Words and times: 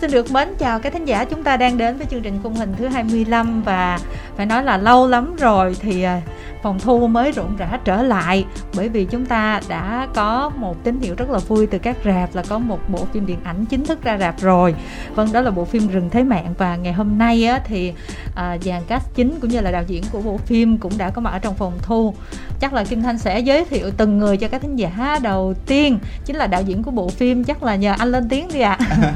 xin 0.00 0.10
được 0.10 0.30
mến 0.30 0.48
chào 0.58 0.78
các 0.78 0.92
thính 0.92 1.04
giả 1.04 1.24
chúng 1.24 1.42
ta 1.42 1.56
đang 1.56 1.78
đến 1.78 1.96
với 1.96 2.06
chương 2.06 2.22
trình 2.22 2.38
khung 2.42 2.54
hình 2.54 2.74
thứ 2.78 2.86
25 2.86 3.62
và 3.62 3.98
phải 4.36 4.46
nói 4.46 4.64
là 4.64 4.76
lâu 4.76 5.08
lắm 5.08 5.36
rồi 5.36 5.76
thì 5.80 6.02
à, 6.02 6.20
phòng 6.62 6.78
thu 6.78 7.06
mới 7.06 7.32
rộn 7.32 7.56
rã 7.56 7.78
trở 7.84 8.02
lại 8.02 8.44
bởi 8.76 8.88
vì 8.88 9.04
chúng 9.04 9.26
ta 9.26 9.60
đã 9.68 10.08
có 10.14 10.50
một 10.56 10.84
tín 10.84 11.00
hiệu 11.00 11.14
rất 11.14 11.30
là 11.30 11.38
vui 11.38 11.66
từ 11.66 11.78
các 11.78 11.96
rạp 12.04 12.34
là 12.34 12.42
có 12.48 12.58
một 12.58 12.78
bộ 12.88 13.04
phim 13.12 13.26
điện 13.26 13.38
ảnh 13.44 13.64
chính 13.64 13.84
thức 13.84 14.02
ra 14.02 14.18
rạp 14.18 14.40
rồi. 14.40 14.74
Vâng 15.14 15.32
đó 15.32 15.40
là 15.40 15.50
bộ 15.50 15.64
phim 15.64 15.88
rừng 15.88 16.10
thế 16.10 16.22
mạng 16.22 16.54
và 16.58 16.76
ngày 16.76 16.92
hôm 16.92 17.18
nay 17.18 17.44
á, 17.44 17.60
thì 17.64 17.92
à, 18.36 18.58
dàn 18.62 18.82
cast 18.88 19.04
chính 19.14 19.40
cũng 19.40 19.50
như 19.50 19.60
là 19.60 19.70
đạo 19.70 19.84
diễn 19.86 20.02
của 20.12 20.20
bộ 20.20 20.36
phim 20.36 20.78
cũng 20.78 20.92
đã 20.98 21.10
có 21.10 21.20
mặt 21.20 21.30
ở 21.30 21.38
trong 21.38 21.54
phòng 21.54 21.78
thu 21.82 22.14
chắc 22.60 22.72
là 22.72 22.84
kim 22.84 23.02
thanh 23.02 23.18
sẽ 23.18 23.40
giới 23.40 23.64
thiệu 23.64 23.90
từng 23.96 24.18
người 24.18 24.36
cho 24.36 24.48
các 24.48 24.62
thính 24.62 24.76
giả 24.76 25.18
đầu 25.22 25.54
tiên 25.66 25.98
chính 26.24 26.36
là 26.36 26.46
đạo 26.46 26.62
diễn 26.62 26.82
của 26.82 26.90
bộ 26.90 27.08
phim 27.08 27.44
chắc 27.44 27.62
là 27.62 27.76
nhờ 27.76 27.94
anh 27.98 28.12
lên 28.12 28.28
tiếng 28.28 28.48
đi 28.52 28.60
ạ 28.60 28.76
à. 28.90 29.12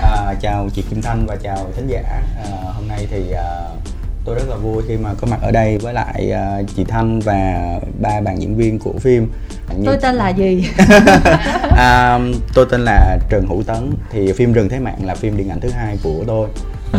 à, 0.02 0.34
chào 0.40 0.68
chị 0.74 0.84
kim 0.90 1.02
thanh 1.02 1.26
và 1.26 1.36
chào 1.36 1.70
thính 1.76 1.86
giả 1.86 2.02
à, 2.36 2.46
hôm 2.76 2.88
nay 2.88 3.06
thì 3.10 3.32
à, 3.32 3.64
tôi 4.24 4.34
rất 4.34 4.48
là 4.48 4.56
vui 4.56 4.82
khi 4.88 4.96
mà 4.96 5.10
có 5.20 5.26
mặt 5.30 5.38
ở 5.42 5.50
đây 5.50 5.78
với 5.78 5.94
lại 5.94 6.32
uh, 6.32 6.66
chị 6.76 6.84
Thanh 6.84 7.20
và 7.20 7.54
ba 8.00 8.20
bạn 8.20 8.40
diễn 8.40 8.56
viên 8.56 8.78
của 8.78 8.92
phim. 9.00 9.32
Như... 9.76 9.86
Tôi 9.86 9.96
tên 10.02 10.14
là 10.14 10.28
gì? 10.28 10.66
à, 11.76 12.18
tôi 12.54 12.66
tên 12.70 12.80
là 12.80 13.18
Trần 13.30 13.46
Hữu 13.48 13.62
Tấn. 13.62 13.94
Thì 14.10 14.32
phim 14.32 14.52
Rừng 14.52 14.68
Thế 14.68 14.78
Mạng 14.78 14.98
là 15.04 15.14
phim 15.14 15.36
điện 15.36 15.48
ảnh 15.48 15.60
thứ 15.60 15.68
hai 15.70 15.98
của 16.02 16.24
tôi. 16.26 16.48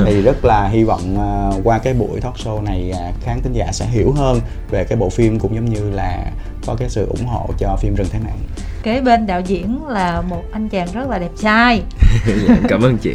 Thì 0.06 0.22
rất 0.22 0.46
là 0.46 0.68
hy 0.68 0.84
vọng 0.84 1.18
uh, 1.18 1.62
qua 1.64 1.78
cái 1.78 1.94
buổi 1.94 2.22
talk 2.22 2.36
show 2.36 2.64
này 2.64 2.92
uh, 2.94 3.24
khán 3.24 3.42
thính 3.42 3.54
giả 3.54 3.72
sẽ 3.72 3.86
hiểu 3.86 4.12
hơn 4.12 4.40
về 4.70 4.84
cái 4.84 4.98
bộ 4.98 5.10
phim 5.10 5.40
cũng 5.40 5.56
giống 5.56 5.66
như 5.66 5.90
là 5.92 6.32
có 6.66 6.76
cái 6.80 6.90
sự 6.90 7.08
ủng 7.08 7.26
hộ 7.26 7.50
cho 7.58 7.78
phim 7.82 7.96
Rừng 7.96 8.08
Thế 8.12 8.20
Mạng. 8.20 8.40
Kế 8.84 9.02
bên 9.02 9.28
đạo 9.28 9.42
diễn 9.42 9.86
là 9.88 10.22
một 10.22 10.44
anh 10.52 10.70
chàng 10.70 10.88
rất 10.94 11.10
là 11.10 11.20
đẹp 11.20 11.32
trai. 11.42 11.82
dạ, 12.48 12.56
cảm 12.68 12.82
ơn 12.82 12.98
chị. 12.98 13.14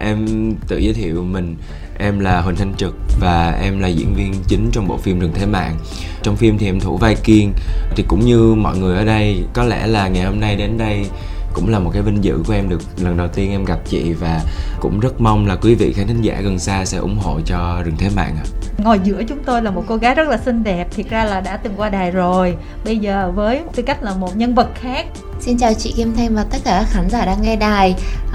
Em 0.00 0.26
tự 0.68 0.78
giới 0.78 0.94
thiệu 0.94 1.24
mình 1.24 1.56
Em 2.02 2.20
là 2.20 2.40
Huỳnh 2.40 2.56
Thanh 2.56 2.74
Trực 2.74 2.94
và 3.20 3.58
em 3.62 3.80
là 3.80 3.88
diễn 3.88 4.14
viên 4.14 4.34
chính 4.48 4.70
trong 4.72 4.88
bộ 4.88 4.96
phim 4.96 5.18
Rừng 5.18 5.32
Thế 5.34 5.46
Mạng 5.46 5.76
Trong 6.22 6.36
phim 6.36 6.58
thì 6.58 6.66
em 6.66 6.80
thủ 6.80 6.96
vai 6.96 7.14
Kiên 7.14 7.52
Thì 7.96 8.04
cũng 8.08 8.20
như 8.20 8.54
mọi 8.54 8.78
người 8.78 8.96
ở 8.96 9.04
đây, 9.04 9.44
có 9.52 9.64
lẽ 9.64 9.86
là 9.86 10.08
ngày 10.08 10.24
hôm 10.24 10.40
nay 10.40 10.56
đến 10.56 10.78
đây 10.78 11.06
cũng 11.54 11.68
là 11.68 11.78
một 11.78 11.90
cái 11.92 12.02
vinh 12.02 12.24
dự 12.24 12.42
của 12.46 12.52
em 12.52 12.68
được 12.68 12.80
lần 12.96 13.16
đầu 13.16 13.28
tiên 13.28 13.50
em 13.50 13.64
gặp 13.64 13.78
chị 13.84 14.12
và 14.12 14.40
cũng 14.80 15.00
rất 15.00 15.20
mong 15.20 15.46
là 15.46 15.56
quý 15.56 15.74
vị 15.74 15.92
khán 15.92 16.06
thính 16.06 16.22
giả 16.22 16.40
gần 16.40 16.58
xa 16.58 16.84
sẽ 16.84 16.98
ủng 16.98 17.18
hộ 17.18 17.40
cho 17.44 17.82
rừng 17.84 17.96
thế 17.98 18.10
mạng 18.16 18.36
ạ. 18.36 18.44
Ngồi 18.78 19.00
giữa 19.04 19.22
chúng 19.28 19.44
tôi 19.44 19.62
là 19.62 19.70
một 19.70 19.84
cô 19.86 19.96
gái 19.96 20.14
rất 20.14 20.28
là 20.28 20.38
xinh 20.38 20.64
đẹp, 20.64 20.86
thiệt 20.90 21.10
ra 21.10 21.24
là 21.24 21.40
đã 21.40 21.56
từng 21.56 21.72
qua 21.76 21.88
đài 21.88 22.10
rồi. 22.10 22.56
Bây 22.84 22.98
giờ 22.98 23.32
với 23.34 23.62
tư 23.74 23.82
cách 23.82 24.02
là 24.02 24.14
một 24.14 24.36
nhân 24.36 24.54
vật 24.54 24.68
khác. 24.74 25.06
Xin 25.40 25.58
chào 25.58 25.74
chị 25.74 25.92
Kim 25.96 26.14
Thanh 26.16 26.34
và 26.34 26.44
tất 26.44 26.58
cả 26.64 26.78
các 26.80 26.88
khán 26.90 27.10
giả 27.10 27.24
đang 27.24 27.42
nghe 27.42 27.56
đài. 27.56 27.94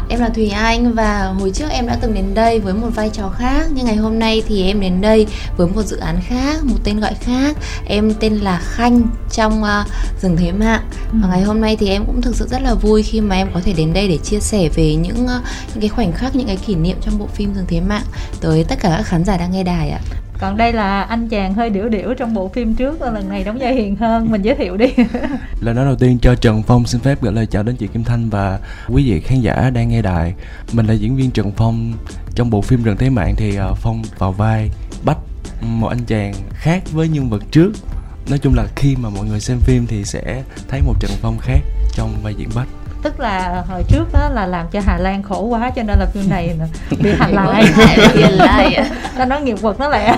Em 0.10 0.20
là 0.20 0.30
Thùy 0.30 0.50
Anh 0.50 0.94
và 0.94 1.34
hồi 1.40 1.52
trước 1.52 1.70
em 1.70 1.88
đã 1.88 1.98
từng 2.02 2.14
đến 2.14 2.34
đây 2.34 2.60
với 2.60 2.74
một 2.74 2.90
vai 2.96 3.10
trò 3.10 3.30
khác 3.30 3.68
nhưng 3.74 3.86
ngày 3.86 3.96
hôm 3.96 4.20
nay 4.20 4.44
thì 4.48 4.68
em 4.68 4.80
đến 4.80 5.02
đây 5.02 5.28
với 5.58 5.68
một 5.68 5.82
dự 5.82 5.98
án 5.98 6.20
khác, 6.28 6.64
một 6.64 6.78
tên 6.84 7.00
gọi 7.00 7.14
khác. 7.20 7.58
Em 7.86 8.14
tên 8.20 8.34
là 8.34 8.62
Khanh 8.64 9.02
trong 9.32 9.64
uh, 9.64 9.68
rừng 10.22 10.38
thế 10.38 10.52
mạng. 10.52 10.82
Ừ. 11.12 11.18
Và 11.22 11.28
ngày 11.28 11.42
hôm 11.42 11.62
nay 11.62 11.78
thì 11.80 11.90
em 11.90 12.06
cũng 12.06 12.22
thực 12.22 12.36
sự 12.36 12.48
rất 12.48 12.62
là 12.62 12.74
vui 12.74 13.04
khi 13.04 13.22
mà 13.22 13.36
em 13.36 13.48
có 13.54 13.60
thể 13.64 13.74
đến 13.74 13.94
đây 13.94 14.08
để 14.08 14.18
chia 14.18 14.40
sẻ 14.40 14.70
về 14.76 14.96
những 14.96 15.26
uh, 15.26 15.44
những 15.74 15.82
cái 15.82 15.90
khoảnh 15.90 16.12
khắc, 16.12 16.36
những 16.36 16.48
cái 16.48 16.58
kỷ 16.58 16.76
niệm 16.76 16.98
trong 17.02 17.20
bộ 17.20 17.28
phim 17.28 17.54
rừng 17.54 17.66
thế 17.68 17.82
mạng 17.82 18.06
tới 18.42 18.64
tất 18.64 18.80
cả 18.80 18.90
các 18.98 19.04
khán 19.04 19.26
giả 19.26 19.38
đang 19.38 19.52
nghe 19.52 19.64
đài 19.64 19.90
ạ 19.90 20.00
còn 20.40 20.58
đây 20.58 20.74
là 20.74 21.02
anh 21.02 21.28
chàng 21.28 21.54
hơi 21.54 21.70
điểu 21.70 21.90
điểu 21.90 22.14
trong 22.14 22.34
bộ 22.34 22.50
phim 22.50 22.76
trước 22.76 23.02
lần 23.02 23.30
này 23.30 23.44
đóng 23.44 23.58
vai 23.60 23.76
hiền 23.76 23.96
hơn. 23.96 24.32
Mình 24.32 24.42
giới 24.42 24.56
thiệu 24.56 24.78
đi. 24.78 24.94
Lời 25.62 25.76
nói 25.76 25.86
đầu 25.86 25.96
tiên 25.96 26.18
cho 26.22 26.36
trần 26.36 26.64
phong 26.64 26.86
xin 26.86 27.02
phép 27.02 27.22
gửi 27.22 27.34
lời 27.34 27.46
chào 27.46 27.64
đến 27.64 27.76
chị 27.76 27.88
kim 27.88 28.04
thanh 28.04 28.30
và 28.30 28.60
quý 28.90 29.12
vị 29.12 29.20
khán 29.20 29.42
giả 29.42 29.70
đang 29.70 29.90
nghe 29.90 30.02
đài. 30.02 30.34
Mình 30.74 30.86
là 30.86 30.94
diễn 30.94 31.16
viên 31.16 31.32
trần 31.32 31.52
phong. 31.52 31.94
Trong 32.36 32.50
bộ 32.50 32.62
phim 32.62 32.84
rừng 32.84 32.98
thế 32.98 33.10
mạng 33.10 33.34
thì 33.38 33.56
à, 33.58 33.68
phong 33.76 34.02
vào 34.18 34.32
vai 34.32 34.70
bách, 35.06 35.18
một 35.62 35.88
anh 35.88 36.06
chàng 36.08 36.34
khác 36.52 36.84
với 36.92 37.08
nhân 37.08 37.30
vật 37.30 37.44
trước. 37.52 37.72
Nói 38.30 38.40
chung 38.40 38.54
là 38.56 38.66
khi 38.76 38.96
mà 38.96 39.10
mọi 39.10 39.26
người 39.26 39.40
xem 39.40 39.58
phim 39.60 39.88
thì 39.88 40.04
sẽ 40.06 40.44
thấy 40.68 40.82
một 40.82 40.94
trần 41.00 41.12
phong 41.22 41.38
khác 41.42 41.60
trong 41.94 42.16
vai 42.24 42.34
diễn 42.38 42.50
bách 42.56 42.68
tức 43.06 43.20
là 43.20 43.64
hồi 43.68 43.84
trước 43.88 44.06
đó 44.14 44.30
là 44.34 44.46
làm 44.46 44.68
cho 44.72 44.80
Hà 44.86 44.98
Lan 44.98 45.24
khổ 45.24 45.42
quá 45.42 45.72
cho 45.76 45.84
nên 45.84 46.00
là 46.00 46.06
phim 46.14 46.30
này 46.30 46.58
bị 47.00 47.14
hành 47.20 47.34
lại. 47.34 47.64
lại 48.32 48.90
ta 49.18 49.26
nói 49.26 49.42
nghiệp 49.42 49.62
vật 49.62 49.80
nó 49.80 49.90
lẹ 49.90 50.16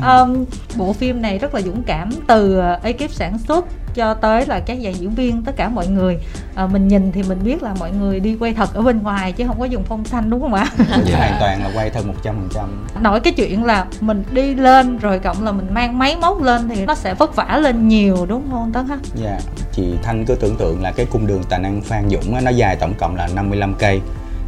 um, 0.00 0.44
bộ 0.76 0.92
phim 0.92 1.22
này 1.22 1.38
rất 1.38 1.54
là 1.54 1.60
dũng 1.60 1.82
cảm 1.82 2.10
từ 2.26 2.60
ekip 2.82 3.10
sản 3.10 3.38
xuất 3.38 3.66
cho 3.96 4.14
tới 4.14 4.46
là 4.46 4.60
các 4.60 4.78
dàn 4.84 4.92
diễn 4.92 5.10
viên 5.10 5.42
tất 5.42 5.56
cả 5.56 5.68
mọi 5.68 5.86
người. 5.86 6.18
À, 6.54 6.66
mình 6.66 6.88
nhìn 6.88 7.12
thì 7.12 7.22
mình 7.22 7.38
biết 7.44 7.62
là 7.62 7.74
mọi 7.78 7.90
người 7.90 8.20
đi 8.20 8.36
quay 8.40 8.54
thật 8.54 8.74
ở 8.74 8.82
bên 8.82 9.02
ngoài 9.02 9.32
chứ 9.32 9.44
không 9.46 9.58
có 9.58 9.64
dùng 9.64 9.84
phong 9.88 10.04
xanh 10.04 10.30
đúng 10.30 10.40
không 10.40 10.54
ạ? 10.54 10.66
Dạ. 11.04 11.16
hoàn 11.18 11.36
toàn 11.40 11.62
là 11.62 11.70
quay 11.74 11.90
thật 11.90 12.06
một 12.06 12.14
trăm 12.22 12.34
phần 12.34 12.48
trăm. 12.54 13.02
Nói 13.02 13.20
cái 13.20 13.32
chuyện 13.32 13.64
là 13.64 13.86
mình 14.00 14.24
đi 14.32 14.54
lên 14.54 14.98
rồi 14.98 15.18
cộng 15.18 15.44
là 15.44 15.52
mình 15.52 15.74
mang 15.74 15.98
máy 15.98 16.16
móc 16.20 16.42
lên 16.42 16.68
thì 16.68 16.84
nó 16.84 16.94
sẽ 16.94 17.14
vất 17.14 17.36
vả 17.36 17.58
lên 17.62 17.88
nhiều 17.88 18.26
đúng 18.28 18.50
không 18.50 18.72
tấn 18.72 18.86
ha 18.88 18.96
dạ. 19.14 19.38
Chị 19.72 19.94
thanh 20.02 20.24
cứ 20.24 20.34
tưởng 20.34 20.56
tượng 20.56 20.82
là 20.82 20.92
cái 20.92 21.06
cung 21.06 21.26
đường 21.26 21.42
tài 21.48 21.58
năng 21.58 21.80
phan 21.80 22.10
dũng 22.10 22.34
á, 22.34 22.40
nó 22.40 22.50
dài 22.50 22.76
tổng 22.76 22.94
cộng 22.98 23.16
là 23.16 23.28
55 23.34 23.74
cây. 23.78 24.00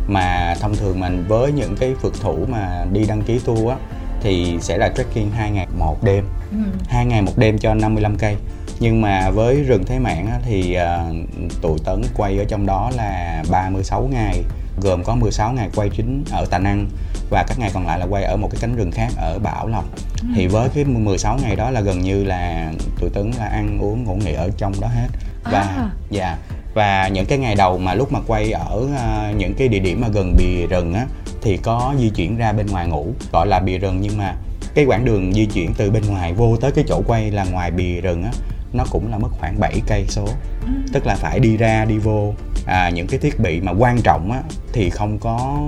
Mà 0.08 0.54
thông 0.60 0.76
thường 0.76 1.00
mình 1.00 1.24
với 1.28 1.52
những 1.52 1.76
cái 1.76 1.94
phượt 2.02 2.14
thủ 2.20 2.38
mà 2.48 2.84
đi 2.92 3.04
đăng 3.08 3.22
ký 3.22 3.38
tour 3.38 3.68
á 3.68 3.76
thì 4.22 4.58
sẽ 4.60 4.78
là 4.78 4.88
trekking 4.96 5.30
hai 5.30 5.50
ngày 5.50 5.66
một 5.78 6.04
đêm 6.04 6.24
ừ. 6.50 6.56
hai 6.88 7.06
ngày 7.06 7.22
một 7.22 7.32
đêm 7.36 7.58
cho 7.58 7.74
55 7.74 8.16
cây 8.16 8.36
nhưng 8.80 9.00
mà 9.00 9.30
với 9.30 9.62
rừng 9.62 9.84
thế 9.86 9.98
mạng 9.98 10.26
á, 10.26 10.38
thì 10.44 10.76
uh, 10.78 11.60
tụi 11.62 11.78
tấn 11.84 12.02
quay 12.16 12.38
ở 12.38 12.44
trong 12.44 12.66
đó 12.66 12.90
là 12.96 13.42
36 13.50 14.08
ngày 14.12 14.42
gồm 14.82 15.04
có 15.04 15.14
16 15.14 15.52
ngày 15.52 15.68
quay 15.76 15.88
chính 15.88 16.24
ở 16.30 16.46
Tà 16.50 16.58
Năng 16.58 16.88
và 17.30 17.44
các 17.48 17.58
ngày 17.58 17.70
còn 17.74 17.86
lại 17.86 17.98
là 17.98 18.06
quay 18.10 18.24
ở 18.24 18.36
một 18.36 18.48
cái 18.50 18.58
cánh 18.60 18.76
rừng 18.76 18.90
khác 18.90 19.08
ở 19.16 19.38
Bảo 19.38 19.68
Lộc 19.68 19.84
ừ. 20.22 20.28
thì 20.34 20.46
với 20.46 20.68
cái 20.68 20.84
16 20.84 21.38
ngày 21.42 21.56
đó 21.56 21.70
là 21.70 21.80
gần 21.80 22.00
như 22.00 22.24
là 22.24 22.72
tụi 23.00 23.10
Tấn 23.10 23.30
là 23.38 23.46
ăn 23.46 23.78
uống 23.80 24.04
ngủ 24.04 24.14
nghỉ 24.14 24.32
ở 24.32 24.50
trong 24.56 24.72
đó 24.80 24.88
hết 24.88 25.08
và 25.44 25.60
à. 25.60 25.90
dạ 26.10 26.38
và 26.78 27.08
những 27.08 27.26
cái 27.26 27.38
ngày 27.38 27.54
đầu 27.54 27.78
mà 27.78 27.94
lúc 27.94 28.12
mà 28.12 28.20
quay 28.26 28.52
ở 28.52 28.76
uh, 28.76 29.36
những 29.36 29.54
cái 29.54 29.68
địa 29.68 29.78
điểm 29.78 30.00
mà 30.00 30.08
gần 30.08 30.34
bìa 30.38 30.66
rừng 30.66 30.94
á 30.94 31.06
thì 31.42 31.56
có 31.56 31.94
di 31.98 32.10
chuyển 32.10 32.36
ra 32.36 32.52
bên 32.52 32.66
ngoài 32.66 32.86
ngủ 32.86 33.06
gọi 33.32 33.46
là 33.46 33.60
bìa 33.60 33.78
rừng. 33.78 33.98
Nhưng 34.00 34.18
mà 34.18 34.34
cái 34.74 34.84
quãng 34.84 35.04
đường 35.04 35.32
di 35.32 35.46
chuyển 35.46 35.74
từ 35.76 35.90
bên 35.90 36.02
ngoài 36.06 36.32
vô 36.32 36.56
tới 36.56 36.72
cái 36.72 36.84
chỗ 36.88 37.02
quay 37.06 37.30
là 37.30 37.44
ngoài 37.44 37.70
bìa 37.70 38.00
rừng 38.00 38.22
á 38.22 38.30
nó 38.72 38.84
cũng 38.90 39.10
là 39.10 39.18
mất 39.18 39.28
khoảng 39.38 39.60
7 39.60 39.82
cây 39.86 40.04
số. 40.08 40.24
Ừ. 40.62 40.70
tức 40.92 41.06
là 41.06 41.14
phải 41.14 41.40
đi 41.40 41.56
ra 41.56 41.84
đi 41.84 41.98
vô. 41.98 42.34
À, 42.66 42.90
những 42.90 43.06
cái 43.06 43.18
thiết 43.18 43.40
bị 43.40 43.60
mà 43.60 43.72
quan 43.78 44.02
trọng 44.02 44.32
á 44.32 44.42
thì 44.72 44.90
không 44.90 45.18
có 45.18 45.58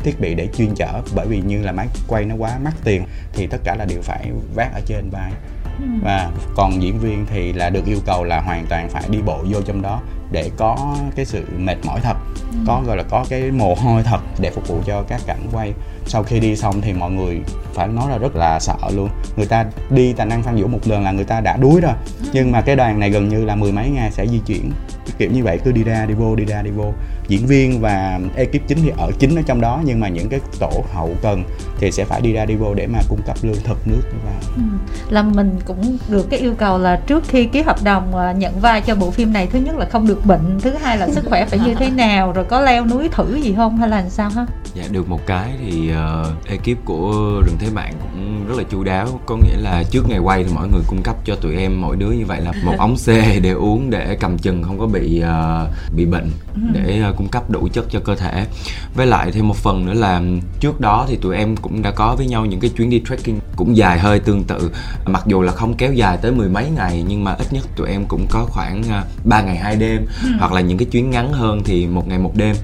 thiết 0.00 0.20
bị 0.20 0.34
để 0.34 0.48
chuyên 0.56 0.74
chở. 0.74 1.02
Bởi 1.14 1.26
vì 1.26 1.40
như 1.40 1.62
là 1.62 1.72
máy 1.72 1.86
quay 2.08 2.24
nó 2.24 2.34
quá 2.34 2.58
mắc 2.64 2.74
tiền 2.84 3.04
thì 3.32 3.46
tất 3.46 3.58
cả 3.64 3.74
là 3.78 3.84
đều 3.84 4.02
phải 4.02 4.30
vác 4.54 4.74
ở 4.74 4.80
trên 4.86 5.10
vai. 5.10 5.32
Ừ. 5.78 5.84
và 6.02 6.30
còn 6.54 6.82
diễn 6.82 6.98
viên 6.98 7.26
thì 7.26 7.52
là 7.52 7.70
được 7.70 7.86
yêu 7.86 7.98
cầu 8.06 8.24
là 8.24 8.40
hoàn 8.40 8.66
toàn 8.66 8.88
phải 8.88 9.02
đi 9.08 9.18
bộ 9.26 9.44
vô 9.50 9.60
trong 9.62 9.82
đó 9.82 10.00
để 10.32 10.50
có 10.56 10.96
cái 11.16 11.24
sự 11.24 11.44
mệt 11.58 11.76
mỏi 11.84 12.00
thật 12.02 12.16
ừ. 12.52 12.58
có, 12.66 12.82
gọi 12.86 12.96
là 12.96 13.02
có 13.10 13.24
cái 13.28 13.50
mồ 13.50 13.74
hôi 13.74 14.02
thật 14.02 14.20
để 14.38 14.50
phục 14.50 14.68
vụ 14.68 14.80
cho 14.86 15.02
các 15.08 15.20
cảnh 15.26 15.46
quay 15.52 15.72
sau 16.06 16.22
khi 16.22 16.40
đi 16.40 16.56
xong 16.56 16.80
thì 16.80 16.92
mọi 16.92 17.10
người 17.10 17.40
phải 17.74 17.88
nói 17.88 18.10
là 18.10 18.18
rất 18.18 18.36
là 18.36 18.60
sợ 18.60 18.76
luôn. 18.94 19.08
Người 19.36 19.46
ta 19.46 19.66
đi 19.90 20.12
tài 20.12 20.26
năng 20.26 20.42
phan 20.42 20.56
vũ 20.56 20.68
một 20.68 20.80
lần 20.84 21.04
là 21.04 21.12
người 21.12 21.24
ta 21.24 21.40
đã 21.40 21.56
đuối 21.56 21.80
rồi. 21.80 21.92
Nhưng 22.32 22.52
mà 22.52 22.60
cái 22.60 22.76
đoàn 22.76 23.00
này 23.00 23.10
gần 23.10 23.28
như 23.28 23.44
là 23.44 23.54
mười 23.54 23.72
mấy 23.72 23.88
ngày 23.88 24.10
sẽ 24.10 24.26
di 24.26 24.38
chuyển. 24.46 24.72
Kiểu 25.18 25.30
như 25.30 25.44
vậy 25.44 25.58
cứ 25.64 25.72
đi 25.72 25.84
ra 25.84 26.06
đi 26.06 26.14
vô 26.14 26.36
đi 26.36 26.44
ra 26.44 26.62
đi 26.62 26.70
vô. 26.70 26.92
Diễn 27.28 27.46
viên 27.46 27.80
và 27.80 28.20
ekip 28.36 28.68
chính 28.68 28.78
thì 28.82 28.92
ở 28.98 29.10
chính 29.18 29.36
ở 29.36 29.42
trong 29.46 29.60
đó 29.60 29.80
nhưng 29.84 30.00
mà 30.00 30.08
những 30.08 30.28
cái 30.28 30.40
tổ 30.58 30.84
hậu 30.92 31.10
cần 31.22 31.44
thì 31.78 31.92
sẽ 31.92 32.04
phải 32.04 32.20
đi 32.20 32.32
ra 32.32 32.44
đi 32.44 32.54
vô 32.54 32.74
để 32.74 32.86
mà 32.86 32.98
cung 33.08 33.20
cấp 33.26 33.36
lương 33.42 33.62
thực 33.64 33.88
nước 33.88 34.02
và 34.24 34.32
ừ. 34.56 34.62
là 35.10 35.22
mình 35.22 35.58
cũng 35.64 35.98
được 36.08 36.30
cái 36.30 36.40
yêu 36.40 36.54
cầu 36.58 36.78
là 36.78 36.96
trước 37.06 37.24
khi 37.28 37.46
ký 37.46 37.62
hợp 37.62 37.76
đồng 37.84 38.16
à, 38.16 38.32
nhận 38.32 38.60
vai 38.60 38.80
cho 38.80 38.94
bộ 38.94 39.10
phim 39.10 39.32
này 39.32 39.46
thứ 39.46 39.58
nhất 39.58 39.76
là 39.76 39.86
không 39.86 40.06
được 40.06 40.26
bệnh 40.26 40.60
thứ 40.60 40.70
hai 40.82 40.98
là 40.98 41.08
sức 41.08 41.24
khỏe 41.28 41.46
phải 41.46 41.58
như 41.58 41.74
thế 41.74 41.90
nào 41.90 42.32
rồi 42.32 42.44
có 42.44 42.60
leo 42.60 42.86
núi 42.86 43.08
thử 43.12 43.34
gì 43.34 43.54
không 43.56 43.76
hay 43.76 43.88
là 43.88 44.00
làm 44.00 44.10
sao 44.10 44.30
ha? 44.30 44.46
Dạ 44.74 44.84
được 44.90 45.08
một 45.08 45.26
cái 45.26 45.52
thì 45.60 45.91
uh, 45.92 46.48
ekip 46.48 46.84
của 46.84 47.40
rừng 47.46 47.56
thế 47.58 47.68
mạng 47.74 47.94
cũng 48.02 48.46
rất 48.48 48.54
là 48.58 48.64
chu 48.70 48.84
đáo 48.84 49.20
có 49.26 49.36
nghĩa 49.36 49.56
là 49.56 49.82
trước 49.90 50.08
ngày 50.08 50.18
quay 50.18 50.44
thì 50.44 50.52
mọi 50.54 50.68
người 50.68 50.82
cung 50.86 51.02
cấp 51.02 51.16
cho 51.24 51.34
tụi 51.34 51.56
em 51.56 51.80
mỗi 51.80 51.96
đứa 51.96 52.10
như 52.10 52.26
vậy 52.26 52.40
là 52.40 52.52
một 52.64 52.74
ống 52.78 52.96
xe 52.96 53.40
để 53.42 53.50
uống 53.50 53.90
để 53.90 54.16
cầm 54.20 54.38
chừng 54.38 54.62
không 54.62 54.78
có 54.78 54.86
bị 54.86 55.22
uh, 55.22 55.94
bị 55.96 56.04
bệnh 56.04 56.30
ừ. 56.54 56.60
để 56.72 57.02
uh, 57.10 57.16
cung 57.16 57.28
cấp 57.28 57.50
đủ 57.50 57.68
chất 57.72 57.84
cho 57.90 58.00
cơ 58.00 58.14
thể 58.14 58.46
với 58.94 59.06
lại 59.06 59.32
thêm 59.32 59.48
một 59.48 59.56
phần 59.56 59.86
nữa 59.86 59.94
là 59.94 60.22
trước 60.60 60.80
đó 60.80 61.06
thì 61.08 61.16
tụi 61.16 61.36
em 61.36 61.56
cũng 61.56 61.82
đã 61.82 61.90
có 61.90 62.16
với 62.16 62.26
nhau 62.26 62.46
những 62.46 62.60
cái 62.60 62.70
chuyến 62.76 62.90
đi 62.90 63.02
trekking 63.08 63.38
cũng 63.56 63.76
dài 63.76 63.98
hơi 63.98 64.20
tương 64.20 64.44
tự 64.44 64.70
mặc 65.06 65.22
dù 65.26 65.42
là 65.42 65.52
không 65.52 65.74
kéo 65.74 65.92
dài 65.92 66.16
tới 66.22 66.32
mười 66.32 66.48
mấy 66.48 66.70
ngày 66.76 67.04
nhưng 67.08 67.24
mà 67.24 67.32
ít 67.32 67.52
nhất 67.52 67.64
tụi 67.76 67.88
em 67.88 68.04
cũng 68.08 68.26
có 68.30 68.46
khoảng 68.48 68.82
3 69.24 69.42
ngày 69.42 69.56
hai 69.56 69.76
đêm 69.76 70.06
ừ. 70.22 70.28
hoặc 70.38 70.52
là 70.52 70.60
những 70.60 70.78
cái 70.78 70.86
chuyến 70.90 71.10
ngắn 71.10 71.32
hơn 71.32 71.62
thì 71.64 71.86
một 71.86 72.08
ngày 72.08 72.18
một 72.18 72.32
đêm 72.36 72.56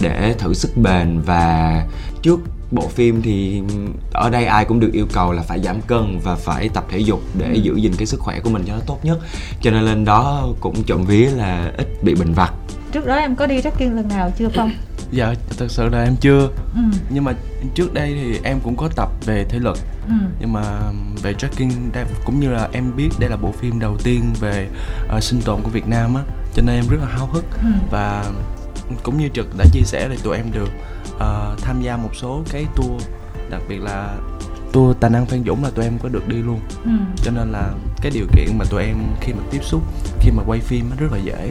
để 0.00 0.34
thử 0.38 0.54
sức 0.54 0.76
bền 0.76 1.20
và 1.20 1.86
trước 2.22 2.40
bộ 2.74 2.88
phim 2.88 3.22
thì 3.22 3.62
ở 4.12 4.30
đây 4.30 4.44
ai 4.46 4.64
cũng 4.64 4.80
được 4.80 4.90
yêu 4.92 5.06
cầu 5.12 5.32
là 5.32 5.42
phải 5.42 5.60
giảm 5.62 5.80
cân 5.80 6.18
và 6.22 6.34
phải 6.34 6.68
tập 6.68 6.84
thể 6.90 6.98
dục 6.98 7.20
để 7.38 7.46
ừ. 7.46 7.60
giữ 7.62 7.76
gìn 7.76 7.92
cái 7.98 8.06
sức 8.06 8.20
khỏe 8.20 8.40
của 8.40 8.50
mình 8.50 8.62
cho 8.66 8.72
nó 8.74 8.80
tốt 8.86 8.98
nhất 9.02 9.18
cho 9.62 9.70
nên 9.70 9.82
lên 9.82 10.04
đó 10.04 10.48
cũng 10.60 10.82
trộm 10.86 11.04
vía 11.06 11.30
là 11.30 11.72
ít 11.78 11.86
bị 12.02 12.14
bệnh 12.14 12.32
vặt 12.32 12.52
trước 12.92 13.06
đó 13.06 13.14
em 13.14 13.36
có 13.36 13.46
đi 13.46 13.62
trekking 13.62 13.96
lần 13.96 14.08
nào 14.08 14.32
chưa 14.38 14.48
không 14.56 14.72
dạ 15.12 15.34
thật 15.58 15.66
sự 15.70 15.88
là 15.88 16.04
em 16.04 16.16
chưa 16.20 16.48
ừ. 16.74 16.80
nhưng 17.10 17.24
mà 17.24 17.32
trước 17.74 17.94
đây 17.94 18.14
thì 18.14 18.40
em 18.44 18.60
cũng 18.64 18.76
có 18.76 18.88
tập 18.96 19.08
về 19.26 19.44
thể 19.48 19.58
lực 19.58 19.78
Ừ. 20.08 20.14
nhưng 20.40 20.52
mà 20.52 20.62
về 21.22 21.34
trekking 21.34 21.70
đây 21.92 22.04
cũng 22.24 22.40
như 22.40 22.50
là 22.50 22.68
em 22.72 22.96
biết 22.96 23.08
đây 23.18 23.30
là 23.30 23.36
bộ 23.36 23.52
phim 23.52 23.78
đầu 23.80 23.96
tiên 24.04 24.24
về 24.40 24.68
uh, 25.16 25.22
sinh 25.22 25.40
tồn 25.44 25.60
của 25.62 25.70
Việt 25.70 25.88
Nam 25.88 26.14
á 26.14 26.22
cho 26.54 26.62
nên 26.62 26.74
em 26.74 26.84
rất 26.88 26.96
là 27.00 27.06
háo 27.06 27.26
hức 27.26 27.44
Ừ. 27.62 27.68
và 27.90 28.24
cũng 29.02 29.18
như 29.18 29.28
trực 29.34 29.56
đã 29.58 29.64
chia 29.72 29.82
sẻ 29.84 30.08
thì 30.08 30.16
tụi 30.22 30.36
em 30.36 30.52
được 30.52 30.68
uh, 31.16 31.58
tham 31.62 31.82
gia 31.82 31.96
một 31.96 32.10
số 32.14 32.42
cái 32.50 32.66
tour 32.76 33.02
đặc 33.50 33.62
biệt 33.68 33.78
là 33.78 34.16
tour 34.72 34.96
tài 35.00 35.10
năng 35.10 35.26
Phan 35.26 35.44
Dũng 35.46 35.64
là 35.64 35.70
tụi 35.70 35.84
em 35.84 35.98
có 35.98 36.08
được 36.08 36.28
đi 36.28 36.36
luôn. 36.36 36.60
Ừ. 36.84 36.90
cho 37.24 37.30
nên 37.30 37.52
là 37.52 37.72
cái 38.02 38.12
điều 38.14 38.26
kiện 38.36 38.58
mà 38.58 38.64
tụi 38.70 38.82
em 38.82 38.96
khi 39.20 39.32
mà 39.32 39.42
tiếp 39.50 39.60
xúc 39.62 39.82
khi 40.20 40.30
mà 40.30 40.42
quay 40.46 40.60
phim 40.60 40.90
nó 40.90 40.96
rất 40.98 41.12
là 41.12 41.18
dễ. 41.18 41.50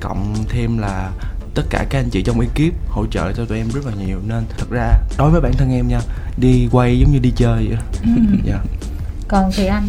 Cộng 0.00 0.34
thêm 0.48 0.78
là 0.78 1.10
tất 1.54 1.62
cả 1.70 1.86
các 1.90 1.98
anh 1.98 2.10
chị 2.10 2.22
trong 2.22 2.40
ekip 2.40 2.74
hỗ 2.88 3.06
trợ 3.06 3.32
cho 3.32 3.44
tụi 3.44 3.58
em 3.58 3.68
rất 3.74 3.86
là 3.86 3.92
nhiều. 4.06 4.18
Nên 4.26 4.44
thật 4.58 4.66
ra 4.70 4.92
đối 5.18 5.30
với 5.30 5.40
bản 5.40 5.52
thân 5.52 5.72
em 5.72 5.88
nha 5.88 6.00
đi 6.36 6.68
quay 6.72 6.98
giống 6.98 7.12
như 7.12 7.18
đi 7.18 7.32
chơi 7.36 7.66
vậy 7.66 7.76
đó. 7.76 7.82
Ừ. 8.02 8.22
dạ. 8.44 8.58
Còn 9.28 9.50
thì 9.56 9.66
anh 9.66 9.88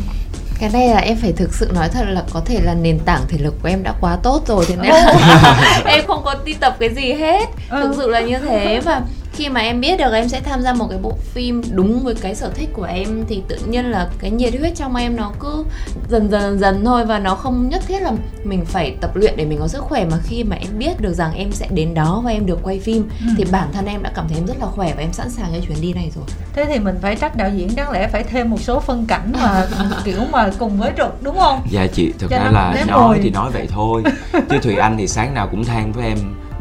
cái 0.60 0.69
này 0.69 0.88
là 0.88 0.98
em 1.00 1.18
phải 1.22 1.34
thực 1.34 1.54
sự 1.54 1.72
nói 1.75 1.90
thật 1.90 2.04
là 2.07 2.24
có 2.34 2.42
thể 2.46 2.60
là 2.63 2.74
nền 2.74 3.00
tảng 3.00 3.22
thể 3.30 3.38
lực 3.38 3.54
của 3.63 3.69
em 3.69 3.84
đã 3.84 3.94
quá 4.02 4.18
tốt 4.24 4.44
rồi 4.48 4.66
thế 4.68 4.75
nên 4.81 4.92
là 4.92 5.81
em 5.86 6.06
không 6.07 6.22
có 6.25 6.36
đi 6.46 6.54
tập 6.54 6.75
cái 6.80 6.90
gì 6.94 7.13
hết 7.13 7.46
Ừ. 7.69 7.81
thực 7.84 7.94
sự 7.98 8.10
là 8.10 8.19
như 8.22 8.38
thế 8.40 8.80
và 8.86 9.02
khi 9.35 9.49
mà 9.49 9.61
em 9.61 9.81
biết 9.81 9.97
được 9.99 10.13
em 10.13 10.29
sẽ 10.29 10.41
tham 10.41 10.61
gia 10.61 10.73
một 10.73 10.87
cái 10.89 10.99
bộ 11.01 11.13
phim 11.33 11.61
đúng 11.71 11.99
với 11.99 12.15
cái 12.15 12.35
sở 12.35 12.49
thích 12.55 12.69
của 12.73 12.83
em 12.83 13.23
thì 13.29 13.41
tự 13.47 13.57
nhiên 13.67 13.85
là 13.85 14.09
cái 14.19 14.31
nhiệt 14.31 14.53
huyết 14.59 14.75
trong 14.75 14.95
em 14.95 15.15
nó 15.15 15.31
cứ 15.39 15.65
dần 16.09 16.29
dần 16.31 16.59
dần 16.59 16.85
thôi 16.85 17.05
và 17.05 17.19
nó 17.19 17.35
không 17.35 17.69
nhất 17.69 17.83
thiết 17.87 17.99
là 18.01 18.11
mình 18.43 18.65
phải 18.65 18.95
tập 19.01 19.15
luyện 19.15 19.33
để 19.37 19.45
mình 19.45 19.59
có 19.59 19.67
sức 19.67 19.81
khỏe. 19.83 20.05
Mà 20.11 20.17
khi 20.23 20.43
mà 20.43 20.55
em 20.55 20.77
biết 20.77 21.01
được 21.01 21.13
rằng 21.13 21.33
em 21.35 21.51
sẽ 21.51 21.67
đến 21.71 21.93
đó 21.93 22.21
và 22.25 22.31
em 22.31 22.45
được 22.45 22.59
quay 22.63 22.79
phim 22.79 23.09
Ừ. 23.21 23.27
thì 23.37 23.45
bản 23.51 23.67
thân 23.73 23.85
em 23.85 24.03
đã 24.03 24.11
cảm 24.15 24.27
thấy 24.27 24.37
em 24.37 24.45
rất 24.47 24.59
là 24.59 24.65
khỏe 24.65 24.93
và 24.95 25.01
em 25.01 25.13
sẵn 25.13 25.29
sàng 25.29 25.45
cho 25.53 25.59
chuyến 25.67 25.81
đi 25.81 25.93
này 25.93 26.11
rồi. 26.15 26.25
Thế 26.53 26.65
thì 26.65 26.79
mình 26.79 26.95
phải 27.01 27.15
trách 27.15 27.35
đạo 27.37 27.49
diễn 27.55 27.75
đáng 27.75 27.91
lẽ 27.91 28.07
phải 28.07 28.23
thêm 28.23 28.49
một 28.49 28.61
số 28.61 28.79
phân 28.79 29.05
cảnh 29.05 29.31
mà 29.41 29.65
kiểu 30.03 30.19
mà 30.31 30.49
cùng 30.59 30.77
với 30.77 30.91
trực 30.97 31.23
đúng 31.23 31.39
không? 31.39 31.61
Dạ 31.71 31.87
chị 31.87 32.13
thực 32.19 32.31
ra 32.31 32.49
là 32.51 32.85
nói 32.87 33.19
thì 33.23 33.29
nói 33.29 33.51
vậy 33.51 33.67
thôi. 33.71 34.03
Chứ 34.49 34.57
thùy 34.61 34.75
anh 34.75 34.97
thì 34.97 35.07
sáng 35.07 35.33
nào 35.33 35.47
cũng 35.51 35.63
than 35.63 35.91
với 35.91 36.05
em 36.07 36.17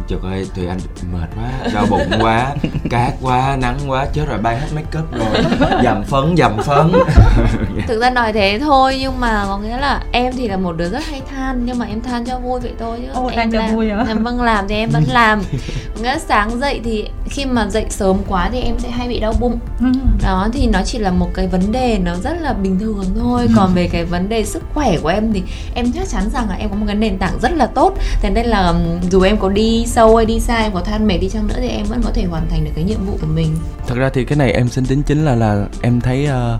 Trời 0.08 0.18
ơi, 0.22 0.46
Thùy 0.54 0.66
Anh 0.66 0.78
mệt 1.12 1.28
quá, 1.36 1.70
đau 1.74 1.86
bụng 1.90 2.10
quá, 2.20 2.54
cát 2.90 3.14
quá, 3.22 3.56
nắng 3.60 3.78
quá, 3.86 4.06
chết 4.12 4.24
rồi 4.28 4.38
bay 4.38 4.56
hết 4.56 4.66
make 4.74 4.98
up 4.98 5.12
rồi. 5.12 5.44
Dầm 5.84 6.02
phấn, 6.02 6.36
dầm 6.36 6.62
phấn. 6.62 6.92
Thực 7.86 8.00
ra 8.00 8.10
nói 8.10 8.32
thế 8.32 8.58
thôi 8.60 8.96
nhưng 9.00 9.20
mà 9.20 9.44
có 9.46 9.58
nghĩa 9.58 9.76
là 9.76 10.02
em 10.12 10.32
thì 10.36 10.48
là 10.48 10.56
một 10.56 10.72
đứa 10.76 10.88
rất 10.88 11.06
hay 11.06 11.22
than 11.30 11.62
nhưng 11.64 11.78
mà 11.78 11.86
em 11.86 12.00
than 12.00 12.24
cho 12.24 12.38
vui 12.38 12.60
vậy 12.60 12.72
thôi 12.78 12.98
chứ. 13.02 13.12
Ô, 13.14 13.26
em 13.26 13.36
than 13.36 13.52
cho 13.52 13.58
làm, 13.58 13.74
vui 13.74 13.90
hả? 13.90 14.04
em 14.08 14.24
vâng 14.24 14.42
làm 14.42 14.68
thì 14.68 14.74
em 14.74 14.90
vẫn 14.90 15.04
làm. 15.08 15.42
Nghĩa 16.02 16.18
sáng 16.18 16.60
dậy 16.60 16.80
thì 16.84 17.08
khi 17.28 17.44
mà 17.44 17.68
dậy 17.68 17.86
sớm 17.90 18.16
quá 18.28 18.48
thì 18.52 18.60
em 18.60 18.78
sẽ 18.78 18.90
hay 18.90 19.08
bị 19.08 19.20
đau 19.20 19.34
bụng. 19.40 19.58
Ừ. 19.80 19.86
đó 20.22 20.48
thì 20.52 20.66
nó 20.66 20.80
chỉ 20.84 20.98
là 20.98 21.10
một 21.10 21.30
cái 21.34 21.46
vấn 21.46 21.72
đề 21.72 21.98
nó 22.04 22.14
rất 22.24 22.36
là 22.40 22.52
bình 22.52 22.78
thường 22.78 23.04
thôi. 23.20 23.48
Còn 23.56 23.74
về 23.74 23.88
cái 23.92 24.04
vấn 24.04 24.28
đề 24.28 24.44
sức 24.44 24.62
khỏe 24.74 24.96
của 25.02 25.08
em 25.08 25.32
thì 25.32 25.42
em 25.74 25.92
chắc 25.92 26.08
chắn 26.08 26.30
rằng 26.30 26.48
là 26.48 26.56
em 26.56 26.68
có 26.68 26.76
một 26.76 26.84
cái 26.86 26.96
nền 26.96 27.18
tảng 27.18 27.38
rất 27.42 27.52
là 27.52 27.66
tốt. 27.66 27.94
Thế 28.20 28.30
nên 28.30 28.46
là 28.46 28.74
dù 29.10 29.22
em 29.22 29.36
có 29.36 29.48
đi 29.48 29.86
sâu 29.94 30.16
hay 30.16 30.26
đi 30.26 30.40
xa 30.40 30.56
em 30.56 30.72
có 30.72 30.80
than 30.80 31.06
mệt 31.06 31.18
đi 31.18 31.28
chăng 31.28 31.46
nữa 31.46 31.54
thì 31.56 31.68
em 31.68 31.86
vẫn 31.86 32.00
có 32.04 32.10
thể 32.10 32.24
hoàn 32.24 32.48
thành 32.48 32.64
được 32.64 32.70
cái 32.74 32.84
nhiệm 32.84 33.04
vụ 33.06 33.18
của 33.20 33.26
mình. 33.26 33.56
Thật 33.86 33.94
ra 33.98 34.10
thì 34.14 34.24
cái 34.24 34.38
này 34.38 34.52
em 34.52 34.68
xin 34.68 34.86
tính 34.86 35.02
chính 35.02 35.24
là 35.24 35.34
là 35.34 35.66
em 35.82 36.00
thấy 36.00 36.26
ờ, 36.26 36.58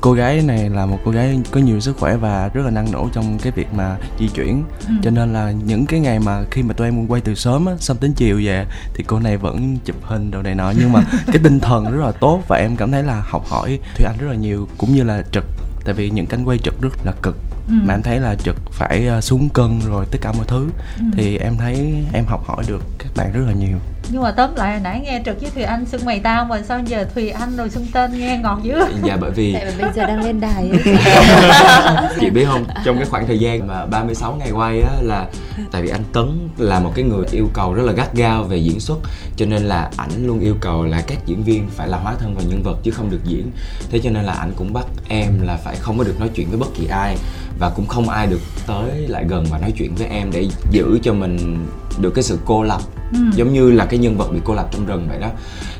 cô 0.00 0.12
gái 0.12 0.42
này 0.42 0.70
là 0.70 0.86
một 0.86 0.98
cô 1.04 1.10
gái 1.10 1.40
có 1.50 1.60
nhiều 1.60 1.80
sức 1.80 1.96
khỏe 1.96 2.16
và 2.16 2.48
rất 2.54 2.62
là 2.64 2.70
năng 2.70 2.92
nổ 2.92 3.08
trong 3.12 3.38
cái 3.42 3.52
việc 3.52 3.66
mà 3.74 3.96
di 4.18 4.28
chuyển. 4.28 4.64
Ừ. 4.88 4.94
cho 5.02 5.10
nên 5.10 5.32
là 5.32 5.50
những 5.50 5.86
cái 5.86 6.00
ngày 6.00 6.18
mà 6.18 6.44
khi 6.50 6.62
mà 6.62 6.74
tụi 6.74 6.88
em 6.88 7.06
quay 7.06 7.20
từ 7.20 7.34
sớm 7.34 7.66
á 7.66 7.72
xong 7.78 7.96
đến 8.00 8.12
chiều 8.12 8.40
về 8.44 8.66
thì 8.94 9.04
cô 9.06 9.20
này 9.20 9.36
vẫn 9.36 9.78
chụp 9.84 9.96
hình 10.02 10.30
đồ 10.30 10.42
này 10.42 10.54
nọ. 10.54 10.72
Nhưng 10.78 10.92
mà 10.92 11.02
cái 11.26 11.38
tinh 11.44 11.60
thần 11.60 11.84
rất 11.84 12.04
là 12.04 12.12
tốt 12.12 12.42
và 12.48 12.56
em 12.56 12.76
cảm 12.76 12.90
thấy 12.90 13.02
là 13.02 13.22
học 13.26 13.46
hỏi 13.48 13.78
thùy 13.96 14.06
anh 14.06 14.16
rất 14.18 14.28
là 14.28 14.34
nhiều 14.34 14.68
cũng 14.78 14.94
như 14.94 15.02
là 15.04 15.22
trực. 15.32 15.44
Tại 15.84 15.94
vì 15.94 16.10
những 16.10 16.26
cánh 16.26 16.44
quay 16.44 16.58
trực 16.58 16.80
rất 16.80 16.92
là 17.04 17.12
cực 17.22 17.36
Ừ. 17.68 17.74
mà 17.84 17.94
em 17.94 18.02
thấy 18.02 18.20
là 18.20 18.34
trực 18.34 18.56
phải 18.72 19.06
ờ, 19.06 19.20
xuống 19.20 19.48
cân 19.48 19.80
rồi 19.88 20.06
tất 20.10 20.18
cả 20.20 20.32
mọi 20.32 20.44
thứ. 20.48 20.68
Ừ. 20.98 21.04
thì 21.16 21.38
em 21.38 21.56
thấy 21.56 22.04
em 22.12 22.24
học 22.26 22.44
hỏi 22.46 22.64
được 22.68 22.82
các 22.98 23.08
bạn 23.16 23.32
rất 23.32 23.40
là 23.46 23.52
nhiều. 23.52 23.78
Nhưng 24.10 24.22
mà 24.22 24.30
tóm 24.32 24.50
lại 24.56 24.72
hồi 24.72 24.80
nãy 24.80 25.00
nghe 25.04 25.22
trực 25.24 25.40
với 25.40 25.50
thùy 25.50 25.62
anh 25.62 25.86
xưng 25.86 26.04
mày 26.04 26.20
tao 26.20 26.44
mà 26.44 26.62
sao 26.62 26.80
giờ 26.86 27.04
thùy 27.14 27.30
anh 27.30 27.56
rồi 27.56 27.70
xưng 27.70 27.86
tên 27.92 28.18
nghe 28.18 28.38
ngọt 28.42 28.58
dữ. 28.62 28.74
Dạ 29.04 29.16
bởi 29.20 29.30
vì 29.30 29.52
tại 29.54 29.72
bây 29.78 29.90
giờ 29.94 30.06
đang 30.06 30.24
lên 30.24 30.40
đài 30.40 30.70
chị 32.20 32.30
biết 32.30 32.44
không 32.46 32.64
trong 32.84 32.96
cái 32.96 33.06
khoảng 33.10 33.26
thời 33.26 33.38
gian 33.38 33.66
mà 33.66 33.86
36 33.86 34.34
ngày 34.36 34.50
quay 34.50 34.80
á 34.80 34.92
là 35.02 35.26
tại 35.72 35.82
vì 35.82 35.88
anh 35.88 36.04
Tấn 36.12 36.48
là 36.58 36.80
một 36.80 36.92
cái 36.94 37.04
người 37.04 37.24
yêu 37.32 37.48
cầu 37.54 37.74
rất 37.74 37.82
là 37.82 37.92
gắt 37.92 38.14
gao 38.14 38.44
về 38.44 38.56
diễn 38.56 38.80
xuất 38.80 38.98
cho 39.36 39.46
nên 39.46 39.62
là 39.62 39.90
ảnh 39.96 40.26
luôn 40.26 40.40
yêu 40.40 40.56
cầu 40.60 40.84
là 40.84 41.02
các 41.06 41.18
diễn 41.26 41.42
viên 41.44 41.68
phải 41.70 41.88
là 41.88 41.98
hóa 41.98 42.14
thân 42.18 42.34
vào 42.34 42.44
nhân 42.48 42.62
vật 42.62 42.78
chứ 42.82 42.90
không 42.90 43.10
được 43.10 43.20
diễn. 43.24 43.50
Thế 43.90 44.00
cho 44.02 44.10
nên 44.10 44.24
là 44.24 44.32
ảnh 44.32 44.52
cũng 44.56 44.72
bắt 44.72 44.84
em 45.08 45.40
là 45.42 45.56
phải 45.56 45.76
không 45.76 45.98
có 45.98 46.04
được 46.04 46.20
nói 46.20 46.30
chuyện 46.34 46.48
với 46.48 46.58
bất 46.58 46.68
kỳ 46.74 46.86
ai 46.86 47.16
và 47.58 47.70
cũng 47.70 47.86
không 47.86 48.08
ai 48.08 48.26
được 48.26 48.40
tới 48.66 49.08
lại 49.08 49.24
gần 49.28 49.44
và 49.50 49.58
nói 49.58 49.72
chuyện 49.78 49.94
với 49.94 50.06
em 50.06 50.30
để 50.32 50.48
giữ 50.70 50.98
cho 51.02 51.12
mình 51.12 51.66
được 52.00 52.10
cái 52.14 52.22
sự 52.24 52.38
cô 52.44 52.62
lập 52.62 52.80
Ừ. 53.12 53.18
giống 53.34 53.52
như 53.52 53.70
là 53.70 53.84
cái 53.86 53.98
nhân 53.98 54.16
vật 54.18 54.28
bị 54.32 54.38
cô 54.44 54.54
lập 54.54 54.68
trong 54.72 54.86
rừng 54.86 55.06
vậy 55.08 55.18
đó 55.20 55.30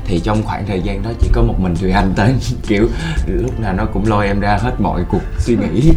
thì 0.06 0.20
trong 0.24 0.42
khoảng 0.42 0.66
thời 0.66 0.80
gian 0.80 1.02
đó 1.02 1.10
chỉ 1.20 1.28
có 1.32 1.42
một 1.42 1.54
mình 1.58 1.74
Thùy 1.76 1.90
Anh 1.90 2.12
tới. 2.16 2.34
Kiểu 2.68 2.88
lúc 3.26 3.60
nào 3.60 3.72
nó 3.72 3.84
cũng 3.92 4.06
lôi 4.06 4.26
em 4.26 4.40
ra 4.40 4.58
hết 4.62 4.72
mọi 4.80 5.04
cuộc 5.10 5.20
suy 5.38 5.56
nghĩ. 5.56 5.92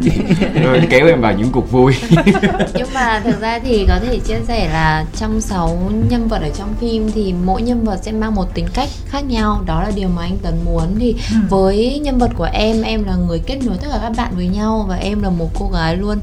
Rồi 0.63 0.81
kéo 0.89 1.07
em 1.07 1.21
vào 1.21 1.33
những 1.33 1.51
cuộc 1.51 1.71
vui. 1.71 1.93
Nhưng 2.73 2.93
mà 2.93 3.19
thực 3.23 3.41
ra 3.41 3.59
thì 3.59 3.85
có 3.87 3.99
thể 3.99 4.19
chia 4.19 4.39
sẻ 4.47 4.69
là 4.73 5.05
trong 5.15 5.41
6 5.41 5.91
nhân 6.09 6.27
vật 6.27 6.41
ở 6.41 6.49
trong 6.57 6.73
phim 6.79 7.11
thì 7.11 7.33
mỗi 7.45 7.61
nhân 7.61 7.83
vật 7.85 7.99
sẽ 8.01 8.11
mang 8.11 8.35
một 8.35 8.53
tính 8.53 8.67
cách 8.73 8.89
khác 9.05 9.25
nhau. 9.25 9.61
Đó 9.65 9.83
là 9.83 9.91
điều 9.95 10.09
mà 10.09 10.21
anh 10.21 10.37
Tấn 10.37 10.53
muốn. 10.65 10.95
Thì 10.99 11.15
Ừ. 11.31 11.35
với 11.49 11.99
nhân 12.03 12.17
vật 12.17 12.31
của 12.37 12.49
em 12.53 12.81
em 12.81 13.03
là 13.03 13.15
người 13.15 13.39
kết 13.39 13.59
nối 13.65 13.77
tất 13.81 13.87
cả 13.91 13.99
các 14.01 14.11
bạn 14.17 14.31
với 14.35 14.47
nhau 14.47 14.85
và 14.89 14.95
em 14.95 15.23
là 15.23 15.29
một 15.29 15.49
cô 15.59 15.69
gái 15.73 15.97
luôn 15.97 16.17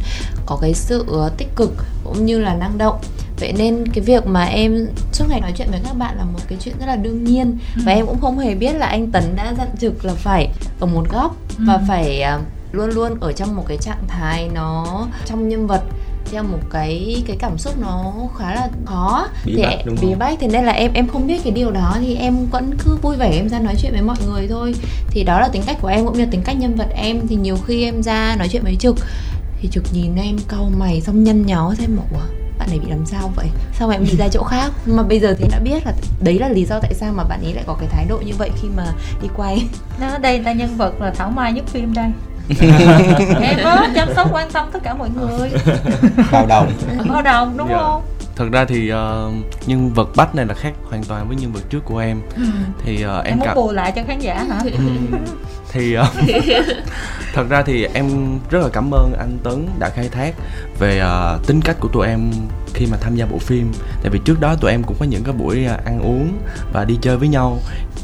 có 0.47 0.59
cái 0.61 0.75
sự 0.75 1.05
ờ, 1.09 1.31
tích 1.37 1.57
cực 1.57 1.73
cũng 2.05 2.27
như 2.27 2.39
là 2.39 2.55
năng 2.55 2.79
động 2.79 2.97
vậy 3.41 3.53
nên 3.59 3.85
cái 3.95 4.05
việc 4.05 4.27
mà 4.27 4.45
em 4.45 4.87
suốt 5.13 5.25
ngày 5.29 5.41
nói 5.41 5.53
chuyện 5.57 5.69
với 5.71 5.81
các 5.85 5.97
bạn 5.97 6.17
là 6.19 6.25
một 6.25 6.39
cái 6.49 6.59
chuyện 6.61 6.75
rất 6.81 6.87
là 6.87 6.97
đương 6.97 7.25
nhiên. 7.25 7.59
Và 7.85 7.93
Ừ. 7.93 7.97
em 7.99 8.07
cũng 8.07 8.21
không 8.21 8.39
hề 8.39 8.55
biết 8.55 8.73
là 8.73 8.87
anh 8.87 9.11
Tấn 9.11 9.37
đã 9.37 9.55
dặn 9.59 9.69
trực 9.81 10.05
là 10.05 10.15
phải 10.15 10.49
ở 10.81 10.87
một 10.87 11.09
góc 11.13 11.37
và 11.59 11.75
Ừ. 11.75 11.81
phải 11.89 12.21
à, 12.23 12.39
luôn 12.73 12.91
luôn 12.91 13.21
ở 13.21 13.33
trong 13.33 13.57
một 13.57 13.65
cái 13.69 13.77
trạng 13.77 14.03
thái 14.09 14.49
nó 14.55 15.07
trong 15.27 15.49
nhân 15.49 15.67
vật 15.67 15.83
theo 16.33 16.43
một 16.43 16.59
cái 16.71 17.23
cái 17.27 17.37
cảm 17.41 17.59
xúc 17.59 17.75
nó 17.81 18.13
khá 18.39 18.55
là 18.55 18.69
khó 18.85 19.27
Bí 19.45 19.53
thì 19.57 19.63
bách, 19.63 19.87
đúng 19.87 19.97
bí 20.03 20.15
bách. 20.15 20.39
Thế 20.41 20.49
nên 20.49 20.65
là 20.65 20.73
em 20.73 20.93
em 20.93 21.09
không 21.09 21.27
biết 21.27 21.41
cái 21.45 21.53
điều 21.53 21.71
đó 21.71 21.97
thì 22.01 22.15
em 22.17 22.47
vẫn 22.47 22.71
cứ 22.85 22.97
vui 23.03 23.17
vẻ 23.17 23.31
em 23.37 23.49
ra 23.49 23.59
nói 23.61 23.75
chuyện 23.83 23.93
với 23.93 24.03
mọi 24.03 24.17
người 24.27 24.49
thôi. 24.49 24.75
Thì 25.11 25.25
đó 25.25 25.41
là 25.41 25.49
tính 25.49 25.63
cách 25.67 25.77
của 25.81 25.89
em 25.89 26.07
cũng 26.07 26.19
như 26.19 26.27
tính 26.27 26.43
cách 26.45 26.57
nhân 26.59 26.75
vật 26.75 26.89
em. 26.95 27.21
Thì 27.29 27.37
nhiều 27.37 27.57
khi 27.67 27.85
em 27.85 28.03
ra 28.03 28.37
nói 28.39 28.49
chuyện 28.49 28.63
với 28.63 28.77
trực 28.77 28.97
thì 29.61 29.69
trực 29.73 29.85
nhìn 29.93 30.17
em 30.17 30.37
cau 30.49 30.71
mày 30.79 31.01
xong 31.01 31.25
nhăn 31.25 31.47
nhó 31.47 31.75
xem 31.75 31.97
bảo 31.97 32.07
"Ủa, 32.13 32.44
bạn 32.65 32.71
này 32.71 32.79
bị 32.87 32.91
làm 32.91 33.07
sao 33.07 33.31
vậy? 33.37 33.47
Sao 33.79 33.91
em 33.91 34.05
đi 34.05 34.17
ra 34.17 34.29
chỗ 34.29 34.43
khác? 34.43 34.73
Mà 34.87 35.03
bây 35.03 35.21
giờ 35.21 35.35
thì 35.39 35.49
đã 35.51 35.59
biết 35.59 35.87
là 35.87 35.93
đấy 36.21 36.39
là 36.39 36.49
lý 36.49 36.65
do 36.65 36.79
tại 36.81 36.95
sao 36.95 37.13
mà 37.13 37.25
bạn 37.25 37.41
ấy 37.45 37.55
lại 37.55 37.65
có 37.67 37.75
cái 37.81 37.89
thái 37.93 38.05
độ 38.09 38.19
như 38.27 38.33
vậy 38.39 38.51
khi 38.63 38.69
mà 38.77 38.85
đi 39.23 39.29
quay. 39.37 39.67
Đó 40.01 40.19
đây 40.19 40.39
là 40.43 40.53
nhân 40.53 40.77
vật 40.77 41.01
là 41.01 41.11
thảo 41.11 41.31
mai 41.31 41.53
nhất 41.53 41.65
phim 41.67 41.95
đây. 41.95 42.07
Em 43.43 43.57
đó 43.65 43.87
chăm 43.95 44.09
sóc 44.17 44.29
quan 44.33 44.51
tâm 44.53 44.67
tất 44.73 44.79
cả 44.83 44.95
mọi 44.95 45.09
người. 45.11 45.51
Bao 46.33 46.47
đồng. 46.47 46.73
Bao 47.09 47.23
đồng 47.23 47.57
đúng 47.57 47.69
Dạ. 47.69 47.79
không? 47.79 48.03
Thật 48.37 48.45
ra 48.53 48.65
thì 48.65 48.89
ờ, 48.89 49.31
nhân 49.67 49.93
vật 49.95 50.09
bách 50.17 50.35
này 50.35 50.47
là 50.47 50.55
khác 50.55 50.73
hoàn 50.91 51.05
toàn 51.05 51.29
với 51.29 51.37
nhân 51.37 51.53
vật 51.53 51.61
trước 51.71 51.85
của 51.85 51.99
em. 51.99 52.21
Ừ. 52.37 52.43
thì 52.85 53.03
ờ, 53.03 53.17
em 53.19 53.25
em 53.33 53.39
muốn 53.39 53.47
cảm 53.47 53.57
bù 53.57 53.73
lại 53.73 53.93
cho 53.97 54.03
khán 54.07 54.19
giả 54.21 54.35
hả? 54.49 54.61
Ừm, 54.65 55.07
thì 55.75 55.95
ờ, 55.95 56.07
thật 57.35 57.49
ra 57.49 57.63
thì 57.63 57.87
em 57.95 58.39
rất 58.51 58.59
là 58.63 58.69
cảm 58.73 58.95
ơn 58.95 59.13
anh 59.19 59.39
Tấn 59.43 59.69
đã 59.79 59.91
khai 59.91 60.09
thác 60.09 60.35
về 60.79 60.99
ờ, 60.99 61.41
tính 61.47 61.61
cách 61.65 61.77
của 61.81 61.89
tụi 61.89 62.07
em 62.07 62.31
khi 62.75 62.87
mà 62.87 62.97
tham 63.01 63.17
gia 63.17 63.27
bộ 63.27 63.39
phim. 63.39 63.73
Tại 64.03 64.11
vì 64.11 64.21
trước 64.25 64.41
đó 64.41 64.55
tụi 64.55 64.71
em 64.71 64.83
cũng 64.83 64.97
có 65.01 65.07
những 65.07 65.25
cái 65.25 65.35
buổi 65.35 65.65
ờ, 65.65 65.79
ăn 65.85 66.01
uống 66.01 66.39
và 66.73 66.85
đi 66.85 66.99
chơi 67.03 67.17
với 67.17 67.29
nhau. 67.29 67.59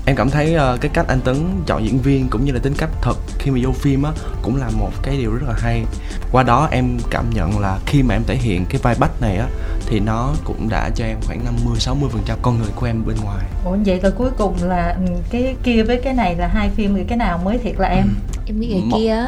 Em 0.07 0.17
cảm 0.17 0.31
thấy 0.31 0.55
ờ, 0.55 0.79
cái 0.81 0.91
cách 0.95 1.09
anh 1.09 1.21
Tấn 1.21 1.37
chọn 1.67 1.85
diễn 1.85 1.99
viên 1.99 2.29
cũng 2.29 2.45
như 2.45 2.53
là 2.53 2.61
tính 2.63 2.75
cách 2.79 2.91
thật 3.03 3.17
khi 3.39 3.51
mà 3.51 3.59
vô 3.63 3.73
phim 3.73 4.03
á 4.03 4.11
cũng 4.43 4.57
là 4.57 4.71
một 4.71 4.91
cái 5.03 5.17
điều 5.17 5.33
rất 5.33 5.47
là 5.49 5.55
hay. 5.59 5.85
Qua 6.33 6.43
đó 6.43 6.69
em 6.71 6.99
cảm 7.11 7.31
nhận 7.31 7.59
là 7.59 7.79
khi 7.87 8.03
mà 8.03 8.15
em 8.15 8.23
thể 8.27 8.37
hiện 8.37 8.65
cái 8.69 8.81
vai 8.83 8.95
bách 8.99 9.21
này 9.21 9.37
á 9.37 9.47
thì 9.91 10.01
nó 10.01 10.33
cũng 10.45 10.69
đã 10.69 10.91
cho 10.95 11.05
em 11.05 11.17
khoảng 11.27 11.45
50 11.45 11.79
60 11.81 12.11
phần 12.13 12.23
trăm 12.27 12.39
con 12.43 12.59
người 12.59 12.71
của 12.75 12.87
em 12.87 13.05
bên 13.07 13.17
ngoài. 13.25 13.45
Ủa 13.65 13.77
vậy 13.87 14.01
rồi 14.03 14.13
cuối 14.13 14.31
cùng 14.39 14.55
là 14.63 14.97
ừ, 15.07 15.13
cái 15.31 15.57
kia 15.63 15.83
với 15.83 15.97
cái 16.05 16.15
này 16.15 16.37
là 16.37 16.47
hai 16.47 16.71
phim 16.71 16.95
thì 16.95 17.05
cái 17.09 17.19
nào 17.19 17.41
mới 17.45 17.59
thiệt 17.59 17.75
là 17.79 17.89
em? 17.89 18.07
Em 18.47 18.61
nghĩ 18.61 18.71
cái 18.73 18.83
Một- 18.85 18.97
kia 18.99 19.17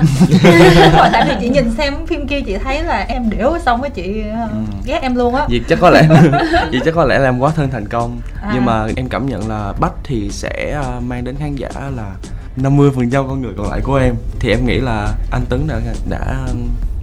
rồi, 0.99 1.09
tại 1.13 1.27
vì 1.29 1.35
chị 1.41 1.49
nhìn 1.49 1.75
xem 1.79 2.07
phim 2.07 2.27
kia 2.29 2.41
chị 2.41 2.57
thấy 2.65 2.83
là 2.83 3.05
em 3.09 3.31
điểu 3.31 3.53
xong 3.65 3.81
với 3.81 3.91
chị 3.91 4.23
ờ, 4.33 4.49
Ừ. 4.53 4.59
ghét 4.87 4.99
em 5.03 5.15
luôn 5.15 5.35
á. 5.35 5.47
Vì 5.49 5.63
chắc 5.69 5.79
có 5.81 5.91
lẽ 5.91 6.09
Vì 6.71 6.81
chắc 6.85 6.95
có 6.95 7.05
lẽ 7.05 7.19
là 7.19 7.29
em 7.29 7.39
quá 7.39 7.51
thân 7.57 7.71
thành 7.71 7.89
công. 7.89 8.21
À. 8.43 8.51
Nhưng 8.55 8.65
mà 8.65 8.87
em 8.97 9.09
cảm 9.09 9.27
nhận 9.27 9.49
là 9.49 9.73
Bách 9.81 9.93
thì 10.05 10.29
sẽ 10.31 10.71
ờ, 10.85 11.01
mang 11.01 11.25
đến 11.25 11.35
khán 11.39 11.57
giả 11.57 11.69
là 11.97 12.11
50% 12.57 13.29
con 13.29 13.43
người 13.43 13.53
còn 13.59 13.71
lại 13.71 13.81
của 13.85 13.97
em. 13.97 14.15
Thì 14.39 14.51
em 14.51 14.67
nghĩ 14.67 14.81
là 14.81 15.09
anh 15.31 15.45
Tấn 15.49 15.67
đã 15.69 15.81
đã 16.09 16.37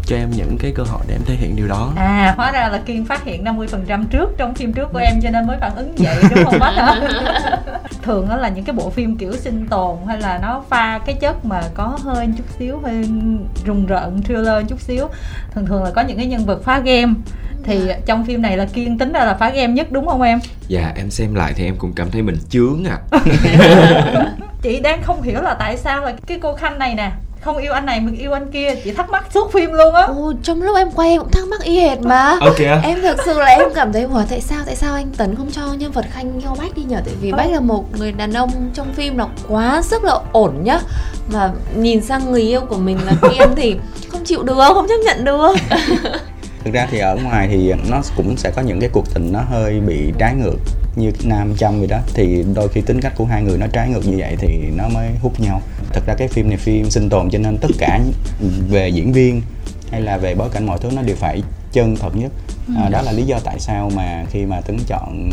cho 0.09 0.15
em 0.15 0.31
những 0.31 0.57
cái 0.57 0.71
cơ 0.75 0.83
hội 0.83 1.01
để 1.07 1.15
em 1.15 1.21
thể 1.25 1.35
hiện 1.35 1.55
điều 1.55 1.67
đó. 1.67 1.93
À 1.95 2.33
hóa 2.37 2.51
ra 2.51 2.69
là 2.69 2.81
kiên 2.85 3.05
phát 3.05 3.23
hiện 3.23 3.43
50% 3.43 4.05
trước 4.05 4.29
trong 4.37 4.53
phim 4.53 4.73
trước 4.73 4.89
của 4.93 4.99
em 4.99 5.21
cho 5.21 5.29
nên 5.29 5.47
mới 5.47 5.57
phản 5.61 5.75
ứng 5.75 5.95
vậy 5.97 6.15
đúng 6.35 6.45
không 6.45 6.59
bác? 6.59 6.71
Hả 6.71 6.95
thường 8.03 8.29
đó 8.29 8.35
là 8.35 8.49
những 8.49 8.63
cái 8.65 8.73
bộ 8.73 8.89
phim 8.89 9.17
kiểu 9.17 9.33
sinh 9.33 9.67
tồn 9.69 9.97
hay 10.07 10.17
là 10.17 10.39
nó 10.41 10.63
pha 10.69 10.99
cái 11.05 11.15
chất 11.15 11.45
mà 11.45 11.61
có 11.73 11.97
hơi 12.03 12.27
chút 12.37 12.43
xíu 12.59 12.79
hơi 12.79 13.09
rùng 13.65 13.85
rợn 13.85 14.21
thriller 14.21 14.67
chút 14.69 14.81
xíu. 14.81 15.07
Thường 15.55 15.65
thường 15.65 15.83
là 15.83 15.91
có 15.95 16.01
những 16.01 16.17
cái 16.17 16.25
nhân 16.25 16.45
vật 16.45 16.63
phá 16.63 16.79
game. 16.79 17.13
Thì 17.63 17.79
trong 18.05 18.25
phim 18.25 18.41
này 18.41 18.57
là 18.57 18.65
kiên 18.65 18.97
tính 18.97 19.11
ra 19.11 19.25
là 19.25 19.33
phá 19.33 19.49
game 19.49 19.73
nhất 19.73 19.91
đúng 19.91 20.07
không 20.07 20.21
em? 20.21 20.39
Dạ 20.67 20.93
em 20.95 21.09
xem 21.09 21.35
lại 21.35 21.53
thì 21.55 21.65
em 21.65 21.75
cũng 21.77 21.93
cảm 21.93 22.11
thấy 22.11 22.21
mình 22.21 22.35
chướng 22.49 22.85
à. 22.85 22.97
Chị 24.61 24.79
đang 24.79 25.03
không 25.03 25.21
hiểu 25.21 25.41
là 25.41 25.53
tại 25.53 25.77
sao 25.77 26.05
là 26.05 26.13
cái 26.27 26.39
cô 26.41 26.55
khanh 26.55 26.79
này 26.79 26.95
nè 26.95 27.11
không 27.41 27.57
yêu 27.57 27.73
anh 27.73 27.85
này 27.85 27.99
mình 27.99 28.15
yêu 28.17 28.31
anh 28.33 28.51
kia. 28.51 28.75
Chị 28.83 28.91
thắc 28.91 29.09
mắc 29.09 29.25
suốt 29.33 29.53
phim 29.53 29.71
luôn 29.73 29.93
á. 29.95 30.01
Ồ, 30.03 30.33
trong 30.43 30.61
lúc 30.61 30.77
em 30.77 30.91
quay 30.91 31.09
em 31.09 31.19
cũng 31.21 31.31
thắc 31.31 31.47
mắc 31.47 31.61
y 31.63 31.79
hệt 31.79 32.01
mà. 32.01 32.37
Ok 32.41 32.59
em 32.83 33.01
thực 33.01 33.17
sự 33.25 33.39
là 33.39 33.45
em 33.45 33.69
cảm 33.75 33.93
thấy 33.93 34.03
ủa 34.03 34.23
tại 34.29 34.41
sao 34.41 34.59
tại 34.65 34.75
sao 34.75 34.93
anh 34.95 35.11
tấn 35.17 35.35
không 35.35 35.51
cho 35.51 35.73
nhân 35.73 35.91
vật 35.91 36.05
khanh 36.11 36.39
yêu 36.41 36.55
bách 36.59 36.75
đi 36.75 36.83
nhở 36.83 37.01
tại 37.05 37.13
vì 37.21 37.31
Ờ. 37.31 37.37
bách 37.37 37.51
là 37.51 37.59
một 37.59 37.85
người 37.99 38.11
đàn 38.11 38.33
ông 38.33 38.51
trong 38.73 38.93
phim 38.93 39.17
là 39.17 39.25
quá 39.47 39.81
sức 39.83 40.03
là 40.03 40.19
ổn 40.31 40.53
nhá. 40.63 40.79
Mà 41.33 41.51
nhìn 41.75 42.01
sang 42.03 42.31
người 42.31 42.41
yêu 42.41 42.61
của 42.61 42.77
mình 42.77 42.97
là 43.05 43.29
kiên 43.31 43.47
thì 43.55 43.75
không 44.11 44.23
chịu 44.25 44.43
được 44.43 44.55
không 44.57 44.87
chấp 44.87 44.97
nhận 45.05 45.25
được 45.25 45.53
thực 46.63 46.73
ra 46.73 46.87
thì 46.91 46.99
ở 46.99 47.17
ngoài 47.23 47.47
thì 47.47 47.73
nó 47.89 48.01
cũng 48.15 48.37
sẽ 48.37 48.51
có 48.55 48.61
những 48.61 48.79
cái 48.79 48.89
cuộc 48.93 49.13
tình 49.13 49.31
nó 49.31 49.41
hơi 49.41 49.79
bị 49.79 50.13
trái 50.17 50.35
ngược 50.35 50.57
như 50.95 51.11
nam 51.23 51.55
châm 51.57 51.79
vậy 51.79 51.87
đó. 51.87 51.99
Thì 52.13 52.45
đôi 52.55 52.67
khi 52.67 52.81
tính 52.81 53.01
cách 53.01 53.13
của 53.15 53.25
hai 53.25 53.43
người 53.43 53.57
nó 53.57 53.67
trái 53.67 53.89
ngược 53.89 54.07
như 54.07 54.15
vậy 54.17 54.35
thì 54.39 54.57
nó 54.75 54.89
mới 54.89 55.09
hút 55.21 55.39
nhau. 55.39 55.61
Thực 55.93 56.05
ra 56.07 56.13
cái 56.17 56.27
phim 56.27 56.49
này 56.49 56.57
phim 56.57 56.89
sinh 56.89 57.09
tồn 57.09 57.29
cho 57.29 57.39
nên 57.39 57.57
tất 57.57 57.71
cả 57.77 57.99
về 58.69 58.89
diễn 58.89 59.11
viên 59.13 59.41
hay 59.91 60.01
là 60.01 60.17
về 60.17 60.35
bối 60.35 60.49
cảnh 60.53 60.65
mọi 60.65 60.77
thứ 60.81 60.89
nó 60.95 61.01
đều 61.01 61.15
phải 61.15 61.43
chân 61.71 61.95
thật 61.95 62.15
nhất. 62.15 62.31
À, 62.77 62.89
đó 62.89 63.01
là 63.01 63.11
lý 63.11 63.23
do 63.23 63.39
tại 63.43 63.59
sao 63.59 63.91
mà 63.95 64.25
khi 64.29 64.45
mà 64.45 64.61
tính 64.61 64.77
chọn 64.87 65.29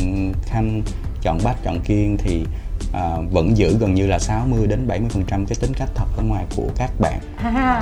khanh 0.47 0.83
chọn 1.23 1.38
bách 1.45 1.56
chọn 1.64 1.80
kiên 1.80 2.16
thì 2.18 2.45
à, 2.92 3.16
vẫn 3.30 3.56
giữ 3.56 3.76
gần 3.78 3.95
như 3.95 4.06
là 4.06 4.18
60 4.18 4.66
đến 4.66 4.87
70 4.87 5.09
phần 5.11 5.25
trăm 5.26 5.47
cái 5.47 5.56
tính 5.61 5.73
cách 5.78 5.88
thật 5.95 6.06
ở 6.16 6.23
ngoài 6.23 6.45
của 6.56 6.68
các 6.76 6.90
bạn. 7.00 7.21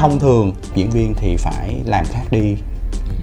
Thông 0.01 0.19
thường 0.19 0.53
diễn 0.75 0.91
viên 0.91 1.15
thì 1.15 1.37
phải 1.37 1.81
làm 1.85 2.05
khác 2.13 2.25
đi 2.31 2.57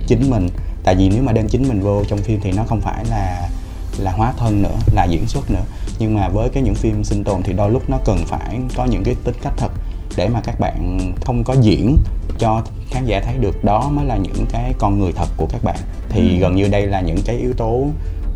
chính 0.07 0.29
mình. 0.29 0.49
Tại 0.83 0.95
vì 0.95 1.09
nếu 1.09 1.23
mà 1.23 1.31
đem 1.31 1.47
chính 1.47 1.67
mình 1.67 1.81
vô 1.81 2.03
trong 2.07 2.19
phim 2.19 2.39
thì 2.43 2.51
nó 2.51 2.63
không 2.67 2.81
phải 2.81 3.05
là 3.09 3.49
là 3.97 4.11
hóa 4.11 4.33
thân 4.37 4.61
nữa 4.61 4.75
là 4.93 5.05
diễn 5.05 5.27
xuất 5.27 5.51
nữa. 5.51 5.63
Nhưng 5.99 6.15
mà 6.15 6.29
với 6.29 6.49
cái 6.49 6.63
những 6.63 6.75
phim 6.75 7.03
sinh 7.03 7.23
tồn 7.23 7.43
thì 7.43 7.53
đôi 7.53 7.71
lúc 7.71 7.89
nó 7.89 7.97
cần 8.05 8.17
phải 8.25 8.59
có 8.75 8.85
những 8.85 9.03
cái 9.03 9.15
tính 9.23 9.35
cách 9.41 9.53
thật 9.57 9.71
để 10.15 10.27
mà 10.27 10.41
các 10.43 10.59
bạn 10.59 10.99
không 11.25 11.43
có 11.43 11.55
diễn 11.61 11.97
cho 12.39 12.61
khán 12.89 13.05
giả 13.05 13.21
thấy 13.25 13.37
được. 13.37 13.63
Đó 13.63 13.89
mới 13.93 14.05
là 14.05 14.17
những 14.17 14.45
cái 14.49 14.73
con 14.77 14.99
người 14.99 15.11
thật 15.11 15.27
của 15.37 15.47
các 15.51 15.63
bạn. 15.63 15.77
Thì 16.09 16.37
gần 16.39 16.55
như 16.55 16.67
đây 16.67 16.87
là 16.87 17.01
những 17.01 17.21
cái 17.25 17.37
yếu 17.37 17.53
tố 17.53 17.87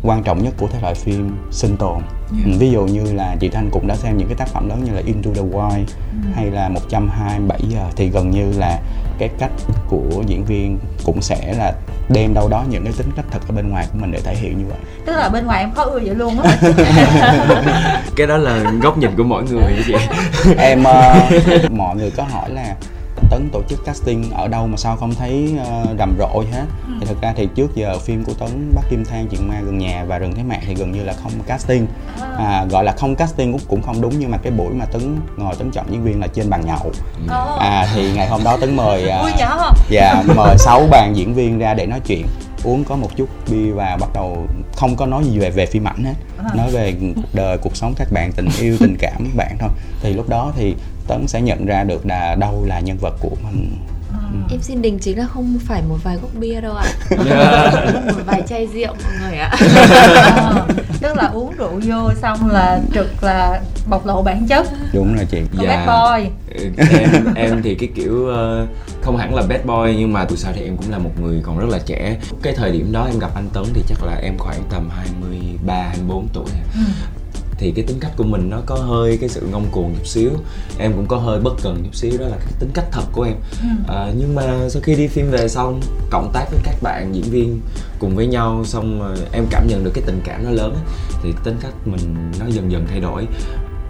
quan 0.06 0.22
trọng 0.22 0.42
nhất 0.42 0.54
của 0.56 0.66
thể 0.66 0.78
loại 0.82 0.94
phim 0.94 1.36
sinh 1.50 1.76
tồn. 1.76 2.02
Ừ, 2.30 2.50
ví 2.58 2.70
dụ 2.70 2.86
như 2.86 3.12
là 3.12 3.36
chị 3.40 3.48
Thanh 3.48 3.70
cũng 3.72 3.86
đã 3.86 3.96
xem 3.96 4.16
những 4.16 4.28
cái 4.28 4.36
tác 4.36 4.48
phẩm 4.48 4.68
lớn 4.68 4.84
như 4.84 4.92
là 4.92 5.02
Into 5.06 5.30
the 5.34 5.42
Wild 5.42 5.84
hay 6.34 6.50
là 6.50 6.68
127 6.68 7.60
giờ. 7.68 7.90
Thì 7.96 8.08
gần 8.08 8.30
như 8.30 8.52
là 8.58 8.78
cái 9.18 9.30
cách 9.38 9.50
của 9.88 10.22
diễn 10.26 10.44
viên 10.44 10.78
cũng 11.04 11.22
sẽ 11.22 11.54
là 11.58 11.72
đem 12.08 12.34
đâu 12.34 12.48
đó 12.48 12.64
những 12.70 12.84
cái 12.84 12.92
tính 12.98 13.10
cách 13.16 13.24
thật 13.30 13.38
ở 13.48 13.54
bên 13.54 13.70
ngoài 13.70 13.86
của 13.92 13.98
mình 14.00 14.12
để 14.12 14.20
thể 14.24 14.34
hiện 14.34 14.58
như 14.58 14.64
vậy. 14.68 14.78
Tức 15.06 15.12
là 15.12 15.28
bên 15.28 15.46
ngoài 15.46 15.60
em 15.60 15.72
khó 15.72 15.82
ưa 15.82 16.00
vậy 16.04 16.14
luôn 16.14 16.40
á. 16.40 16.56
Cái 18.16 18.26
đó 18.26 18.36
là 18.36 18.72
góc 18.82 18.98
nhìn 18.98 19.10
của 19.16 19.24
mỗi 19.24 19.44
người 19.50 19.72
chị. 19.86 19.94
Em 20.58 20.84
ờ, 20.84 21.20
mọi 21.70 21.96
người 21.96 22.10
có 22.10 22.22
hỏi 22.22 22.50
là 22.50 22.74
Tấn 23.30 23.48
tổ 23.52 23.62
chức 23.68 23.84
casting 23.84 24.30
ở 24.30 24.48
đâu 24.48 24.66
mà 24.66 24.76
sao 24.76 24.96
không 24.96 25.14
thấy 25.14 25.54
ờ, 25.64 25.86
rầm 25.98 26.16
rộ 26.18 26.42
gì 26.42 26.50
hết? 26.52 26.64
Thì 27.00 27.06
thực 27.06 27.22
ra 27.22 27.32
thì 27.36 27.48
trước 27.54 27.74
giờ 27.74 27.98
phim 27.98 28.24
của 28.24 28.32
Tấn 28.38 28.72
Bắc 28.74 28.82
Kim 28.90 29.04
Thang 29.04 29.28
Chuyện 29.30 29.48
Ma 29.48 29.60
Gần 29.64 29.78
Nhà 29.78 30.04
và 30.04 30.18
Rừng 30.18 30.32
Thế 30.36 30.42
Mạc 30.42 30.58
thì 30.66 30.74
gần 30.74 30.92
như 30.92 31.04
là 31.04 31.12
không 31.22 31.32
casting. 31.46 31.86
À, 32.38 32.64
gọi 32.70 32.84
là 32.84 32.92
không 32.92 33.16
casting 33.16 33.52
cũng, 33.52 33.60
cũng 33.68 33.82
không 33.82 34.00
đúng 34.00 34.12
nhưng 34.18 34.30
mà 34.30 34.38
cái 34.38 34.52
buổi 34.52 34.74
mà 34.74 34.84
Tấn 34.84 35.16
ngồi 35.36 35.54
Tấn 35.54 35.70
chọn 35.70 35.86
diễn 35.90 36.04
viên 36.04 36.20
là 36.20 36.26
trên 36.26 36.50
bàn 36.50 36.62
nhậu. 36.66 36.92
Ồ, 37.30 37.56
à 37.58 37.88
thì 37.94 38.12
ngày 38.12 38.28
hôm 38.28 38.44
đó 38.44 38.56
Tấn 38.56 38.76
mời 38.76 39.08
à, 39.10 39.18
không 39.18 39.74
dạ 39.90 40.22
mời 40.36 40.58
sáu 40.58 40.86
bàn 40.90 41.16
diễn 41.16 41.34
viên 41.34 41.58
ra 41.58 41.74
để 41.74 41.86
nói 41.86 42.00
chuyện. 42.06 42.26
Uống 42.64 42.84
có 42.84 42.96
một 42.96 43.16
chút 43.16 43.28
bia 43.50 43.70
và 43.72 43.96
bắt 44.00 44.08
đầu 44.14 44.46
không 44.76 44.96
có 44.96 45.06
nói 45.06 45.24
gì 45.24 45.38
về 45.38 45.50
về 45.50 45.66
phim 45.66 45.88
ảnh 45.88 46.04
hết. 46.04 46.14
Nói 46.54 46.70
về 46.70 46.94
cuộc 47.00 47.34
đời 47.34 47.58
cuộc 47.58 47.76
sống 47.76 47.94
các 47.96 48.08
bạn 48.12 48.32
tình 48.36 48.48
yêu 48.60 48.76
tình 48.80 48.96
cảm 49.00 49.12
các 49.18 49.36
bạn 49.36 49.56
thôi. 49.60 49.70
Thì 50.02 50.12
lúc 50.12 50.28
đó 50.28 50.52
thì 50.56 50.74
tấn 51.08 51.28
sẽ 51.28 51.40
nhận 51.40 51.66
ra 51.66 51.84
được 51.84 52.06
là 52.06 52.34
đâu 52.34 52.64
là 52.66 52.80
nhân 52.80 52.96
vật 53.00 53.14
của 53.20 53.36
mình. 53.44 53.76
Em 54.50 54.60
xin 54.62 54.82
đình 54.82 54.98
chính 54.98 55.18
là 55.18 55.26
không 55.26 55.58
phải 55.64 55.82
một 55.88 55.96
vài 56.04 56.16
cốc 56.22 56.30
bia 56.34 56.60
đâu 56.60 56.74
ạ. 56.74 56.84
Một 58.06 58.22
vài 58.26 58.42
chai 58.48 58.66
rượu 58.66 58.86
mọi 59.04 59.12
người 59.22 59.38
ạ. 59.38 59.50
Ờ, 60.36 60.66
tức 61.00 61.16
là 61.16 61.26
uống 61.26 61.52
rượu 61.58 61.80
vô 61.86 62.10
xong 62.22 62.50
là 62.50 62.80
trực 62.94 63.22
là 63.22 63.60
bộc 63.88 64.06
lộ 64.06 64.22
bản 64.22 64.46
chất. 64.46 64.66
Đúng 64.92 65.14
rồi 65.16 65.26
chị 65.30 65.40
của 65.56 65.64
Dạ. 65.64 65.86
bad 65.86 65.88
boy. 65.88 66.30
Ừ, 66.54 66.70
em 67.00 67.10
em 67.34 67.62
thì 67.62 67.74
cái 67.74 67.88
kiểu 67.94 68.26
ờ, 68.28 68.66
không 69.02 69.16
hẳn 69.16 69.34
là 69.34 69.42
bad 69.48 69.60
boy 69.64 69.96
nhưng 69.98 70.12
mà 70.12 70.26
dù 70.30 70.36
sao 70.36 70.52
thì 70.56 70.62
em 70.64 70.76
cũng 70.76 70.90
là 70.90 70.98
một 70.98 71.10
người 71.20 71.40
còn 71.42 71.58
rất 71.58 71.68
là 71.68 71.78
trẻ. 71.86 72.16
Cái 72.42 72.52
thời 72.56 72.70
điểm 72.72 72.92
đó 72.92 73.04
em 73.04 73.18
gặp 73.18 73.30
anh 73.34 73.48
Tấn 73.52 73.64
thì 73.74 73.82
chắc 73.88 73.98
là 74.04 74.16
em 74.22 74.34
khoảng 74.38 74.62
tầm 74.70 74.88
23 74.96 75.74
24 75.74 76.28
tuổi. 76.32 76.46
Ừ. 76.74 76.80
thì 77.58 77.70
cái 77.70 77.84
tính 77.84 77.96
cách 78.00 78.12
của 78.16 78.24
mình 78.24 78.50
nó 78.50 78.60
có 78.66 78.74
hơi 78.74 79.18
cái 79.20 79.28
sự 79.28 79.46
ngông 79.50 79.66
cuồng 79.70 79.94
chút 79.94 80.06
xíu. 80.06 80.30
Em 80.78 80.92
cũng 80.92 81.06
có 81.06 81.16
hơi 81.16 81.40
bất 81.40 81.54
cần 81.62 81.82
chút 81.84 81.94
xíu 81.94 82.18
đó 82.18 82.26
là 82.26 82.36
cái 82.36 82.52
tính 82.58 82.70
cách 82.74 82.84
thật 82.92 83.04
của 83.12 83.22
em. 83.22 83.34
Ừ. 83.60 83.94
à, 83.94 84.12
nhưng 84.18 84.34
mà 84.34 84.68
sau 84.68 84.82
khi 84.82 84.94
đi 84.94 85.06
phim 85.06 85.30
về 85.30 85.48
xong 85.48 85.80
cộng 86.10 86.30
tác 86.32 86.44
với 86.50 86.60
các 86.64 86.74
bạn 86.82 87.14
diễn 87.14 87.24
viên 87.24 87.60
cùng 87.98 88.16
với 88.16 88.26
nhau 88.26 88.64
xong 88.64 89.14
em 89.32 89.46
cảm 89.50 89.66
nhận 89.68 89.84
được 89.84 89.90
cái 89.94 90.04
tình 90.06 90.20
cảm 90.24 90.44
nó 90.44 90.50
lớn 90.50 90.76
thì 91.22 91.32
tính 91.44 91.56
cách 91.60 91.72
mình 91.84 92.32
nó 92.40 92.46
dần 92.46 92.72
dần 92.72 92.86
thay 92.90 93.00
đổi 93.00 93.26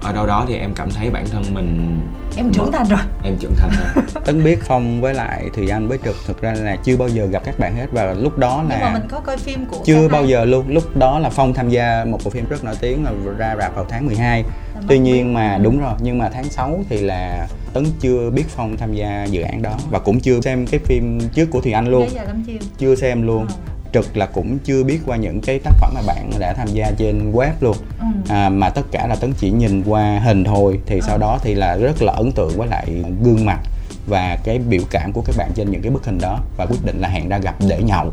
ở 0.02 0.12
đâu 0.12 0.26
đó 0.26 0.44
thì 0.48 0.54
em 0.56 0.72
cảm 0.74 0.90
thấy 0.90 1.10
bản 1.10 1.24
thân 1.32 1.42
mình 1.54 1.98
em 2.36 2.52
trưởng 2.52 2.72
thành 2.72 2.86
rồi. 2.88 2.98
Em 3.24 3.36
trưởng 3.40 3.54
thành 3.56 3.70
rồi. 3.70 4.04
Tấn 4.24 4.44
biết 4.44 4.58
phong 4.66 5.00
với 5.00 5.14
lại 5.14 5.50
thùy 5.54 5.68
anh 5.68 5.88
với 5.88 5.98
trực 6.04 6.16
thực 6.26 6.40
ra 6.42 6.54
là 6.54 6.76
chưa 6.84 6.96
bao 6.96 7.08
giờ 7.08 7.26
gặp 7.26 7.42
các 7.44 7.58
bạn 7.58 7.76
hết 7.76 7.86
và 7.92 8.12
lúc 8.14 8.38
đó 8.38 8.56
nhưng 8.60 8.68
mà 8.68 8.86
là 8.86 8.92
mình 8.92 9.08
có 9.08 9.20
coi 9.20 9.36
phim 9.36 9.66
của 9.66 9.76
chưa 9.84 10.08
bao 10.08 10.20
hai. 10.20 10.30
giờ 10.30 10.44
luôn. 10.44 10.64
Lúc 10.68 10.96
đó 10.96 11.18
là 11.18 11.30
phong 11.30 11.54
tham 11.54 11.68
gia 11.68 12.04
một 12.04 12.18
bộ 12.24 12.30
phim 12.30 12.44
rất 12.48 12.64
nổi 12.64 12.74
tiếng 12.80 13.04
là 13.04 13.10
ra 13.38 13.56
rạp 13.58 13.74
vào 13.74 13.86
tháng 13.88 14.06
12 14.06 14.42
Là 14.42 14.80
tuy 14.88 14.98
nhiên 14.98 15.34
mà 15.34 15.56
biết. 15.58 15.64
đúng 15.64 15.80
rồi 15.80 15.94
nhưng 16.00 16.18
mà 16.18 16.28
tháng 16.28 16.44
6 16.44 16.84
thì 16.88 17.00
là 17.00 17.46
tấn 17.72 17.84
chưa 18.00 18.30
biết 18.30 18.44
phong 18.48 18.76
tham 18.76 18.92
gia 18.94 19.24
dự 19.24 19.42
án 19.42 19.62
đó 19.62 19.74
và 19.90 19.98
cũng 19.98 20.20
chưa 20.20 20.40
xem 20.40 20.66
cái 20.66 20.80
phim 20.84 21.20
trước 21.34 21.46
của 21.50 21.60
thùy 21.60 21.72
anh 21.72 21.88
luôn. 21.88 22.08
Lắm 22.26 22.42
chiêu. 22.46 22.58
Chưa 22.78 22.94
xem 22.94 23.22
luôn. 23.26 23.46
Ờ. 23.46 23.65
trực 23.92 24.16
là 24.16 24.26
cũng 24.26 24.58
chưa 24.58 24.84
biết 24.84 24.98
qua 25.06 25.16
những 25.16 25.40
cái 25.40 25.58
tác 25.58 25.70
phẩm 25.80 25.92
mà 25.94 26.00
bạn 26.06 26.30
đã 26.38 26.52
tham 26.56 26.68
gia 26.72 26.90
trên 26.98 27.32
web 27.32 27.50
luôn 27.60 27.76
Ừ. 28.00 28.06
à, 28.28 28.48
mà 28.48 28.70
tất 28.70 28.82
cả 28.92 29.06
là 29.06 29.14
tấn 29.16 29.32
chỉ 29.38 29.50
nhìn 29.50 29.82
qua 29.86 30.18
hình 30.24 30.44
thôi 30.44 30.80
thì 30.86 31.00
sau 31.06 31.18
đó 31.18 31.38
thì 31.42 31.54
là 31.54 31.76
rất 31.76 32.02
là 32.02 32.12
ấn 32.12 32.32
tượng 32.32 32.58
với 32.58 32.68
lại 32.68 32.86
gương 33.22 33.44
mặt 33.44 33.58
và 34.06 34.38
cái 34.44 34.58
biểu 34.58 34.80
cảm 34.90 35.12
của 35.12 35.22
các 35.26 35.36
bạn 35.38 35.50
trên 35.54 35.70
những 35.70 35.82
cái 35.82 35.90
bức 35.90 36.04
hình 36.06 36.18
đó 36.18 36.38
và 36.56 36.66
quyết 36.66 36.84
định 36.84 37.00
là 37.00 37.08
hẹn 37.08 37.28
ra 37.28 37.38
gặp 37.38 37.54
để 37.68 37.82
nhậu 37.82 38.10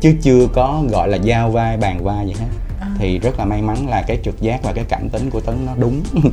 chứ 0.00 0.14
chưa 0.22 0.46
có 0.52 0.82
gọi 0.90 1.08
là 1.08 1.16
giao 1.16 1.50
vai 1.50 1.76
bàn 1.76 2.04
vai 2.04 2.26
gì 2.26 2.32
hết. 2.40 2.46
Thì 2.98 3.18
rất 3.18 3.38
là 3.38 3.44
may 3.44 3.62
mắn 3.62 3.88
là 3.88 4.02
cái 4.06 4.18
trực 4.24 4.40
giác 4.40 4.62
và 4.62 4.72
cái 4.72 4.84
cảm 4.88 5.08
tính 5.08 5.30
của 5.30 5.40
tấn 5.40 5.66
nó 5.66 5.72
đúng. 5.78 6.02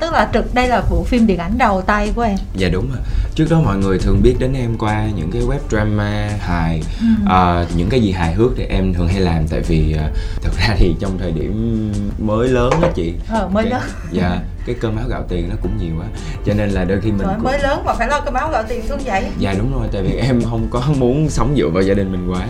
Tức 0.00 0.12
là 0.12 0.30
trực 0.32 0.54
đây 0.54 0.68
là 0.68 0.82
bộ 0.90 1.02
phim 1.04 1.26
điện 1.26 1.38
ảnh 1.38 1.58
đầu 1.58 1.82
tay 1.82 2.12
của 2.16 2.22
em. 2.22 2.36
Dạ 2.56 2.68
đúng 2.72 2.88
rồi. 2.88 2.98
Trước 3.34 3.46
đó 3.50 3.60
mọi 3.60 3.76
người 3.76 3.98
thường 3.98 4.20
biết 4.22 4.34
đến 4.38 4.52
em 4.54 4.78
qua 4.78 5.06
những 5.16 5.30
cái 5.30 5.42
web 5.42 5.58
drama 5.70 6.28
hài 6.40 6.82
Ừ. 7.00 7.06
Ờ, 7.26 7.66
những 7.76 7.88
cái 7.88 8.00
gì 8.00 8.12
hài 8.12 8.34
hước 8.34 8.50
thì 8.56 8.64
em 8.64 8.94
thường 8.94 9.08
hay 9.08 9.20
làm. 9.20 9.48
Tại 9.48 9.60
vì 9.60 9.92
ờ, 9.92 10.10
thực 10.42 10.52
ra 10.58 10.74
thì 10.78 10.94
trong 11.00 11.18
thời 11.18 11.32
điểm 11.32 11.92
mới 12.18 12.48
lớn 12.48 12.72
đó 12.82 12.88
chị. 12.94 13.14
Ờ, 13.28 13.48
mới 13.52 13.64
cái, 13.64 13.72
lớn. 13.72 13.82
dạ 14.12 14.40
cái 14.66 14.74
cơm 14.80 14.96
áo 14.96 15.06
gạo 15.08 15.24
tiền 15.28 15.48
nó 15.48 15.54
cũng 15.62 15.70
nhiều 15.78 15.94
quá 15.98 16.06
cho 16.46 16.54
nên 16.54 16.70
là 16.70 16.84
đôi 16.84 17.00
khi 17.00 17.10
mình 17.10 17.20
Trời, 17.26 17.34
cũng 17.34 17.44
mới 17.44 17.58
lớn 17.58 17.82
mà 17.84 17.92
phải 17.94 18.08
lo 18.08 18.20
cái 18.20 18.32
máu 18.32 18.50
gạo 18.52 18.62
tiền 18.68 18.82
xuống 18.88 18.98
vậy 19.04 19.24
dạ 19.38 19.54
đúng 19.58 19.72
rồi 19.78 19.88
tại 19.92 20.02
vì 20.02 20.12
em 20.14 20.42
không 20.50 20.66
có 20.70 20.82
muốn 20.98 21.28
sống 21.30 21.54
dựa 21.56 21.68
vào 21.68 21.82
gia 21.82 21.94
đình 21.94 22.12
mình 22.12 22.30
quá 22.32 22.46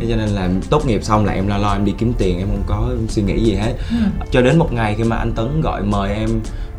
Ừ. 0.00 0.06
cho 0.10 0.16
nên 0.16 0.28
là 0.28 0.48
tốt 0.70 0.86
nghiệp 0.86 1.04
xong 1.04 1.24
là 1.24 1.32
em 1.32 1.46
lo 1.48 1.58
lo 1.58 1.72
em 1.72 1.84
đi 1.84 1.94
kiếm 1.98 2.12
tiền 2.18 2.38
em 2.38 2.46
không 2.48 2.62
có 2.66 2.88
suy 3.08 3.22
nghĩ 3.22 3.44
gì 3.44 3.54
hết 3.54 3.72
Ừ. 3.90 3.96
cho 4.30 4.42
đến 4.42 4.58
một 4.58 4.72
ngày 4.72 4.94
khi 4.98 5.04
mà 5.04 5.16
anh 5.16 5.32
Tấn 5.32 5.60
gọi 5.60 5.82
mời 5.82 6.14
em 6.14 6.28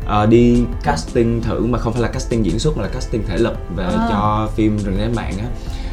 ờ, 0.06 0.26
đi 0.26 0.62
casting 0.82 1.42
thử 1.42 1.66
mà 1.66 1.78
không 1.78 1.92
phải 1.92 2.02
là 2.02 2.08
casting 2.08 2.44
diễn 2.44 2.58
xuất 2.58 2.76
mà 2.76 2.82
là 2.82 2.88
casting 2.88 3.22
thể 3.28 3.36
lực 3.38 3.54
về 3.76 3.84
À. 3.84 4.06
cho 4.10 4.48
phim 4.56 4.78
rừng 4.78 4.94
thế 4.98 5.08
mạng 5.16 5.32
á 5.38 5.44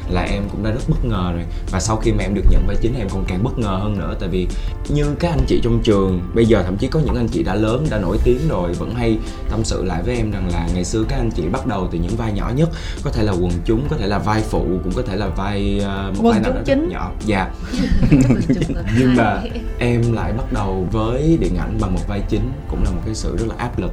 là 0.09 0.21
em 0.21 0.43
cũng 0.51 0.63
đã 0.63 0.71
rất 0.71 0.81
bất 0.87 1.05
ngờ 1.05 1.31
rồi. 1.33 1.43
Và 1.71 1.79
sau 1.79 1.95
khi 1.95 2.11
mà 2.11 2.23
em 2.23 2.33
được 2.33 2.45
nhận 2.49 2.67
vai 2.67 2.75
chính 2.81 2.95
em 2.99 3.07
còn 3.09 3.25
càng 3.27 3.43
bất 3.43 3.59
ngờ 3.59 3.79
hơn 3.81 3.97
nữa. 3.97 4.15
Tại 4.19 4.29
vì 4.29 4.47
như 4.89 5.05
các 5.19 5.29
anh 5.29 5.45
chị 5.47 5.59
trong 5.63 5.79
trường 5.83 6.21
bây 6.33 6.45
giờ 6.45 6.63
thậm 6.63 6.77
chí 6.77 6.87
có 6.87 6.99
những 6.99 7.15
anh 7.15 7.27
chị 7.27 7.43
đã 7.43 7.55
lớn 7.55 7.87
đã 7.89 7.99
nổi 7.99 8.17
tiếng 8.23 8.39
rồi 8.49 8.73
vẫn 8.73 8.95
hay 8.95 9.17
tâm 9.49 9.63
sự 9.63 9.83
lại 9.83 10.03
với 10.03 10.15
em 10.15 10.31
rằng 10.31 10.49
là 10.53 10.67
ngày 10.73 10.85
xưa 10.85 11.03
các 11.09 11.15
anh 11.15 11.31
chị 11.31 11.43
bắt 11.51 11.67
đầu 11.67 11.87
từ 11.91 11.97
những 11.99 12.15
vai 12.17 12.33
nhỏ 12.33 12.51
nhất. 12.55 12.69
Có 13.03 13.11
thể 13.11 13.23
là 13.23 13.31
quần 13.31 13.51
chúng 13.65 13.87
có 13.89 13.97
thể 13.97 14.07
là 14.07 14.19
vai 14.19 14.41
phụ 14.41 14.65
cũng 14.83 14.93
có 14.95 15.01
thể 15.01 15.15
là 15.15 15.27
vai 15.27 15.79
ờ, 15.83 16.11
một 16.15 16.23
Quần 16.23 16.33
vai 16.33 16.41
nào 16.41 16.51
đó 16.51 16.61
chính. 16.65 16.89
nhỏ. 16.89 17.11
Dạ. 17.25 17.51
Nhưng 18.99 19.15
mà 19.15 19.41
em 19.79 20.13
lại 20.13 20.33
bắt 20.33 20.53
đầu 20.53 20.87
với 20.91 21.37
điện 21.41 21.55
ảnh 21.57 21.77
bằng 21.81 21.93
một 21.93 22.07
vai 22.07 22.21
chính 22.29 22.51
cũng 22.69 22.83
là 22.83 22.91
một 22.91 23.01
cái 23.05 23.15
sự 23.15 23.37
rất 23.37 23.45
là 23.47 23.55
áp 23.57 23.79
lực 23.79 23.91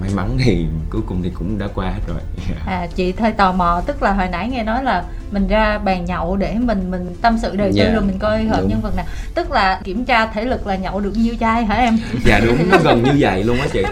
may 0.00 0.10
mắn 0.14 0.38
thì 0.44 0.66
cuối 0.90 1.02
cùng 1.06 1.22
thì 1.22 1.30
cũng 1.34 1.58
đã 1.58 1.66
qua 1.74 1.86
hết 1.90 2.00
rồi 2.06 2.18
à 2.66 2.86
chị 2.94 3.14
hơi 3.18 3.32
tò 3.32 3.52
mò 3.52 3.82
tức 3.86 4.02
là 4.02 4.12
hồi 4.12 4.28
nãy 4.28 4.48
nghe 4.48 4.62
nói 4.62 4.84
là 4.84 5.04
mình 5.30 5.48
ra 5.48 5.78
bàn 5.78 6.04
nhậu 6.04 6.36
để 6.36 6.54
mình 6.58 6.90
mình 6.90 7.14
tâm 7.22 7.38
sự 7.42 7.56
đời 7.56 7.68
tư 7.72 7.76
Dạ. 7.76 7.90
rồi 7.92 8.02
mình 8.02 8.18
coi 8.18 8.44
hợp 8.44 8.60
Đúng. 8.60 8.68
nhân 8.68 8.80
vật 8.80 8.96
nào 8.96 9.04
tức 9.34 9.50
là 9.50 9.80
kiểm 9.84 10.04
tra 10.04 10.26
thể 10.26 10.44
lực 10.44 10.66
là 10.66 10.76
nhậu 10.76 11.00
được 11.00 11.16
nhiêu 11.16 11.34
chai 11.40 11.64
hả 11.64 11.74
em 11.74 11.98
dạ 12.24 12.40
đúng 12.46 12.68
nó 12.70 12.78
gần 12.84 13.02
như 13.02 13.12
vậy 13.18 13.44
luôn 13.44 13.58
á 13.60 13.66
chị 13.72 13.82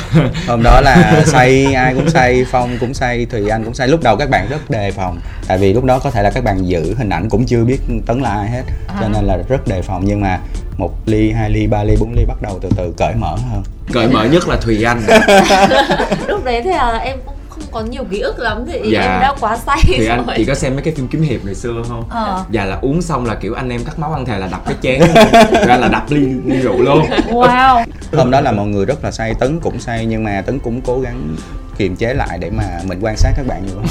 hôm 0.48 0.62
đó 0.62 0.80
là 0.80 1.22
say 1.26 1.74
ai 1.74 1.94
cũng 1.94 2.10
say 2.10 2.44
phong 2.50 2.78
cũng 2.80 2.94
say 2.94 3.26
thùy 3.26 3.48
anh 3.48 3.64
cũng 3.64 3.74
say 3.74 3.88
lúc 3.88 4.00
đầu 4.02 4.16
các 4.16 4.30
bạn 4.30 4.48
rất 4.48 4.70
đề 4.70 4.90
phòng 4.90 5.18
tại 5.48 5.58
vì 5.58 5.72
lúc 5.72 5.84
đó 5.84 5.98
có 5.98 6.10
thể 6.10 6.22
là 6.22 6.30
các 6.30 6.44
bạn 6.44 6.68
giữ 6.68 6.94
hình 6.98 7.08
ảnh 7.08 7.28
cũng 7.28 7.46
chưa 7.46 7.64
biết 7.64 7.80
tấn 8.06 8.20
là 8.20 8.30
ai 8.30 8.50
hết 8.50 8.62
cho 9.00 9.06
À. 9.06 9.08
nên 9.12 9.24
là 9.24 9.36
rất 9.48 9.68
đề 9.68 9.82
phòng 9.82 10.02
nhưng 10.06 10.20
mà 10.20 10.38
một 10.78 10.94
ly 11.06 11.30
hai 11.32 11.50
ly 11.50 11.66
ba 11.66 11.84
ly 11.84 11.96
bốn 12.00 12.12
ly 12.16 12.24
bắt 12.24 12.42
đầu 12.42 12.58
từ 12.62 12.68
từ 12.76 12.94
cởi 12.96 13.14
mở 13.14 13.36
hơn 13.50 13.62
cởi 13.92 14.08
mở 14.08 14.24
nhất 14.24 14.48
là 14.48 14.56
thùy 14.56 14.82
anh. 14.84 15.02
Lúc 16.28 16.44
đấy 16.44 16.60
thì 16.64 16.70
là 16.70 16.98
em 16.98 17.18
cũng 17.24 17.34
không 17.48 17.62
có 17.70 17.80
nhiều 17.80 18.04
ký 18.10 18.20
ức 18.20 18.38
lắm 18.38 18.64
thì 18.72 18.80
Dạ. 18.92 19.00
em 19.00 19.20
đã 19.20 19.34
quá 19.40 19.56
say 19.66 19.78
thùy 19.96 20.06
anh 20.06 20.24
chị 20.36 20.44
có 20.44 20.54
xem 20.54 20.74
mấy 20.74 20.82
cái 20.82 20.94
phim 20.94 21.08
kiếm 21.08 21.22
hiệp 21.22 21.44
ngày 21.44 21.54
xưa 21.54 21.82
không? 21.88 22.04
Ờ. 22.10 22.44
Dạ 22.50 22.64
là 22.64 22.78
uống 22.82 23.02
xong 23.02 23.26
là 23.26 23.34
kiểu 23.34 23.54
anh 23.54 23.68
em 23.70 23.84
cắt 23.84 23.98
máu 23.98 24.12
ăn 24.12 24.24
thề 24.24 24.38
là 24.38 24.48
đập 24.52 24.62
cái 24.66 24.74
chén. 24.82 25.00
Ra 25.66 25.76
là 25.76 25.88
đập 25.88 26.04
ly, 26.08 26.26
ly 26.46 26.56
rượu 26.60 26.80
luôn. 26.82 27.02
Wow. 27.30 27.84
Hôm 28.12 28.30
đó 28.30 28.40
là 28.40 28.52
mọi 28.52 28.66
người 28.66 28.84
rất 28.86 29.04
là 29.04 29.10
say 29.10 29.34
tấn 29.34 29.60
cũng 29.60 29.80
say 29.80 30.06
nhưng 30.06 30.24
mà 30.24 30.42
tấn 30.46 30.58
cũng 30.58 30.80
cố 30.80 31.00
gắng 31.00 31.36
kiềm 31.78 31.96
chế 31.96 32.14
lại 32.14 32.38
để 32.38 32.50
mà 32.50 32.64
mình 32.86 32.98
quan 33.02 33.16
sát 33.16 33.30
các 33.36 33.46
bạn 33.46 33.66
nhiều 33.66 33.76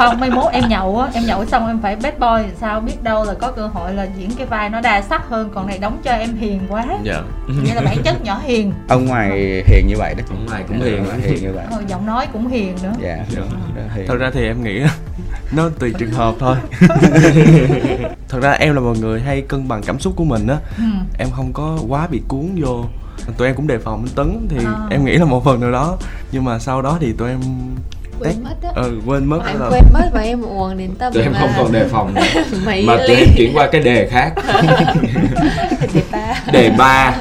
hơn 0.00 0.10
không 0.10 0.20
mai 0.20 0.30
mốt 0.30 0.52
em 0.52 0.64
nhậu 0.68 0.98
á 0.98 1.08
em 1.14 1.26
nhậu 1.26 1.44
xong 1.44 1.66
em 1.66 1.78
phải 1.82 1.96
bad 1.96 2.14
boy 2.18 2.48
thì 2.48 2.52
sao 2.60 2.80
biết 2.80 3.02
đâu 3.02 3.24
là 3.24 3.34
có 3.34 3.52
cơ 3.52 3.66
hội 3.66 3.92
là 3.94 4.06
diễn 4.18 4.30
cái 4.38 4.46
vai 4.46 4.70
nó 4.70 4.80
đa 4.80 5.02
sắc 5.02 5.28
hơn 5.28 5.50
còn 5.54 5.66
này 5.66 5.78
đóng 5.78 6.00
cho 6.04 6.12
em 6.12 6.36
hiền 6.36 6.60
quá. 6.68 6.84
Dạ. 7.02 7.22
Nghĩa 7.62 7.74
là 7.74 7.80
bản 7.80 7.96
chất 8.04 8.22
nhỏ 8.24 8.40
hiền. 8.44 8.72
Ông 8.88 9.06
ngoài 9.06 9.62
hiền 9.66 9.86
như 9.88 9.94
vậy 9.98 10.14
đó 10.14 10.24
Ở 10.30 10.36
ngoài 10.46 10.64
cũng 10.68 10.80
hiền 10.82 11.04
ngoài 11.04 11.18
hiền 11.20 11.42
như 11.42 11.52
vậy. 11.52 11.66
Ờ, 11.70 11.82
giọng 11.88 12.06
nói 12.06 12.26
cũng 12.32 12.48
hiền 12.48 12.76
nữa. 12.82 12.92
Dạ. 13.00 13.16
Rất 13.30 13.42
hiền. 13.94 14.06
thật 14.08 14.16
ra 14.16 14.30
thì 14.34 14.46
em 14.46 14.64
nghĩ 14.64 14.82
nó 15.52 15.68
tùy 15.78 15.94
trường 15.98 16.12
hợp 16.12 16.34
thôi. 16.38 16.56
Thật 18.28 18.40
ra 18.42 18.50
em 18.50 18.74
là 18.74 18.80
một 18.80 18.96
người 19.00 19.20
hay 19.20 19.42
cân 19.42 19.68
bằng 19.68 19.82
cảm 19.86 19.98
xúc 19.98 20.12
của 20.16 20.24
mình 20.24 20.46
á. 20.46 20.56
Ừ. 20.78 20.84
em 21.18 21.28
không 21.30 21.52
có 21.52 21.78
quá 21.88 22.06
bị 22.10 22.22
cuốn 22.28 22.48
vô 22.56 22.84
tụi 23.36 23.48
em 23.48 23.56
cũng 23.56 23.66
đề 23.66 23.78
phòng 23.78 24.04
anh 24.06 24.14
tấn 24.14 24.46
thì 24.50 24.56
À. 24.66 24.72
em 24.90 25.04
nghĩ 25.04 25.12
là 25.16 25.24
một 25.24 25.44
phần 25.44 25.60
nào 25.60 25.70
đó. 25.70 25.96
Nhưng 26.32 26.44
mà 26.44 26.58
sau 26.58 26.82
đó 26.82 26.98
thì 27.00 27.12
tụi 27.12 27.28
em 27.30 27.40
quên 28.18 28.44
mất 28.44 28.54
á. 28.62 28.70
Ừ, 28.74 29.00
quên 29.06 29.24
mất 29.24 29.40
em 29.46 29.60
là 29.60 29.68
quên 29.70 29.84
mất 29.92 30.10
và 30.12 30.20
em 30.20 30.42
uống 30.42 30.78
đến 30.78 30.90
tầm 30.98 31.12
tụi 31.12 31.22
em 31.22 31.32
không 31.40 31.50
còn 31.56 31.72
đề 31.72 31.88
phòng 31.88 32.14
nữa. 32.14 32.22
mà 32.84 32.96
tụi 33.06 33.16
em 33.16 33.28
chuyển 33.36 33.52
qua 33.56 33.68
cái 33.72 33.80
đề 33.80 34.08
khác. 34.10 34.32
Ba. 36.12 36.34
Đề 36.52 36.70
ba. 36.78 37.14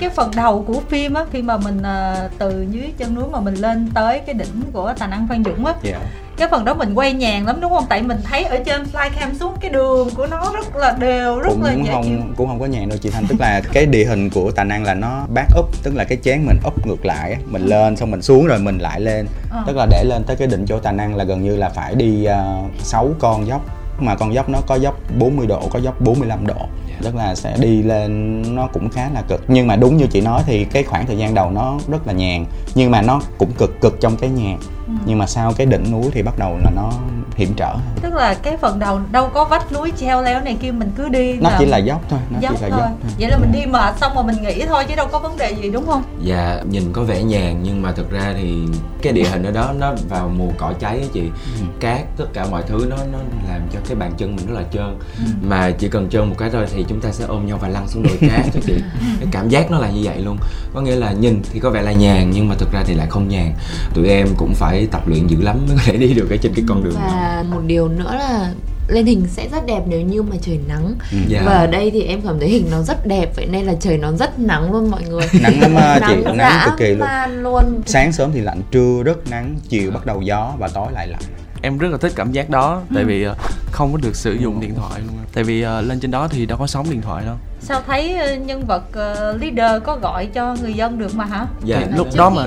Cái 0.00 0.10
phần 0.10 0.30
đầu 0.36 0.64
của 0.66 0.80
phim 0.88 1.14
á 1.14 1.24
khi 1.32 1.42
mà 1.42 1.56
mình 1.56 1.82
ờ, 1.82 2.28
từ 2.38 2.66
dưới 2.70 2.92
chân 2.98 3.14
núi 3.14 3.24
mà 3.32 3.40
mình 3.40 3.54
lên 3.54 3.88
tới 3.94 4.18
cái 4.26 4.34
đỉnh 4.34 4.62
của 4.72 4.94
tài 4.98 5.08
năng 5.08 5.28
phan 5.28 5.44
dũng 5.44 5.66
á 5.66 5.74
dạ 5.82 5.98
cái 6.42 6.48
phần 6.50 6.64
đó 6.64 6.74
mình 6.74 6.94
quay 6.94 7.12
nhàn 7.12 7.44
lắm 7.44 7.60
đúng 7.60 7.72
không? 7.72 7.84
Tại 7.88 8.02
mình 8.02 8.18
thấy 8.24 8.44
ở 8.44 8.58
trên 8.66 8.82
flycam 8.92 9.34
xuống 9.40 9.54
cái 9.60 9.70
đường 9.70 10.08
của 10.16 10.26
nó 10.26 10.52
rất 10.54 10.76
là 10.76 10.96
đều 10.98 11.40
rất 11.40 11.48
cũng 11.48 11.62
là 11.62 11.72
dễ 11.72 11.82
chịu. 11.82 11.92
không 11.92 12.34
cũng 12.36 12.48
không 12.48 12.60
có 12.60 12.66
nhàn 12.66 12.88
đâu 12.88 12.98
chị 13.02 13.10
Thanh. 13.10 13.26
Tức 13.26 13.40
là 13.40 13.60
cái 13.72 13.86
địa 13.86 14.04
hình 14.04 14.30
của 14.30 14.50
tài 14.50 14.64
năng 14.64 14.84
là 14.84 14.94
nó 14.94 15.26
back 15.34 15.58
up 15.58 15.66
tức 15.82 15.94
là 15.94 16.04
cái 16.04 16.18
chén 16.24 16.46
mình 16.46 16.56
up 16.66 16.86
ngược 16.86 17.04
lại 17.04 17.36
mình 17.46 17.66
lên 17.66 17.96
xong 17.96 18.10
mình 18.10 18.22
xuống 18.22 18.46
rồi 18.46 18.58
mình 18.58 18.78
lại 18.78 19.00
lên. 19.00 19.26
Ờ. 19.50 19.64
tức 19.66 19.76
là 19.76 19.86
để 19.90 20.04
lên 20.04 20.24
tới 20.24 20.36
cái 20.36 20.48
đỉnh 20.48 20.66
chỗ 20.66 20.78
tài 20.78 20.92
năng 20.92 21.14
là 21.14 21.24
gần 21.24 21.42
như 21.42 21.56
là 21.56 21.68
phải 21.68 21.94
đi 21.94 22.26
uh, 22.26 22.70
6 22.82 23.08
con 23.18 23.46
dốc. 23.46 23.62
Mà 23.98 24.14
con 24.14 24.34
dốc 24.34 24.48
nó 24.48 24.58
có 24.66 24.74
dốc 24.74 24.98
40 25.18 25.46
độ 25.46 25.68
có 25.70 25.78
dốc 25.78 26.00
45 26.00 26.46
độ 26.46 26.66
tức 27.02 27.14
là 27.14 27.34
sẽ 27.34 27.56
đi 27.60 27.82
lên 27.82 28.42
nó 28.56 28.66
cũng 28.72 28.88
khá 28.88 29.10
là 29.14 29.22
cực 29.28 29.44
nhưng 29.48 29.66
mà 29.66 29.76
đúng 29.76 29.96
như 29.96 30.06
chị 30.06 30.20
nói 30.20 30.42
thì 30.46 30.64
cái 30.64 30.82
khoảng 30.82 31.06
thời 31.06 31.18
gian 31.18 31.34
đầu 31.34 31.50
nó 31.50 31.78
rất 31.88 32.06
là 32.06 32.12
nhàn 32.12 32.44
nhưng 32.74 32.90
mà 32.90 33.02
nó 33.02 33.20
cũng 33.38 33.52
cực 33.58 33.80
cực 33.80 34.00
trong 34.00 34.16
cái 34.16 34.30
nhàn 34.30 34.58
Ừ. 34.86 34.92
nhưng 35.06 35.18
mà 35.18 35.26
sau 35.26 35.52
cái 35.56 35.66
đỉnh 35.66 35.90
núi 35.92 36.04
thì 36.12 36.22
bắt 36.22 36.34
đầu 36.38 36.58
là 36.64 36.70
nó 36.76 36.90
hiểm 37.36 37.54
trở. 37.56 37.74
Tức 38.02 38.14
là 38.14 38.34
cái 38.34 38.56
phần 38.56 38.78
đầu 38.78 39.00
đâu 39.12 39.28
có 39.34 39.44
vách 39.44 39.72
núi 39.72 39.92
treo 39.96 40.22
leo 40.22 40.40
này 40.40 40.56
kia 40.60 40.70
mình 40.70 40.90
cứ 40.96 41.08
đi 41.08 41.32
nó 41.32 41.50
chỉ 41.58 41.64
là 41.64 41.78
dốc 41.78 42.02
thôi 42.08 42.18
nó 42.30 42.38
dốc 42.40 42.54
chỉ 42.58 42.62
là 42.62 42.68
thôi 42.70 42.78
dốc 42.80 42.90
thôi. 43.02 43.12
vậy 43.18 43.30
là 43.30 43.38
mình 43.38 43.52
đi 43.52 43.66
mệt 43.66 43.94
xong 44.00 44.12
rồi 44.14 44.24
mình 44.24 44.36
nghỉ 44.42 44.66
thôi 44.66 44.84
chứ 44.88 44.94
đâu 44.96 45.08
có 45.12 45.18
vấn 45.18 45.36
đề 45.36 45.54
gì 45.62 45.70
đúng 45.70 45.86
không? 45.86 46.02
Dạ 46.22 46.60
nhìn 46.70 46.92
có 46.92 47.02
vẻ 47.02 47.22
nhàn 47.22 47.62
nhưng 47.62 47.82
mà 47.82 47.92
thực 47.92 48.10
ra 48.10 48.34
thì 48.36 48.58
cái 49.02 49.12
địa 49.12 49.24
hình 49.24 49.42
ở 49.42 49.50
đó 49.50 49.72
nó 49.78 49.94
vào 50.08 50.28
mùa 50.28 50.50
cỏ 50.58 50.72
cháy 50.80 50.98
á 50.98 51.06
chị. 51.12 51.20
Ừ. 51.60 51.66
cát 51.80 52.00
tất 52.16 52.26
cả 52.32 52.46
mọi 52.50 52.62
thứ 52.66 52.86
nó 52.90 52.96
nó 53.12 53.18
làm 53.48 53.60
cho 53.72 53.78
cái 53.88 53.96
bàn 53.96 54.12
chân 54.16 54.36
mình 54.36 54.46
rất 54.46 54.54
là 54.54 54.62
trơn. 54.72 54.98
Ừ. 55.18 55.24
mà 55.42 55.70
chỉ 55.70 55.88
cần 55.88 56.08
trơn 56.10 56.28
một 56.28 56.34
cái 56.38 56.50
thôi 56.50 56.66
thì 56.74 56.84
chúng 56.88 57.00
ta 57.00 57.12
sẽ 57.12 57.24
ôm 57.24 57.46
nhau 57.46 57.58
và 57.62 57.68
lăn 57.68 57.88
xuống 57.88 58.02
đồi 58.02 58.18
cát 58.20 58.46
cho 58.54 58.60
chị. 58.66 58.74
Cái 59.20 59.28
cảm 59.30 59.48
giác 59.48 59.70
nó 59.70 59.78
là 59.78 59.90
như 59.90 60.00
vậy 60.04 60.18
luôn. 60.18 60.36
Có 60.74 60.80
nghĩa 60.80 60.96
là 60.96 61.12
nhìn 61.12 61.42
thì 61.52 61.60
có 61.60 61.70
vẻ 61.70 61.82
là 61.82 61.92
nhàn 61.92 62.30
nhưng 62.30 62.48
mà 62.48 62.54
thực 62.58 62.72
ra 62.72 62.82
thì 62.86 62.94
lại 62.94 63.06
không 63.10 63.28
nhàn. 63.28 63.52
Tụi 63.94 64.08
em 64.08 64.28
cũng 64.36 64.54
phải 64.54 64.86
tập 64.90 65.08
luyện 65.08 65.26
dữ 65.26 65.36
lắm 65.42 65.56
mới 65.68 65.76
có 65.76 65.82
thể 65.84 65.96
đi 65.96 66.14
được 66.14 66.30
ở 66.30 66.36
trên 66.36 66.52
cái 66.54 66.64
con 66.68 66.84
đường 66.84 66.94
đó 66.94 67.21
và 67.22 67.44
một 67.50 67.60
điều 67.66 67.88
nữa 67.88 68.14
là 68.18 68.52
lên 68.88 69.06
hình 69.06 69.26
sẽ 69.28 69.48
rất 69.48 69.66
đẹp 69.66 69.82
nếu 69.86 70.00
như 70.00 70.22
mà 70.22 70.36
trời 70.42 70.58
nắng. 70.68 70.94
Dạ. 71.28 71.42
và 71.46 71.52
ở 71.52 71.66
đây 71.66 71.90
thì 71.90 72.02
em 72.02 72.20
cảm 72.20 72.40
thấy 72.40 72.48
hình 72.48 72.66
nó 72.70 72.82
rất 72.82 73.06
đẹp 73.06 73.36
vậy 73.36 73.46
nên 73.46 73.66
là 73.66 73.74
trời 73.80 73.98
nó 73.98 74.12
rất 74.12 74.38
nắng 74.38 74.72
luôn 74.72 74.90
mọi 74.90 75.02
người. 75.02 75.28
Nắng 75.42 75.60
lắm 75.60 75.74
á 75.74 76.00
chị. 76.08 76.14
Nắng 76.24 76.36
dã 76.38 76.62
cực 76.64 76.78
kỳ 76.78 76.94
luôn. 76.94 77.08
luôn. 77.42 77.82
Sáng 77.86 78.12
sớm 78.12 78.30
thì 78.32 78.40
lạnh 78.40 78.60
trưa 78.70 79.02
rất 79.04 79.30
nắng 79.30 79.56
chiều 79.68 79.90
bắt 79.90 80.06
đầu 80.06 80.22
gió 80.22 80.52
và 80.58 80.68
tối 80.68 80.92
lại 80.92 81.06
lạnh. 81.08 81.22
Em 81.62 81.78
rất 81.78 81.88
là 81.90 81.98
thích 81.98 82.12
cảm 82.16 82.32
giác 82.32 82.50
đó 82.50 82.82
tại 82.94 83.04
vì 83.04 83.22
ờ, 83.22 83.34
không 83.72 83.92
có 83.92 83.98
được 84.02 84.16
sử 84.16 84.32
dụng 84.32 84.60
điện 84.60 84.74
thoại. 84.74 85.00
Luôn 85.06 85.16
tại 85.34 85.44
vì 85.44 85.62
ờ, 85.62 85.80
lên 85.80 86.00
trên 86.00 86.10
đó 86.10 86.28
thì 86.28 86.46
đâu 86.46 86.58
có 86.58 86.66
sóng 86.66 86.86
điện 86.90 87.02
thoại 87.02 87.24
đâu. 87.24 87.36
Sao 87.60 87.80
thấy 87.86 88.16
ờ, 88.16 88.34
nhân 88.34 88.66
vật 88.66 88.82
ờ, 88.92 89.38
leader 89.40 89.82
có 89.82 89.96
gọi 89.96 90.26
cho 90.26 90.56
người 90.62 90.72
dân 90.72 90.98
được 90.98 91.14
mà 91.14 91.24
hả? 91.24 91.46
Dạ. 91.64 91.80
Thì 91.80 91.96
lúc 91.96 92.08
đó 92.16 92.30
mà 92.30 92.46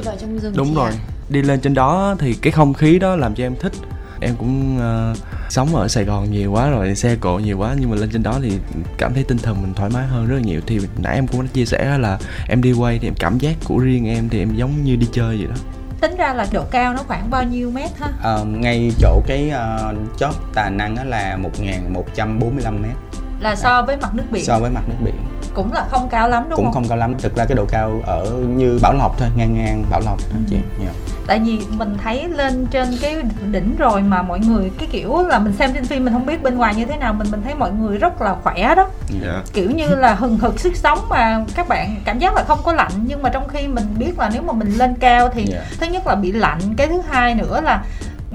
đúng 0.55 0.75
rồi. 0.75 0.89
ạ. 0.89 0.97
đi 1.29 1.41
lên 1.41 1.59
trên 1.59 1.73
đó 1.73 2.15
thì 2.19 2.33
cái 2.33 2.51
không 2.51 2.73
khí 2.73 2.99
đó 2.99 3.15
làm 3.15 3.35
cho 3.35 3.43
em 3.43 3.55
thích 3.59 3.73
em 4.19 4.35
cũng 4.35 4.79
ờ, 4.79 5.15
sống 5.49 5.75
ở 5.75 5.87
Sài 5.87 6.03
Gòn 6.03 6.31
nhiều 6.31 6.51
quá 6.51 6.69
rồi 6.69 6.95
xe 6.95 7.15
cộ 7.15 7.39
nhiều 7.39 7.57
quá 7.57 7.75
nhưng 7.79 7.89
mà 7.89 7.95
lên 7.95 8.09
trên 8.09 8.23
đó 8.23 8.39
thì 8.41 8.59
cảm 8.97 9.13
thấy 9.13 9.23
tinh 9.23 9.37
thần 9.37 9.61
mình 9.61 9.73
thoải 9.73 9.89
mái 9.93 10.07
hơn 10.07 10.27
rất 10.27 10.35
là 10.35 10.41
nhiều. 10.41 10.61
Thì 10.67 10.79
nãy 10.97 11.15
em 11.15 11.27
cũng 11.27 11.41
đã 11.41 11.47
chia 11.53 11.65
sẻ 11.65 11.97
là 11.97 12.17
em 12.49 12.61
đi 12.61 12.73
quay 12.73 12.99
thì 12.99 13.07
em 13.07 13.15
cảm 13.19 13.37
giác 13.37 13.55
của 13.63 13.77
riêng 13.77 14.07
em 14.07 14.29
thì 14.29 14.39
em 14.39 14.55
giống 14.55 14.83
như 14.83 14.95
đi 14.95 15.07
chơi 15.11 15.37
vậy 15.37 15.47
đó. 15.47 15.55
Tính 16.01 16.17
ra 16.17 16.33
là 16.33 16.47
độ 16.51 16.63
cao 16.71 16.93
nó 16.93 17.03
khoảng 17.07 17.29
bao 17.29 17.43
nhiêu 17.43 17.71
mét 17.71 17.89
ha? 17.99 18.07
Ờ, 18.21 18.45
ngay 18.45 18.91
chỗ 18.99 19.21
cái 19.27 19.51
uh, 19.51 20.19
chót 20.19 20.35
tà 20.53 20.69
năng 20.69 20.95
á 20.95 21.03
là 21.03 21.37
1145 21.37 22.81
mét. 22.81 23.21
Là 23.39 23.55
so 23.55 23.81
với 23.81 23.97
mặt 23.97 24.15
nước 24.15 24.23
biển. 24.31 24.45
So 24.45 24.59
với 24.59 24.71
mặt 24.71 24.83
nước 24.87 24.95
biển 25.05 25.15
cũng 25.55 25.73
là 25.73 25.85
không 25.91 26.09
cao 26.09 26.29
lắm 26.29 26.43
đúng 26.49 26.55
cũng 26.57 26.65
không 26.65 26.73
không 26.73 26.87
cao 26.89 26.97
lắm 26.97 27.13
thực 27.19 27.35
ra 27.35 27.45
cái 27.45 27.55
độ 27.55 27.65
cao 27.65 28.01
ở 28.05 28.25
như 28.55 28.79
bảo 28.81 28.93
lộc 28.93 29.19
thôi 29.19 29.27
ngang 29.35 29.53
ngang 29.55 29.83
bảo 29.89 30.01
lộc 30.05 30.17
thôi 30.31 30.41
chị 30.49 30.57
Dạ. 30.79 30.91
tại 31.27 31.39
vì 31.39 31.59
mình 31.77 31.97
thấy 32.03 32.27
lên 32.29 32.65
trên 32.71 32.87
cái 33.01 33.15
đỉnh 33.51 33.75
rồi 33.77 34.01
mà 34.01 34.21
mọi 34.21 34.39
người 34.39 34.71
cái 34.79 34.87
kiểu 34.91 35.23
là 35.27 35.39
mình 35.39 35.53
xem 35.53 35.71
trên 35.73 35.85
phim 35.85 36.05
mình 36.05 36.13
không 36.13 36.25
biết 36.25 36.43
bên 36.43 36.57
ngoài 36.57 36.75
như 36.75 36.85
thế 36.85 36.97
nào 36.97 37.13
mình 37.13 37.27
mình 37.31 37.41
thấy 37.43 37.55
mọi 37.55 37.71
người 37.71 37.97
rất 37.97 38.21
là 38.21 38.35
khỏe 38.43 38.75
đó 38.75 38.87
dạ 39.23 39.41
kiểu 39.53 39.71
như 39.71 39.87
là 39.87 40.13
hừng 40.13 40.37
hực 40.37 40.59
sức 40.59 40.75
sống 40.75 40.99
mà 41.09 41.45
các 41.55 41.67
bạn 41.67 41.95
cảm 42.05 42.19
giác 42.19 42.33
là 42.33 42.43
không 42.43 42.59
có 42.63 42.73
lạnh 42.73 42.91
nhưng 43.05 43.21
mà 43.21 43.29
trong 43.29 43.47
khi 43.47 43.67
mình 43.67 43.85
biết 43.99 44.19
là 44.19 44.29
nếu 44.33 44.41
mà 44.41 44.53
mình 44.53 44.73
lên 44.77 44.95
cao 44.99 45.29
thì 45.33 45.45
Dạ. 45.47 45.61
thứ 45.79 45.85
nhất 45.85 46.07
là 46.07 46.15
bị 46.15 46.31
lạnh 46.31 46.59
cái 46.77 46.87
thứ 46.87 47.01
hai 47.09 47.35
nữa 47.35 47.61
là 47.61 47.83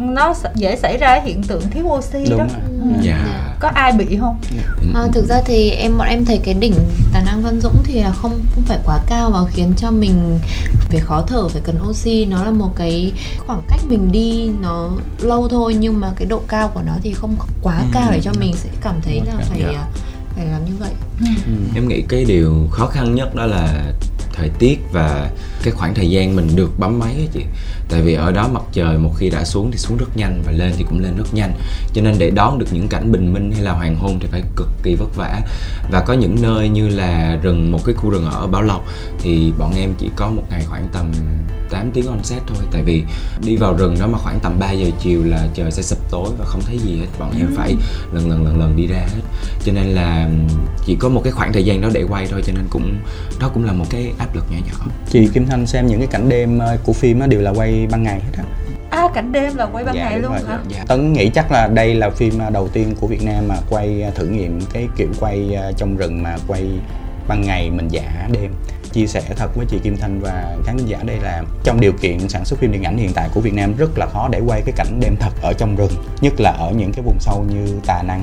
nó 0.01 0.35
dễ 0.55 0.77
xảy 0.77 0.97
ra 0.99 1.09
cái 1.09 1.23
hiện 1.27 1.43
tượng 1.43 1.63
thiếu 1.71 1.85
oxy 1.87 2.19
đúng 2.31 2.39
đó 2.39 2.47
rồi. 2.53 2.63
Ừ. 2.95 3.01
dạ. 3.03 3.47
Có 3.61 3.69
ai 3.75 3.93
bị 3.93 4.17
không? 4.21 4.41
À, 4.95 5.07
thực 5.13 5.27
ra 5.29 5.41
thì 5.47 5.71
em 5.71 5.99
bọn 5.99 6.09
em 6.09 6.25
thấy 6.25 6.39
cái 6.45 6.55
đỉnh 6.55 6.75
Tà 7.13 7.23
Năng 7.27 7.43
Văn 7.43 7.61
Dũng 7.61 7.77
thì 7.85 8.01
là 8.01 8.11
không 8.13 8.41
không 8.55 8.65
phải 8.65 8.79
quá 8.85 8.99
cao 9.07 9.31
và 9.31 9.39
khiến 9.53 9.73
cho 9.77 9.91
mình 9.91 10.39
phải 10.91 11.01
khó 11.01 11.25
thở 11.27 11.49
phải 11.49 11.63
cần 11.65 11.79
oxy. 11.89 12.25
Nó 12.27 12.45
là 12.45 12.51
một 12.51 12.73
cái 12.77 13.13
khoảng 13.47 13.63
cách 13.69 13.81
mình 13.89 14.13
đi 14.13 14.51
nó 14.63 14.91
lâu 15.21 15.49
thôi 15.49 15.75
nhưng 15.75 16.01
mà 16.01 16.13
cái 16.17 16.27
độ 16.29 16.43
cao 16.49 16.69
của 16.75 16.83
nó 16.87 16.93
thì 17.03 17.13
không 17.13 17.37
quá 17.63 17.79
Ừ. 17.79 17.85
cao 17.93 18.09
để 18.13 18.21
cho 18.23 18.33
mình 18.41 18.53
sẽ 18.57 18.69
cảm 18.81 18.95
thấy 19.03 19.21
là 19.27 19.33
phải 19.51 19.61
Dạ. 19.61 19.69
à, 19.79 19.87
phải 20.37 20.47
làm 20.47 20.65
như 20.65 20.73
vậy. 20.79 20.91
Ừ. 21.21 21.53
Em 21.75 21.89
nghĩ 21.89 22.03
cái 22.09 22.25
điều 22.25 22.69
khó 22.71 22.87
khăn 22.87 23.15
nhất 23.15 23.35
đó 23.35 23.47
là 23.47 23.85
thời 24.33 24.49
tiết 24.59 24.79
và 24.93 25.31
cái 25.63 25.73
khoảng 25.73 25.95
thời 25.95 26.11
gian 26.11 26.37
mình 26.37 26.57
được 26.57 26.79
bấm 26.79 26.99
máy 26.99 27.15
á 27.19 27.25
chị 27.33 27.41
Tại 27.91 28.03
vì 28.03 28.15
ở 28.15 28.33
đó 28.33 28.49
mặt 28.53 28.63
trời 28.73 28.99
một 28.99 29.13
khi 29.19 29.31
đã 29.31 29.45
xuống 29.45 29.71
thì 29.71 29.79
xuống 29.79 29.97
rất 29.97 30.17
nhanh 30.17 30.43
và 30.47 30.53
lên 30.53 30.73
thì 30.77 30.85
cũng 30.89 31.01
lên 31.01 31.17
rất 31.17 31.35
nhanh. 31.35 31.53
Cho 31.95 32.03
nên 32.03 32.15
để 32.19 32.31
đón 32.31 32.59
được 32.59 32.67
những 32.71 32.89
cảnh 32.89 33.13
bình 33.13 33.33
minh 33.33 33.53
hay 33.53 33.63
là 33.63 33.73
hoàng 33.73 33.97
hôn 33.97 34.19
thì 34.21 34.29
phải 34.31 34.43
cực 34.57 34.69
kỳ 34.83 34.95
vất 34.95 35.17
vả. 35.17 35.41
Và 35.91 36.01
có 36.01 36.13
những 36.13 36.37
nơi 36.43 36.69
như 36.69 36.89
là 36.89 37.39
rừng, 37.43 37.73
một 37.73 37.81
cái 37.85 37.95
khu 37.95 38.11
rừng 38.11 38.25
ở 38.25 38.47
Bảo 38.47 38.63
Lộc 38.63 38.85
Thì 39.19 39.53
bọn 39.59 39.73
em 39.77 39.95
chỉ 39.99 40.11
có 40.17 40.31
một 40.31 40.43
ngày 40.51 40.65
khoảng 40.69 40.89
tầm 40.93 41.13
8 41.71 41.91
tiếng 41.95 42.07
on 42.07 42.25
set 42.25 42.43
thôi. 42.47 42.67
Tại 42.73 42.83
vì 42.83 43.05
đi 43.45 43.57
vào 43.57 43.75
rừng 43.75 43.97
đó 44.01 44.07
mà 44.07 44.19
khoảng 44.19 44.41
tầm 44.43 44.59
3 44.59 44.71
giờ 44.71 44.87
chiều 45.01 45.23
là 45.25 45.49
trời 45.55 45.71
sẽ 45.71 45.83
sập 45.83 45.99
tối 46.11 46.29
và 46.39 46.45
không 46.45 46.61
thấy 46.67 46.79
gì 46.79 46.97
hết. 46.97 47.07
Bọn 47.19 47.33
em 47.39 47.49
phải 47.57 47.75
lần 48.13 48.31
lần 48.31 48.45
lần 48.45 48.61
lần 48.61 48.77
đi 48.77 48.87
ra 48.87 48.99
hết. 48.99 49.23
Cho 49.65 49.73
nên 49.73 49.87
là 49.87 50.31
chỉ 50.87 50.97
có 51.01 51.09
một 51.09 51.21
cái 51.25 51.33
khoảng 51.33 51.53
thời 51.53 51.65
gian 51.65 51.81
đó 51.81 51.89
để 51.93 52.05
quay 52.09 52.27
thôi 52.31 52.43
cho 52.47 52.53
nên 52.53 52.65
cũng 52.71 52.99
đó 53.41 53.51
cũng 53.55 53.65
là 53.65 53.73
một 53.73 53.85
cái 53.91 54.13
áp 54.19 54.35
lực 54.35 54.45
nhỏ 54.51 54.59
nhỏ. 54.67 54.87
Chị 55.11 55.29
Kim 55.35 55.47
Thanh 55.47 55.67
xem 55.67 55.87
những 55.87 55.99
cái 55.99 56.09
cảnh 56.09 56.29
đêm 56.29 56.59
ờ, 56.59 56.77
của 56.85 56.93
phim 56.93 57.21
đó 57.21 57.27
đều 57.27 57.41
là 57.41 57.51
quay 57.51 57.80
ban 57.87 58.03
ngày 58.03 58.21
hết 58.21 58.33
á 58.39 58.45
à 58.91 59.09
cảnh 59.15 59.33
đêm 59.33 59.57
là 59.57 59.67
quay 59.73 59.85
ban 59.85 59.95
Dạ, 59.95 60.05
ngày 60.11 60.19
luôn 60.19 60.33
rồi. 60.33 60.41
hả 60.49 60.59
dạ. 60.69 60.85
Tấn 60.89 61.13
nghĩ 61.13 61.31
chắc 61.35 61.53
là 61.53 61.69
đây 61.75 61.95
là 61.95 62.11
phim 62.11 62.39
ờ, 62.39 62.51
đầu 62.51 62.69
tiên 62.69 62.95
của 63.01 63.07
Việt 63.07 63.23
Nam 63.23 63.49
mà 63.49 63.57
quay 63.71 64.03
ờ, 64.03 64.11
thử 64.11 64.27
nghiệm 64.27 64.61
cái 64.73 64.89
kiểu 64.97 65.09
quay 65.21 65.55
ờ, 65.55 65.73
trong 65.77 65.97
rừng 65.97 66.23
mà 66.23 66.37
quay 66.49 66.67
ban 67.29 67.43
ngày 67.43 67.71
mình 67.71 67.89
giả 67.89 68.29
đêm 68.33 68.51
chia 68.93 69.07
sẻ 69.07 69.23
thật 69.37 69.51
với 69.57 69.67
chị 69.71 69.79
Kim 69.83 69.97
Thanh 69.97 70.21
và 70.21 70.57
khán 70.67 70.77
giả 70.87 70.99
đây 71.07 71.17
là 71.23 71.43
trong 71.65 71.81
điều 71.81 71.93
kiện 71.93 72.29
sản 72.29 72.45
xuất 72.45 72.61
phim 72.61 72.73
điện 72.73 72.83
ảnh 72.83 72.97
hiện 72.97 73.11
tại 73.15 73.29
của 73.35 73.41
Việt 73.41 73.55
Nam 73.55 73.75
rất 73.77 73.91
là 73.99 74.07
khó 74.07 74.29
để 74.33 74.41
quay 74.47 74.63
cái 74.67 74.73
cảnh 74.77 75.01
đêm 75.01 75.17
thật 75.21 75.31
ở 75.43 75.53
trong 75.53 75.77
rừng 75.77 75.93
nhất 76.21 76.33
là 76.39 76.51
ở 76.51 76.73
những 76.77 76.93
cái 76.93 77.03
vùng 77.05 77.21
sâu 77.21 77.45
như 77.51 77.67
Tà 77.87 78.03
Năng 78.03 78.23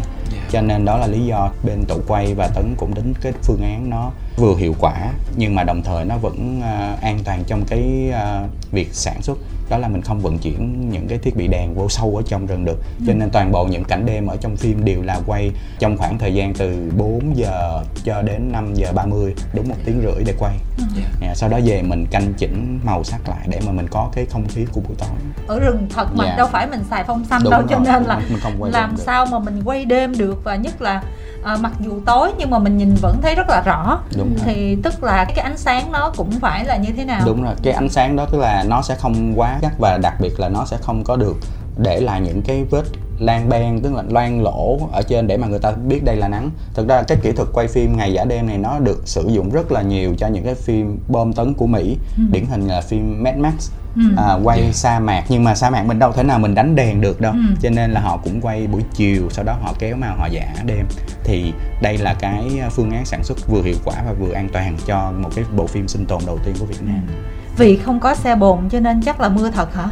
cho 0.51 0.61
nên 0.61 0.85
đó 0.85 0.97
là 0.97 1.07
lý 1.07 1.25
do 1.25 1.51
bên 1.63 1.85
tổ 1.87 1.99
quay 2.07 2.33
và 2.33 2.47
tấn 2.55 2.75
cũng 2.77 2.93
đến 2.93 3.13
cái 3.21 3.33
phương 3.41 3.61
án 3.61 3.89
nó 3.89 4.11
vừa 4.37 4.55
hiệu 4.55 4.75
quả, 4.79 5.11
nhưng 5.35 5.55
mà 5.55 5.63
đồng 5.63 5.81
thời 5.83 6.05
nó 6.05 6.17
vẫn 6.17 6.61
à, 6.63 6.97
an 7.01 7.19
toàn 7.23 7.43
trong 7.47 7.65
cái 7.67 8.11
à, 8.13 8.47
việc 8.71 8.89
sản 8.93 9.21
xuất 9.21 9.37
đó 9.69 9.77
là 9.77 9.87
mình 9.87 10.01
không 10.01 10.19
vận 10.19 10.37
chuyển 10.39 10.89
những 10.89 11.07
cái 11.07 11.17
thiết 11.17 11.35
bị 11.35 11.47
đèn 11.47 11.73
vô 11.75 11.89
sâu 11.89 12.15
ở 12.15 12.21
trong 12.25 12.45
rừng 12.45 12.65
được 12.65 12.77
cho 13.07 13.13
nên 13.13 13.29
toàn 13.29 13.51
bộ 13.51 13.65
những 13.65 13.83
cảnh 13.83 14.05
đêm 14.05 14.27
ở 14.27 14.37
trong 14.41 14.57
phim 14.57 14.85
đều 14.85 15.01
là 15.01 15.19
quay 15.25 15.51
trong 15.79 15.97
khoảng 15.97 16.17
thời 16.17 16.33
gian 16.33 16.53
từ 16.53 16.91
4 16.97 17.37
giờ 17.37 17.83
cho 18.03 18.21
đến 18.21 18.51
5 18.51 18.73
giờ 18.73 18.91
30 18.93 19.33
đúng 19.53 19.69
một 19.69 19.75
tiếng 19.85 20.01
rưỡi 20.01 20.23
để 20.25 20.33
quay 20.39 20.57
Yeah. 20.97 21.09
À, 21.21 21.35
sau 21.35 21.49
đó 21.49 21.59
về 21.65 21.81
mình 21.81 22.05
canh 22.11 22.33
chỉnh 22.37 22.79
màu 22.83 23.03
sắc 23.03 23.29
lại 23.29 23.47
để 23.49 23.59
mà 23.65 23.71
mình 23.71 23.87
có 23.87 24.09
cái 24.13 24.25
không 24.25 24.47
khí 24.47 24.65
của 24.71 24.81
buổi 24.81 24.95
tối 24.97 25.09
ở 25.47 25.59
rừng 25.59 25.87
thật 25.95 26.07
mà 26.15 26.25
Dạ. 26.25 26.35
đâu 26.37 26.47
phải 26.51 26.67
mình 26.67 26.83
xài 26.89 27.03
phong 27.07 27.25
xanh 27.25 27.41
Đúng 27.43 27.51
đâu 27.51 27.61
cho 27.69 27.75
rồi, 27.75 27.85
nên 27.85 28.03
là 28.03 28.19
mình 28.29 28.39
không 28.41 28.53
quay 28.59 28.71
làm 28.71 28.97
sao 28.97 29.25
mà 29.25 29.39
mình 29.39 29.61
quay 29.65 29.85
đêm 29.85 30.17
được 30.17 30.41
và 30.43 30.55
nhất 30.55 30.81
là 30.81 31.03
à, 31.47 31.57
mặc 31.61 31.71
dù 31.79 31.99
tối 32.05 32.31
nhưng 32.37 32.49
mà 32.49 32.59
mình 32.59 32.77
nhìn 32.77 32.95
vẫn 33.01 33.21
thấy 33.21 33.35
rất 33.35 33.49
là 33.49 33.61
rõ 33.65 33.99
đúng 34.17 34.35
rồi. 34.35 34.43
thì 34.45 34.77
tức 34.83 35.03
là 35.03 35.25
cái 35.25 35.37
ánh 35.37 35.57
sáng 35.57 35.91
nó 35.91 36.11
cũng 36.17 36.31
phải 36.31 36.65
là 36.65 36.77
như 36.77 36.89
thế 36.97 37.05
nào 37.05 37.21
đúng 37.25 37.43
rồi 37.43 37.53
cái 37.63 37.73
ánh 37.73 37.89
sáng 37.89 38.15
đó 38.15 38.25
tức 38.31 38.37
là 38.37 38.63
nó 38.67 38.81
sẽ 38.81 38.95
không 38.95 39.33
quá 39.35 39.59
gắt 39.61 39.71
và 39.79 39.97
đặc 40.01 40.13
biệt 40.19 40.39
là 40.39 40.49
nó 40.49 40.65
sẽ 40.65 40.77
không 40.81 41.03
có 41.03 41.15
được 41.15 41.35
để 41.77 41.99
lại 41.99 42.21
những 42.21 42.41
cái 42.41 42.65
vết 42.71 42.83
lan 43.19 43.49
ben 43.49 43.79
tức 43.81 43.93
là 43.93 44.03
loang 44.09 44.43
lỗ 44.43 44.79
ở 44.91 45.01
trên 45.01 45.27
để 45.27 45.37
mà 45.37 45.47
người 45.47 45.59
ta 45.59 45.71
biết 45.71 46.03
đây 46.03 46.15
là 46.15 46.27
nắng. 46.27 46.49
Thực 46.73 46.87
ra 46.87 47.03
cái 47.03 47.17
kỹ 47.21 47.31
thuật 47.31 47.49
quay 47.53 47.67
phim 47.67 47.97
ngày 47.97 48.13
giả 48.13 48.25
đêm 48.25 48.47
này 48.47 48.57
nó 48.57 48.79
được 48.79 49.01
sử 49.05 49.27
dụng 49.27 49.49
rất 49.49 49.71
là 49.71 49.81
nhiều 49.81 50.15
cho 50.17 50.27
những 50.27 50.43
cái 50.43 50.55
phim 50.55 50.99
bom 51.07 51.33
tấn 51.33 51.53
của 51.53 51.67
mỹ 51.67 51.97
điển 52.31 52.45
hình 52.45 52.67
là 52.67 52.81
phim 52.81 53.23
Mad 53.23 53.37
Max. 53.37 53.71
Ừ. 53.95 54.01
à, 54.17 54.33
quay 54.43 54.59
Yeah. 54.59 54.75
sa 54.75 54.99
mạc 54.99 55.23
nhưng 55.29 55.43
mà 55.43 55.55
sa 55.55 55.69
mạc 55.69 55.83
mình 55.83 55.99
đâu 55.99 56.11
thể 56.11 56.23
nào 56.23 56.39
mình 56.39 56.55
đánh 56.55 56.75
đèn 56.75 57.01
được 57.01 57.21
đâu. 57.21 57.31
Ừ. 57.31 57.39
cho 57.61 57.69
nên 57.69 57.91
là 57.91 58.01
họ 58.01 58.17
cũng 58.23 58.41
quay 58.41 58.67
buổi 58.67 58.81
chiều 58.93 59.29
sau 59.31 59.45
đó 59.45 59.55
họ 59.61 59.73
kéo 59.79 59.95
màu 59.95 60.15
họ 60.17 60.27
giả 60.27 60.55
đêm. 60.65 60.85
Thì 61.23 61.53
đây 61.81 61.97
là 61.97 62.15
cái 62.19 62.61
phương 62.69 62.91
án 62.91 63.05
sản 63.05 63.23
xuất 63.23 63.37
vừa 63.47 63.61
hiệu 63.61 63.75
quả 63.85 63.95
và 64.05 64.13
vừa 64.19 64.33
an 64.33 64.49
toàn 64.53 64.77
cho 64.85 65.11
một 65.11 65.29
cái 65.35 65.45
bộ 65.55 65.67
phim 65.67 65.87
sinh 65.87 66.05
tồn 66.05 66.21
đầu 66.25 66.39
tiên 66.45 66.55
của 66.59 66.65
Việt 66.65 66.81
Nam. 66.81 67.01
Vì 67.57 67.77
không 67.77 67.99
có 67.99 68.15
xe 68.15 68.35
bồn 68.35 68.69
cho 68.69 68.79
nên 68.79 69.01
chắc 69.01 69.19
là 69.19 69.29
mưa 69.29 69.51
thật 69.51 69.75
hả 69.75 69.87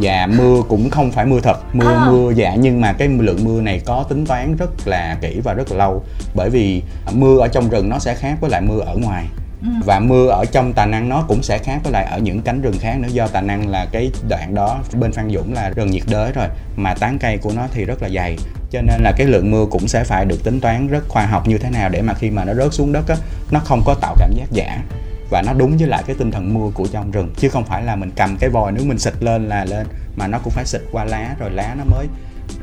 Dạ 0.00 0.26
mưa 0.26 0.62
cũng 0.68 0.90
không 0.90 1.12
phải 1.12 1.26
mưa 1.26 1.40
thật. 1.40 1.56
Mưa 1.72 1.94
À. 1.94 2.06
mưa 2.10 2.32
dạ 2.36 2.54
nhưng 2.54 2.80
mà 2.80 2.92
cái 2.92 3.08
lượng 3.08 3.44
mưa 3.44 3.60
này 3.60 3.80
có 3.86 4.04
tính 4.08 4.26
toán 4.26 4.56
rất 4.56 4.70
là 4.88 5.16
kỹ 5.20 5.40
và 5.44 5.54
rất 5.54 5.70
là 5.70 5.76
lâu. 5.76 6.02
Bởi 6.34 6.50
vì 6.50 6.82
mưa 7.12 7.38
ở 7.40 7.48
trong 7.48 7.68
rừng 7.68 7.88
nó 7.88 7.98
sẽ 7.98 8.14
khác 8.14 8.36
với 8.40 8.50
lại 8.50 8.60
mưa 8.60 8.80
ở 8.80 8.96
ngoài. 8.96 9.26
Ừ. 9.62 9.68
và 9.84 10.00
mưa 10.00 10.26
ở 10.28 10.44
trong 10.44 10.72
Tà 10.72 10.86
Năng 10.86 11.08
nó 11.08 11.24
cũng 11.28 11.42
sẽ 11.42 11.58
khác 11.58 11.78
với 11.84 11.92
lại 11.92 12.04
ở 12.04 12.18
những 12.18 12.42
cánh 12.42 12.60
rừng 12.60 12.78
khác 12.80 12.98
nữa. 13.00 13.08
Do 13.12 13.26
Tà 13.26 13.40
Năng 13.40 13.68
là 13.68 13.86
cái 13.92 14.10
đoạn 14.28 14.54
đó 14.54 14.78
bên 14.92 15.12
Phan 15.12 15.30
Dũng 15.30 15.52
là 15.52 15.70
rừng 15.70 15.90
nhiệt 15.90 16.02
đới 16.10 16.32
rồi 16.32 16.46
mà 16.76 16.94
tán 16.94 17.18
cây 17.18 17.38
của 17.38 17.52
nó 17.56 17.62
thì 17.72 17.84
rất 17.84 18.02
là 18.02 18.08
dày. 18.08 18.36
Cho 18.70 18.82
nên 18.82 19.00
là 19.02 19.12
cái 19.16 19.26
lượng 19.26 19.50
mưa 19.50 19.66
cũng 19.70 19.88
sẽ 19.88 20.04
phải 20.04 20.24
được 20.24 20.44
tính 20.44 20.60
toán 20.60 20.88
rất 20.88 21.08
khoa 21.08 21.26
học 21.26 21.48
như 21.48 21.58
thế 21.58 21.70
nào 21.70 21.88
để 21.88 22.02
mà 22.02 22.14
khi 22.14 22.30
mà 22.30 22.44
nó 22.44 22.54
rớt 22.54 22.74
xuống 22.74 22.92
đất 22.92 23.08
á 23.08 23.16
nó 23.50 23.60
không 23.60 23.82
có 23.84 23.94
tạo 23.94 24.14
cảm 24.18 24.32
giác 24.32 24.46
giả 24.52 24.82
và 25.30 25.42
nó 25.42 25.52
đúng 25.52 25.76
với 25.76 25.88
lại 25.88 26.02
cái 26.06 26.16
tinh 26.18 26.30
thần 26.30 26.54
mưa 26.54 26.70
của 26.74 26.86
trong 26.92 27.10
rừng. 27.10 27.30
Chứ 27.36 27.48
không 27.48 27.64
phải 27.64 27.82
là 27.82 27.96
mình 27.96 28.10
cầm 28.16 28.36
cái 28.36 28.50
vòi 28.50 28.72
nước 28.72 28.84
mình 28.86 28.98
xịt 28.98 29.14
lên 29.20 29.48
là 29.48 29.64
lên. 29.64 29.86
Mà 30.16 30.26
nó 30.26 30.38
cũng 30.38 30.52
phải 30.52 30.64
xịt 30.66 30.80
qua 30.92 31.04
lá, 31.04 31.36
rồi 31.38 31.50
lá 31.50 31.74
nó 31.78 31.84
mới 31.84 32.06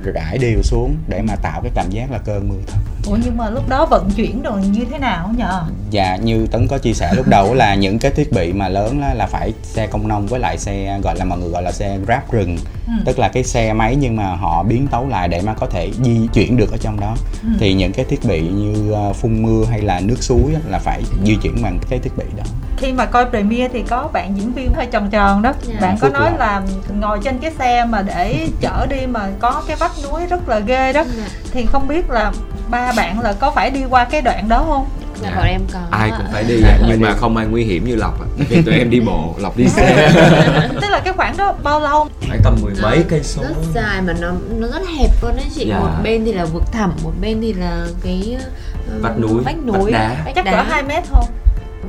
rải 0.04 0.38
đều 0.38 0.62
xuống 0.63 0.96
để 1.08 1.22
mà 1.22 1.36
tạo 1.36 1.62
cái 1.62 1.72
cảm 1.76 1.89
giác 1.89 2.12
là 2.12 2.17
cơn 2.17 2.50
mưa 2.50 2.62
thật. 2.67 2.78
Ủa 3.06 3.17
nhưng 3.26 3.38
mà 3.38 3.50
lúc 3.50 3.69
đó 3.69 3.86
vận 3.86 4.10
chuyển 4.15 4.41
rồi 4.41 4.62
như 4.62 4.86
thế 4.91 4.98
nào 4.98 5.34
nhờ? 5.38 5.63
Dạ 5.89 6.15
như 6.15 6.48
Tấn 6.48 6.67
có 6.67 6.78
chia 6.78 6.93
sẻ 6.93 7.13
lúc 7.13 7.28
đầu 7.28 7.54
là 7.54 7.76
những 7.76 8.00
cái 8.00 8.12
thiết 8.12 8.32
bị 8.32 8.54
mà 8.54 8.69
lớn 8.69 9.00
là, 9.00 9.13
là 9.13 9.26
phải 9.26 9.54
xe 9.63 9.88
công 9.88 10.08
nông 10.08 10.28
với 10.28 10.39
lại 10.39 10.58
xe 10.58 11.00
gọi 11.04 11.15
là 11.17 11.26
mọi 11.26 11.39
người 11.39 11.50
gọi 11.50 11.63
là 11.63 11.72
xe 11.72 11.98
grab 12.06 12.32
rừng. 12.32 12.58
Ừ. 12.88 12.93
tức 13.06 13.19
là 13.19 13.30
cái 13.30 13.43
xe 13.43 13.74
máy 13.74 13.96
nhưng 13.96 14.15
mà 14.15 14.36
họ 14.36 14.63
biến 14.63 14.88
tấu 14.88 15.08
lại 15.08 15.28
để 15.28 15.41
mà 15.41 15.54
có 15.54 15.67
thể 15.67 15.91
di 16.04 16.28
chuyển 16.34 16.58
được 16.58 16.72
ở 16.72 16.78
trong 16.78 17.00
đó. 17.00 17.15
Ừ. 17.43 17.50
thì 17.60 17.74
những 17.74 17.91
cái 17.91 18.06
thiết 18.06 18.19
bị 18.26 18.41
như 18.41 18.91
ờ, 18.91 19.13
phun 19.13 19.43
mưa 19.43 19.65
hay 19.69 19.82
là 19.82 20.00
nước 20.00 20.24
suối 20.24 20.54
á, 20.54 20.60
là 20.67 20.80
phải 20.80 21.04
di 21.26 21.36
chuyển 21.36 21.62
bằng 21.63 21.80
cái 21.89 22.00
thiết 22.00 22.17
bị 22.17 22.26
đó. 22.38 22.43
Khi 22.78 22.91
mà 22.91 23.06
coi 23.06 23.30
premiere 23.30 23.67
thì 23.74 23.84
có 23.89 24.10
bạn 24.13 24.38
diễn 24.38 24.54
viên 24.54 24.74
hơi 24.74 24.86
tròn 24.86 25.10
tròn 25.10 25.41
đó. 25.41 25.54
Dạ. 25.63 25.76
bạn 25.82 25.98
có 26.00 26.08
Phước 26.08 26.13
nói 26.13 26.32
là 26.39 26.62
ngồi 27.00 27.19
trên 27.24 27.39
cái 27.39 27.52
xe 27.60 27.86
mà 27.86 28.02
để 28.02 28.48
chở 28.62 28.86
đi 28.89 29.08
mà 29.08 29.30
có 29.39 29.63
cái 29.67 29.72
vách 29.75 29.91
núi 30.03 30.25
rất 30.29 30.49
là 30.49 30.59
ghê 30.59 30.93
đó 30.93 31.03
Dạ. 31.17 31.23
thì 31.51 31.65
không 31.65 31.88
biết 31.88 32.09
là 32.09 32.31
ba 32.69 32.91
bạn 32.97 33.19
là 33.19 33.33
có 33.39 33.51
phải 33.51 33.69
đi 33.69 33.79
qua 33.89 34.03
cái 34.05 34.21
đoạn 34.21 34.49
đó 34.49 34.65
không 34.69 34.86
Dạ, 35.21 35.29
Dạ. 35.29 35.36
bọn 35.38 35.47
em 35.47 35.62
có 35.73 35.79
ai 35.91 36.12
cũng 36.17 36.25
phải 36.31 36.43
đi 36.43 36.62
ạ, 36.63 36.77
nhưng 36.88 37.01
mà 37.01 37.13
không 37.13 37.38
ai 37.38 37.45
nguy 37.47 37.63
hiểm 37.63 37.86
như 37.86 37.95
lộc 37.95 38.13
vì 38.49 38.62
tụi 38.62 38.75
em 38.75 38.89
đi 38.89 38.99
bộ 38.99 39.36
lộc 39.38 39.57
đi 39.57 39.67
xe 39.67 40.12
tức 40.81 40.89
là 40.89 40.99
cái 40.99 41.13
khoảng 41.13 41.38
đó 41.38 41.53
bao 41.63 41.79
lâu 41.79 42.07
phải 42.29 42.39
tầm 42.43 42.55
mười 42.62 42.73
Nó 42.81 42.89
mấy 42.89 43.03
cây 43.09 43.23
số 43.23 43.41
rất 43.43 43.55
dài 43.75 44.01
mà 44.01 44.13
nó 44.21 44.31
nó 44.57 44.67
rất 44.67 44.88
hẹp 44.99 45.09
luôn 45.21 45.36
đấy 45.36 45.45
chị 45.55 45.65
Dạ. 45.69 45.79
một 45.79 45.89
bên 46.03 46.25
thì 46.25 46.33
là 46.33 46.45
vực 46.45 46.63
thẳm 46.71 46.91
một 47.03 47.12
bên 47.21 47.41
thì 47.41 47.53
là 47.53 47.86
cái 48.03 48.38
ờ, 48.91 48.99
Vách 49.01 49.19
núi, 49.19 49.43
vách 49.43 49.55
vách 49.65 49.65
núi 49.79 49.91
đá. 49.91 50.15
vách 50.25 50.36
chắc 50.36 50.45
đá. 50.45 50.51
cỡ 50.51 50.62
2 50.69 50.83
mét 50.83 51.03
thôi 51.12 51.23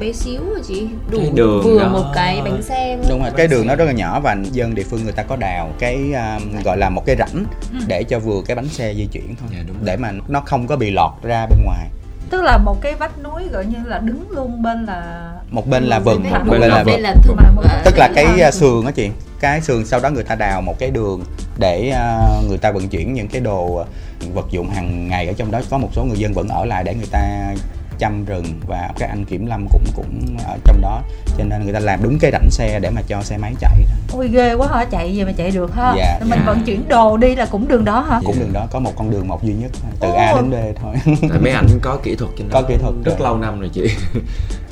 bé 0.01 0.13
xíu 0.13 0.41
rồi 0.51 0.61
chị. 0.69 0.87
Đủ 1.11 1.19
Cái 1.19 1.31
đường 1.35 1.63
vừa 1.65 1.81
đó. 1.81 1.89
một 1.89 2.05
cái 2.15 2.41
bánh 2.45 2.63
xe 2.63 2.99
đúng 3.09 3.23
rồi 3.23 3.31
cái 3.37 3.49
đường 3.49 3.67
nó 3.67 3.77
rất 3.77 3.85
là 3.85 3.93
nhỏ 3.93 4.21
và 4.21 4.37
dân 4.53 4.75
địa 4.75 4.83
phương 4.91 5.05
người 5.05 5.13
ta 5.13 5.23
có 5.23 5.37
đào 5.37 5.71
cái 5.79 5.97
um, 5.97 6.63
gọi 6.63 6.77
là 6.77 6.91
một 6.91 7.03
cái 7.07 7.17
rãnh 7.19 7.45
Ừ. 7.73 7.79
để 7.87 8.05
cho 8.05 8.19
vừa 8.19 8.43
cái 8.47 8.57
bánh 8.57 8.69
xe 8.69 8.95
di 8.95 9.07
chuyển 9.13 9.35
thôi. 9.41 9.49
Dạ, 9.53 9.59
đúng 9.67 9.77
để 9.85 9.97
mà 9.97 10.13
nó 10.29 10.41
không 10.41 10.67
có 10.67 10.77
bị 10.77 10.91
lọt 10.91 11.13
ra 11.23 11.47
bên 11.47 11.59
ngoài. 11.65 11.89
Tức 12.31 12.43
là 12.43 12.59
một 12.59 12.81
cái 12.81 12.95
vách 12.95 13.19
núi 13.23 13.49
gọi 13.53 13.65
như 13.65 13.77
là 13.87 13.99
đứng 13.99 14.31
luôn 14.31 14.63
bên 14.63 14.85
là 14.87 15.31
một 15.51 15.69
bên 15.69 15.85
là 15.85 15.99
Bên 16.01 16.23
một 16.23 16.29
là 16.33 16.85
bên 16.85 17.01
là 17.01 17.15
ờ, 17.63 17.83
tức 17.85 17.95
là 17.99 18.11
cái 18.15 18.27
uh, 18.49 18.55
sườn 18.55 18.85
á 18.85 18.91
chị. 18.91 19.11
Cái 19.41 19.61
sườn 19.61 19.87
sau 19.87 20.01
đó 20.01 20.11
người 20.11 20.25
ta 20.25 20.35
đào 20.35 20.61
một 20.61 20.79
cái 20.79 20.91
đường 20.91 21.25
để 21.59 21.93
uh, 21.95 22.49
người 22.49 22.59
ta 22.59 22.71
vận 22.73 22.89
chuyển 22.89 23.15
những 23.15 23.29
cái 23.29 23.41
đồ 23.41 23.65
uh, 23.65 23.87
vật 24.35 24.47
dụng 24.51 24.71
hàng 24.71 25.09
ngày 25.09 25.27
ở 25.27 25.33
trong 25.37 25.51
đó. 25.51 25.61
Có 25.71 25.79
một 25.79 25.89
số 25.93 26.05
người 26.05 26.19
dân 26.19 26.33
vẫn 26.33 26.49
ở 26.49 26.65
lại 26.65 26.85
để 26.85 26.95
người 26.95 27.09
ta 27.11 27.55
chăm 27.99 28.25
rừng 28.25 28.45
và 28.67 28.91
các 28.99 29.09
anh 29.09 29.25
kiểm 29.25 29.47
lâm 29.47 29.67
cũng 29.69 29.85
cũng 29.95 30.37
ở 30.47 30.59
trong 30.65 30.81
đó. 30.81 31.03
Cho 31.39 31.45
nên 31.45 31.65
người 31.65 31.73
ta 31.73 31.81
làm 31.81 32.03
đúng 32.03 32.19
cái 32.19 32.31
rãnh 32.31 32.51
xe 32.51 32.81
để 32.81 32.91
mà 32.91 33.03
cho 33.09 33.23
xe 33.23 33.39
máy 33.39 33.55
chạy 33.61 33.81
ôi 34.13 34.29
ghê 34.29 34.55
quá 34.55 34.69
hả? 34.69 34.85
Chạy 34.85 35.19
về 35.19 35.25
mà 35.25 35.33
chạy 35.33 35.51
được 35.51 35.75
ha? 35.75 35.95
Dạ, 35.97 36.19
mình 36.21 36.39
dạ. 36.39 36.47
vận 36.47 36.65
chuyển 36.65 36.89
đồ 36.89 37.17
đi 37.17 37.37
là 37.37 37.47
cũng 37.47 37.69
đường 37.69 37.85
đó 37.85 38.01
hả? 38.01 38.21
Cũng 38.25 38.39
đường 38.41 38.53
đó. 38.53 38.67
Có 38.71 38.79
một 38.79 38.93
con 38.97 39.11
đường 39.11 39.29
một 39.29 39.45
duy 39.45 39.55
nhất 39.55 39.71
từ 40.01 40.09
Ồ. 40.09 40.15
A 40.15 40.33
đến 40.37 40.51
B 40.51 40.55
thôi. 40.83 41.17
Tại 41.31 41.39
mấy 41.41 41.53
anh 41.53 41.67
có 41.83 41.99
kỹ 42.03 42.15
thuật 42.15 42.31
trên 42.39 42.49
đó. 42.49 42.61
Có 42.61 42.69
kỹ 42.69 42.75
thuật 42.81 42.95
rất 43.05 43.19
rồi. 43.19 43.29
lâu 43.29 43.37
năm 43.37 43.61
rồi 43.61 43.71
chị 43.73 43.91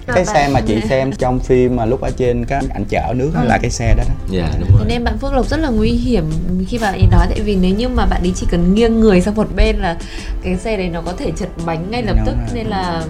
cái 0.07 0.25
xe 0.25 0.49
mà 0.49 0.61
chị 0.61 0.81
xem 0.89 1.13
trong 1.13 1.41
phim 1.41 1.77
mà 1.77 1.85
lúc 1.85 2.01
ở 2.01 2.11
trên 2.17 2.45
các 2.45 2.65
anh 2.75 2.85
chở 2.89 3.13
nước 3.17 3.31
đó 3.35 3.43
là 3.45 3.59
cái 3.63 3.71
xe 3.71 3.95
đó 3.95 4.05
đó. 4.09 4.15
Dạ 4.31 4.49
đúng 4.61 4.69
Thế 4.69 4.77
rồi 4.79 4.87
nên 4.89 5.05
bạn 5.05 5.19
Phước 5.19 5.33
Lộc 5.33 5.49
rất 5.49 5.57
là 5.57 5.69
nguy 5.69 5.91
hiểm 5.91 6.25
khi 6.69 6.79
bạn 6.79 6.95
ấy 6.95 7.07
nói 7.11 7.27
tại 7.31 7.41
vì 7.41 7.57
nếu 7.57 7.75
như 7.75 7.89
mà 7.89 8.07
bạn 8.07 8.23
ấy 8.23 8.33
chỉ 8.37 8.47
cần 8.51 8.75
nghiêng 8.75 9.01
người 9.01 9.21
sang 9.21 9.35
một 9.35 9.49
bên 9.57 9.77
là 9.77 9.97
cái 10.43 10.57
xe 10.57 10.77
đấy 10.77 10.89
nó 10.89 11.03
có 11.03 11.13
thể 11.13 11.33
chật 11.37 11.49
bánh 11.67 11.91
ngay 11.91 12.03
lập 12.03 12.17
Đúng 12.17 12.27
tức 12.27 12.35
rồi. 12.39 12.49
nên 12.55 12.67
là 12.67 13.03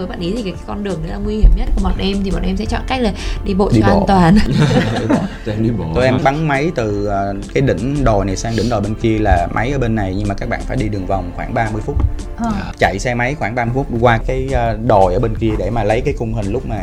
với 0.00 0.08
bạn 0.08 0.20
ấy 0.20 0.32
thì 0.36 0.42
cái 0.42 0.54
con 0.66 0.84
đường 0.84 0.98
đấy 1.02 1.10
là 1.12 1.16
nguy 1.16 1.36
hiểm 1.36 1.50
nhất. 1.56 1.68
Của 1.76 1.80
bọn 1.84 1.94
em 1.98 2.16
thì 2.24 2.30
bọn 2.30 2.42
em 2.42 2.56
sẽ 2.56 2.64
chọn 2.64 2.82
cách 2.86 3.00
là 3.00 3.12
đi 3.44 3.54
bộ 3.54 3.70
Đi 3.72 3.80
cho 3.80 3.86
bộ. 3.88 3.98
an 3.98 4.06
toàn. 4.06 4.38
Tụi 5.44 5.54
em 5.54 5.62
đi 5.62 5.70
bộ. 5.70 5.84
Tụi 5.94 6.04
em 6.04 6.18
bắn 6.24 6.48
máy 6.48 6.70
từ 6.74 7.06
ờ, 7.06 7.34
cái 7.54 7.62
đỉnh 7.62 8.04
đồi 8.04 8.24
này 8.24 8.36
sang 8.36 8.56
đỉnh 8.56 8.68
đồi 8.68 8.80
bên 8.80 8.94
kia 8.94 9.18
là 9.18 9.48
máy 9.54 9.70
ở 9.70 9.78
bên 9.78 9.94
này 9.94 10.14
nhưng 10.18 10.28
mà 10.28 10.34
các 10.34 10.48
bạn 10.48 10.60
phải 10.66 10.76
đi 10.76 10.88
đường 10.88 11.06
vòng 11.06 11.30
khoảng 11.36 11.54
30 11.54 11.82
phút. 11.86 11.96
Ờ. 12.36 12.50
Dạ. 12.54 12.72
chạy 12.78 12.98
xe 12.98 13.14
máy 13.14 13.34
khoảng 13.34 13.54
30 13.54 13.72
phút 13.74 13.86
qua 14.00 14.18
cái 14.26 14.48
ờ, 14.52 14.78
đồi 14.86 15.14
ở 15.14 15.20
bên 15.20 15.36
kia 15.36 15.50
để 15.58 15.70
mà 15.70 15.84
lấy 15.84 16.00
cái 16.00 16.14
khung 16.18 16.34
hình 16.34 16.52
lúc 16.52 16.66
mà 16.66 16.76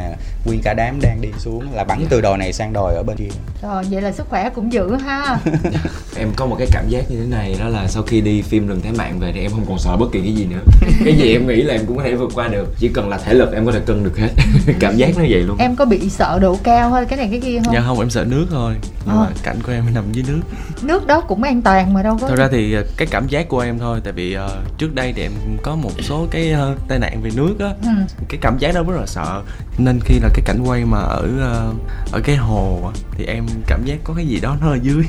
nguyên 0.46 0.62
cả 0.64 0.74
đám 0.74 1.00
đang 1.02 1.22
đi 1.22 1.30
xuống 1.38 1.64
là 1.74 1.84
bắn 1.84 2.06
từ 2.10 2.22
đồi 2.22 2.38
này 2.38 2.54
sang 2.54 2.74
đồi 2.74 2.96
ở 2.96 3.04
bên 3.04 3.18
kia. 3.18 3.30
Rồi 3.62 3.84
vậy 3.90 4.02
là 4.02 4.12
sức 4.12 4.28
khỏe 4.30 4.50
cũng 4.50 4.74
dữ 4.74 4.96
ha. 4.96 5.40
Em 6.18 6.28
có 6.36 6.46
một 6.46 6.56
cái 6.60 6.68
cảm 6.72 6.90
giác 6.90 7.12
như 7.12 7.18
thế 7.20 7.26
này 7.28 7.56
đó 7.60 7.68
là 7.68 7.88
sau 7.88 8.04
khi 8.04 8.22
đi 8.22 8.42
phim 8.42 8.68
rừng 8.68 8.82
thế 8.84 8.92
mạng 8.92 9.20
về 9.20 9.32
thì 9.34 9.42
em 9.42 9.52
không 9.52 9.66
còn 9.68 9.80
sợ 9.80 9.98
bất 9.98 10.06
kỳ 10.12 10.20
cái 10.22 10.34
gì 10.34 10.46
nữa. 10.46 10.62
Cái 11.06 11.16
gì 11.18 11.34
em 11.34 11.48
nghĩ 11.48 11.62
là 11.62 11.74
em 11.74 11.86
cũng 11.88 11.98
có 11.98 12.04
thể 12.04 12.16
vượt 12.16 12.32
qua 12.36 12.48
được 12.48 12.68
chỉ 12.80 12.88
cần 12.94 13.07
là 13.10 13.18
thể 13.18 13.34
lực 13.34 13.54
em 13.54 13.66
có 13.66 13.72
thể 13.72 13.80
cân 13.86 14.04
được 14.04 14.18
hết. 14.18 14.30
Cảm 14.80 14.96
giác 14.98 15.10
nó 15.18 15.24
vậy 15.30 15.42
luôn. 15.44 15.58
Em 15.58 15.76
có 15.76 15.86
bị 15.86 16.10
sợ 16.10 16.40
độ 16.42 16.58
cao 16.64 16.90
hay 16.92 17.06
cái 17.06 17.18
này 17.18 17.28
cái 17.32 17.40
kia 17.40 17.60
không? 17.66 17.74
Dạ 17.74 17.82
không 17.88 18.00
em 18.00 18.10
sợ 18.10 18.24
nước 18.28 18.46
thôi. 18.52 18.74
Nhưng 19.06 19.16
Ờ. 19.16 19.22
mà 19.22 19.28
cảnh 19.44 19.58
của 19.66 19.72
em 19.72 19.84
nằm 19.94 20.04
dưới 20.12 20.26
nước. 20.28 20.40
Nước 20.82 21.08
đó 21.08 21.22
cũng 21.22 21.44
an 21.44 21.62
toàn 21.62 21.94
mà 21.94 22.04
đâu 22.04 22.18
có 22.22 22.28
thật 22.28 22.36
ra 22.36 22.48
thì 22.52 22.74
ờ, 22.74 22.84
cái 22.98 23.08
cảm 23.12 23.28
giác 23.28 23.50
của 23.50 23.60
em 23.60 23.80
thôi 23.80 24.02
tại 24.04 24.14
vì 24.14 24.34
ờ, 24.34 24.62
trước 24.78 24.96
đây 24.96 25.14
thì 25.16 25.22
em 25.22 25.32
có 25.64 25.76
một 25.76 25.92
số 26.02 26.28
cái 26.32 26.52
ờ, 26.52 26.76
tai 26.88 27.00
nạn 27.00 27.22
về 27.22 27.30
nước 27.36 27.56
á. 27.60 27.68
Ừ. 27.84 27.90
cái 28.30 28.38
cảm 28.42 28.58
giác 28.60 28.76
đó 28.76 28.84
rất 28.84 28.96
là 29.00 29.06
sợ. 29.06 29.42
Nên 29.78 30.00
khi 30.06 30.20
là 30.20 30.30
cái 30.34 30.42
cảnh 30.46 30.60
quay 30.66 30.86
mà 30.86 30.98
ở 30.98 31.28
ờ, 31.42 31.72
ở 32.12 32.20
cái 32.24 32.36
hồ 32.36 32.82
á, 32.96 33.02
thì 33.18 33.26
em 33.26 33.46
cảm 33.68 33.86
giác 33.86 33.98
có 34.04 34.14
cái 34.14 34.26
gì 34.28 34.40
đó 34.40 34.58
nó 34.62 34.68
ở 34.70 34.78
dưới 34.82 35.04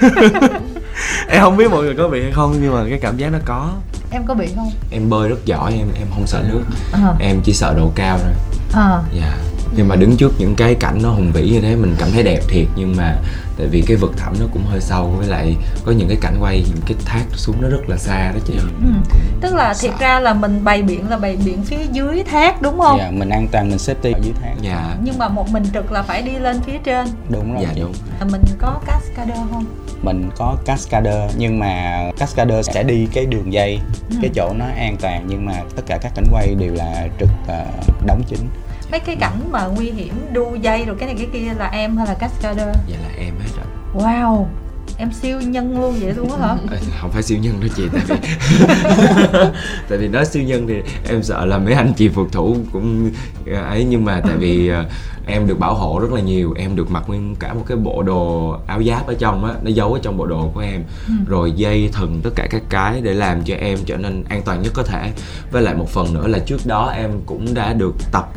em 1.28 1.42
không 1.42 1.56
biết 1.56 1.70
mọi 1.70 1.82
người 1.82 1.94
có 1.94 2.08
bị 2.08 2.22
hay 2.22 2.32
không 2.32 2.56
nhưng 2.62 2.74
mà 2.74 2.84
cái 2.88 2.98
cảm 3.02 3.16
giác 3.16 3.32
nó 3.32 3.38
có. 3.44 3.72
Em 4.10 4.22
có 4.26 4.34
bị 4.34 4.46
không? 4.56 4.70
Em 4.90 5.10
bơi 5.10 5.28
rất 5.28 5.44
giỏi 5.44 5.72
em 5.72 5.86
em 5.98 6.06
không 6.10 6.26
sợ 6.26 6.42
nước. 6.48 6.62
Ờ 6.92 7.16
em 7.20 7.40
chỉ 7.44 7.52
sợ 7.52 7.74
độ 7.76 7.92
cao 7.94 8.18
thôi. 8.22 8.32
Ờ 8.72 9.02
dạ. 9.14 9.36
Nhưng 9.76 9.88
mà 9.88 9.96
đứng 9.96 10.16
trước 10.16 10.32
những 10.38 10.54
cái 10.56 10.74
cảnh 10.74 10.98
nó 11.02 11.10
hùng 11.10 11.32
vĩ 11.32 11.50
như 11.50 11.60
thế 11.60 11.76
mình 11.76 11.94
cảm 11.98 12.08
thấy 12.12 12.22
đẹp 12.22 12.40
thiệt 12.48 12.66
nhưng 12.76 12.96
mà 12.96 13.16
tại 13.60 13.68
vì 13.68 13.82
cái 13.86 13.96
vực 13.96 14.16
thẳm 14.16 14.34
nó 14.40 14.46
cũng 14.52 14.62
hơi 14.66 14.80
sâu 14.80 15.14
với 15.18 15.26
lại 15.26 15.56
có 15.84 15.92
những 15.92 16.08
cái 16.08 16.16
cảnh 16.20 16.36
quay 16.40 16.64
những 16.68 16.82
cái 16.86 16.96
thác 17.04 17.24
xuống 17.32 17.56
nó 17.62 17.68
rất 17.68 17.88
là 17.88 17.96
xa 17.96 18.32
đó 18.32 18.38
chị. 18.46 18.54
Ừ. 18.58 19.16
tức 19.40 19.54
là 19.54 19.74
thiệt 19.80 19.92
ra 19.98 20.20
là 20.20 20.34
mình 20.34 20.64
bày 20.64 20.82
biển 20.82 21.10
là 21.10 21.16
bày 21.16 21.36
biển 21.44 21.62
phía 21.62 21.86
dưới 21.92 22.24
thác 22.24 22.62
đúng 22.62 22.80
không? 22.80 22.98
Dạ 22.98 23.10
mình 23.10 23.28
an 23.28 23.48
toàn 23.52 23.68
mình 23.68 23.78
safety 23.78 24.12
ở 24.14 24.20
dưới 24.22 24.32
thác. 24.42 24.54
Dạ. 24.62 24.96
Nhưng 25.02 25.18
mà 25.18 25.28
một 25.28 25.48
mình 25.50 25.62
trực 25.72 25.92
là 25.92 26.02
phải 26.02 26.22
đi 26.22 26.32
lên 26.32 26.60
phía 26.66 26.78
trên. 26.84 27.06
Đúng 27.28 27.54
rồi. 27.54 27.62
Dạ 27.62 27.82
đúng. 27.82 27.92
Là 28.20 28.26
mình 28.32 28.42
có 28.58 28.80
cascader 28.86 29.38
không? 29.50 29.64
Mình 30.02 30.30
có 30.36 30.56
cascader 30.64 31.30
nhưng 31.36 31.58
mà 31.58 32.02
cascader 32.18 32.66
sẽ 32.72 32.82
đi 32.82 33.08
cái 33.12 33.26
đường 33.26 33.52
dây. 33.52 33.78
Ừ. 34.10 34.16
cái 34.22 34.30
chỗ 34.34 34.52
nó 34.58 34.64
an 34.76 34.96
toàn 35.00 35.24
nhưng 35.28 35.46
mà 35.46 35.52
tất 35.76 35.82
cả 35.86 35.98
các 36.02 36.12
cảnh 36.14 36.26
quay 36.32 36.54
đều 36.54 36.74
là 36.74 37.08
trực 37.18 37.30
uh, 37.44 38.06
đóng 38.06 38.22
chính 38.28 38.48
mấy 38.90 39.00
cái 39.00 39.16
cảnh 39.16 39.40
mà 39.50 39.66
nguy 39.66 39.90
hiểm 39.90 40.14
đu 40.32 40.54
dây 40.54 40.84
rồi 40.84 40.96
cái 40.98 41.06
này 41.06 41.16
cái 41.18 41.28
kia 41.32 41.54
là 41.58 41.66
em 41.66 41.96
hay 41.96 42.06
là 42.06 42.14
cascader 42.14 42.76
vậy 42.88 42.98
là 43.02 43.08
em 43.18 43.34
hết 43.40 43.48
rồi. 43.56 43.66
Wow 44.04 44.46
em 45.00 45.12
siêu 45.12 45.40
nhân 45.40 45.80
luôn 45.80 45.94
vậy 46.00 46.14
luôn 46.14 46.30
á 46.32 46.38
hả? 46.38 46.56
Ờ, 46.70 46.76
không 47.00 47.10
phải 47.10 47.22
siêu 47.22 47.38
nhân 47.38 47.60
đó 47.60 47.66
chị 47.76 47.82
tại 47.92 48.02
vì 48.08 48.16
tại 49.88 49.98
vì 49.98 50.08
nói 50.08 50.26
siêu 50.26 50.42
nhân 50.42 50.66
thì 50.68 50.74
em 51.08 51.22
sợ 51.22 51.44
là 51.44 51.58
mấy 51.58 51.74
anh 51.74 51.92
chị 51.96 52.08
phượt 52.08 52.28
thủ 52.32 52.56
cũng 52.72 53.10
ấy 53.68 53.84
nhưng 53.84 54.04
mà 54.04 54.20
tại 54.24 54.36
vì 54.36 54.68
ờ, 54.68 54.84
em 55.26 55.46
được 55.46 55.58
bảo 55.58 55.74
hộ 55.74 55.98
rất 56.00 56.12
là 56.12 56.20
nhiều 56.20 56.54
em 56.58 56.76
được 56.76 56.90
mặc 56.90 57.02
nguyên 57.06 57.34
cả 57.38 57.54
một 57.54 57.62
cái 57.66 57.76
bộ 57.76 58.02
đồ 58.02 58.50
áo 58.66 58.82
giáp 58.82 59.06
ở 59.06 59.14
trong 59.18 59.44
á 59.44 59.54
nó 59.62 59.70
giấu 59.70 59.92
ở 59.92 60.00
trong 60.02 60.16
bộ 60.16 60.26
đồ 60.26 60.50
của 60.54 60.60
em. 60.60 60.84
Rồi 61.28 61.52
dây 61.52 61.90
thừng 61.92 62.20
tất 62.24 62.30
cả 62.34 62.46
các 62.50 62.62
cái 62.68 63.00
để 63.00 63.14
làm 63.14 63.44
cho 63.44 63.54
em 63.54 63.78
trở 63.86 63.96
nên 63.96 64.24
an 64.28 64.42
toàn 64.44 64.62
nhất 64.62 64.72
có 64.74 64.82
thể. 64.82 65.12
Với 65.50 65.62
lại 65.62 65.74
một 65.74 65.88
phần 65.88 66.14
nữa 66.14 66.26
là 66.26 66.38
trước 66.38 66.66
đó 66.66 66.92
em 66.96 67.10
cũng 67.26 67.54
đã 67.54 67.72
được 67.72 67.94
tập 68.12 68.28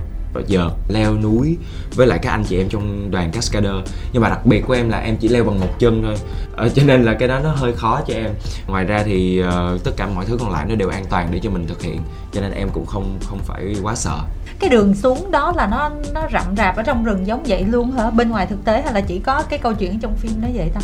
giờ 0.48 0.70
leo 0.88 1.16
núi 1.16 1.58
với 1.96 2.08
lại 2.08 2.20
các 2.22 2.32
anh 2.32 2.44
chị 2.44 2.58
em 2.58 2.70
trong 2.70 3.12
đoàn 3.12 3.32
cascader. 3.32 3.76
Nhưng 4.14 4.22
mà 4.22 4.30
đặc 4.30 4.46
biệt 4.46 4.62
của 4.68 4.74
em 4.74 4.90
là 4.90 5.00
em 5.00 5.18
chỉ 5.18 5.28
leo 5.28 5.44
bằng 5.44 5.60
một 5.60 5.80
chân 5.80 6.02
thôi. 6.04 6.16
Ờ, 6.56 6.70
cho 6.70 6.84
nên 6.86 7.04
là 7.04 7.14
cái 7.14 7.28
đó 7.28 7.40
nó 7.40 7.52
hơi 7.52 7.74
khó 7.74 8.02
cho 8.08 8.14
em. 8.14 8.32
Ngoài 8.68 8.86
ra 8.86 9.04
thì 9.06 9.40
ờ, 9.40 9.78
tất 9.84 9.92
cả 9.98 10.08
mọi 10.16 10.26
thứ 10.26 10.38
còn 10.40 10.52
lại 10.52 10.66
nó 10.70 10.76
đều 10.76 10.90
an 10.90 11.06
toàn 11.10 11.28
để 11.32 11.40
cho 11.44 11.50
mình 11.50 11.68
thực 11.68 11.82
hiện 11.82 12.02
cho 12.32 12.42
nên 12.42 12.52
em 12.52 12.70
cũng 12.74 12.86
không 12.86 13.18
không 13.26 13.40
phải 13.44 13.76
quá 13.84 13.96
sợ. 13.96 14.20
Cái 14.60 14.70
đường 14.70 14.96
xuống 14.96 15.32
đó 15.32 15.54
là 15.56 15.68
nó 15.68 15.92
nó 16.14 16.28
rậm 16.34 16.56
rạp 16.58 16.76
ở 16.76 16.84
trong 16.84 17.04
rừng 17.04 17.28
giống 17.28 17.44
vậy 17.48 17.64
luôn 17.64 17.92
hả? 17.92 18.10
Bên 18.10 18.30
ngoài 18.30 18.46
thực 18.46 18.66
tế 18.66 18.82
hay 18.82 18.94
là 18.94 19.02
chỉ 19.02 19.20
có 19.20 19.44
cái 19.50 19.60
câu 19.60 19.74
chuyện 19.74 20.00
trong 20.00 20.16
phim 20.16 20.32
nó 20.42 20.48
vậy 20.54 20.70
ta? 20.74 20.82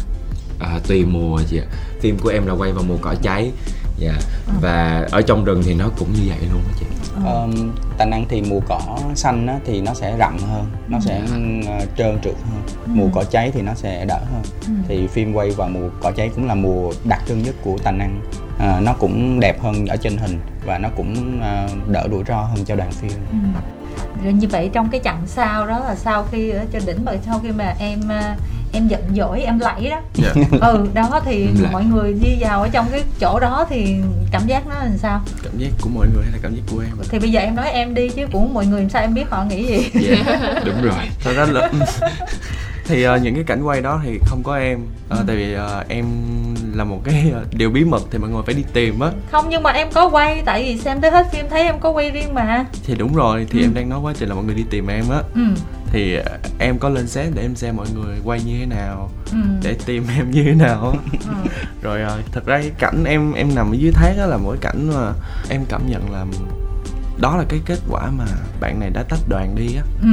À, 0.59 0.79
tùy 0.87 1.05
mùa 1.05 1.39
chị 1.49 1.57
ạ. 1.57 1.67
Phim 2.01 2.17
của 2.17 2.29
em 2.29 2.45
là 2.47 2.53
quay 2.53 2.71
vào 2.71 2.83
mùa 2.87 2.97
cỏ 3.01 3.15
cháy. 3.21 3.51
Dạ. 3.97 4.13
Và 4.61 5.07
ở 5.11 5.21
trong 5.21 5.45
rừng 5.45 5.63
thì 5.65 5.73
nó 5.73 5.89
cũng 5.97 6.13
như 6.13 6.21
vậy 6.27 6.37
luôn 6.51 6.61
đó 6.67 6.73
chị 6.79 6.85
Ờ. 7.25 7.41
um, 7.41 7.71
tà 7.97 8.05
năng 8.05 8.25
thì 8.29 8.41
mùa 8.41 8.59
cỏ 8.67 8.79
xanh 9.15 9.47
á, 9.47 9.59
thì 9.65 9.81
nó 9.81 9.93
sẽ 9.93 10.15
rậm 10.19 10.37
hơn 10.37 10.65
nó 10.87 10.99
sẽ 10.99 11.21
uh, 11.23 11.97
trơn 11.97 12.19
trượt 12.23 12.35
hơn. 12.35 12.61
Mùa 12.85 13.07
cỏ 13.13 13.23
cháy 13.23 13.51
thì 13.53 13.61
nó 13.61 13.73
sẽ 13.73 14.05
đỡ 14.05 14.19
hơn. 14.33 14.41
Ừ. 14.67 14.73
thì 14.87 15.07
phim 15.07 15.33
quay 15.33 15.51
vào 15.51 15.69
mùa 15.69 15.89
cỏ 16.01 16.11
cháy 16.11 16.29
cũng 16.35 16.47
là 16.47 16.55
mùa 16.55 16.91
đặc 17.03 17.21
trưng 17.27 17.43
nhất 17.43 17.55
của 17.63 17.77
tà 17.83 17.91
năng 17.91 18.21
à, 18.59 18.79
nó 18.79 18.93
cũng 18.93 19.39
đẹp 19.39 19.61
hơn 19.61 19.85
ở 19.85 19.95
trên 19.97 20.17
hình 20.17 20.39
và 20.65 20.77
nó 20.77 20.89
cũng 20.97 21.39
uh, 21.39 21.87
đỡ 21.87 22.07
rủi 22.11 22.23
ro 22.27 22.41
hơn 22.41 22.65
cho 22.65 22.75
đoàn 22.75 22.91
phim. 22.91 23.11
Ừ. 23.31 23.37
rồi 24.23 24.33
như 24.33 24.47
vậy 24.47 24.69
trong 24.73 24.89
cái 24.89 25.01
chặng 25.03 25.21
sau 25.25 25.67
đó 25.67 25.79
là 25.79 25.95
sau 25.95 26.25
khi 26.31 26.49
ở 26.49 26.65
trên 26.71 26.81
đỉnh 26.85 27.05
mà 27.05 27.11
sau 27.25 27.39
khi 27.43 27.51
mà 27.51 27.75
em 27.79 27.99
à, 28.09 28.35
em 28.71 28.87
giận 28.87 29.01
dỗi 29.15 29.41
em 29.41 29.59
lẫy 29.59 29.89
đó. 29.89 30.01
Dạ. 30.13 30.33
ừ 30.61 30.87
đó 30.93 31.21
thì 31.25 31.47
mọi 31.71 31.85
người 31.85 32.13
đi 32.13 32.37
vào 32.39 32.61
ở 32.61 32.69
trong 32.71 32.85
cái 32.91 33.03
chỗ 33.19 33.39
đó 33.39 33.65
thì 33.69 33.95
cảm 34.31 34.47
giác 34.47 34.67
nó 34.67 34.75
làm 34.75 34.97
sao? 34.97 35.21
Cảm 35.43 35.57
giác 35.57 35.69
của 35.81 35.89
mọi 35.89 36.07
người 36.13 36.23
hay 36.23 36.31
là 36.31 36.39
cảm 36.41 36.55
giác 36.55 36.61
của 36.71 36.79
em 36.79 36.91
thì 37.09 37.19
bây 37.19 37.31
giờ 37.31 37.39
em 37.39 37.55
nói 37.55 37.69
em 37.69 37.93
đi 37.93 38.09
chứ 38.09 38.27
của 38.31 38.39
mọi 38.39 38.65
người 38.65 38.81
làm 38.81 38.89
sao 38.89 39.01
em 39.01 39.13
biết 39.13 39.29
họ 39.29 39.43
nghĩ 39.43 39.65
gì? 39.65 39.89
Dạ 39.93 40.35
đúng 40.65 40.81
rồi. 40.81 40.93
Thật 41.23 41.33
ra 41.35 41.45
là 41.45 41.71
thì 42.89 43.03
ờ, 43.03 43.17
những 43.17 43.35
cái 43.35 43.43
cảnh 43.43 43.63
quay 43.63 43.81
đó 43.81 44.01
thì 44.03 44.19
không 44.25 44.43
có 44.43 44.57
em. 44.57 44.79
Ờ, 45.09 45.23
tại 45.27 45.35
vì 45.35 45.53
ờ, 45.53 45.83
em 45.87 46.05
là 46.73 46.83
một 46.83 47.01
cái 47.03 47.33
điều 47.51 47.69
bí 47.69 47.83
mật 47.83 48.01
thì 48.11 48.17
mọi 48.17 48.29
người 48.29 48.41
phải 48.45 48.55
đi 48.55 48.63
tìm 48.73 48.99
á. 48.99 49.11
Không 49.31 49.45
nhưng 49.49 49.63
mà 49.63 49.71
em 49.71 49.87
có 49.93 50.09
quay 50.09 50.41
tại 50.45 50.63
vì 50.63 50.81
xem 50.81 51.01
tới 51.01 51.11
hết 51.11 51.27
phim 51.31 51.45
thấy 51.49 51.61
em 51.61 51.79
có 51.79 51.89
quay 51.89 52.11
riêng 52.11 52.33
mà. 52.33 52.65
Thì 52.83 52.95
đúng 52.95 53.15
rồi 53.15 53.47
thì 53.49 53.61
em 53.61 53.73
đang 53.73 53.89
nói 53.89 53.99
quá 54.03 54.13
trình 54.17 54.29
là 54.29 54.35
mọi 54.35 54.43
người 54.43 54.55
đi 54.55 54.63
tìm 54.69 54.87
em 54.87 55.05
á. 55.09 55.21
Ừ 55.35 55.41
thì 55.91 56.15
ờ, 56.15 56.37
em 56.59 56.79
có 56.79 56.89
lên 56.89 57.07
set 57.07 57.35
để 57.35 57.41
em 57.41 57.55
xem 57.55 57.75
mọi 57.75 57.87
người 57.93 58.17
quay 58.23 58.41
như 58.41 58.59
thế 58.59 58.65
nào 58.65 59.11
ừ. 59.31 59.37
để 59.63 59.75
tìm 59.85 60.03
em 60.17 60.31
như 60.31 60.43
thế 60.43 60.53
nào. 60.53 60.95
Ừ. 61.11 61.49
rồi 61.81 62.01
ờ, 62.01 62.21
thật 62.31 62.45
ra 62.45 62.59
cái 62.61 62.71
cảnh 62.79 63.03
em 63.03 63.33
em 63.33 63.55
nằm 63.55 63.71
ở 63.71 63.75
dưới 63.75 63.91
thác 63.91 64.13
đó 64.17 64.25
là 64.25 64.37
mỗi 64.37 64.57
cảnh 64.61 64.89
mà 64.93 65.13
em 65.49 65.65
cảm 65.69 65.89
nhận 65.89 66.11
là 66.11 66.25
đó 67.21 67.37
là 67.37 67.43
cái 67.49 67.59
kết 67.65 67.79
quả 67.89 68.11
mà 68.17 68.25
bạn 68.59 68.79
này 68.79 68.89
đã 68.89 69.03
tách 69.03 69.19
đoàn 69.29 69.55
đi 69.55 69.75
á. 69.75 69.83
Ừ. 70.01 70.09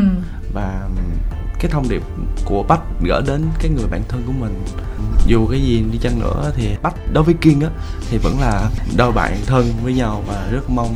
Và 0.55 0.89
cái 1.61 1.71
thông 1.71 1.89
điệp 1.89 2.03
của 2.45 2.65
Bách 2.69 2.81
gửi 3.05 3.23
đến 3.27 3.43
cái 3.59 3.71
người 3.71 3.87
bạn 3.91 4.03
thân 4.09 4.23
của 4.27 4.33
mình 4.33 4.65
dù 5.27 5.47
cái 5.47 5.61
gì 5.61 5.85
đi 5.93 5.99
chăng 5.99 6.21
nữa 6.21 6.53
thì 6.57 6.77
Bách 6.83 6.95
đối 7.13 7.25
với 7.25 7.35
Kiên 7.35 7.61
á 7.61 7.69
thì 8.11 8.19
vẫn 8.19 8.41
là 8.41 8.71
đôi 8.97 9.13
bạn 9.13 9.37
thân 9.47 9.73
với 9.83 9.95
nhau 9.95 10.23
và 10.27 10.49
rất 10.51 10.71
mong 10.71 10.95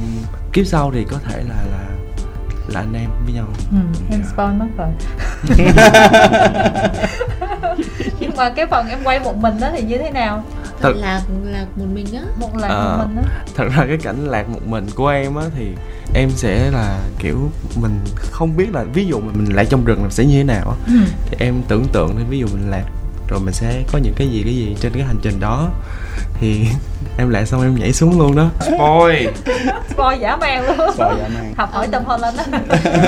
kiếp 0.52 0.66
sau 0.66 0.90
thì 0.94 1.04
có 1.10 1.18
thể 1.18 1.42
là 1.48 1.64
là 1.70 1.86
là 2.70 2.80
anh 2.80 2.92
em 2.94 3.10
với 3.24 3.32
nhau. 3.34 3.46
Ừ, 3.70 3.76
em 4.10 4.22
spoil 4.32 4.52
mất 4.52 4.66
rồi. 4.78 4.88
Nhưng 8.20 8.36
mà 8.36 8.50
cái 8.50 8.66
phần 8.66 8.88
em 8.88 8.98
quay 9.04 9.20
một 9.20 9.36
mình 9.36 9.60
đó 9.60 9.68
thì 9.76 9.82
như 9.82 9.98
thế 9.98 10.10
nào? 10.10 10.44
Thật- 10.80 10.92
lạc 10.96 11.20
lạc 11.44 11.66
một 11.76 11.84
mình 11.94 12.06
á. 12.14 12.22
Một 12.40 12.56
lần 12.56 12.70
Ờ. 12.70 12.96
một 12.98 13.04
mình 13.06 13.16
đó 13.16 13.22
thật 13.56 13.64
ra 13.76 13.84
cái 13.88 13.96
cảnh 14.02 14.26
lạc 14.26 14.48
một 14.48 14.60
mình 14.66 14.86
của 14.94 15.08
em 15.08 15.34
á 15.34 15.44
thì 15.56 15.66
em 16.14 16.30
sẽ 16.30 16.70
là 16.70 16.98
kiểu 17.18 17.50
mình 17.80 18.00
không 18.16 18.56
biết 18.56 18.66
là 18.74 18.84
ví 18.94 19.06
dụ 19.06 19.20
mình 19.20 19.56
lạc 19.56 19.64
trong 19.70 19.84
rừng 19.84 20.04
là 20.04 20.10
sẽ 20.10 20.24
như 20.24 20.36
thế 20.38 20.44
nào 20.44 20.70
á. 20.70 20.76
Ừ. 20.86 21.00
thì 21.26 21.36
em 21.40 21.54
tưởng 21.68 21.84
tượng 21.92 22.14
thì 22.18 22.24
ví 22.28 22.38
dụ 22.38 22.46
mình 22.46 22.70
lạc 22.70 22.84
rồi 23.28 23.40
mình 23.40 23.54
sẽ 23.54 23.82
có 23.92 23.98
những 23.98 24.14
cái 24.16 24.28
gì 24.28 24.42
cái 24.44 24.54
gì 24.54 24.76
trên 24.80 24.92
cái 24.92 25.02
hành 25.02 25.16
trình 25.22 25.40
đó 25.40 25.70
thì 26.40 26.66
em 27.16 27.30
lạc 27.30 27.44
xong 27.44 27.62
em 27.62 27.74
nhảy 27.74 27.92
xuống 27.92 28.18
luôn 28.18 28.36
đó. 28.36 28.48
Spoil 28.60 29.26
spoil 29.90 30.20
giả 30.20 30.36
man 30.36 30.66
luôn. 30.66 30.76
Rồi, 30.78 31.14
dạ, 31.18 31.28
mang. 31.34 31.54
học 31.56 31.72
hỏi 31.72 31.88
tâm 31.92 32.04
Holland 32.04 32.36
đó. 32.38 32.44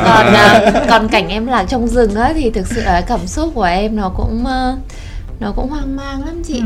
Còn 0.05 0.27
à, 0.35 0.73
còn 0.89 1.09
cảnh 1.09 1.29
em 1.29 1.47
lạc 1.47 1.65
trong 1.69 1.89
rừng 1.89 2.15
á 2.15 2.33
thì 2.35 2.51
thực 2.51 2.67
sự 2.67 2.83
là 2.83 3.01
cảm 3.01 3.27
xúc 3.27 3.53
của 3.55 3.63
em 3.63 3.97
nó 3.97 4.13
cũng 4.17 4.45
nó 5.43 5.53
cũng 5.53 5.69
hoang 5.71 5.97
mang 5.97 6.25
lắm 6.27 6.43
chị. 6.45 6.59
Ừ. 6.59 6.65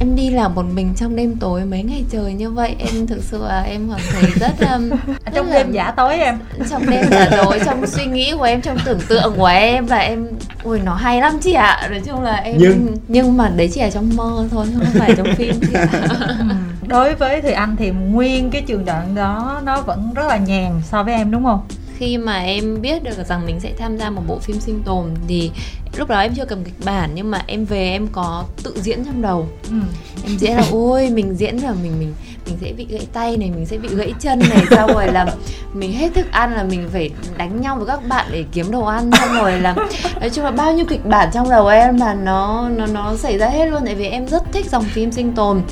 em 0.00 0.16
đi 0.16 0.30
làm 0.30 0.54
một 0.54 0.64
mình 0.74 0.94
trong 0.96 1.16
đêm 1.16 1.36
tối 1.36 1.64
mấy 1.64 1.82
ngày 1.82 2.04
trời 2.10 2.32
như 2.32 2.50
vậy 2.50 2.76
em 2.78 3.06
thực 3.06 3.22
sự 3.22 3.44
là 3.48 3.62
em 3.62 3.88
cảm 3.90 4.00
thấy 4.12 4.30
rất 4.40 4.68
um, 4.74 4.90
À, 5.24 5.32
trong 5.34 5.46
rất 5.46 5.52
là- 5.52 5.58
đêm 5.62 5.72
giả 5.72 5.90
tối 5.96 6.14
em. 6.16 6.38
trong 6.70 6.90
đêm 6.90 7.04
giả 7.10 7.28
dối 7.36 7.60
trong 7.66 7.86
suy 7.86 8.06
nghĩ 8.06 8.32
của 8.38 8.42
em 8.42 8.60
trong 8.60 8.76
tưởng 8.84 9.00
tượng 9.08 9.34
của 9.36 9.46
em 9.46 9.86
và 9.86 9.96
em 9.98 10.26
ui 10.62 10.80
nó 10.80 10.94
hay 10.94 11.20
lắm 11.20 11.38
chị 11.42 11.52
ạ. 11.52 11.88
Nói 11.90 12.00
chung 12.06 12.22
là 12.22 12.34
em 12.36 12.56
Nhưng- 12.58 12.96
nhưng 13.08 13.36
mà 13.36 13.48
đấy 13.56 13.70
chỉ 13.74 13.80
là 13.80 13.90
trong 13.90 14.10
mơ 14.16 14.48
thôi 14.50 14.66
không 14.74 14.84
phải 14.98 15.14
trong 15.16 15.34
phim 15.36 15.54
chị 15.60 15.72
ạ. 15.74 15.86
Ừ. 16.38 16.46
đối 16.88 17.14
với 17.14 17.40
thì 17.40 17.52
anh 17.52 17.76
thì 17.76 17.90
nguyên 17.90 18.50
cái 18.50 18.62
trường 18.62 18.84
đoạn 18.84 19.14
đó 19.14 19.60
nó 19.64 19.80
vẫn 19.80 20.12
rất 20.14 20.26
là 20.28 20.36
nhàn 20.36 20.80
so 20.90 21.02
với 21.02 21.14
em 21.14 21.30
đúng 21.30 21.44
không 21.44 21.60
khi 22.00 22.18
mà 22.18 22.38
em 22.38 22.82
biết 22.82 23.02
được 23.02 23.26
rằng 23.28 23.46
mình 23.46 23.60
sẽ 23.60 23.72
tham 23.78 23.96
gia 23.98 24.10
một 24.10 24.22
bộ 24.26 24.38
phim 24.38 24.60
sinh 24.60 24.82
tồn 24.84 25.04
thì 25.28 25.50
lúc 25.96 26.08
đó 26.08 26.20
em 26.20 26.34
chưa 26.34 26.44
cầm 26.44 26.64
kịch 26.64 26.74
bản 26.84 27.10
nhưng 27.14 27.30
mà 27.30 27.42
em 27.46 27.64
về 27.64 27.90
em 27.90 28.06
có 28.12 28.44
tự 28.62 28.74
diễn 28.80 29.04
trong 29.04 29.22
đầu. 29.22 29.48
Ừ. 29.70 29.76
em 30.24 30.36
diễn 30.38 30.56
là 30.56 30.64
ôi 30.72 31.10
mình 31.10 31.34
diễn 31.34 31.56
là 31.56 31.72
mình 31.82 31.92
mình 31.98 32.14
mình 32.46 32.56
sẽ 32.60 32.72
bị 32.72 32.86
gãy 32.90 33.06
tay 33.12 33.36
này 33.36 33.50
mình 33.50 33.66
sẽ 33.66 33.78
bị 33.78 33.88
gãy 33.88 34.12
chân 34.20 34.38
này. 34.38 34.66
Xong 34.70 34.92
rồi 34.92 35.06
là 35.12 35.26
mình 35.72 35.92
hết 35.92 36.14
thức 36.14 36.26
ăn 36.30 36.54
là 36.54 36.62
mình 36.62 36.88
phải 36.92 37.10
đánh 37.36 37.60
nhau 37.60 37.76
với 37.76 37.86
các 37.86 38.08
bạn 38.08 38.26
để 38.32 38.44
kiếm 38.52 38.70
đồ 38.70 38.84
ăn. 38.84 39.10
Xong 39.20 39.34
rồi 39.34 39.60
là 39.60 39.74
nói 40.20 40.30
chung 40.30 40.44
là 40.44 40.50
bao 40.50 40.72
nhiêu 40.72 40.86
kịch 40.88 41.06
bản 41.06 41.28
trong 41.34 41.50
đầu 41.50 41.66
em 41.66 41.98
mà 41.98 42.14
nó 42.14 42.68
nó 42.68 42.86
nó 42.86 43.16
xảy 43.16 43.38
ra 43.38 43.48
hết 43.48 43.66
luôn. 43.66 43.82
Tại 43.84 43.94
vì 43.94 44.06
em 44.06 44.28
rất 44.28 44.42
thích 44.52 44.66
dòng 44.70 44.84
phim 44.84 45.12
sinh 45.12 45.32
tồn. 45.32 45.62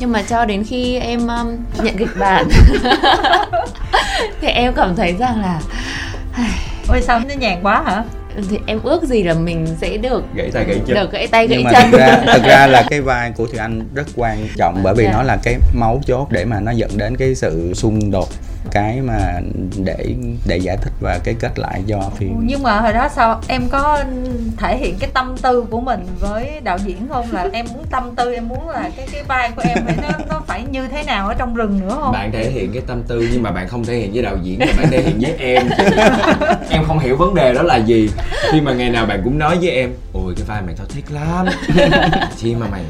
Nhưng 0.00 0.12
mà 0.12 0.22
cho 0.22 0.44
đến 0.44 0.64
khi 0.64 0.96
em 0.96 1.28
um, 1.28 1.56
nhận 1.82 1.96
kịch 1.96 2.08
bản 2.18 2.48
thì 4.40 4.48
em 4.48 4.72
cảm 4.74 4.96
thấy 4.96 5.14
rằng 5.18 5.40
là 5.40 5.60
ôi 6.88 7.02
sao 7.02 7.20
nó 7.28 7.34
nhàn 7.34 7.62
quá 7.62 7.82
hả? 7.86 8.04
thì 8.50 8.58
em 8.66 8.80
ước 8.82 9.02
gì 9.02 9.22
là 9.22 9.34
mình 9.34 9.66
sẽ 9.80 9.96
được 9.96 10.24
gãy 10.34 10.50
tay 10.52 10.64
gãy 10.64 10.80
chân. 10.86 10.96
được 10.96 11.12
gãy 11.12 11.26
tay 11.26 11.46
gãy 11.46 11.58
nhưng 11.58 11.64
mà 11.64 11.72
chân. 11.72 11.90
thực 11.90 11.98
ra 11.98 12.22
thực 12.32 12.42
ra 12.42 12.66
là 12.66 12.82
cái 12.90 13.00
vai 13.00 13.30
của 13.36 13.46
Thùy 13.46 13.58
Anh 13.58 13.80
rất 13.94 14.06
quan 14.16 14.48
trọng 14.56 14.80
bởi 14.82 14.94
vì 14.94 15.04
Dạ. 15.04 15.12
nó 15.12 15.22
là 15.22 15.36
cái 15.42 15.56
máu 15.74 16.00
chốt 16.06 16.28
để 16.30 16.44
mà 16.44 16.60
nó 16.60 16.72
dẫn 16.72 16.90
đến 16.96 17.16
cái 17.16 17.34
sự 17.34 17.72
xung 17.74 18.10
đột 18.10 18.28
cái 18.70 19.00
mà 19.00 19.40
để 19.84 20.14
để 20.46 20.56
giải 20.56 20.76
thích 20.76 20.92
và 21.00 21.18
cái 21.24 21.34
kết 21.40 21.58
lại 21.58 21.82
cho 21.86 22.10
phim. 22.16 22.40
Nhưng 22.42 22.62
mà 22.62 22.80
hồi 22.80 22.92
đó 22.92 23.08
sao? 23.16 23.40
Em 23.48 23.68
có 23.68 24.04
thể 24.56 24.76
hiện 24.76 24.96
cái 25.00 25.10
tâm 25.14 25.36
tư 25.42 25.64
của 25.70 25.80
mình 25.80 26.06
với 26.20 26.60
đạo 26.64 26.78
diễn 26.84 27.08
không? 27.08 27.26
Là 27.32 27.48
em 27.52 27.66
muốn 27.74 27.84
tâm 27.90 28.14
tư 28.16 28.34
em 28.34 28.48
muốn 28.48 28.68
là 28.68 28.90
cái 28.96 29.08
cái 29.12 29.22
vai 29.22 29.50
của 29.56 29.62
em 29.68 29.78
phải 29.86 29.96
nó 30.02 30.08
nó 30.28 30.42
phải 30.46 30.64
như 30.70 30.88
thế 30.88 31.02
nào 31.02 31.28
ở 31.28 31.34
trong 31.34 31.54
rừng 31.54 31.80
nữa 31.80 31.98
không? 32.00 32.12
Bạn 32.12 32.32
thể 32.32 32.50
hiện 32.50 32.72
cái 32.72 32.82
tâm 32.86 33.02
tư 33.02 33.28
nhưng 33.32 33.42
mà 33.42 33.50
bạn 33.50 33.68
không 33.68 33.84
thể 33.84 33.96
hiện 33.96 34.12
với 34.12 34.22
đạo 34.22 34.36
diễn 34.42 34.58
mà 34.58 34.72
bạn 34.76 34.90
thể 34.90 35.02
hiện 35.02 35.18
với 35.20 35.34
em. 35.38 35.68
Em 36.70 36.84
không 36.84 36.98
hiểu 36.98 37.16
vấn 37.16 37.34
đề 37.34 37.54
đó 37.54 37.62
là 37.62 37.76
gì. 37.76 38.10
Khi 38.52 38.60
mà 38.60 38.72
ngày 38.72 38.90
nào 38.90 39.06
bạn 39.06 39.20
cũng 39.24 39.38
nói 39.38 39.58
với 39.60 39.70
em 39.70 39.90
ôi 40.12 40.34
cái 40.36 40.44
vai 40.46 40.62
mày 40.62 40.74
tao 40.78 40.86
thích 40.86 41.04
lắm. 41.12 41.46
Khi 42.36 42.54
mà 42.54 42.66
mày 42.70 42.82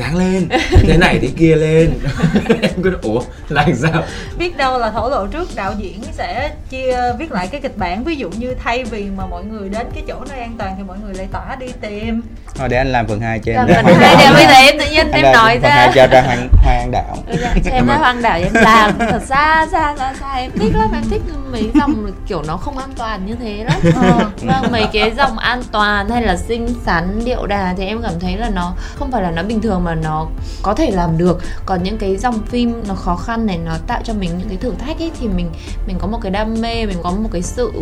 dáng 0.00 0.16
lên 0.16 0.48
thế 0.70 0.96
này 0.96 1.18
thế 1.22 1.28
kia 1.36 1.56
lên. 1.56 1.90
Em 2.62 2.70
cứ 2.82 2.90
nói, 2.90 2.98
ủa 3.02 3.22
là 3.48 3.66
sao? 3.82 4.02
Biết 4.38 4.56
đâu 4.56 4.78
là 4.78 4.90
thổ 4.90 5.08
lộ 5.08 5.26
trước 5.26 5.48
đạo 5.54 5.74
diễn 5.78 6.02
sẽ 6.12 6.50
chia 6.70 6.96
viết 7.18 7.32
lại 7.32 7.46
cái 7.46 7.60
kịch 7.60 7.76
bản. 7.76 8.04
Ví 8.04 8.16
dụ 8.16 8.30
như 8.30 8.54
thay 8.64 8.84
vì 8.84 9.04
mà 9.16 9.26
mọi 9.26 9.44
người 9.44 9.68
đến 9.68 9.86
cái 9.94 10.02
chỗ 10.08 10.14
nơi 10.30 10.40
an 10.40 10.54
toàn 10.58 10.74
thì 10.76 10.82
mọi 10.82 10.96
người 11.04 11.14
lại 11.14 11.28
tỏa 11.32 11.56
đi 11.60 11.66
tìm. 11.80 12.22
Thôi 12.54 12.68
để 12.68 12.76
anh 12.76 12.92
làm 12.92 13.06
phần 13.08 13.20
2 13.20 13.38
cho 13.38 13.52
em 13.52 13.66
Làm 13.66 13.84
phần 13.84 13.94
hai 13.94 14.16
để 14.18 14.30
bây 14.34 14.46
giờ 14.46 14.52
em 14.52 14.78
tự 14.78 14.90
nhiên 14.90 15.10
em 15.12 15.32
nói 15.32 15.54
phần 15.54 15.62
ra. 15.62 15.70
hai 15.70 15.90
cho 15.94 16.06
ra 16.06 16.22
hoang 16.22 16.48
hoang 16.64 16.90
đạo. 16.90 17.16
Ừ, 17.26 17.36
cho 17.64 17.70
em 17.70 17.86
nói 17.86 17.98
hoang 17.98 18.22
đảo 18.22 18.38
em 18.38 18.54
làm. 18.54 18.98
Thật 18.98 19.22
ra 19.28 19.66
ra 19.72 19.94
ra 19.98 20.14
ra 20.20 20.32
em 20.34 20.50
thích 20.58 20.72
lắm 20.76 20.88
em 20.94 21.02
thích 21.10 21.22
mấy 21.52 21.70
dòng 21.74 22.12
kiểu 22.26 22.42
nó 22.46 22.56
không 22.56 22.78
an 22.78 22.90
toàn 22.96 23.26
như 23.26 23.34
thế 23.34 23.64
lắm. 23.64 23.80
Ờ, 23.96 24.30
vâng 24.42 24.72
mấy 24.72 24.86
cái 24.92 25.12
dòng 25.16 25.38
an 25.38 25.62
toàn 25.72 26.08
hay 26.08 26.22
là 26.22 26.36
xinh 26.36 26.68
xắn 26.86 27.24
điệu 27.24 27.46
đà 27.46 27.74
thì 27.76 27.86
em 27.86 28.02
cảm 28.02 28.12
thấy 28.20 28.36
là 28.36 28.48
nó 28.48 28.74
không 28.94 29.10
phải 29.12 29.22
là 29.22 29.30
nó 29.30 29.42
bình 29.42 29.60
thường 29.60 29.84
mà 29.84 29.89
nó 29.94 30.26
có 30.62 30.74
thể 30.74 30.90
làm 30.90 31.18
được 31.18 31.42
còn 31.66 31.82
những 31.82 31.98
cái 31.98 32.16
dòng 32.16 32.38
phim 32.46 32.82
nó 32.88 32.94
khó 32.94 33.16
khăn 33.16 33.46
này 33.46 33.58
nó 33.64 33.72
tạo 33.86 34.00
cho 34.04 34.14
mình 34.14 34.30
những 34.38 34.48
cái 34.48 34.56
thử 34.56 34.72
thách 34.86 34.98
ấy 34.98 35.10
thì 35.20 35.28
mình 35.28 35.50
mình 35.86 35.96
có 36.00 36.06
một 36.06 36.18
cái 36.22 36.30
đam 36.32 36.60
mê 36.60 36.86
mình 36.86 36.98
có 37.02 37.10
một 37.10 37.28
cái 37.32 37.42
sự 37.42 37.72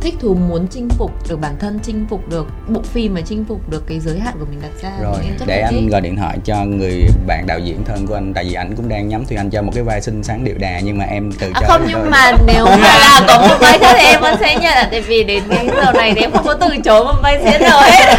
thích 0.00 0.14
thú 0.20 0.34
muốn 0.34 0.66
chinh 0.70 0.88
phục 0.88 1.28
được 1.28 1.40
bản 1.40 1.56
thân 1.58 1.78
chinh 1.82 2.06
phục 2.10 2.28
được 2.28 2.46
bộ 2.68 2.82
phim 2.82 3.14
mà 3.14 3.20
chinh 3.20 3.44
phục 3.48 3.68
được 3.70 3.84
cái 3.86 4.00
giới 4.00 4.18
hạn 4.18 4.34
của 4.40 4.46
mình 4.50 4.60
đặt 4.62 4.70
ra 4.82 4.90
rồi 5.02 5.18
để 5.46 5.60
anh 5.60 5.74
thích. 5.74 5.88
gọi 5.90 6.00
điện 6.00 6.16
thoại 6.16 6.38
cho 6.44 6.64
người 6.64 7.04
bạn 7.26 7.44
đạo 7.46 7.58
diễn 7.58 7.84
thân 7.84 8.06
của 8.06 8.14
anh 8.14 8.32
tại 8.34 8.44
vì 8.44 8.54
ảnh 8.54 8.76
cũng 8.76 8.88
đang 8.88 9.08
nhắm 9.08 9.24
thì 9.28 9.36
anh 9.36 9.50
cho 9.50 9.62
một 9.62 9.72
cái 9.74 9.84
vai 9.84 10.00
xinh 10.00 10.22
xắn 10.22 10.44
điệu 10.44 10.58
đà 10.58 10.80
nhưng 10.80 10.98
mà 10.98 11.04
em 11.04 11.32
từ 11.38 11.50
À 11.54 11.60
không 11.66 11.80
thôi. 11.80 11.86
nhưng 11.90 12.10
mà 12.10 12.32
nếu 12.46 12.64
mà 12.66 12.76
là 12.98 13.24
có 13.28 13.46
một 13.48 13.56
vai 13.60 13.78
khác 13.78 13.94
thì 13.98 14.04
em 14.04 14.20
vẫn 14.20 14.36
sẽ 14.40 14.58
nhận 14.60 14.88
Tại 14.90 15.00
vì 15.00 15.24
đến 15.24 15.42
cái 15.50 15.66
giờ 15.76 15.92
này 15.92 16.12
thì 16.14 16.20
em 16.20 16.32
không 16.32 16.44
có 16.44 16.54
từ 16.54 16.68
chối 16.84 17.04
một 17.04 17.14
vai 17.22 17.40
diễn 17.44 17.60
nào 17.62 17.80
hết 17.82 18.16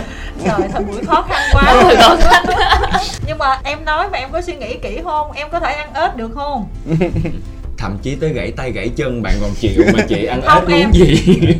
trời 0.46 0.68
thời 0.72 0.84
buổi 0.84 1.04
khó 1.04 1.24
khăn 1.28 1.42
quá. 1.52 1.62
Ừ, 1.82 1.96
khó 2.00 2.16
khăn. 2.20 2.44
Nhưng 3.26 3.38
mà 3.38 3.60
em 3.64 3.84
nói 3.84 4.08
mà 4.10 4.18
em 4.18 4.32
có 4.32 4.42
suy 4.42 4.54
nghĩ 4.54 4.78
kỹ 4.82 5.00
không? 5.04 5.32
Em 5.32 5.48
có 5.52 5.60
thể 5.60 5.72
ăn 5.74 5.94
ớt 5.94 6.16
được 6.16 6.30
không 6.34 6.68
thậm 7.78 7.98
chí 8.02 8.14
tới 8.14 8.30
gãy 8.32 8.52
tay 8.56 8.72
gãy 8.72 8.88
chân 8.96 9.22
bạn 9.22 9.34
còn 9.40 9.50
chịu 9.60 9.82
mà 9.94 10.02
chị 10.08 10.24
ăn 10.24 10.42
Không, 10.42 10.66
ớt 10.66 10.74
uống 10.84 10.94
gì? 10.94 11.38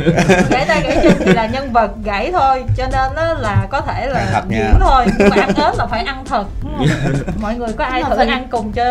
Gãy 0.51 0.65
tay 0.69 0.81
gãy 0.85 0.99
chân 1.03 1.13
thì 1.19 1.33
là 1.33 1.47
nhân 1.47 1.73
vật 1.73 1.91
gãy 2.05 2.33
thôi 2.33 2.65
cho 2.77 2.85
nên 2.85 3.15
đó 3.17 3.35
là 3.41 3.67
có 3.71 3.81
thể 3.81 4.07
là 4.07 4.27
thật 4.33 4.43
nha. 4.51 4.57
diễn 4.59 4.81
thôi 4.81 5.07
nhưng 5.19 5.29
mà 5.29 5.37
ăn 5.37 5.55
ớt 5.55 5.73
là 5.79 5.87
phải 5.87 6.03
ăn 6.05 6.25
thật 6.29 6.45
đúng 6.63 6.73
không? 6.79 6.87
mọi 7.43 7.55
người 7.55 7.69
có 7.77 7.85
ai 7.85 8.03
thử 8.03 8.17
phần- 8.17 8.29
ăn 8.29 8.47
cùng 8.51 8.73
cho 8.73 8.85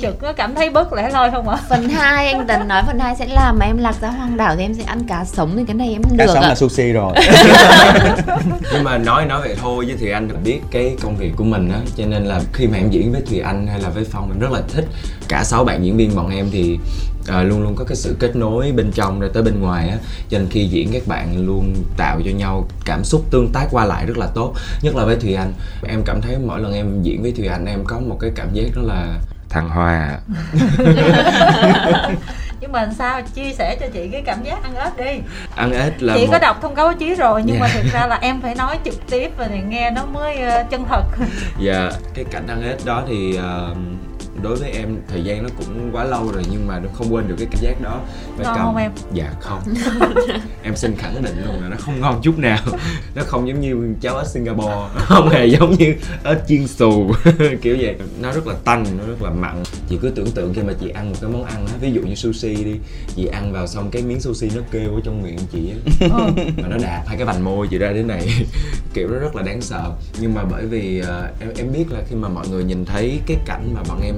trực 0.00 0.18
có 0.20 0.32
cảm 0.32 0.54
thấy 0.54 0.70
bớt 0.70 0.92
lẻ 0.92 1.10
loi 1.10 1.30
không 1.30 1.48
ạ? 1.48 1.58
Phần 1.68 1.88
2 1.88 2.28
anh 2.32 2.46
Tấn 2.46 2.68
nói 2.68 2.82
phần 2.86 2.98
2 2.98 3.16
sẽ 3.16 3.26
làm 3.26 3.58
mà 3.58 3.66
em 3.66 3.78
lạc 3.78 3.94
ra 4.00 4.08
hoang 4.08 4.36
đảo 4.36 4.54
thì 4.56 4.62
em 4.62 4.74
sẽ 4.74 4.82
ăn 4.86 5.04
cá 5.08 5.24
sống 5.24 5.54
thì 5.56 5.64
cái 5.66 5.74
này 5.74 5.88
em 5.92 6.02
cá 6.18 6.24
được 6.24 6.32
sống 6.34 6.42
ạ. 6.42 6.48
là 6.48 6.54
sushi 6.54 6.92
rồi. 6.92 7.12
Nhưng 8.72 8.84
mà 8.84 8.98
nói 8.98 9.26
nói 9.26 9.40
vậy 9.40 9.56
thôi 9.62 9.84
chứ 9.88 9.94
thì 10.00 10.10
anh 10.10 10.28
được 10.28 10.36
biết 10.44 10.60
cái 10.70 10.96
công 11.02 11.16
việc 11.16 11.32
của 11.36 11.44
mình 11.44 11.72
á 11.72 11.78
cho 11.96 12.04
nên 12.06 12.24
là 12.24 12.40
khi 12.52 12.66
mà 12.66 12.78
em 12.78 12.90
diễn 12.90 13.12
với 13.12 13.20
thùy 13.30 13.40
anh 13.40 13.66
hay 13.66 13.80
là 13.80 13.88
với 13.88 14.04
phong 14.12 14.30
em 14.30 14.40
rất 14.40 14.52
là 14.52 14.60
thích 14.74 14.84
cả 15.28 15.44
sáu 15.44 15.64
bạn 15.64 15.84
diễn 15.84 15.96
viên 15.96 16.16
bọn 16.16 16.30
em 16.30 16.48
thì 16.52 16.78
ờ, 17.26 17.42
luôn 17.42 17.62
luôn 17.62 17.74
có 17.76 17.84
cái 17.84 17.96
sự 17.96 18.16
kết 18.20 18.36
nối 18.36 18.72
bên 18.72 18.90
trong 18.92 19.20
rồi 19.20 19.30
tới 19.34 19.42
bên 19.42 19.60
ngoài 19.60 19.88
á. 19.88 19.96
Cho 20.28 20.38
nên 20.38 20.48
khi 20.50 20.64
diễn 20.66 20.90
các 20.92 21.02
bạn 21.06 21.46
luôn 21.46 21.74
tạo 21.96 22.20
cho 22.24 22.30
nhau 22.30 22.68
cảm 22.84 23.04
xúc 23.04 23.24
tương 23.30 23.52
tác 23.52 23.66
qua 23.70 23.84
lại 23.84 24.06
rất 24.06 24.18
là 24.18 24.26
tốt. 24.34 24.54
Nhất 24.82 24.96
là 24.96 25.04
với 25.04 25.16
thùy 25.16 25.34
anh 25.34 25.52
em 25.88 26.02
cảm 26.06 26.20
thấy 26.20 26.36
mỗi 26.46 26.60
lần 26.60 26.72
em 26.74 27.02
diễn 27.02 27.22
với 27.22 27.32
thùy 27.32 27.46
anh 27.46 27.66
em 27.66 27.84
có 27.84 28.00
một 28.00 28.16
cái 28.20 28.30
cảm 28.34 28.48
giác 28.52 28.66
đó 28.76 28.82
là 28.84 29.18
thằng 29.48 29.68
hoa. 29.68 30.18
Nhưng 32.60 32.72
mà 32.72 32.88
sao? 32.98 33.20
Chia 33.34 33.52
sẻ 33.52 33.76
cho 33.80 33.86
chị 33.94 34.08
cái 34.12 34.22
cảm 34.26 34.44
giác 34.44 34.62
ăn 34.62 34.74
ớt 34.74 34.90
đi. 34.96 35.20
Ăn 35.56 35.72
ếch 35.72 36.02
là 36.02 36.14
chị 36.16 36.26
một... 36.26 36.32
có 36.32 36.38
đọc 36.38 36.58
thông 36.62 36.74
cáo 36.74 36.92
chí 36.94 37.14
rồi 37.14 37.42
nhưng 37.46 37.58
mà 37.60 37.68
Dạ. 37.68 37.80
thực 37.82 37.92
ra 37.92 38.06
là 38.06 38.18
em 38.22 38.40
phải 38.42 38.54
nói 38.54 38.78
trực 38.84 38.94
tiếp 39.10 39.30
và 39.38 39.46
thì 39.48 39.58
nghe 39.68 39.90
nó 39.90 40.06
mới 40.06 40.36
ờ, 40.36 40.64
chân 40.70 40.84
thật. 40.88 41.02
Dạ, 41.60 41.90
cái 42.14 42.24
cảnh 42.30 42.46
ăn 42.46 42.62
ếch 42.62 42.84
đó 42.84 43.02
thì 43.08 43.36
ờ, 43.36 43.74
đối 44.42 44.56
với 44.56 44.70
em 44.70 44.96
thời 45.08 45.24
gian 45.24 45.42
nó 45.42 45.48
cũng 45.58 45.90
quá 45.92 46.04
lâu 46.04 46.32
rồi 46.32 46.42
nhưng 46.50 46.66
mà 46.66 46.78
nó 46.78 46.88
không 46.94 47.14
quên 47.14 47.28
được 47.28 47.34
cái 47.38 47.48
cảm 47.50 47.60
giác 47.62 47.82
đó. 47.82 48.00
Phải 48.36 48.46
Ngon 48.46 48.64
không 48.64 48.76
em? 48.76 48.92
Dạ 49.12 49.32
không. 49.40 49.60
Em 50.62 50.76
xin 50.76 50.96
khẳng 50.96 51.22
định 51.22 51.44
luôn 51.46 51.62
là 51.62 51.68
nó 51.68 51.76
không 51.78 52.00
ngon 52.00 52.20
chút 52.22 52.38
nào. 52.38 52.58
Nó 53.14 53.22
không 53.26 53.48
giống 53.48 53.60
như 53.60 53.94
cháo 54.00 54.18
ếch 54.18 54.26
Singapore. 54.26 54.88
Không 54.96 55.28
hề 55.28 55.46
giống 55.46 55.76
như 55.78 55.94
ếch 56.24 56.38
chiên 56.48 56.66
xù 56.66 57.10
Kiểu 57.62 57.76
vậy. 57.80 57.96
Nó 58.20 58.32
rất 58.32 58.46
là 58.46 58.54
tanh, 58.64 58.84
nó 58.98 59.04
rất 59.06 59.22
là 59.22 59.30
mặn. 59.30 59.62
Chị 59.88 59.98
cứ 60.02 60.10
tưởng 60.10 60.30
tượng 60.30 60.54
khi 60.54 60.62
mà 60.62 60.72
chị 60.80 60.88
ăn 60.88 61.10
một 61.10 61.16
cái 61.20 61.30
món 61.30 61.44
ăn 61.44 61.66
á 61.66 61.72
Ví 61.80 61.92
dụ 61.92 62.00
như 62.00 62.14
sushi 62.14 62.54
đi 62.64 62.74
Chị 63.16 63.26
ăn 63.26 63.52
vào 63.52 63.66
xong 63.66 63.90
cái 63.90 64.02
miếng 64.02 64.20
sushi 64.20 64.50
nó 64.54 64.62
kêu 64.70 64.94
ở 64.94 65.00
trong 65.04 65.22
miệng 65.22 65.38
chị 65.52 65.70
á. 65.70 66.08
Mà 66.62 66.68
nó 66.68 66.76
đạp 66.82 67.04
hai 67.06 67.16
cái 67.16 67.26
vành 67.26 67.44
môi 67.44 67.68
chị 67.68 67.78
ra 67.78 67.92
thế 67.94 68.02
này. 68.02 68.28
Kiểu 68.94 69.08
nó 69.08 69.18
rất 69.18 69.36
là 69.36 69.42
đáng 69.42 69.60
sợ. 69.60 69.92
Nhưng 70.20 70.34
mà 70.34 70.44
bởi 70.50 70.66
vì 70.66 71.00
ờ, 71.00 71.30
em 71.40 71.50
em 71.56 71.72
biết 71.72 71.84
là 71.90 72.02
khi 72.08 72.16
mà 72.16 72.28
mọi 72.28 72.48
người 72.48 72.64
nhìn 72.64 72.84
thấy 72.84 73.20
cái 73.26 73.36
cảnh 73.46 73.74
mà 73.74 73.82
bọn 73.88 74.00
em 74.02 74.14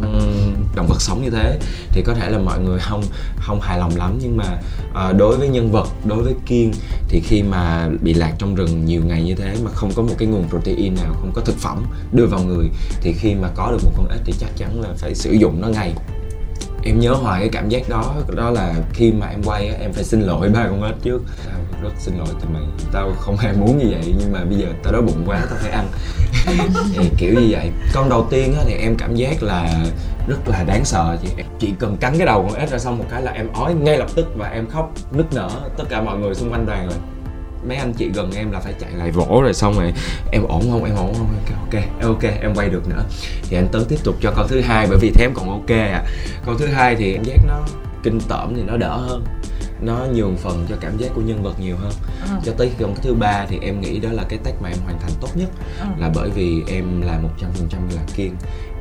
động 0.75 0.87
vật 0.87 1.01
sống 1.01 1.23
như 1.23 1.31
thế 1.31 1.59
thì 1.93 2.03
có 2.03 2.15
thể 2.15 2.31
là 2.31 2.39
mọi 2.39 2.59
người 2.61 2.79
không 2.79 3.03
không 3.37 3.61
hài 3.61 3.79
lòng 3.79 3.97
lắm. 3.97 4.19
Nhưng 4.23 4.37
mà 4.37 4.45
à, 4.95 5.13
đối 5.13 5.37
với 5.37 5.49
nhân 5.49 5.73
vật 5.73 5.89
đối 6.05 6.23
với 6.23 6.35
kiên 6.47 6.73
thì 7.09 7.21
khi 7.21 7.43
mà 7.43 7.89
bị 8.03 8.15
lạc 8.15 8.33
trong 8.39 8.55
rừng 8.55 8.85
nhiều 8.85 9.03
ngày 9.05 9.23
như 9.23 9.35
thế 9.35 9.57
mà 9.65 9.71
không 9.75 9.91
có 9.97 10.03
một 10.03 10.15
cái 10.19 10.29
nguồn 10.29 10.49
protein 10.49 10.95
nào 10.95 11.15
không 11.21 11.33
có 11.35 11.43
thực 11.43 11.57
phẩm 11.57 11.85
đưa 12.13 12.27
vào 12.27 12.41
người 12.41 12.71
thì 13.01 13.13
khi 13.13 13.35
mà 13.35 13.49
có 13.55 13.71
được 13.71 13.81
một 13.85 13.93
con 13.97 14.09
ếch 14.09 14.21
thì 14.25 14.33
chắc 14.41 14.51
chắn 14.57 14.81
là 14.81 14.89
phải 14.97 15.15
sử 15.15 15.33
dụng 15.33 15.61
nó 15.61 15.69
ngay 15.69 15.95
em 16.85 17.01
nhớ 17.01 17.13
hoài 17.13 17.41
cái 17.41 17.49
cảm 17.53 17.69
giác 17.69 17.89
đó 17.89 18.15
đó 18.37 18.51
là 18.51 18.75
khi 18.93 19.13
mà 19.13 19.27
em 19.27 19.43
quay 19.43 19.69
á, 19.69 19.75
em 19.81 19.93
phải 19.93 20.05
xin 20.05 20.21
lỗi 20.21 20.49
ba 20.49 20.67
con 20.71 20.83
ếch 20.83 21.03
trước. 21.03 21.23
Tao 21.47 21.55
rất 21.83 21.91
xin 21.99 22.19
lỗi 22.19 22.29
tụi 22.29 22.53
mày. 22.53 22.63
Tao 22.93 23.13
không 23.19 23.37
hề 23.37 23.53
muốn 23.53 23.79
như 23.79 23.87
vậy 23.91 24.15
nhưng 24.19 24.33
mà 24.33 24.45
bây 24.45 24.59
giờ 24.59 24.67
tao 24.83 24.93
đói 24.93 25.03
bụng 25.03 25.23
quá 25.27 25.41
tao 25.51 25.59
phải 25.63 25.71
ăn. 25.71 25.87
Thì 26.95 27.11
kiểu 27.17 27.35
như 27.35 27.47
vậy. 27.51 27.71
Con 27.95 28.09
đầu 28.09 28.27
tiên 28.31 28.55
á, 28.55 28.63
thì 28.67 28.75
em 28.75 28.97
cảm 28.97 29.15
giác 29.15 29.43
là 29.43 29.85
rất 30.29 30.49
là 30.49 30.65
đáng 30.65 30.85
sợ 30.85 31.17
chị. 31.23 31.29
Chỉ 31.59 31.73
cần 31.79 31.97
cắn 31.97 32.19
cái 32.19 32.27
đầu 32.27 32.43
con 32.43 32.61
ếch 32.61 32.71
ra 32.71 32.79
xong 32.79 32.99
một 32.99 33.05
cái 33.11 33.23
là 33.23 33.33
em 33.33 33.53
ói 33.53 33.75
ngay 33.75 33.99
lập 33.99 34.09
tức 34.15 34.27
và 34.37 34.49
em 34.49 34.67
khóc 34.67 34.93
nức 35.13 35.35
nở. 35.35 35.51
Tất 35.77 35.85
cả 35.89 36.01
mọi 36.03 36.19
người 36.19 36.35
xung 36.35 36.53
quanh 36.53 36.67
đoàn 36.67 36.89
là 36.89 36.95
mấy 37.67 37.77
anh 37.77 37.93
chị 37.93 38.11
gần 38.15 38.31
em 38.37 38.51
là 38.51 38.61
phải 38.61 38.75
chạy 38.81 38.91
lại 38.93 39.11
vỗ 39.11 39.41
rồi 39.43 39.55
xong 39.55 39.75
rồi 39.79 39.93
em 40.33 40.43
ổn 40.49 40.71
không? 40.71 40.85
Em 40.85 40.97
ổn 40.97 41.15
không? 41.15 41.35
Kêu, 41.47 41.83
ok 41.83 41.85
ok 42.03 42.23
em 42.43 42.55
quay 42.55 42.69
được 42.69 42.89
nữa. 42.89 43.05
Thì 43.43 43.57
anh 43.57 43.69
tấn 43.73 43.85
tiếp 43.85 43.99
tục 44.05 44.17
cho 44.21 44.33
con 44.37 44.49
thứ 44.49 44.61
hai 44.61 44.87
bởi 44.87 44.99
vì 45.01 45.11
thế 45.11 45.25
em 45.25 45.35
còn 45.35 45.51
ok 45.51 45.71
à 45.71 46.05
con 46.47 46.59
thứ 46.59 46.67
hai 46.67 46.97
thì 46.97 47.13
em 47.13 47.23
giác 47.25 47.39
nó 47.47 47.61
kinh 48.03 48.21
tởm 48.29 48.53
thì 48.57 48.63
nó 48.63 48.77
đỡ 48.77 48.97
hơn. 48.97 49.25
Nó 49.81 50.07
nhường 50.15 50.37
phần 50.37 50.67
cho 50.69 50.77
cảm 50.81 50.99
giác 50.99 51.09
của 51.15 51.21
nhân 51.21 51.43
vật 51.43 51.61
nhiều 51.61 51.77
hơn. 51.77 51.93
Ừ. 52.23 52.29
cho 52.45 52.53
tới 52.59 52.71
con 52.81 52.95
thứ 53.03 53.15
ba 53.15 53.47
thì 53.49 53.59
em 53.63 53.81
nghĩ 53.81 53.99
đó 54.01 54.09
là 54.13 54.25
cái 54.29 54.39
tác 54.45 54.53
mà 54.63 54.69
em 54.69 54.79
hoàn 54.85 54.99
thành 54.99 55.11
tốt 55.21 55.29
nhất. 55.35 55.49
Ừ. 55.81 55.87
là 55.99 56.11
bởi 56.15 56.31
vì 56.31 56.63
em 56.69 57.01
là 57.01 57.19
một 57.19 57.31
trăm 57.41 57.51
phần 57.55 57.69
trăm 57.71 57.81
là 57.97 58.03
kiên. 58.15 58.35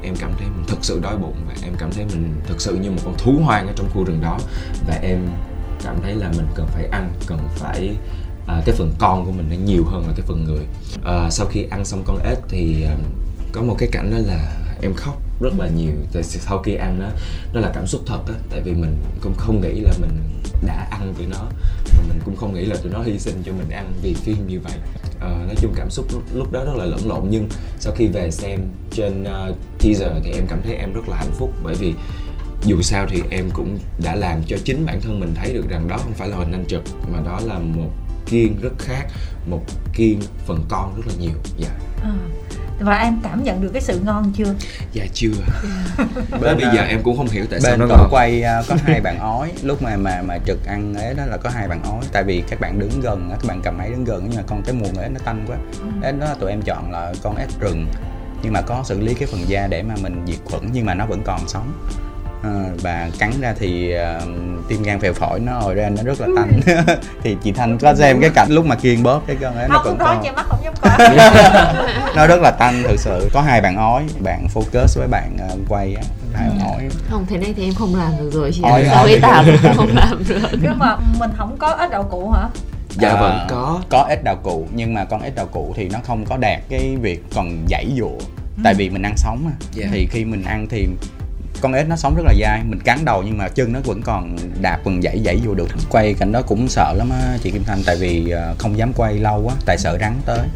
Em 0.03 0.15
cảm 0.19 0.31
thấy 0.37 0.47
mình 0.55 0.63
thực 0.67 0.77
sự 0.81 0.99
đói 1.03 1.17
bụng 1.17 1.35
và 1.47 1.53
em 1.63 1.73
cảm 1.77 1.91
thấy 1.91 2.05
mình 2.05 2.33
thực 2.47 2.61
sự 2.61 2.75
như 2.75 2.91
một 2.91 3.01
con 3.05 3.15
thú 3.17 3.39
hoang 3.43 3.67
ở 3.67 3.73
trong 3.75 3.89
khu 3.93 4.03
rừng 4.03 4.21
đó. 4.21 4.39
Và 4.87 4.99
em 5.01 5.27
cảm 5.83 5.95
thấy 6.03 6.15
là 6.15 6.29
mình 6.37 6.47
cần 6.55 6.67
phải 6.67 6.85
ăn 6.91 7.11
cần 7.27 7.39
phải 7.55 7.95
à, 8.47 8.61
cái 8.65 8.75
phần 8.75 8.93
con 8.99 9.25
của 9.25 9.31
mình 9.31 9.45
nó 9.49 9.55
nhiều 9.65 9.83
hơn 9.85 10.07
là 10.07 10.13
cái 10.15 10.25
phần 10.25 10.43
người. 10.43 10.65
À, 11.03 11.29
sau 11.29 11.47
khi 11.47 11.63
ăn 11.69 11.85
xong 11.85 12.03
con 12.05 12.19
ếch 12.23 12.37
thì 12.49 12.83
à, 12.83 12.95
có 13.51 13.61
một 13.61 13.75
cái 13.79 13.89
cảnh 13.91 14.11
đó 14.11 14.17
là 14.17 14.57
em 14.81 14.93
khóc 14.93 15.21
rất 15.41 15.59
là 15.59 15.67
nhiều. 15.67 15.91
Tại 16.13 16.23
sau 16.23 16.57
khi 16.57 16.75
ăn 16.75 16.99
đó 16.99 17.09
đó 17.53 17.59
là 17.59 17.71
cảm 17.73 17.87
xúc 17.87 18.01
thật 18.05 18.19
á. 18.27 18.33
Tại 18.49 18.61
vì 18.61 18.73
mình 18.73 18.97
cũng 19.21 19.33
không 19.37 19.61
nghĩ 19.61 19.79
là 19.79 19.91
mình 20.01 20.19
đã 20.65 20.87
ăn 20.91 21.13
tụi 21.17 21.27
nó. 21.27 21.45
Và 21.85 22.03
mình 22.07 22.19
cũng 22.25 22.35
không 22.35 22.53
nghĩ 22.53 22.65
là 22.65 22.75
tụi 22.75 22.91
nó 22.91 23.01
hy 23.01 23.19
sinh 23.19 23.43
cho 23.45 23.51
mình 23.51 23.69
ăn 23.69 23.93
vì 24.01 24.13
phim 24.13 24.47
như 24.47 24.59
vậy. 24.59 24.77
À, 25.19 25.29
nói 25.29 25.55
chung 25.61 25.73
cảm 25.75 25.89
xúc 25.89 26.05
lúc, 26.13 26.23
lúc 26.33 26.51
đó 26.51 26.63
rất 26.65 26.75
là 26.75 26.85
lẫn 26.85 27.07
lộn. 27.07 27.23
Nhưng 27.29 27.49
sau 27.79 27.93
khi 27.95 28.07
về 28.07 28.31
xem 28.31 28.59
trên 28.91 29.23
uh, 29.23 29.55
teaser 29.79 30.11
thì 30.23 30.31
em 30.31 30.47
cảm 30.47 30.61
thấy 30.63 30.75
em 30.75 30.93
rất 30.93 31.09
là 31.09 31.17
hạnh 31.17 31.31
phúc. 31.37 31.53
Bởi 31.63 31.75
vì 31.75 31.93
dù 32.65 32.81
sao 32.81 33.05
thì 33.09 33.21
em 33.29 33.49
cũng 33.53 33.79
đã 34.03 34.15
làm 34.15 34.41
cho 34.47 34.57
chính 34.63 34.85
bản 34.85 35.01
thân 35.01 35.19
mình 35.19 35.33
thấy 35.35 35.53
được 35.53 35.69
rằng 35.69 35.87
đó 35.87 35.97
không 35.97 36.13
phải 36.13 36.27
là 36.27 36.37
hình 36.37 36.51
anh 36.51 36.65
trực 36.67 36.83
mà 37.11 37.19
đó 37.25 37.39
là 37.45 37.59
một 37.59 37.89
kiên 38.27 38.59
rất 38.61 38.73
khác 38.79 39.05
một 39.45 39.61
kiên 39.93 40.21
phần 40.45 40.65
con 40.69 40.95
rất 40.95 41.03
là 41.07 41.13
nhiều. 41.19 41.37
Dạ. 41.57 41.69
Ừ. 42.03 42.09
và 42.79 42.97
em 42.97 43.19
cảm 43.23 43.43
nhận 43.43 43.61
được 43.61 43.69
cái 43.73 43.81
sự 43.81 43.99
ngon 44.05 44.31
chưa? 44.37 44.53
Dạ 44.93 45.05
chưa. 45.13 45.31
Bởi 46.41 46.55
bây 46.55 46.65
giờ 46.75 46.81
em 46.81 47.03
cũng 47.03 47.17
không 47.17 47.27
hiểu 47.27 47.45
tại 47.49 47.61
sao 47.61 47.71
bên 47.71 47.79
nó 47.79 47.87
tổ 47.87 47.97
ngon 47.97 48.07
quay 48.11 48.43
à, 48.43 48.61
có 48.67 48.75
hai 48.83 49.01
bạn 49.01 49.19
ói. 49.19 49.51
Lúc 49.63 49.81
mà 49.81 49.97
mà 49.97 50.21
mà 50.21 50.37
trực 50.45 50.65
ăn 50.65 50.93
ấy 50.93 51.13
đó 51.13 51.25
là 51.25 51.37
có 51.37 51.49
hai 51.49 51.67
bạn 51.67 51.83
ói. 51.83 52.03
Tại 52.11 52.23
vì 52.23 52.43
các 52.49 52.59
bạn 52.59 52.79
đứng 52.79 53.01
gần 53.01 53.29
á, 53.29 53.37
các 53.41 53.47
bạn 53.47 53.61
cầm 53.63 53.77
máy 53.77 53.89
đứng 53.89 54.03
gần 54.03 54.25
nhưng 54.27 54.37
mà 54.37 54.43
con 54.47 54.63
cái 54.63 54.75
mùa 54.75 55.01
ếch 55.01 55.11
nó 55.11 55.19
tanh 55.25 55.45
quá. 55.47 55.57
Ếch 56.03 56.19
đó 56.19 56.27
tụi 56.39 56.49
em 56.49 56.61
chọn 56.61 56.91
là 56.91 57.13
con 57.23 57.35
ếch 57.35 57.59
rừng. 57.59 57.87
Nhưng 58.43 58.53
mà 58.53 58.61
có 58.61 58.83
xử 58.85 58.99
lý 58.99 59.13
cái 59.13 59.27
phần 59.31 59.41
da 59.47 59.67
để 59.67 59.83
mà 59.83 59.95
mình 60.01 60.25
diệt 60.27 60.39
khuẩn 60.45 60.69
nhưng 60.73 60.85
mà 60.85 60.93
nó 60.93 61.05
vẫn 61.05 61.21
còn 61.25 61.47
sống 61.47 61.73
Ờ, 62.43 62.49
và 62.81 63.09
cắn 63.19 63.31
ra 63.41 63.53
thì 63.59 63.91
ờ, 63.91 64.21
tim 64.67 64.83
gan 64.83 64.99
phèo 64.99 65.13
phổi 65.13 65.39
nó 65.39 65.59
hồi 65.59 65.75
ra 65.75 65.89
nó 65.89 66.03
rất 66.03 66.21
là 66.21 66.27
tanh. 66.35 66.59
Thì 67.23 67.37
chị 67.43 67.51
thanh 67.51 67.77
có 67.77 67.95
xem 67.95 68.21
cái 68.21 68.29
cảnh 68.29 68.47
lúc 68.51 68.65
mà 68.65 68.75
kiên 68.75 69.03
bóp 69.03 69.21
cái 69.27 69.35
con 69.41 69.55
ấy 69.55 69.67
nó 69.69 69.81
còn 69.85 70.21
che 70.23 70.31
mắt 70.31 70.45
không 70.49 70.59
dám 70.63 70.73
coi. 70.81 70.91
Nó 72.15 72.27
rất 72.27 72.39
là 72.41 72.51
tanh 72.51 72.83
thực 72.87 72.99
sự. 72.99 73.29
Có 73.33 73.41
hai 73.41 73.61
bạn 73.61 73.75
ói 73.77 74.03
bạn 74.19 74.47
focus 74.53 74.87
với 74.99 75.07
bạn 75.07 75.37
ờ, 75.49 75.55
quay 75.69 75.95
á 75.95 76.01
hai 76.33 76.49
bạn 76.49 76.59
ói. 76.73 76.89
Không 77.09 77.25
thế 77.29 77.37
này 77.37 77.53
thì 77.57 77.63
em 77.63 77.73
không 77.73 77.95
làm 77.95 78.11
được 78.19 78.29
rồi 78.33 78.51
chị. 78.53 78.61
Sao 78.63 78.71
ôi. 78.71 79.11
ấy 79.11 79.19
tả 79.21 79.43
không 79.75 79.89
làm 79.95 80.23
được. 80.29 80.39
Nhưng 80.61 80.79
mà 80.79 80.97
mình 81.19 81.29
không 81.37 81.57
có 81.57 81.75
ếch 81.81 81.89
đậu 81.91 82.03
cụ 82.03 82.29
hả? 82.31 82.47
Dạ 82.89 83.09
Ờ, 83.09 83.21
vẫn 83.21 83.47
có. 83.49 83.79
có 83.89 84.05
ít 84.09 84.23
đào 84.23 84.35
cụ 84.43 84.67
nhưng 84.73 84.93
mà 84.93 85.05
con 85.05 85.21
ít 85.21 85.35
đào 85.35 85.45
cụ 85.45 85.73
thì 85.77 85.89
nó 85.89 85.99
không 86.07 86.25
có 86.25 86.37
đạt 86.37 86.59
cái 86.69 86.95
việc 87.01 87.23
còn 87.35 87.65
dãy 87.69 87.85
dụa. 87.97 88.17
Tại 88.63 88.73
vì 88.73 88.89
mình 88.89 89.01
ăn 89.01 89.13
sống 89.17 89.41
mà 89.45 89.51
Dạ. 89.71 89.85
thì 89.91 90.07
khi 90.11 90.25
mình 90.25 90.43
ăn 90.43 90.67
thì 90.69 90.87
con 91.61 91.73
ếch 91.73 91.87
nó 91.87 91.95
sống 91.95 92.15
rất 92.15 92.23
là 92.25 92.33
dai, 92.41 92.63
mình 92.63 92.79
cắn 92.79 93.05
đầu 93.05 93.23
nhưng 93.23 93.37
mà 93.37 93.49
chân 93.49 93.73
nó 93.73 93.79
vẫn 93.83 94.01
còn 94.01 94.37
đạp 94.61 94.79
còn 94.85 95.01
dãy 95.01 95.21
dãy 95.25 95.39
vô 95.45 95.53
được 95.53 95.67
quay, 95.89 96.13
cảnh 96.13 96.31
đó 96.31 96.41
cũng 96.41 96.67
sợ 96.67 96.93
lắm 96.97 97.09
á, 97.09 97.37
chị 97.43 97.51
Kim 97.51 97.63
Thanh, 97.63 97.79
tại 97.85 97.95
vì 97.99 98.29
ờ, 98.29 98.55
không 98.57 98.77
dám 98.77 98.93
quay 98.93 99.13
lâu 99.13 99.41
quá 99.41 99.53
tại 99.65 99.77
sợ 99.77 99.97
rắn 100.01 100.13
tới. 100.25 100.47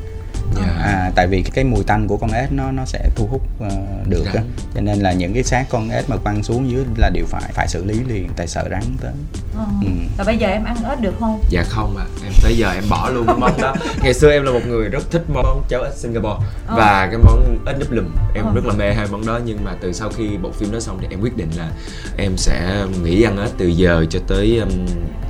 Dạ. 0.55 0.63
à, 0.83 1.11
tại 1.15 1.27
vì 1.27 1.41
cái 1.41 1.63
mùi 1.63 1.83
tanh 1.83 2.07
của 2.07 2.17
con 2.17 2.31
ếch 2.31 2.51
nó 2.51 2.71
nó 2.71 2.85
sẽ 2.85 3.09
thu 3.15 3.27
hút 3.31 3.41
ờ, 3.59 3.69
được 4.07 4.25
á 4.25 4.31
Rắn. 4.33 4.43
cho 4.75 4.81
nên 4.81 4.99
là 4.99 5.13
những 5.13 5.33
cái 5.33 5.43
xác 5.43 5.65
con 5.69 5.89
ếch 5.89 6.09
mà 6.09 6.17
quăng 6.17 6.43
xuống 6.43 6.69
dưới 6.71 6.85
là 6.97 7.09
đều 7.13 7.25
phải 7.25 7.51
phải 7.53 7.67
xử 7.67 7.85
lý 7.85 7.99
liền 8.07 8.29
tại 8.35 8.47
sợ 8.47 8.67
rắn 8.71 8.83
tới 9.01 9.11
Ờ. 9.57 9.65
ừ. 9.81 9.87
Rồi 10.17 10.25
bây 10.25 10.37
giờ 10.37 10.47
em 10.47 10.63
ăn 10.63 10.75
ếch 10.89 10.99
được 11.01 11.13
không? 11.19 11.41
Dạ 11.49 11.63
không 11.69 11.97
ạ, 11.97 12.05
em 12.23 12.33
tới 12.43 12.57
giờ 12.57 12.71
em 12.71 12.83
bỏ 12.89 13.09
luôn 13.09 13.27
cái 13.27 13.35
món 13.39 13.61
đó 13.61 13.75
Ngày 14.03 14.13
xưa 14.13 14.31
em 14.31 14.43
là 14.43 14.51
một 14.51 14.61
người 14.67 14.89
rất 14.89 15.11
thích 15.11 15.23
món 15.33 15.63
cháo 15.69 15.83
ếch 15.83 15.93
Singapore 15.93 16.45
Ờ. 16.67 16.75
Và 16.77 17.07
cái 17.11 17.17
món 17.17 17.57
ếch 17.65 17.77
nếp 17.79 17.91
lùm 17.91 18.05
Em 18.35 18.45
Ờ. 18.45 18.51
rất 18.55 18.65
là 18.65 18.73
mê 18.73 18.93
hai 18.93 19.07
món 19.11 19.25
đó 19.25 19.39
Nhưng 19.45 19.65
mà 19.65 19.75
từ 19.81 19.93
sau 19.93 20.09
khi 20.09 20.37
bộ 20.41 20.51
phim 20.51 20.71
đó 20.71 20.79
xong 20.79 20.97
thì 21.01 21.07
em 21.09 21.21
quyết 21.21 21.37
định 21.37 21.49
là 21.57 21.69
Em 22.17 22.37
sẽ 22.37 22.85
nghỉ 23.03 23.21
ăn 23.23 23.37
ếch 23.41 23.51
từ 23.57 23.67
giờ 23.67 24.05
cho 24.09 24.19
tới 24.27 24.57
um, 24.57 24.69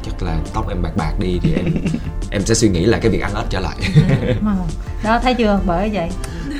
Chắc 0.05 0.23
là 0.23 0.37
tóc 0.53 0.69
em 0.69 0.81
bạc 0.81 0.91
bạc 0.97 1.13
đi 1.19 1.39
thì 1.43 1.53
em 1.55 1.65
Em 2.31 2.41
sẽ 2.45 2.53
suy 2.55 2.69
nghĩ 2.69 2.85
lại 2.85 2.99
cái 3.03 3.11
việc 3.11 3.21
ăn 3.21 3.35
ếch 3.35 3.45
trở 3.49 3.59
lại 3.59 3.75
Ờ. 4.45 4.55
Đó 5.03 5.10
thấy 5.19 5.33
chưa? 5.33 5.59
Bởi 5.65 5.89
vậy 5.93 6.09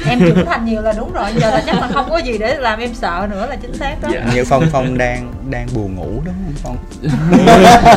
em 0.07 0.19
trưởng 0.19 0.45
thành 0.45 0.65
nhiều 0.65 0.81
là 0.81 0.93
đúng 0.97 1.13
rồi 1.13 1.25
giờ 1.35 1.51
là 1.51 1.63
chắc 1.65 1.81
là 1.81 1.87
không 1.87 2.09
có 2.09 2.17
gì 2.17 2.37
để 2.37 2.55
làm 2.55 2.79
em 2.79 2.93
sợ 2.93 3.27
nữa 3.31 3.45
là 3.49 3.55
chính 3.55 3.73
xác 3.73 3.95
đó 4.01 4.09
Dạ. 4.13 4.25
như 4.35 4.43
phong 4.45 4.63
phong 4.71 4.97
đang 4.97 5.33
đang 5.49 5.67
buồn 5.75 5.95
ngủ 5.95 6.21
đúng 6.25 6.33
không 6.33 6.53
phong 6.63 6.77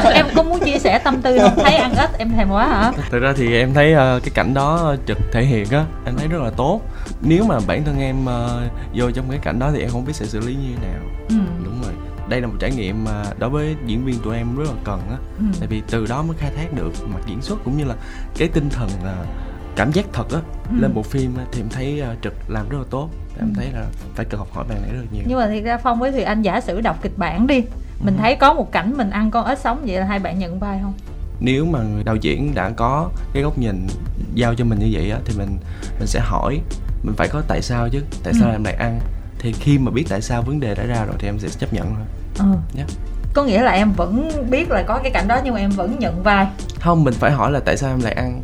em 0.14 0.26
có 0.34 0.42
muốn 0.42 0.60
chia 0.60 0.78
sẻ 0.78 0.98
tâm 0.98 1.22
tư 1.22 1.38
không 1.38 1.64
thấy 1.64 1.74
ăn 1.76 1.94
ít 1.96 2.10
em 2.18 2.30
thèm 2.36 2.50
quá 2.50 2.66
hả 2.68 2.92
thực 3.10 3.18
ra 3.18 3.32
thì 3.36 3.56
em 3.58 3.74
thấy 3.74 3.92
ờ, 3.92 4.20
cái 4.24 4.30
cảnh 4.34 4.54
đó 4.54 4.94
trực 5.06 5.18
thể 5.32 5.44
hiện 5.44 5.66
á 5.70 5.84
em 6.06 6.14
thấy 6.18 6.28
rất 6.28 6.38
là 6.42 6.50
tốt 6.56 6.80
nếu 7.22 7.44
mà 7.44 7.58
bản 7.66 7.84
thân 7.84 8.00
em 8.00 8.26
ờ, 8.26 8.60
vô 8.94 9.10
trong 9.10 9.24
cái 9.30 9.38
cảnh 9.42 9.58
đó 9.58 9.70
thì 9.74 9.80
em 9.80 9.90
không 9.90 10.04
biết 10.04 10.12
sẽ 10.16 10.26
xử 10.26 10.40
lý 10.40 10.54
như 10.54 10.68
thế 10.82 10.88
nào 10.88 11.00
ừ. 11.28 11.34
đúng 11.64 11.82
rồi 11.82 11.92
đây 12.28 12.40
là 12.40 12.46
một 12.46 12.54
trải 12.60 12.70
nghiệm 12.70 13.04
mà 13.04 13.22
đối 13.38 13.50
với 13.50 13.76
diễn 13.86 14.04
viên 14.04 14.18
tụi 14.18 14.36
em 14.36 14.56
rất 14.56 14.64
là 14.66 14.74
cần 14.84 15.00
á 15.10 15.16
Ừ. 15.38 15.44
tại 15.60 15.66
vì 15.68 15.82
từ 15.90 16.06
đó 16.06 16.22
mới 16.22 16.36
khai 16.40 16.50
thác 16.56 16.72
được 16.74 16.92
mặt 17.08 17.20
diễn 17.26 17.42
xuất 17.42 17.58
cũng 17.64 17.76
như 17.76 17.84
là 17.84 17.94
cái 18.38 18.48
tinh 18.48 18.68
thần 18.70 18.88
là 19.04 19.14
cảm 19.76 19.92
giác 19.92 20.04
thật 20.12 20.30
á 20.32 20.40
Ừ. 20.70 20.76
lên 20.80 20.94
bộ 20.94 21.02
phim 21.02 21.34
thì 21.52 21.60
em 21.60 21.68
thấy 21.68 22.00
ờ, 22.00 22.14
trực 22.22 22.34
làm 22.48 22.68
rất 22.68 22.78
là 22.78 22.84
tốt. 22.90 23.08
Em 23.40 23.54
thấy 23.54 23.66
là 23.74 23.84
phải 24.14 24.24
cần 24.26 24.38
học 24.38 24.48
hỏi 24.52 24.64
bạn 24.68 24.82
này 24.82 24.90
rất 24.90 24.98
là 25.00 25.06
nhiều. 25.12 25.22
Nhưng 25.26 25.38
mà 25.38 25.48
thiệt 25.48 25.64
ra 25.64 25.76
phong 25.82 26.00
với 26.00 26.12
thùy 26.12 26.22
anh 26.22 26.42
giả 26.42 26.60
sử 26.60 26.80
đọc 26.80 26.96
kịch 27.02 27.18
bản 27.18 27.46
đi 27.46 27.64
mình 28.00 28.16
thấy 28.18 28.36
có 28.36 28.54
một 28.54 28.72
cảnh 28.72 28.94
mình 28.96 29.10
ăn 29.10 29.30
con 29.30 29.46
ếch 29.46 29.58
sống 29.58 29.82
vậy 29.86 29.98
là 30.00 30.06
hai 30.06 30.18
bạn 30.18 30.38
nhận 30.38 30.58
vai 30.58 30.78
không? 30.82 30.92
Nếu 31.40 31.64
mà 31.64 31.78
người 31.82 32.04
đạo 32.04 32.16
diễn 32.16 32.54
đã 32.54 32.70
có 32.70 33.10
cái 33.32 33.42
góc 33.42 33.58
nhìn 33.58 33.86
giao 34.34 34.54
cho 34.54 34.64
mình 34.64 34.78
như 34.78 34.88
vậy 34.92 35.10
á 35.10 35.18
thì 35.24 35.34
mình 35.38 35.58
mình 35.98 36.06
sẽ 36.06 36.20
hỏi 36.20 36.60
mình 37.02 37.14
phải 37.16 37.28
có 37.28 37.42
tại 37.48 37.62
sao 37.62 37.88
chứ 37.88 38.02
tại 38.24 38.34
sao 38.34 38.48
Ừ. 38.48 38.52
em 38.52 38.64
lại 38.64 38.74
ăn? 38.74 39.00
Thì 39.38 39.52
khi 39.52 39.78
mà 39.78 39.90
biết 39.90 40.04
tại 40.08 40.22
sao 40.22 40.42
vấn 40.42 40.60
đề 40.60 40.74
đã 40.74 40.84
ra 40.84 41.04
rồi 41.04 41.16
thì 41.18 41.28
em 41.28 41.38
sẽ 41.38 41.48
chấp 41.48 41.72
nhận 41.72 41.94
thôi. 41.94 42.04
Ừ. 42.38 42.44
Dạ. 42.74 42.84
có 43.34 43.44
nghĩa 43.44 43.62
là 43.62 43.70
em 43.72 43.92
vẫn 43.92 44.30
biết 44.50 44.70
là 44.70 44.82
có 44.82 45.00
cái 45.02 45.10
cảnh 45.10 45.28
đó 45.28 45.40
nhưng 45.44 45.54
mà 45.54 45.60
em 45.60 45.70
vẫn 45.70 45.98
nhận 45.98 46.22
vai? 46.22 46.46
Không 46.80 47.04
mình 47.04 47.14
phải 47.14 47.30
hỏi 47.32 47.52
là 47.52 47.60
tại 47.60 47.76
sao 47.76 47.90
em 47.90 48.00
lại 48.00 48.12
ăn 48.12 48.42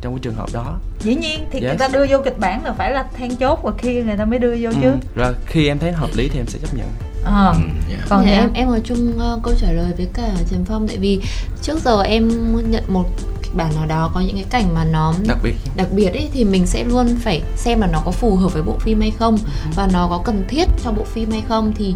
trong 0.00 0.14
cái 0.14 0.20
trường 0.22 0.34
hợp 0.34 0.48
đó. 0.52 0.78
Dĩ 1.00 1.14
nhiên 1.14 1.46
thì 1.50 1.60
người 1.60 1.68
Yes. 1.70 1.78
ta 1.80 1.88
đưa 1.88 2.06
vô 2.10 2.18
kịch 2.24 2.38
bản 2.38 2.64
là 2.64 2.72
phải 2.72 2.90
là 2.90 3.04
then 3.16 3.36
chốt 3.36 3.58
và 3.62 3.72
khi 3.78 4.02
người 4.02 4.16
ta 4.16 4.24
mới 4.24 4.38
đưa 4.38 4.56
vô 4.60 4.70
chứ. 4.82 4.90
Ừ, 4.90 4.96
rồi 5.14 5.34
khi 5.46 5.68
em 5.68 5.78
thấy 5.78 5.92
hợp 5.92 6.10
lý 6.14 6.28
thì 6.28 6.38
em 6.40 6.46
sẽ 6.46 6.58
chấp 6.62 6.74
nhận. 6.74 6.86
Ờ. 7.24 7.54
Dạ. 7.90 7.96
còn 8.08 8.24
Thì 8.24 8.30
em? 8.30 8.40
em 8.42 8.52
em 8.54 8.68
có 8.68 8.78
chung 8.84 9.18
ờ, 9.18 9.40
câu 9.42 9.54
trả 9.60 9.72
lời 9.72 9.92
với 9.96 10.08
cả 10.14 10.30
Trần 10.50 10.64
Phong 10.64 10.88
tại 10.88 10.96
vì 10.96 11.20
trước 11.62 11.78
giờ 11.84 12.02
em 12.02 12.28
nhận 12.70 12.84
một 12.88 13.04
kịch 13.42 13.54
bản 13.54 13.74
nào 13.76 13.86
đó 13.86 14.10
có 14.14 14.20
những 14.20 14.34
cái 14.34 14.44
cảnh 14.50 14.74
mà 14.74 14.84
nó 14.84 15.14
đặc 15.28 15.38
biệt. 15.42 15.54
đặc 15.76 15.86
biệt 15.92 16.08
ấy 16.12 16.28
thì 16.32 16.44
mình 16.44 16.66
sẽ 16.66 16.84
luôn 16.84 17.16
phải 17.22 17.42
xem 17.56 17.80
là 17.80 17.86
nó 17.86 18.02
có 18.04 18.10
phù 18.10 18.36
hợp 18.36 18.52
với 18.52 18.62
bộ 18.62 18.78
phim 18.78 19.00
hay 19.00 19.10
không 19.18 19.38
và 19.76 19.88
nó 19.92 20.06
có 20.10 20.22
cần 20.24 20.44
thiết 20.48 20.68
cho 20.84 20.92
bộ 20.92 21.04
phim 21.04 21.30
hay 21.30 21.42
không. 21.48 21.72
Thì 21.76 21.94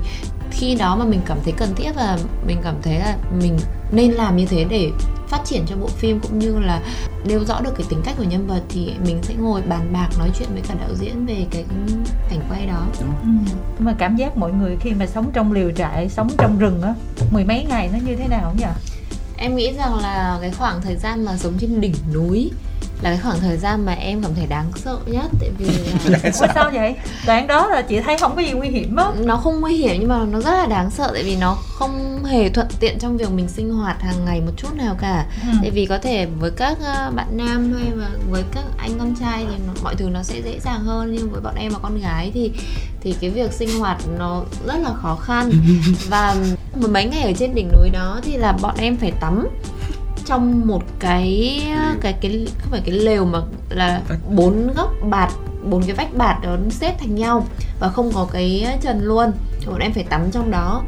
khi 0.55 0.75
đó 0.75 0.97
mà 0.97 1.05
mình 1.05 1.21
cảm 1.27 1.39
thấy 1.45 1.53
cần 1.57 1.75
thiết 1.77 1.91
và 1.97 2.19
mình 2.47 2.59
cảm 2.65 2.75
thấy 2.83 2.99
là 2.99 3.17
mình 3.41 3.59
nên 3.93 4.11
làm 4.11 4.37
như 4.37 4.47
thế 4.47 4.65
để 4.65 4.91
phát 5.29 5.41
triển 5.45 5.65
cho 5.67 5.77
bộ 5.77 5.87
phim 5.87 6.21
cũng 6.21 6.39
như 6.39 6.59
là 6.59 6.81
nêu 7.25 7.45
rõ 7.45 7.61
được 7.61 7.71
cái 7.77 7.87
tính 7.91 8.03
cách 8.05 8.15
của 8.19 8.25
nhân 8.25 8.47
vật 8.47 8.63
thì 8.69 8.93
mình 9.07 9.19
sẽ 9.23 9.35
ngồi 9.35 9.63
bàn 9.63 9.93
bạc 9.93 10.09
nói 10.19 10.31
chuyện 10.39 10.49
với 10.53 10.63
cả 10.69 10.75
đạo 10.81 10.91
diễn 10.95 11.27
về 11.27 11.47
cái 11.51 11.65
cảnh 12.31 12.41
quay 12.51 12.67
đó. 12.67 12.87
Ừ. 13.01 13.05
nhưng 13.79 13.85
mà 13.87 13.95
cảm 13.99 14.17
giác 14.17 14.37
mọi 14.37 14.53
người 14.53 14.77
khi 14.81 14.91
mà 14.91 15.07
sống 15.07 15.31
trong 15.33 15.53
liều 15.53 15.71
trại 15.71 16.09
sống 16.09 16.29
trong 16.39 16.59
rừng 16.59 16.83
á 16.83 16.95
mười 17.31 17.45
mấy 17.45 17.65
ngày 17.69 17.91
nó 17.93 17.99
như 18.07 18.17
thế 18.17 18.29
nào 18.29 18.55
nhỉ? 18.59 18.65
Em 19.37 19.57
nghĩ 19.57 19.73
rằng 19.73 19.95
là 19.95 20.39
cái 20.41 20.51
khoảng 20.51 20.81
thời 20.83 20.97
gian 20.97 21.25
mà 21.25 21.37
sống 21.37 21.53
trên 21.59 21.81
đỉnh 21.81 21.95
núi 22.15 22.51
là 23.05 23.11
cái 23.11 23.19
khoảng 23.23 23.41
thời 23.41 23.57
gian 23.57 23.87
mà 23.87 23.93
em 23.93 24.23
cảm 24.23 24.35
thấy 24.35 24.47
đáng 24.47 24.73
sợ 24.77 24.99
nhất 25.07 25.27
tại 25.41 25.51
vì 25.59 25.67
là 26.05 26.19
Ủa 26.41 26.47
sao 26.55 26.71
vậy? 26.75 26.95
Đoạn 27.27 27.47
đó 27.47 27.67
là 27.67 27.83
chị 27.83 28.01
thấy 28.01 28.17
không 28.19 28.37
có 28.37 28.43
gì 28.43 28.53
nguy 28.53 28.69
hiểm 28.69 28.97
á. 28.97 29.05
Nó 29.25 29.37
không 29.37 29.61
nguy 29.61 29.77
hiểm 29.77 29.97
nhưng 30.01 30.09
mà 30.09 30.25
nó 30.31 30.41
rất 30.41 30.51
là 30.51 30.67
đáng 30.67 30.91
sợ 30.91 31.11
tại 31.15 31.23
vì 31.23 31.37
nó 31.37 31.57
không 31.75 32.25
hề 32.25 32.49
thuận 32.49 32.67
tiện 32.81 32.99
trong 32.99 33.17
việc 33.17 33.31
mình 33.31 33.49
sinh 33.49 33.73
hoạt 33.73 34.03
hàng 34.03 34.25
ngày 34.25 34.41
một 34.41 34.53
chút 34.57 34.75
nào 34.77 34.97
cả. 35.01 35.27
Ừ. 35.43 35.49
tại 35.63 35.71
vì 35.71 35.87
có 35.87 35.99
thể 35.99 36.27
với 36.27 36.51
các 36.51 36.79
ờ, 36.85 37.11
bạn 37.15 37.27
nam 37.37 37.73
hay 37.73 37.91
là 37.97 38.09
với 38.31 38.43
các 38.53 38.65
anh 38.79 38.99
con 38.99 39.15
trai 39.21 39.47
thì 39.51 39.57
nó, 39.67 39.73
mọi 39.83 39.95
thứ 39.95 40.09
nó 40.09 40.23
sẽ 40.23 40.41
dễ 40.45 40.61
dàng 40.61 40.81
hơn. 40.81 41.13
Nhưng 41.13 41.31
với 41.31 41.41
bọn 41.41 41.55
em 41.57 41.73
là 41.73 41.79
con 41.83 42.01
gái 42.01 42.31
thì 42.35 42.53
thì 43.01 43.15
cái 43.21 43.31
việc 43.31 43.53
sinh 43.53 43.79
hoạt 43.79 43.99
nó 44.19 44.43
rất 44.67 44.77
là 44.79 44.91
khó 45.03 45.17
khăn. 45.17 45.51
Và 46.09 46.37
một 46.77 46.91
mấy 46.91 47.05
ngày 47.05 47.23
ở 47.23 47.33
trên 47.39 47.55
đỉnh 47.55 47.69
núi 47.73 47.91
đó 47.91 48.21
thì 48.23 48.37
là 48.37 48.53
bọn 48.53 48.75
em 48.79 48.97
phải 48.97 49.13
tắm 49.21 49.49
trong 50.27 50.67
một 50.67 50.83
cái 50.99 51.61
cái 52.01 52.13
cái 52.13 52.47
không 52.59 52.71
phải 52.71 52.81
cái 52.85 52.95
lều 52.95 53.25
mà 53.25 53.39
là 53.69 54.03
bốn 54.37 54.73
góc 54.75 54.93
bạt 55.03 55.33
bốn 55.71 55.83
cái 55.83 55.93
vách 55.93 56.15
bạt 56.17 56.37
đó 56.43 56.57
xếp 56.71 56.95
thành 57.01 57.15
nhau 57.15 57.47
và 57.81 57.89
không 57.89 58.13
có 58.15 58.27
cái 58.33 58.67
trần 58.81 59.01
luôn. 59.05 59.33
Thì 59.61 59.67
bọn 59.67 59.79
em 59.79 59.93
phải 59.93 60.05
tắm 60.05 60.31
trong 60.31 60.51
đó. 60.51 60.83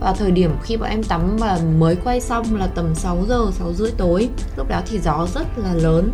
Và 0.00 0.12
thời 0.12 0.30
điểm 0.30 0.50
khi 0.62 0.76
bọn 0.76 0.90
em 0.90 1.02
tắm 1.02 1.36
và 1.36 1.58
mới 1.78 1.96
quay 1.96 2.20
xong 2.20 2.56
là 2.56 2.66
tầm 2.66 2.94
6 2.94 3.24
giờ 3.28 3.46
6 3.52 3.72
rưỡi 3.72 3.90
tối. 3.96 4.28
Lúc 4.56 4.68
đó 4.68 4.80
thì 4.90 4.98
gió 4.98 5.26
rất 5.34 5.46
là 5.58 5.72
lớn 5.74 6.10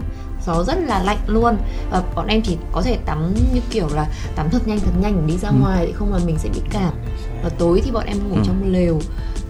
gió 0.46 0.64
rất 0.64 0.78
là 0.86 1.02
lạnh 1.02 1.18
luôn. 1.26 1.56
Và 1.90 2.02
bọn 2.14 2.26
em 2.26 2.42
chỉ 2.42 2.56
có 2.72 2.82
thể 2.82 2.96
tắm 3.06 3.34
như 3.54 3.60
kiểu 3.70 3.88
là 3.94 4.06
tắm 4.36 4.50
thật 4.50 4.68
nhanh 4.68 4.80
thật 4.80 4.92
nhanh 5.00 5.16
để 5.26 5.32
đi 5.32 5.38
ra 5.38 5.50
ngoài 5.50 5.86
để 5.86 5.92
không 5.92 6.12
là 6.12 6.18
mình 6.26 6.38
sẽ 6.38 6.48
bị 6.48 6.60
cảm. 6.70 6.92
Và 7.42 7.48
tối 7.58 7.80
thì 7.84 7.90
bọn 7.90 8.04
em 8.06 8.16
ngủ 8.28 8.34
Ừ. 8.36 8.42
trong 8.44 8.72
lều 8.72 9.00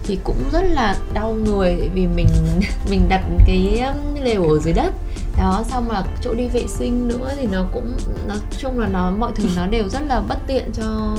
thì 0.03 0.19
cũng 0.23 0.49
rất 0.51 0.61
là 0.61 0.95
đau 1.13 1.33
người 1.33 1.89
vì 1.93 2.07
mình 2.07 2.27
mình 2.89 3.09
đặt 3.09 3.21
cái 3.47 3.79
um, 3.79 4.23
lều 4.23 4.43
ở 4.43 4.59
dưới 4.59 4.73
đất. 4.73 4.93
Đó, 5.37 5.63
xong 5.69 5.91
là 5.91 6.03
chỗ 6.21 6.33
đi 6.33 6.47
vệ 6.47 6.67
sinh 6.67 7.07
nữa 7.07 7.31
thì 7.37 7.47
nó 7.51 7.65
cũng, 7.73 7.93
nói 8.27 8.37
chung 8.57 8.79
là 8.79 8.87
nó, 8.87 9.11
mọi 9.11 9.31
thứ 9.35 9.43
nó 9.55 9.67
đều 9.67 9.89
rất 9.89 10.01
là 10.07 10.21
bất 10.21 10.37
tiện 10.47 10.71
cho 10.73 11.15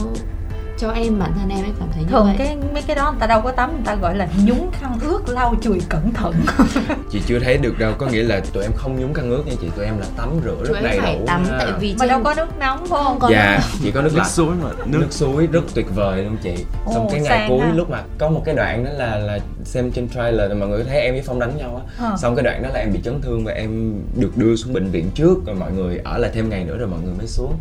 cho 0.81 0.91
em 0.91 1.19
bản 1.19 1.33
thân 1.41 1.49
em 1.49 1.65
em 1.65 1.75
cảm 1.79 1.89
thấy 1.95 2.03
như 2.03 2.09
thường 2.11 2.25
vậy. 2.27 2.35
cái 2.39 2.57
mấy 2.73 2.83
cái 2.83 2.97
đó 2.97 3.11
người 3.13 3.21
ta 3.21 3.27
đâu 3.27 3.41
có 3.41 3.53
tắm 3.53 3.71
người 3.73 3.83
ta 3.85 3.95
gọi 3.95 4.17
là 4.17 4.29
nhúng 4.45 4.71
khăn 4.73 4.99
ướt 5.03 5.29
lau 5.29 5.55
chùi 5.63 5.81
cẩn 5.89 6.13
thận. 6.13 6.35
Chị 7.11 7.21
chưa 7.27 7.39
thấy 7.39 7.59
được 7.59 7.79
đâu, 7.79 7.93
có 7.99 8.07
nghĩa 8.07 8.23
là 8.23 8.41
tụi 8.53 8.63
em 8.63 8.73
không 8.77 9.01
nhúng 9.01 9.15
khăn 9.15 9.31
ướt 9.31 9.43
nha 9.47 9.53
chị 9.61 9.69
Tụi 9.77 9.85
em 9.85 9.99
là 9.99 10.07
tắm 10.17 10.29
rửa 10.45 10.65
rất 10.65 10.83
đầy 10.83 11.01
phải 11.01 11.17
đủ 11.19 11.25
tắm 11.27 11.43
nha. 11.45 11.57
tại 11.59 11.73
vì 11.81 11.93
mà 11.93 11.97
trên- 11.99 12.09
đâu 12.09 12.21
có 12.25 12.35
nước 12.35 12.59
nóng 12.59 12.79
phải 12.87 13.01
không? 13.05 13.19
Có 13.19 13.29
Dạ, 13.31 13.61
chỉ 13.83 13.91
có 13.91 14.03
nước 14.03 14.09
nước 14.13 14.19
lạnh. 14.19 14.29
suối 14.29 14.55
mà 14.63 14.71
nước, 14.87 14.99
nước 14.99 15.07
suối 15.11 15.47
rất 15.47 15.61
tuyệt 15.75 15.87
vời 15.95 16.25
luôn 16.25 16.37
chị. 16.43 16.55
Xong 16.87 17.05
Ồ, 17.07 17.09
cái 17.13 17.21
ngày 17.21 17.47
cuối 17.49 17.61
ha. 17.61 17.73
lúc 17.75 17.91
mà 17.91 18.03
có 18.19 18.31
một 18.31 18.43
cái 18.45 18.55
đoạn 18.55 18.85
đó 18.85 18.91
là 18.93 19.17
là 19.19 19.39
xem 19.65 19.91
trên 19.93 20.09
trailer 20.09 20.53
mọi 20.59 20.69
người 20.69 20.85
thấy 20.85 21.01
em 21.01 21.15
với 21.15 21.23
phong 21.27 21.39
đánh 21.41 21.57
nhau 21.57 21.83
á. 21.87 22.07
Ờ. 22.09 22.17
xong 22.19 22.37
cái 22.37 22.43
đoạn 22.45 22.63
đó 22.63 22.69
là 22.75 22.81
em 22.81 22.93
bị 22.93 23.01
chấn 23.05 23.21
thương 23.23 23.45
và 23.45 23.53
em 23.53 23.95
được 24.17 24.37
đưa 24.37 24.57
xuống 24.57 24.73
bệnh 24.73 24.91
viện 24.91 25.11
trước 25.15 25.35
rồi 25.47 25.57
mọi 25.57 25.73
người 25.73 26.01
ở 26.05 26.19
lại 26.19 26.31
thêm 26.35 26.51
ngày 26.51 26.65
nữa 26.65 26.77
rồi 26.79 26.89
mọi 26.89 27.01
người 27.05 27.15
mới 27.19 27.27
xuống 27.27 27.55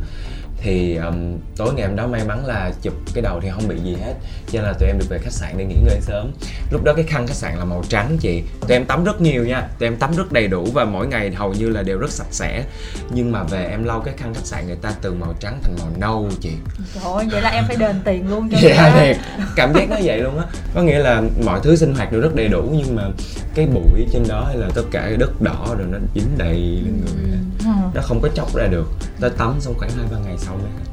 thì 0.61 0.95
um, 0.95 1.37
tối 1.57 1.73
ngày 1.73 1.87
hôm 1.87 1.95
đó 1.95 2.07
may 2.07 2.23
mắn 2.25 2.45
là 2.45 2.71
chụp 2.81 2.93
cái 3.13 3.21
đầu 3.21 3.39
thì 3.41 3.49
không 3.49 3.67
bị 3.67 3.75
gì 3.83 3.95
hết. 4.03 4.13
Cho 4.51 4.59
nên 4.59 4.63
là 4.63 4.73
tụi 4.79 4.89
em 4.89 4.99
được 4.99 5.05
về 5.09 5.17
khách 5.17 5.33
sạn 5.33 5.57
để 5.57 5.65
nghỉ 5.65 5.75
ngơi 5.85 5.99
sớm. 6.01 6.31
Lúc 6.71 6.83
đó 6.83 6.93
cái 6.93 7.05
khăn 7.05 7.27
khách 7.27 7.35
sạn 7.35 7.57
là 7.57 7.65
màu 7.65 7.83
trắng 7.89 8.17
chị. 8.19 8.43
Tụi 8.61 8.71
em 8.71 8.85
tắm 8.85 9.03
rất 9.03 9.21
nhiều 9.21 9.45
nha. 9.45 9.67
Tụi 9.79 9.87
em 9.87 9.95
tắm 9.95 10.15
rất 10.15 10.31
đầy 10.31 10.47
đủ 10.47 10.67
và 10.73 10.85
mỗi 10.85 11.07
ngày 11.07 11.31
hầu 11.31 11.53
như 11.53 11.69
là 11.69 11.83
đều 11.83 11.97
rất 11.97 12.11
sạch 12.11 12.27
sẽ. 12.31 12.63
Nhưng 13.09 13.31
mà 13.31 13.43
về 13.43 13.65
em 13.65 13.83
lau 13.83 14.01
cái 14.01 14.13
khăn 14.17 14.33
khách 14.33 14.45
sạn 14.45 14.67
người 14.67 14.75
ta 14.75 14.93
từ 15.01 15.13
màu 15.13 15.33
trắng 15.39 15.59
thành 15.63 15.75
màu 15.79 15.89
nâu 15.97 16.29
chị. 16.41 16.51
Trời 16.93 17.03
ơi 17.13 17.25
vậy 17.31 17.41
là 17.41 17.49
em 17.49 17.63
phải 17.67 17.75
đền 17.75 17.95
tiền 18.05 18.29
luôn 18.29 18.49
cho 18.51 18.57
Dạ 18.61 18.91
thiệt. 18.99 19.17
Cảm 19.55 19.73
giác 19.73 19.89
nó 19.89 19.95
vậy 20.03 20.19
luôn 20.19 20.37
á. 20.37 20.45
Có 20.75 20.81
nghĩa 20.81 20.99
là 20.99 21.21
mọi 21.45 21.59
thứ 21.63 21.75
sinh 21.75 21.95
hoạt 21.95 22.11
đều 22.11 22.21
rất 22.21 22.35
đầy 22.35 22.47
đủ 22.47 22.69
Nhưng 22.71 22.95
mà 22.95 23.03
cái 23.55 23.65
bụi 23.65 24.07
trên 24.13 24.23
đó 24.27 24.43
hay 24.47 24.57
là 24.57 24.67
tất 24.75 24.83
cả 24.91 25.01
cái 25.01 25.17
đất 25.17 25.41
đỏ 25.41 25.75
rồi 25.77 25.87
nó 25.91 25.97
dính 26.15 26.37
đầy 26.37 26.55
lên 26.55 27.01
người. 27.05 27.31
Ừ. 27.31 27.58
Nó 27.93 28.01
không 28.01 28.21
có 28.21 28.29
chóc 28.35 28.55
ra 28.55 28.67
được. 28.67 28.87
Tới 29.19 29.29
tắm 29.29 29.55
xong 29.59 29.73
khoảng 29.77 29.91
2-3 29.91 30.19
ngày 30.25 30.37
sau 30.37 30.53
mới 30.55 30.71
hết 30.77 30.85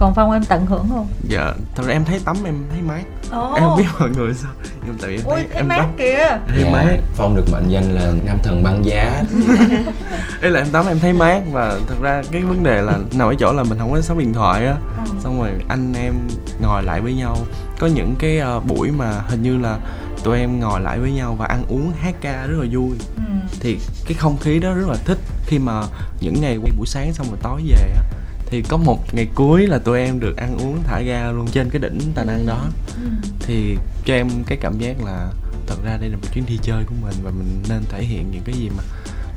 còn 0.00 0.14
phong 0.14 0.32
em 0.32 0.44
tận 0.44 0.66
hưởng 0.66 0.86
không? 0.88 1.06
Dạ 1.28 1.52
thật 1.74 1.82
ra 1.86 1.92
em 1.92 2.04
thấy 2.04 2.20
tắm 2.24 2.36
em 2.44 2.54
thấy 2.70 2.82
mát. 2.82 3.02
Ồ. 3.30 3.52
em 3.54 3.64
không 3.64 3.76
biết 3.78 3.84
mọi 4.00 4.10
người 4.10 4.34
sao. 4.34 4.50
Nhưng 4.86 4.96
tại 5.00 5.10
vì 5.10 5.16
em 5.16 5.24
thấy 5.24 5.44
thấy 5.50 5.56
em 5.56 5.68
mát 5.68 5.76
tắm. 5.78 5.90
kìa. 5.98 6.38
Thấy 6.48 6.62
Dạ, 6.64 6.70
mát. 6.72 6.96
Phong 7.14 7.36
được 7.36 7.44
mệnh 7.52 7.68
danh 7.68 7.84
là 7.94 8.12
nam 8.24 8.38
thần 8.42 8.62
băng 8.62 8.84
giá. 8.84 9.22
Ý 10.42 10.48
là 10.48 10.60
em 10.60 10.68
tắm 10.72 10.86
em 10.86 10.98
thấy 11.00 11.12
mát 11.12 11.42
và 11.52 11.78
thật 11.88 11.94
ra 12.02 12.22
cái 12.32 12.42
vấn 12.42 12.62
đề 12.62 12.82
là 12.82 12.98
nằm 13.12 13.28
ở 13.28 13.34
chỗ 13.38 13.52
là 13.52 13.62
mình 13.62 13.78
không 13.78 13.92
có 13.92 14.00
sóng 14.00 14.18
điện 14.18 14.32
thoại 14.32 14.66
á. 14.66 14.76
Ừ. 15.04 15.12
xong 15.20 15.40
rồi 15.40 15.50
anh 15.68 15.94
em 15.94 16.14
ngồi 16.62 16.82
lại 16.82 17.00
với 17.00 17.14
nhau. 17.14 17.36
Có 17.78 17.86
những 17.86 18.14
cái 18.18 18.38
ờ, 18.38 18.60
buổi 18.60 18.90
mà 18.90 19.12
hình 19.28 19.42
như 19.42 19.58
là 19.58 19.78
tụi 20.24 20.38
em 20.38 20.60
ngồi 20.60 20.80
lại 20.80 20.98
với 20.98 21.12
nhau 21.12 21.34
và 21.34 21.46
ăn 21.46 21.64
uống 21.68 21.92
hát 22.00 22.14
ca 22.20 22.46
rất 22.46 22.56
là 22.60 22.66
vui 22.72 22.90
ừ. 23.16 23.22
thì 23.60 23.78
cái 24.06 24.14
không 24.14 24.36
khí 24.38 24.58
đó 24.58 24.72
rất 24.74 24.88
là 24.88 24.96
thích 25.04 25.18
khi 25.46 25.58
mà 25.58 25.82
những 26.20 26.40
ngày 26.40 26.56
quay 26.56 26.72
buổi 26.76 26.86
sáng 26.86 27.12
xong 27.12 27.26
rồi 27.30 27.38
tối 27.42 27.62
về 27.68 27.92
á 27.96 28.02
thì 28.46 28.62
có 28.62 28.76
một 28.76 29.14
ngày 29.14 29.28
cuối 29.34 29.66
là 29.66 29.78
tụi 29.78 30.00
em 30.00 30.20
được 30.20 30.36
ăn 30.36 30.56
uống 30.58 30.82
thả 30.84 31.00
ga 31.00 31.30
luôn 31.30 31.46
trên 31.52 31.70
cái 31.70 31.80
đỉnh 31.80 31.98
tà 32.14 32.24
năng 32.24 32.46
đó 32.46 32.60
Ừ. 33.04 33.08
thì 33.40 33.76
cho 34.04 34.14
em 34.14 34.28
cái 34.46 34.58
cảm 34.60 34.78
giác 34.78 34.96
là 35.04 35.28
thật 35.66 35.76
ra 35.84 35.96
đây 36.00 36.08
là 36.10 36.16
một 36.16 36.28
chuyến 36.34 36.46
đi 36.46 36.58
chơi 36.62 36.84
của 36.84 36.94
mình 37.02 37.14
và 37.22 37.30
mình 37.30 37.62
nên 37.68 37.82
thể 37.88 38.02
hiện 38.04 38.30
những 38.30 38.42
cái 38.44 38.54
gì 38.54 38.70
mà 38.76 38.82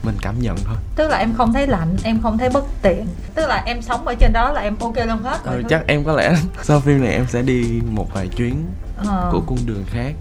mình 0.03 0.15
cảm 0.21 0.35
nhận 0.39 0.57
thôi 0.65 0.75
tức 0.95 1.07
là 1.09 1.17
em 1.17 1.33
không 1.33 1.53
thấy 1.53 1.67
lạnh 1.67 1.95
em 2.03 2.21
không 2.21 2.37
thấy 2.37 2.49
bất 2.49 2.65
tiện 2.81 3.07
tức 3.35 3.47
là 3.47 3.63
em 3.65 3.81
sống 3.81 4.07
ở 4.07 4.15
trên 4.15 4.33
đó 4.33 4.51
là 4.51 4.61
em 4.61 4.75
ok 4.79 4.95
luôn 5.07 5.23
hết 5.23 5.45
rồi 5.45 5.55
ừ, 5.55 5.61
thôi. 5.61 5.63
chắc 5.69 5.87
em 5.87 6.03
có 6.03 6.13
lẽ 6.13 6.35
sau 6.63 6.79
phim 6.79 7.01
này 7.01 7.13
em 7.13 7.25
sẽ 7.29 7.41
đi 7.41 7.81
một 7.91 8.13
vài 8.13 8.27
chuyến 8.27 8.65
Ờ. 9.07 9.29
của 9.31 9.41
cung 9.47 9.57
đường 9.65 9.83
khác. 9.87 10.13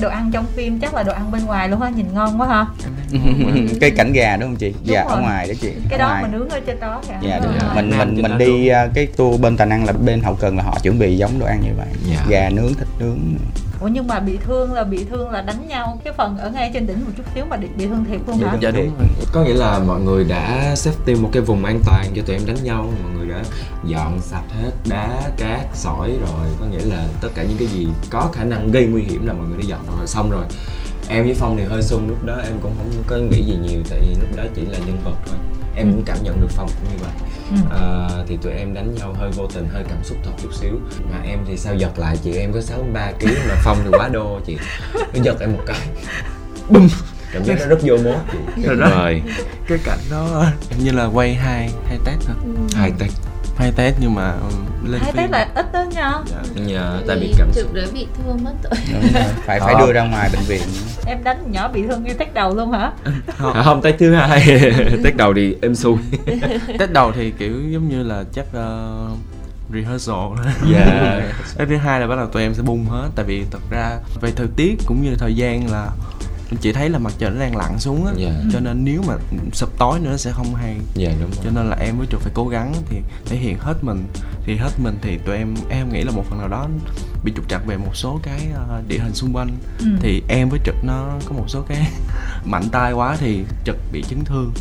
Đồ 0.00 0.08
ăn 0.08 0.30
trong 0.32 0.46
phim 0.56 0.80
chắc 0.80 0.94
là 0.94 1.02
đồ 1.02 1.12
ăn 1.12 1.30
bên 1.30 1.44
ngoài 1.44 1.68
luôn 1.68 1.80
ha 1.80 1.88
nhìn 1.90 2.06
ngon 2.14 2.40
quá 2.40 2.46
ha 2.48 2.66
quá. 3.44 3.52
cái 3.80 3.90
cảnh 3.90 4.12
gà 4.12 4.36
đúng 4.36 4.48
không 4.48 4.56
chị 4.56 4.70
Đúng 4.72 4.80
dạ 4.84 5.04
rồi. 5.04 5.12
ở 5.12 5.20
ngoài 5.20 5.48
đó 5.48 5.54
chị 5.60 5.72
cái 5.88 5.98
đó 5.98 6.08
ngoài. 6.08 6.22
mà 6.22 6.28
nướng 6.28 6.48
ở 6.48 6.60
trên 6.66 6.80
đó 6.80 7.02
kìa 7.08 7.28
dạ 7.28 7.40
đúng 7.44 7.52
Ờ. 7.58 7.66
rồi. 7.74 7.74
mình 7.82 7.98
mình 7.98 8.22
mình 8.22 8.38
đi 8.38 8.68
à, 8.68 8.88
cái 8.94 9.06
tour 9.06 9.40
bên 9.40 9.56
tài 9.56 9.66
năng 9.66 9.84
là 9.84 9.92
bên 9.92 10.20
hậu 10.22 10.34
cần 10.34 10.56
là 10.56 10.62
họ 10.62 10.78
chuẩn 10.82 10.98
bị 10.98 11.16
giống 11.16 11.38
đồ 11.38 11.46
ăn 11.46 11.60
như 11.64 11.70
vậy 11.76 11.86
Dạ. 12.10 12.24
gà 12.28 12.50
nướng 12.50 12.74
thịt 12.74 12.88
nướng 12.98 13.18
ủa 13.80 13.88
nhưng 13.88 14.06
mà 14.06 14.20
bị 14.20 14.38
thương 14.44 14.72
là 14.72 14.84
bị 14.84 15.04
thương 15.04 15.30
là 15.30 15.42
đánh 15.42 15.68
nhau 15.68 15.98
cái 16.04 16.12
phần 16.12 16.38
ở 16.38 16.50
ngay 16.50 16.70
trên 16.74 16.86
đỉnh 16.86 17.04
một 17.04 17.10
chút 17.16 17.22
xíu 17.34 17.44
mà 17.44 17.56
bị, 17.56 17.68
bị 17.76 17.86
thương 17.86 18.04
thiệt 18.04 18.20
luôn 18.26 18.38
hả? 18.38 18.56
dạ 18.60 18.70
đúng 18.70 18.96
rồi. 18.98 19.06
Có 19.32 19.42
nghĩa 19.42 19.54
là 19.54 19.78
mọi 19.78 20.00
người 20.00 20.24
đã 20.24 20.74
safety 20.74 21.22
một 21.22 21.28
cái 21.32 21.42
vùng 21.42 21.64
an 21.64 21.80
toàn 21.86 22.06
cho 22.16 22.22
tụi 22.26 22.36
em 22.36 22.46
đánh 22.46 22.64
nhau 22.64 22.92
mọi 23.02 23.12
người 23.12 23.28
đã 23.28 23.42
dọn 23.84 24.20
sạch 24.20 24.44
hết 24.62 24.70
đá 24.88 25.22
cát 25.36 25.60
sỏi 25.74 26.10
rồi. 26.10 26.46
Có 26.60 26.66
nghĩa 26.66 26.84
là 26.84 27.04
tất 27.20 27.28
cả 27.34 27.42
những 27.42 27.56
cái 27.58 27.68
gì 27.68 27.88
có 28.10 28.28
khả 28.32 28.44
năng 28.44 28.70
gây 28.70 28.86
nguy 28.86 29.02
hiểm 29.02 29.26
là 29.26 29.32
mọi 29.32 29.46
người 29.48 29.58
đã 29.58 29.64
dọn 29.66 29.80
rồi 29.98 30.06
xong 30.06 30.30
rồi 30.30 30.44
em 31.10 31.24
với 31.24 31.34
phong 31.34 31.56
thì 31.56 31.64
hơi 31.64 31.82
sung 31.82 32.08
lúc 32.08 32.24
đó 32.24 32.36
em 32.44 32.52
cũng 32.62 32.72
không 32.78 33.02
có 33.06 33.16
nghĩ 33.16 33.42
gì 33.42 33.56
nhiều 33.62 33.80
tại 33.90 34.00
vì 34.00 34.14
lúc 34.20 34.36
đó 34.36 34.42
chỉ 34.54 34.62
là 34.66 34.78
nhân 34.78 34.98
vật 35.04 35.14
thôi. 35.26 35.36
Em 35.76 35.86
Ừ. 35.86 35.92
cũng 35.94 36.02
cảm 36.06 36.16
nhận 36.22 36.40
được 36.40 36.46
phong 36.50 36.68
cũng 36.68 36.90
như 36.92 36.98
vậy. 37.04 37.10
Ừ. 37.50 37.56
à, 37.80 38.08
thì 38.28 38.36
tụi 38.42 38.52
em 38.52 38.74
đánh 38.74 38.94
nhau 38.94 39.14
hơi 39.18 39.30
vô 39.30 39.46
tình 39.46 39.68
hơi 39.72 39.84
cảm 39.88 39.98
xúc 40.04 40.18
thật 40.24 40.30
chút 40.42 40.48
xíu. 40.54 40.80
Mà 41.12 41.18
em 41.24 41.38
thì 41.48 41.56
sao 41.56 41.74
giật 41.74 41.98
lại 41.98 42.16
chị? 42.24 42.32
Em 42.32 42.52
có 42.52 42.60
63 42.60 43.12
kg 43.20 43.26
mà 43.48 43.54
phong 43.64 43.78
thì 43.84 43.90
quá 43.92 44.08
đô 44.08 44.40
chị. 44.46 44.56
Nó 44.94 45.22
giật 45.22 45.40
em 45.40 45.52
một 45.52 45.62
cái. 45.66 45.78
Bum 46.68 46.88
cảm 47.32 47.44
giác 47.44 47.56
nó 47.60 47.66
rất 47.66 47.78
vô 47.82 47.96
mốt 47.96 48.20
Rồi 48.78 49.22
cái 49.68 49.78
cảnh 49.84 49.98
đó 50.10 50.44
như 50.78 50.92
là 50.92 51.04
quay 51.06 51.34
hai 51.34 51.70
hai 51.86 51.98
tết 52.04 52.14
thôi. 52.26 52.36
Hai 52.74 52.92
tay 52.98 53.08
hai 53.60 53.72
tết 53.76 53.94
nhưng 54.00 54.14
mà 54.14 54.32
um, 54.32 54.90
lên 54.90 55.00
hai 55.00 55.12
phim. 55.12 55.22
tết 55.22 55.30
là 55.30 55.48
ít 55.54 55.72
đó 55.72 55.84
nha. 55.94 56.12
Dạ. 56.26 56.62
nhờ 56.66 57.02
tại 57.06 57.16
bị 57.20 57.34
cảm 57.38 57.52
xúc. 57.52 57.74
đã 57.74 57.82
bị 57.94 58.06
thương 58.16 58.44
mất 58.44 58.52
rồi. 58.62 59.00
Phải 59.46 59.60
phải 59.60 59.74
đưa 59.78 59.92
ra 59.92 60.02
ngoài 60.02 60.30
bệnh 60.32 60.42
viện. 60.42 60.62
Em 61.06 61.24
đánh 61.24 61.52
nhỏ 61.52 61.68
bị 61.68 61.82
thương 61.88 62.04
ngay 62.04 62.14
tết 62.18 62.34
đầu 62.34 62.54
luôn 62.54 62.72
hả? 62.72 62.92
Không, 63.38 63.56
không 63.64 63.82
tay 63.82 63.92
thứ 63.98 64.14
hai. 64.14 64.40
Tết 65.04 65.16
đầu 65.16 65.34
thì 65.34 65.56
em 65.62 65.74
xui. 65.74 65.96
Tết 66.78 66.92
đầu 66.92 67.12
thì 67.12 67.30
kiểu 67.38 67.70
giống 67.70 67.88
như 67.88 68.02
là 68.02 68.24
chắc 68.32 68.46
uh, 68.46 69.18
rehearsal. 69.72 70.14
Thôi 70.14 70.52
dạ. 70.72 71.20
Cái 71.58 71.66
thứ 71.66 71.76
hai 71.76 72.00
là 72.00 72.06
bắt 72.06 72.16
đầu 72.16 72.26
tụi 72.26 72.42
em 72.42 72.54
sẽ 72.54 72.62
bung 72.62 72.84
hết. 72.84 73.08
Tại 73.16 73.24
vì 73.28 73.44
thật 73.50 73.60
ra 73.70 73.98
về 74.20 74.30
thời 74.36 74.46
tiết 74.56 74.74
cũng 74.86 75.02
như 75.02 75.14
thời 75.18 75.34
gian 75.34 75.70
là 75.70 75.88
chị 76.60 76.72
thấy 76.72 76.88
là 76.90 76.98
mặt 76.98 77.12
trời 77.18 77.30
nó 77.30 77.40
đang 77.40 77.56
lặn 77.56 77.78
xuống 77.78 78.06
á 78.06 78.12
Dạ. 78.16 78.30
cho 78.52 78.60
nên 78.60 78.84
nếu 78.84 79.02
mà 79.08 79.14
sập 79.52 79.68
tối 79.78 80.00
nữa 80.00 80.10
nó 80.10 80.16
sẽ 80.16 80.30
không 80.32 80.54
hay. 80.54 80.76
Dạ 80.94 81.10
đúng 81.20 81.30
cho 81.30 81.42
rồi 81.44 81.52
nên 81.54 81.70
là 81.70 81.76
em 81.80 81.98
với 81.98 82.06
trực 82.10 82.20
phải 82.20 82.32
cố 82.34 82.48
gắng 82.48 82.72
thì 82.90 82.96
thể 83.26 83.36
hiện 83.36 83.58
hết 83.58 83.74
mình. 83.82 84.06
Thì 84.44 84.56
hết 84.56 84.70
mình 84.78 84.98
thì 85.02 85.18
tụi 85.18 85.36
em 85.36 85.54
em 85.70 85.92
nghĩ 85.92 86.02
là 86.02 86.12
một 86.12 86.24
phần 86.30 86.38
nào 86.38 86.48
đó 86.48 86.66
bị 87.24 87.32
trục 87.36 87.48
trặc 87.48 87.66
về 87.66 87.76
một 87.76 87.96
số 87.96 88.20
cái 88.22 88.40
ờ, 88.54 88.82
địa 88.88 88.98
hình 88.98 89.14
xung 89.14 89.32
quanh. 89.36 89.48
Ừ. 89.78 89.86
thì 90.00 90.22
em 90.28 90.48
với 90.48 90.60
trực 90.64 90.74
nó 90.84 91.06
có 91.26 91.32
một 91.32 91.44
số 91.48 91.62
cái 91.68 91.78
mạnh 92.44 92.68
tay 92.72 92.92
quá 92.92 93.16
thì 93.20 93.44
trực 93.64 93.76
bị 93.92 94.02
chấn 94.10 94.24
thương. 94.24 94.52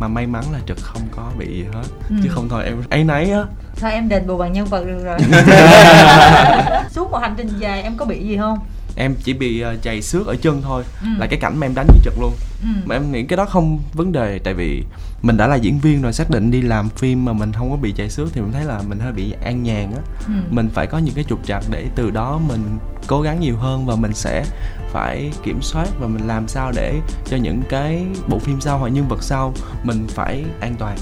Mà 0.00 0.08
may 0.08 0.26
mắn 0.26 0.44
là 0.52 0.58
trực 0.66 0.78
không 0.82 1.02
có 1.16 1.30
bị 1.38 1.46
gì 1.46 1.64
hết. 1.72 1.82
Ừ. 2.08 2.16
chứ 2.22 2.28
không 2.32 2.48
thôi 2.48 2.64
em 2.64 2.82
ấy 2.90 3.04
nấy 3.04 3.30
á. 3.30 3.40
Thôi 3.80 3.92
em 3.92 4.08
đền 4.08 4.26
bù 4.26 4.38
bằng 4.38 4.52
nhân 4.52 4.66
vật 4.66 4.84
được 4.86 5.04
rồi. 5.04 5.18
Suốt 6.90 7.10
một 7.10 7.18
hành 7.18 7.34
trình 7.36 7.48
dài 7.58 7.82
em 7.82 7.96
có 7.96 8.04
bị 8.04 8.24
gì 8.28 8.36
không 8.36 8.58
em 8.98 9.14
chỉ 9.24 9.32
bị 9.32 9.60
ờ, 9.60 9.76
chày 9.82 10.02
xước 10.02 10.26
ở 10.26 10.36
chân 10.42 10.62
thôi 10.62 10.84
Ừ. 11.02 11.06
là 11.18 11.26
cái 11.26 11.38
cảnh 11.40 11.56
mà 11.60 11.66
em 11.66 11.74
đánh 11.74 11.86
với 11.88 11.98
trực 12.04 12.14
luôn 12.20 12.32
ừ. 12.62 12.68
mà 12.84 12.94
em 12.96 13.12
nghĩ 13.12 13.22
cái 13.24 13.36
đó 13.36 13.44
không 13.44 13.78
vấn 13.92 14.12
đề 14.12 14.38
tại 14.38 14.54
vì 14.54 14.84
mình 15.22 15.36
đã 15.36 15.46
là 15.46 15.56
diễn 15.56 15.78
viên 15.78 16.02
rồi 16.02 16.12
xác 16.12 16.30
định 16.30 16.50
đi 16.50 16.62
làm 16.62 16.88
phim 16.88 17.24
mà 17.24 17.32
mình 17.32 17.52
không 17.52 17.70
có 17.70 17.76
bị 17.76 17.92
chảy 17.92 18.10
xước 18.10 18.28
thì 18.32 18.40
mình 18.40 18.52
thấy 18.52 18.64
là 18.64 18.80
mình 18.88 18.98
hơi 19.00 19.12
bị 19.12 19.32
an 19.44 19.62
nhàn 19.62 19.92
á 19.92 20.00
Ừ. 20.26 20.32
mình 20.50 20.68
phải 20.74 20.86
có 20.86 20.98
những 20.98 21.14
cái 21.14 21.24
trục 21.28 21.46
trặc 21.46 21.62
để 21.70 21.86
từ 21.94 22.10
đó 22.10 22.40
mình 22.48 22.78
cố 23.06 23.20
gắng 23.22 23.40
nhiều 23.40 23.56
hơn 23.56 23.86
và 23.86 23.96
mình 23.96 24.14
sẽ 24.14 24.44
phải 24.92 25.30
kiểm 25.44 25.62
soát 25.62 25.88
và 26.00 26.06
mình 26.06 26.26
làm 26.26 26.48
sao 26.48 26.72
để 26.76 26.94
cho 27.26 27.36
những 27.36 27.62
cái 27.68 28.06
bộ 28.28 28.38
phim 28.38 28.60
sau 28.60 28.78
hoặc 28.78 28.88
nhân 28.88 29.08
vật 29.08 29.22
sau 29.22 29.54
mình 29.84 30.06
phải 30.08 30.44
an 30.60 30.74
toàn 30.78 30.96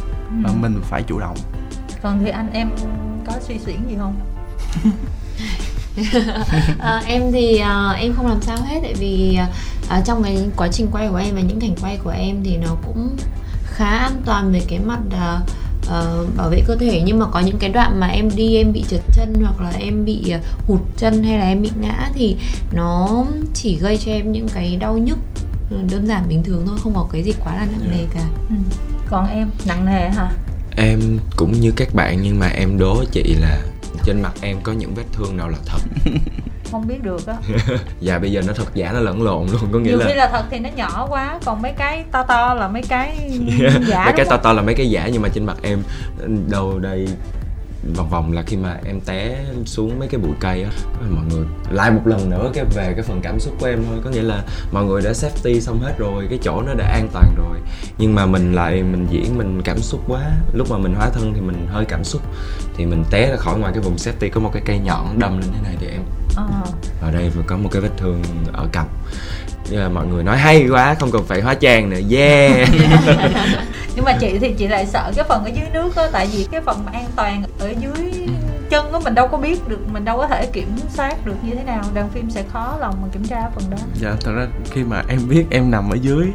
và 0.45 0.51
Ừ. 0.51 0.57
mình 0.61 0.81
phải 0.83 1.03
chủ 1.03 1.19
động 1.21 1.37
còn 2.03 2.19
thì 2.25 2.31
anh 2.31 2.53
em 2.53 2.69
có 3.27 3.33
suy 3.41 3.59
xuyển 3.59 3.77
gì 3.89 3.95
không 3.99 4.15
à, 6.79 7.03
em 7.07 7.33
thì 7.33 7.59
à, 7.59 7.91
em 7.91 8.15
không 8.15 8.27
làm 8.27 8.43
sao 8.43 8.57
hết 8.67 8.79
tại 8.83 8.95
vì 8.99 9.39
à, 9.89 10.01
trong 10.01 10.23
cái 10.23 10.39
quá 10.57 10.69
trình 10.73 10.89
quay 10.93 11.09
của 11.09 11.17
em 11.17 11.35
và 11.35 11.41
những 11.41 11.61
cảnh 11.61 11.75
quay 11.83 11.99
của 12.05 12.11
em 12.11 12.45
thì 12.45 12.57
nó 12.57 12.77
cũng 12.87 13.17
khá 13.65 13.99
an 13.99 14.23
toàn 14.25 14.53
về 14.53 14.61
cái 14.69 14.79
mặt 14.79 14.99
à, 15.11 15.41
ờ, 15.89 16.27
bảo 16.37 16.49
vệ 16.49 16.63
cơ 16.67 16.77
thể. 16.77 17.03
Nhưng 17.05 17.19
mà 17.19 17.27
có 17.27 17.41
những 17.41 17.59
cái 17.59 17.71
đoạn 17.71 18.01
mà 18.01 18.07
em 18.07 18.31
đi 18.37 18.57
em 18.57 18.73
bị 18.73 18.85
trượt 18.91 19.01
chân 19.13 19.35
hoặc 19.43 19.61
là 19.61 19.73
em 19.79 20.05
bị 20.05 20.31
à, 20.31 20.41
hụt 20.67 20.81
chân 20.97 21.23
hay 21.23 21.39
là 21.39 21.49
em 21.49 21.63
bị 21.63 21.71
ngã 21.81 22.11
thì 22.15 22.37
nó 22.73 23.25
chỉ 23.55 23.79
gây 23.79 23.97
cho 23.97 24.13
em 24.13 24.33
những 24.33 24.49
cái 24.49 24.77
đau 24.77 24.99
nhức 24.99 25.19
ừ, 25.71 25.77
đơn 25.91 26.07
giản 26.07 26.29
bình 26.29 26.43
thường 26.43 26.65
thôi 26.67 26.79
không 26.83 26.95
có 26.95 27.09
cái 27.13 27.23
gì 27.23 27.33
quá 27.45 27.57
là 27.57 27.67
nặng 27.73 27.91
nề 27.91 28.05
cả. 28.15 28.25
Ừ. 28.49 28.55
còn 29.11 29.29
em 29.29 29.51
nặng 29.67 29.85
nề 29.85 30.11
hả? 30.11 30.31
Em 30.77 31.19
cũng 31.37 31.53
như 31.61 31.73
các 31.77 31.95
bạn 31.95 32.19
nhưng 32.23 32.39
mà 32.39 32.49
em 32.49 32.79
đố 32.79 33.05
chị 33.13 33.35
là 33.41 33.63
trên 34.05 34.23
mặt 34.23 34.33
em 34.41 34.57
có 34.63 34.73
những 34.73 34.95
vết 34.95 35.05
thương 35.13 35.37
nào 35.37 35.49
là 35.49 35.59
thật? 35.67 35.79
Không 36.71 36.87
biết 36.87 37.03
được 37.03 37.27
á. 37.27 37.37
Và 38.01 38.19
bây 38.23 38.33
giờ 38.33 38.43
nó 38.47 38.53
thật 38.53 38.75
giả 38.75 38.93
nó 38.93 39.01
lẫn 39.01 39.23
lộn 39.23 39.47
luôn 39.47 39.71
có 39.73 39.79
nghĩa 39.79 39.91
nhiều 39.91 39.99
khi 39.99 40.15
là 40.15 40.15
là 40.15 40.29
thật 40.33 40.45
thì 40.51 40.59
nó 40.59 40.69
nhỏ 40.77 41.07
quá 41.11 41.39
còn 41.45 41.63
mấy 41.63 41.73
cái 41.73 42.05
to 42.13 42.23
to 42.23 42.55
là 42.55 42.69
mấy 42.69 42.83
cái 42.83 43.31
giả 43.89 44.05
mấy 44.05 44.15
cái 44.17 44.27
to 44.31 44.37
to 44.37 44.53
là 44.53 44.63
mấy 44.63 44.75
cái 44.75 44.91
giả 44.91 45.09
nhưng 45.13 45.23
mà 45.23 45.29
trên 45.29 45.45
mặt 45.45 45.57
em 45.63 45.83
đầu 46.51 46.79
đây 46.79 47.09
vòng 47.95 48.09
vòng 48.11 48.33
là 48.33 48.43
khi 48.43 48.57
mà 48.57 48.79
em 48.85 49.01
té 49.01 49.45
xuống 49.65 49.99
mấy 49.99 50.09
cái 50.09 50.21
bụi 50.21 50.33
cây 50.41 50.63
á. 50.63 50.71
Mọi 51.11 51.25
người 51.31 51.47
lại 51.71 51.91
một 51.91 52.03
lần 52.05 52.31
nữa 52.31 52.51
cái 52.55 52.65
về 52.75 52.93
cái 52.95 53.03
phần 53.03 53.21
cảm 53.23 53.41
xúc 53.41 53.55
của 53.61 53.67
em 53.67 53.85
thôi. 53.89 53.99
Có 54.05 54.11
nghĩa 54.11 54.23
là 54.23 54.43
mọi 54.73 54.85
người 54.85 55.03
đã 55.03 55.13
safety 55.13 55.61
xong 55.61 55.81
hết 55.81 55.95
rồi 55.99 56.27
cái 56.31 56.39
chỗ 56.43 56.63
nó 56.67 56.75
đã 56.75 56.87
an 56.87 57.09
toàn 57.13 57.35
rồi. 57.37 57.59
Nhưng 57.99 58.15
mà 58.15 58.27
mình 58.27 58.53
lại 58.55 58.83
mình 58.83 59.07
diễn 59.11 59.39
mình 59.39 59.61
cảm 59.65 59.79
xúc 59.79 60.01
quá. 60.09 60.21
Lúc 60.53 60.71
mà 60.71 60.79
mình 60.79 60.95
hóa 60.95 61.11
thân 61.11 61.33
thì 61.35 61.41
mình 61.41 61.67
hơi 61.71 61.85
cảm 61.85 62.05
xúc. 62.05 62.23
Thì 62.77 62.87
mình 62.87 63.05
té 63.11 63.31
ra 63.31 63.37
khỏi 63.37 63.59
ngoài 63.59 63.73
cái 63.73 63.83
vùng 63.83 63.97
safety 63.97 64.31
có 64.33 64.41
một 64.41 64.51
cái 64.53 64.63
cây 64.67 64.79
nhọn 64.79 65.19
đâm 65.19 65.39
lên 65.41 65.51
thế 65.53 65.61
này 65.63 65.77
thì 65.81 65.87
em 65.87 66.01
Ờ. 66.37 66.45
ở 67.03 67.11
đây. 67.13 67.31
Vừa 67.31 67.43
có 67.47 67.57
một 67.57 67.69
cái 67.73 67.83
vết 67.83 67.91
thương 67.97 68.23
ở 68.53 68.69
cằm 68.73 68.87
nhưng 69.71 69.81
mà 69.83 69.89
mọi 69.89 70.07
người 70.07 70.23
nói 70.25 70.37
hay 70.39 70.67
quá 70.71 70.95
không 71.01 71.11
cần 71.13 71.25
phải 71.29 71.41
hóa 71.41 71.55
trang 71.55 71.91
nữa. 71.91 72.01
Yeah. 72.17 72.69
Nhưng 73.97 74.05
mà 74.05 74.13
chị 74.21 74.39
thì 74.41 74.53
chị 74.59 74.69
lại 74.69 74.87
sợ 74.87 75.13
cái 75.17 75.25
phần 75.29 75.45
ở 75.45 75.51
dưới 75.55 75.65
nước 75.73 75.97
á 75.97 76.03
tại 76.13 76.29
vì 76.33 76.47
cái 76.53 76.61
phần 76.61 76.83
mà 76.87 76.93
an 76.93 77.05
toàn 77.17 77.43
ở 77.59 77.73
dưới 77.81 78.13
chân 78.71 78.93
á 78.93 78.99
mình 79.05 79.15
đâu 79.15 79.29
có 79.29 79.39
biết 79.39 79.69
được 79.69 79.79
mình 79.93 80.05
đâu 80.05 80.19
có 80.19 80.27
thể 80.27 80.47
kiểm 80.47 80.69
soát 80.89 81.27
được 81.27 81.35
như 81.43 81.55
thế 81.55 81.65
nào. 81.65 81.83
Đoàn 81.95 82.09
phim 82.15 82.31
sẽ 82.31 82.43
khó 82.53 82.77
lòng 82.81 82.95
mà 83.03 83.09
kiểm 83.13 83.25
tra 83.25 83.37
phần 83.55 83.71
đó. 83.71 83.77
Dạ 84.01 84.13
thật 84.21 84.33
ra 84.37 84.47
khi 84.71 84.85
mà 84.85 85.03
em 85.09 85.21
biết 85.29 85.45
em 85.51 85.71
nằm 85.71 85.91
ở 85.91 85.97
dưới 86.03 86.27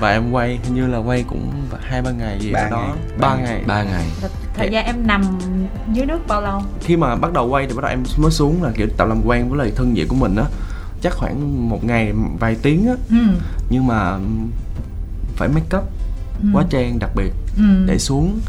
và 0.00 0.10
em 0.10 0.30
quay 0.30 0.58
hình 0.64 0.74
như 0.74 0.86
là 0.86 0.98
quay 0.98 1.24
cũng 1.28 1.52
hai 1.82 2.02
ba 2.02 2.10
ngày 2.10 2.38
gì 2.40 2.52
Ba 2.52 2.68
đó. 2.70 2.80
ngày. 2.80 3.18
ba 3.18 3.34
ngày. 3.36 3.62
Ba 3.66 3.82
ngày. 3.82 4.04
Th- 4.22 4.28
thời 4.54 4.68
gian 4.70 4.84
em 4.86 5.06
nằm 5.06 5.22
dưới 5.92 6.06
nước 6.06 6.18
bao 6.28 6.40
lâu? 6.42 6.62
Khi 6.80 6.96
mà 6.96 7.16
bắt 7.16 7.32
đầu 7.32 7.48
quay 7.48 7.66
thì 7.66 7.74
bắt 7.74 7.82
đầu 7.82 7.90
em 7.90 8.02
mới 8.16 8.30
xuống 8.30 8.62
là 8.62 8.70
kiểu 8.76 8.86
tập 8.96 9.08
làm 9.08 9.22
quen 9.26 9.48
với 9.48 9.58
lại 9.58 9.72
thân 9.76 9.94
nhiệt 9.94 10.06
của 10.08 10.16
mình 10.16 10.36
á 10.36 10.44
chắc 11.02 11.14
khoảng 11.16 11.68
một 11.68 11.84
ngày 11.84 12.12
vài 12.40 12.56
tiếng 12.62 12.86
á 12.88 12.94
ừ. 13.10 13.16
nhưng 13.70 13.86
mà 13.86 14.18
phải 15.36 15.48
make 15.48 15.76
up 15.78 15.84
Ừ. 16.42 16.48
hóa 16.52 16.64
trang 16.70 16.98
đặc 16.98 17.10
biệt 17.16 17.32
ừ. 17.56 17.62
để 17.86 17.98
xuống 17.98 18.40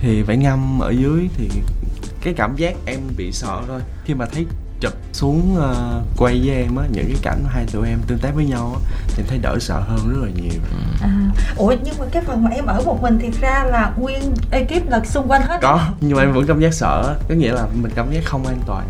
thì 0.00 0.22
phải 0.22 0.36
ngâm 0.36 0.78
ở 0.82 0.90
dưới 0.90 1.28
thì 1.36 1.50
cái 2.22 2.34
cảm 2.34 2.56
giác 2.56 2.74
em 2.86 2.98
bị 3.16 3.32
sợ 3.32 3.60
thôi 3.66 3.80
khi 4.04 4.14
mà 4.14 4.26
thấy 4.26 4.46
chụp 4.80 4.92
xuống 5.12 5.56
ờ, 5.60 6.02
quay 6.16 6.40
với 6.44 6.56
em 6.56 6.76
á 6.76 6.84
những 6.92 7.04
cái 7.08 7.16
cảnh 7.22 7.44
hai 7.48 7.66
tụi 7.72 7.88
em 7.88 7.98
tương 8.06 8.18
tác 8.18 8.34
với 8.34 8.44
nhau 8.46 8.74
á 8.74 8.80
thì 9.08 9.22
thấy 9.28 9.38
đỡ 9.38 9.56
sợ 9.60 9.80
hơn 9.80 9.98
rất 10.08 10.18
là 10.22 10.28
nhiều 10.42 10.60
à. 11.02 11.30
ủa 11.56 11.74
nhưng 11.84 11.94
mà 11.98 12.04
cái 12.12 12.22
phần 12.26 12.44
mà 12.44 12.50
em 12.50 12.66
ở 12.66 12.82
một 12.86 13.02
mình 13.02 13.18
thì 13.22 13.30
ra 13.40 13.64
là 13.64 13.92
nguyên 13.98 14.20
ekip 14.50 14.90
là 14.90 15.00
xung 15.04 15.28
quanh 15.28 15.42
hết 15.42 15.58
có 15.62 15.80
nhưng 16.00 16.16
mà 16.16 16.22
em 16.22 16.32
vẫn 16.32 16.46
cảm 16.46 16.60
giác 16.60 16.74
sợ 16.74 17.16
có 17.28 17.34
nghĩa 17.34 17.52
là 17.52 17.66
mình 17.82 17.92
cảm 17.94 18.12
giác 18.12 18.24
không 18.24 18.46
an 18.46 18.60
toàn 18.66 18.86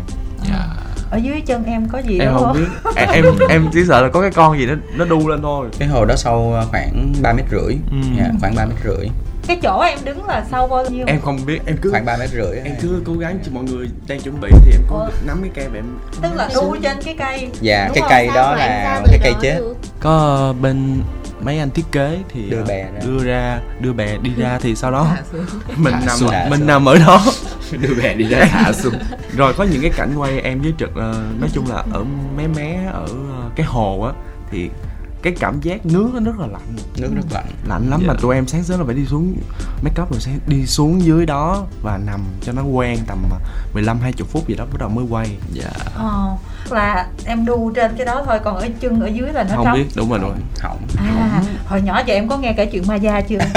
dạ 0.49 0.67
ở 1.13 1.17
dưới 1.17 1.41
chân 1.41 1.63
em 1.65 1.87
có 1.89 1.99
gì 1.99 2.19
em 2.19 2.29
đâu 2.29 2.39
không 2.43 2.53
biết. 2.53 2.91
Em 2.95 3.09
em, 3.13 3.25
em 3.49 3.69
chỉ 3.73 3.79
sợ 3.87 4.01
là 4.01 4.09
có 4.09 4.21
cái 4.21 4.31
con 4.31 4.59
gì 4.59 4.65
nó 4.65 4.73
nó 4.95 5.05
đu 5.05 5.27
lên 5.27 5.41
thôi. 5.41 5.67
Cái 5.79 5.87
hồ 5.87 6.05
đó 6.05 6.15
sâu 6.15 6.55
khoảng 6.71 7.13
ba 7.21 7.33
mét 7.33 7.45
rưỡi. 7.51 7.75
Ừ. 7.91 7.97
dạ, 8.17 8.29
khoảng 8.41 8.55
ba 8.55 8.65
mét 8.65 8.77
rưỡi. 8.83 9.07
Cái 9.47 9.59
chỗ 9.63 9.81
em 9.81 9.99
đứng 10.05 10.25
là 10.25 10.45
sâu 10.51 10.67
bao 10.67 10.85
nhiêu? 10.89 11.05
Em 11.07 11.21
không 11.21 11.39
biết 11.45 11.59
em 11.65 11.77
cứ 11.81 11.91
khoảng 11.91 12.05
ba 12.05 12.17
mét 12.17 12.29
rưỡi 12.29 12.57
em 12.63 12.75
cứ 12.81 13.01
cố 13.05 13.13
gắng 13.13 13.39
cho 13.45 13.51
mọi 13.55 13.63
người 13.63 13.87
đang 14.07 14.21
chuẩn 14.21 14.41
bị 14.41 14.49
thì 14.65 14.71
em 14.71 14.81
cố 14.89 14.97
Ủa? 14.99 15.09
nắm 15.27 15.37
cái 15.41 15.51
cây 15.55 15.67
và 15.67 15.79
em 15.79 15.85
tức 16.21 16.29
là 16.35 16.49
đu 16.55 16.75
trên 16.83 16.97
cái 17.05 17.15
cây. 17.19 17.49
Dạ 17.61 17.85
Đúng 17.87 17.93
cái 17.95 18.01
không? 18.01 18.09
cây 18.09 18.27
Sao 18.33 18.35
đó 18.43 18.51
mà 18.51 18.57
là 18.57 19.01
cái 19.07 19.19
cây 19.23 19.33
chết. 19.41 19.55
Được? 19.57 19.77
có 19.99 20.53
bên 20.61 21.01
mấy 21.41 21.59
anh 21.59 21.69
thiết 21.69 21.85
kế 21.91 22.17
thì 22.29 22.49
Đưa 22.49 22.57
ờ, 22.57 22.65
bè 22.67 22.83
ra. 22.83 22.99
đưa 23.05 23.23
ra 23.23 23.59
đưa 23.79 23.93
bè 23.93 24.17
đi 24.21 24.31
ra 24.37 24.59
thì 24.61 24.75
sau 24.75 24.91
đó 24.91 25.07
mình 25.77 25.93
nằm 26.05 26.49
mình 26.49 26.67
nằm 26.67 26.85
ở 26.89 26.97
đó 26.97 27.23
đưa 27.81 27.95
bè 28.03 28.13
đi 28.13 28.25
ra 28.25 28.45
thả 28.51 28.73
xuống. 28.73 28.93
Rồi 29.37 29.53
có 29.57 29.63
những 29.63 29.81
cái 29.81 29.91
cảnh 29.95 30.15
quay 30.17 30.39
em 30.41 30.61
với 30.61 30.73
trực 30.79 30.95
ờ, 30.95 31.23
nói 31.39 31.49
chung 31.53 31.65
là 31.69 31.83
ở 31.91 32.03
mé 32.37 32.47
mé 32.47 32.85
ở 32.93 33.05
ờ, 33.07 33.49
cái 33.55 33.65
hồ 33.65 34.01
á 34.01 34.13
thì 34.51 34.69
cái 35.21 35.33
cảm 35.39 35.61
giác 35.61 35.85
nước 35.85 36.09
nó 36.13 36.19
rất 36.31 36.39
là 36.39 36.47
lạnh. 36.47 36.75
Nước 36.97 37.11
rất 37.15 37.25
lạnh. 37.31 37.45
Lạnh 37.67 37.89
lắm 37.89 37.99
Dạ. 38.01 38.07
mà 38.07 38.13
tụi 38.21 38.35
em 38.35 38.47
sáng 38.47 38.63
sớm 38.63 38.79
là 38.79 38.85
phải 38.85 38.95
đi 38.95 39.05
xuống 39.05 39.35
make 39.83 40.01
up 40.01 40.11
rồi 40.11 40.19
sẽ 40.21 40.31
đi 40.47 40.65
xuống 40.65 41.01
dưới 41.03 41.25
đó 41.25 41.65
và 41.83 41.97
nằm 41.97 42.21
cho 42.41 42.51
nó 42.51 42.63
quen 42.63 42.97
tầm 43.07 43.17
15 43.73 43.99
20 43.99 44.27
phút 44.31 44.47
gì 44.47 44.55
đó 44.55 44.65
bắt 44.71 44.77
đầu 44.79 44.89
mới 44.89 45.05
quay. 45.09 45.37
Dạ. 45.53 45.69
Ờ, 45.95 46.37
là 46.71 47.05
em 47.25 47.45
đu 47.45 47.71
trên 47.75 47.95
cái 47.97 48.05
đó 48.05 48.23
thôi 48.25 48.39
còn 48.43 48.57
ở 48.57 48.67
chân 48.79 49.01
ở 49.01 49.07
dưới 49.07 49.33
là 49.33 49.43
nó 49.43 49.55
không 49.55 49.65
trống. 49.65 49.73
biết 49.75 49.85
đúng 49.95 50.09
rồi 50.09 50.19
đúng 50.19 50.29
rồi. 50.29 50.37
Hỏng 50.61 50.77
à 50.97 51.41
hồi 51.67 51.81
nhỏ 51.81 52.01
giờ 52.05 52.13
em 52.13 52.27
có 52.27 52.37
nghe 52.37 52.53
kể 52.57 52.65
chuyện 52.65 52.83
ma 52.87 52.95
gia 52.95 53.21
chưa? 53.21 53.37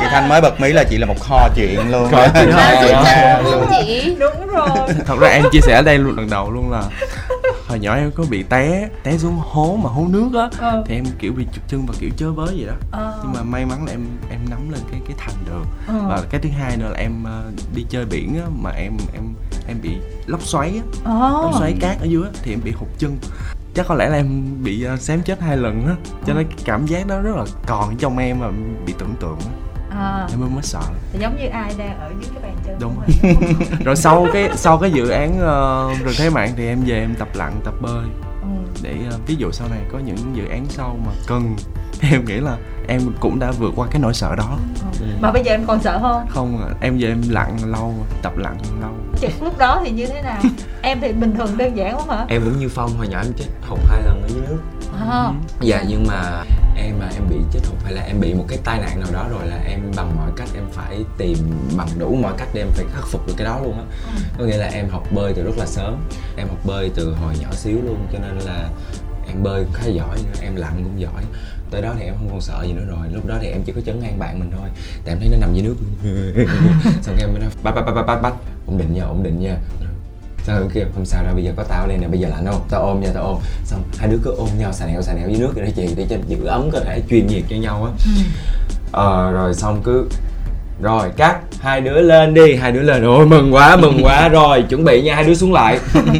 Chị 0.00 0.06
thanh 0.10 0.28
mới 0.28 0.40
bật 0.40 0.60
mí 0.60 0.72
là 0.72 0.84
chị 0.84 0.98
là 0.98 1.06
một 1.06 1.20
kho 1.20 1.48
chuyện 1.56 1.90
luôn. 1.90 2.10
Kho 2.10 2.26
chuyện 2.34 2.52
Kho 2.52 3.42
đúng 4.18 4.46
rồi. 4.46 4.68
Thật 5.06 5.18
ra 5.20 5.28
em 5.28 5.42
chia 5.52 5.60
sẻ 5.60 5.74
ở 5.74 5.82
đây 5.82 5.98
luôn 5.98 6.16
lần 6.16 6.30
đầu 6.30 6.50
luôn 6.50 6.72
là 6.72 6.82
hồi 7.74 7.80
nhỏ 7.80 7.94
em 7.94 8.10
có 8.10 8.24
bị 8.30 8.42
té 8.42 8.88
té 9.02 9.18
xuống 9.18 9.36
hố 9.38 9.76
mà 9.76 9.90
hố 9.90 10.06
nước 10.08 10.30
á. 10.34 10.48
Ờ, 10.58 10.84
thì 10.86 10.94
em 10.94 11.04
kiểu 11.18 11.32
bị 11.32 11.46
trục 11.54 11.68
chân 11.68 11.86
và 11.86 11.94
kiểu 12.00 12.10
chớ 12.16 12.32
với 12.32 12.54
vậy 12.56 12.66
đó. 12.66 12.74
Ờ, 12.90 13.20
nhưng 13.22 13.32
mà 13.32 13.42
may 13.42 13.66
mắn 13.66 13.84
là 13.84 13.92
em 13.92 14.00
em 14.30 14.40
nắm 14.50 14.70
lên 14.70 14.80
cái 14.90 15.00
cái 15.06 15.16
thành 15.18 15.34
được. 15.46 15.64
Ờ. 15.86 15.94
và 16.08 16.22
cái 16.30 16.40
thứ 16.40 16.48
hai 16.48 16.76
nữa 16.76 16.88
là 16.88 16.98
em 16.98 17.24
đi 17.74 17.86
chơi 17.88 18.04
biển 18.04 18.34
á 18.34 18.46
mà 18.62 18.70
em 18.70 18.92
em 19.14 19.22
em 19.68 19.76
bị 19.82 19.90
lốc 20.26 20.42
xoáy 20.42 20.70
á. 20.76 20.82
Ờ. 21.04 21.40
lốc 21.42 21.54
xoáy 21.58 21.74
cát 21.80 22.00
ở 22.00 22.04
dưới 22.04 22.22
á 22.22 22.30
thì 22.42 22.52
em 22.52 22.60
bị 22.64 22.72
hụt 22.72 22.88
chân. 22.98 23.18
Chắc 23.74 23.86
có 23.88 23.94
lẽ 23.94 24.08
là 24.08 24.16
em 24.16 24.42
bị 24.62 24.86
uh, 24.94 25.00
xém 25.00 25.22
chết 25.22 25.40
hai 25.40 25.56
lần 25.56 25.86
á. 25.86 25.94
Cho 26.26 26.34
nên 26.34 26.46
cái 26.46 26.58
cảm 26.64 26.86
giác 26.86 27.06
đó 27.06 27.20
rất 27.20 27.36
là 27.36 27.44
còn 27.66 27.96
trong 27.96 28.18
em 28.18 28.40
và 28.40 28.50
bị 28.86 28.94
tưởng 28.98 29.14
tượng 29.20 29.38
á 29.40 29.63
à, 29.94 30.26
em 30.30 30.40
mới 30.40 30.50
mới 30.50 30.62
sợ. 30.62 30.80
Thì 31.12 31.18
giống 31.18 31.36
như 31.36 31.46
ai 31.48 31.74
đang 31.78 32.00
ở 32.00 32.10
dưới 32.20 32.30
cái 32.34 32.42
bàn 32.42 32.56
chân 32.66 32.76
Đúng. 32.80 32.96
không? 32.96 33.54
rồi. 33.84 33.96
sau 33.96 34.26
cái 34.32 34.50
sau 34.54 34.78
cái 34.78 34.90
dự 34.90 35.08
án 35.08 35.30
uh, 35.32 36.04
rừng 36.04 36.14
thế 36.18 36.30
mạng 36.30 36.52
thì 36.56 36.66
em 36.66 36.80
về 36.86 37.00
em 37.00 37.14
tập 37.14 37.28
lặn 37.34 37.52
tập 37.64 37.74
bơi. 37.80 38.04
Ừ. 38.42 38.48
để 38.82 38.94
ờ, 39.10 39.18
ví 39.26 39.34
dụ 39.34 39.50
sau 39.52 39.68
này 39.68 39.78
có 39.92 39.98
những 39.98 40.16
dự 40.34 40.46
án 40.48 40.66
sau 40.68 40.98
mà 41.06 41.12
cần 41.26 41.56
em 42.12 42.24
nghĩ 42.24 42.34
là 42.34 42.56
em 42.88 43.00
cũng 43.20 43.38
đã 43.38 43.50
vượt 43.50 43.72
qua 43.76 43.86
cái 43.90 44.00
nỗi 44.00 44.14
sợ 44.14 44.34
đó. 44.36 44.58
Ừ. 45.00 45.06
mà 45.20 45.32
bây 45.32 45.44
giờ 45.44 45.52
em 45.52 45.66
còn 45.66 45.82
sợ 45.82 45.98
không? 46.02 46.26
Không 46.28 46.70
em 46.80 46.98
về 46.98 47.08
em 47.08 47.22
lặn 47.28 47.56
lâu 47.64 47.94
tập 48.22 48.32
lặn 48.36 48.56
lâu. 48.80 48.90
Trực 49.20 49.42
lúc 49.42 49.58
đó 49.58 49.80
thì 49.84 49.90
như 49.90 50.06
thế 50.06 50.22
nào? 50.22 50.42
Em 50.82 51.00
thì 51.00 51.12
bình 51.12 51.34
thường 51.36 51.56
đơn 51.56 51.76
giản 51.76 51.96
lắm 51.96 52.08
hả? 52.08 52.24
Em 52.28 52.42
cũng 52.44 52.58
như 52.58 52.68
phong 52.68 52.96
hồi 52.96 53.08
nhỏ 53.08 53.18
em 53.22 53.32
chết 53.36 53.46
hụt 53.68 53.78
hai 53.88 54.02
lần 54.02 54.22
ở 54.22 54.28
dưới 54.28 54.42
nước. 54.48 54.60
À, 55.10 55.30
dạ 55.60 55.82
nhưng 55.88 56.06
mà 56.06 56.44
em 56.76 56.98
mà 56.98 57.08
em 57.14 57.22
bị 57.30 57.36
chết 57.52 57.60
hụt 57.66 57.82
hay 57.84 57.92
là 57.92 58.02
em 58.02 58.20
bị 58.20 58.34
một 58.34 58.44
cái 58.48 58.58
tai 58.64 58.80
nạn 58.80 59.00
nào 59.00 59.08
đó 59.12 59.26
rồi 59.30 59.46
là 59.46 59.56
em 59.66 59.80
bằng 59.96 60.16
mọi 60.16 60.30
cách 60.36 60.48
em 60.54 60.64
phải 60.72 61.04
tìm 61.18 61.38
bằng 61.76 61.88
đủ 61.98 62.14
mọi 62.22 62.32
cách 62.38 62.48
để 62.54 62.60
em 62.60 62.68
phải 62.70 62.84
khắc 62.94 63.06
phục 63.06 63.26
được 63.26 63.34
cái 63.36 63.44
đó 63.44 63.60
luôn 63.62 63.78
á. 63.78 63.84
Có 64.38 64.44
nghĩa 64.44 64.56
là 64.56 64.66
em 64.66 64.88
học 64.88 65.06
bơi 65.12 65.32
từ 65.32 65.44
rất 65.44 65.58
là 65.58 65.66
sớm 65.66 65.96
em 66.36 66.48
học 66.48 66.58
bơi 66.64 66.90
từ 66.94 67.14
hồi 67.14 67.34
nhỏ 67.40 67.48
xíu 67.52 67.76
luôn 67.84 68.06
cho 68.12 68.18
nên 68.18 68.38
là 68.38 68.68
em 69.26 69.42
bơi 69.42 69.64
khá 69.72 69.86
giỏi 69.86 70.16
nữa 70.16 70.40
em 70.42 70.56
lặn 70.56 70.84
cũng 70.84 71.00
giỏi. 71.00 71.24
Tới 71.70 71.82
đó 71.82 71.94
thì 71.98 72.04
em 72.04 72.14
không 72.14 72.28
còn 72.30 72.40
sợ 72.40 72.64
gì 72.66 72.72
nữa 72.72 72.84
rồi 72.88 73.08
lúc 73.12 73.26
đó 73.26 73.38
thì 73.40 73.48
em 73.48 73.62
chỉ 73.64 73.72
có 73.72 73.80
chấn 73.80 74.02
an 74.02 74.18
bạn 74.18 74.38
mình 74.38 74.50
thôi. 74.58 74.68
Tại 75.04 75.14
em 75.14 75.18
thấy 75.18 75.28
nó 75.28 75.36
nằm 75.36 75.54
dưới 75.54 75.62
nước 75.62 75.76
xong 77.02 77.16
em 77.18 77.32
mới 77.32 77.40
nói 77.40 77.50
bắt 77.62 77.74
bắt 77.74 77.82
bắt 77.86 78.02
bắt 78.06 78.22
bắt 78.22 78.34
ổn 78.66 78.78
định 78.78 78.94
nha 78.94 79.02
ổn 79.04 79.22
định 79.22 79.40
nha 79.40 79.56
xong 80.46 80.58
rồi 80.58 80.68
kia 80.74 80.80
không 80.94 81.04
sao 81.04 81.24
đâu 81.24 81.34
bây 81.34 81.44
giờ 81.44 81.52
có 81.56 81.62
tao 81.62 81.86
đây 81.86 81.96
nè 81.96 82.08
bây 82.08 82.20
giờ 82.20 82.28
lạnh 82.28 82.46
không 82.46 82.64
tao 82.70 82.82
ôm 82.82 83.00
nha 83.00 83.08
tao 83.14 83.22
ôm. 83.22 83.36
Xong 83.64 83.82
hai 83.98 84.08
đứa 84.08 84.18
cứ 84.24 84.34
ôm 84.38 84.48
nhau 84.58 84.72
xà 84.72 84.86
nẹo 84.86 85.02
xà 85.02 85.12
nẹo 85.14 85.28
dưới 85.28 85.38
nước 85.40 85.52
vậy 85.54 85.64
đó 85.64 85.70
chị 85.76 85.88
để 85.96 86.06
cho 86.10 86.16
giữ 86.28 86.46
ấm 86.46 86.70
cơ 86.70 86.80
thể 86.80 87.02
truyền 87.10 87.26
nhiệt 87.26 87.42
cho 87.50 87.56
nhau 87.56 87.84
á. 87.84 87.92
Ờ 88.92 89.30
rồi 89.32 89.54
xong 89.54 89.80
cứ 89.84 90.08
rồi 90.82 91.08
cắt 91.16 91.38
hai 91.60 91.80
đứa 91.80 92.00
lên 92.00 92.34
đi 92.34 92.56
hai 92.56 92.72
đứa 92.72 92.82
lên. 92.82 93.04
Ôi 93.04 93.26
mừng 93.26 93.54
quá 93.54 93.76
mừng 93.76 94.00
quá. 94.02 94.28
Rồi 94.28 94.64
chuẩn 94.68 94.84
bị 94.84 95.02
nha 95.02 95.14
hai 95.14 95.24
đứa 95.24 95.34
xuống 95.34 95.52
lại. 95.52 95.78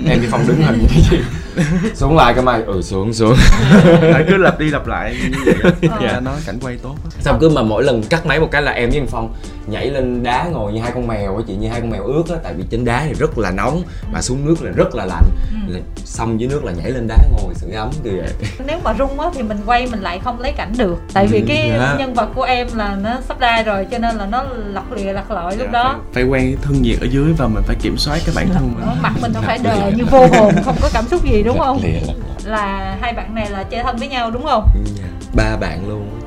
Em 0.09 0.21
đi 0.21 0.27
phòng 0.31 0.45
đứng 0.47 0.63
hình 0.63 0.79
vậy 0.79 1.03
chị 1.11 1.19
xuống 1.95 2.17
lại 2.17 2.35
cái 2.35 2.45
mày 2.45 2.63
ừ 2.63 2.83
xuống 2.83 3.13
xuống. 3.13 3.35
Tại 4.13 4.25
cứ 4.29 4.37
lặp 4.37 4.59
đi 4.59 4.71
lặp 4.71 4.87
lại 4.87 5.17
như 5.33 5.39
vậy. 5.47 5.73
Ờ. 5.91 5.99
dạ 6.03 6.21
nó 6.21 6.33
cảnh 6.47 6.59
quay 6.63 6.77
tốt 6.83 6.95
á. 7.05 7.11
Xong 7.21 7.39
cứ 7.41 7.49
mà 7.49 7.63
mỗi 7.63 7.83
lần 7.85 8.03
cắt 8.03 8.27
máy 8.27 8.41
một 8.41 8.49
cái 8.51 8.63
là 8.63 8.73
em 8.73 8.91
với 8.91 8.99
thằng 8.99 9.09
phong 9.11 9.35
nhảy 9.67 9.91
lên 9.91 10.23
đá 10.23 10.45
ngồi 10.53 10.73
như 10.73 10.81
hai 10.81 10.91
con 10.95 11.07
mèo 11.07 11.37
á 11.37 11.43
chị 11.47 11.55
như 11.57 11.69
hai 11.69 11.81
con 11.81 11.91
mèo 11.91 12.05
ướt 12.05 12.23
á 12.31 12.37
tại 12.43 12.55
vì 12.57 12.65
trên 12.71 12.85
đá 12.85 13.05
thì 13.07 13.15
rất 13.15 13.39
là 13.39 13.51
nóng 13.51 13.83
mà 14.13 14.23
xuống 14.23 14.47
nước 14.47 14.63
là 14.63 14.71
rất 14.71 14.95
là 14.95 15.05
lạnh. 15.05 15.25
Là 15.69 15.81
xong 16.05 16.41
dưới 16.41 16.49
nước 16.51 16.65
là 16.65 16.73
nhảy 16.73 16.91
lên 16.91 17.07
đá 17.09 17.17
ngồi 17.33 17.55
sưởi 17.55 17.71
ấm 17.73 17.91
kiểu 18.05 18.13
vậy. 18.17 18.33
Nếu 18.67 18.79
mà 18.85 18.95
rung 18.99 19.21
á 19.21 19.29
thì 19.35 19.43
mình 19.43 19.59
quay 19.67 19.87
mình 19.87 20.01
lại 20.01 20.21
không 20.25 20.41
lấy 20.41 20.53
cảnh 20.53 20.73
được 20.79 20.97
tại 21.13 21.27
vì 21.27 21.41
Ừ, 21.41 21.45
cái 21.49 21.71
dạ. 21.79 21.97
nhân 21.99 22.15
vật 22.15 22.29
của 22.35 22.43
em 22.43 22.67
là 22.75 22.97
nó 23.03 23.11
sắp 23.29 23.41
ra 23.41 23.63
rồi 23.63 23.87
cho 23.91 23.99
nên 23.99 24.17
là 24.17 24.27
nó 24.27 24.45
lọc 24.73 24.93
lìa 24.93 25.13
lặt 25.13 25.31
lội 25.31 25.57
lúc 25.57 25.67
Dạ, 25.73 25.83
đó. 25.83 25.93
phải, 25.93 26.03
phải 26.15 26.25
quen 26.25 26.57
thân 26.63 26.83
nhiệt 26.83 27.01
ở 27.01 27.07
dưới 27.11 27.33
và 27.39 27.47
mình 27.49 27.63
phải 27.67 27.77
kiểm 27.83 27.97
soát 27.99 28.19
cái 28.27 28.35
bản 28.37 28.49
thân 28.55 28.73
mình. 28.75 28.87
Đó, 28.87 28.95
mặt 29.03 29.13
mình 29.23 29.33
nó 29.35 29.41
phải 29.41 29.59
đờ 29.63 29.91
như 29.97 30.05
vô 30.11 30.27
hồn 30.27 30.55
không 30.65 30.77
có 30.83 30.89
cảm 30.93 31.05
xúc 31.09 31.25
gì 31.25 31.43
đúng 31.45 31.59
không? 31.59 31.81
Lìa 31.83 32.01
lặt 32.07 32.15
là 32.45 32.97
hai 33.01 33.13
bạn 33.13 33.35
này 33.35 33.51
là 33.51 33.63
chơi 33.63 33.83
thân 33.83 33.97
với 33.97 34.09
nhau 34.09 34.31
đúng 34.31 34.43
không? 34.43 34.69
Dạ. 34.97 35.05
ba 35.35 35.57
bạn 35.57 35.89
luôn. 35.89 36.21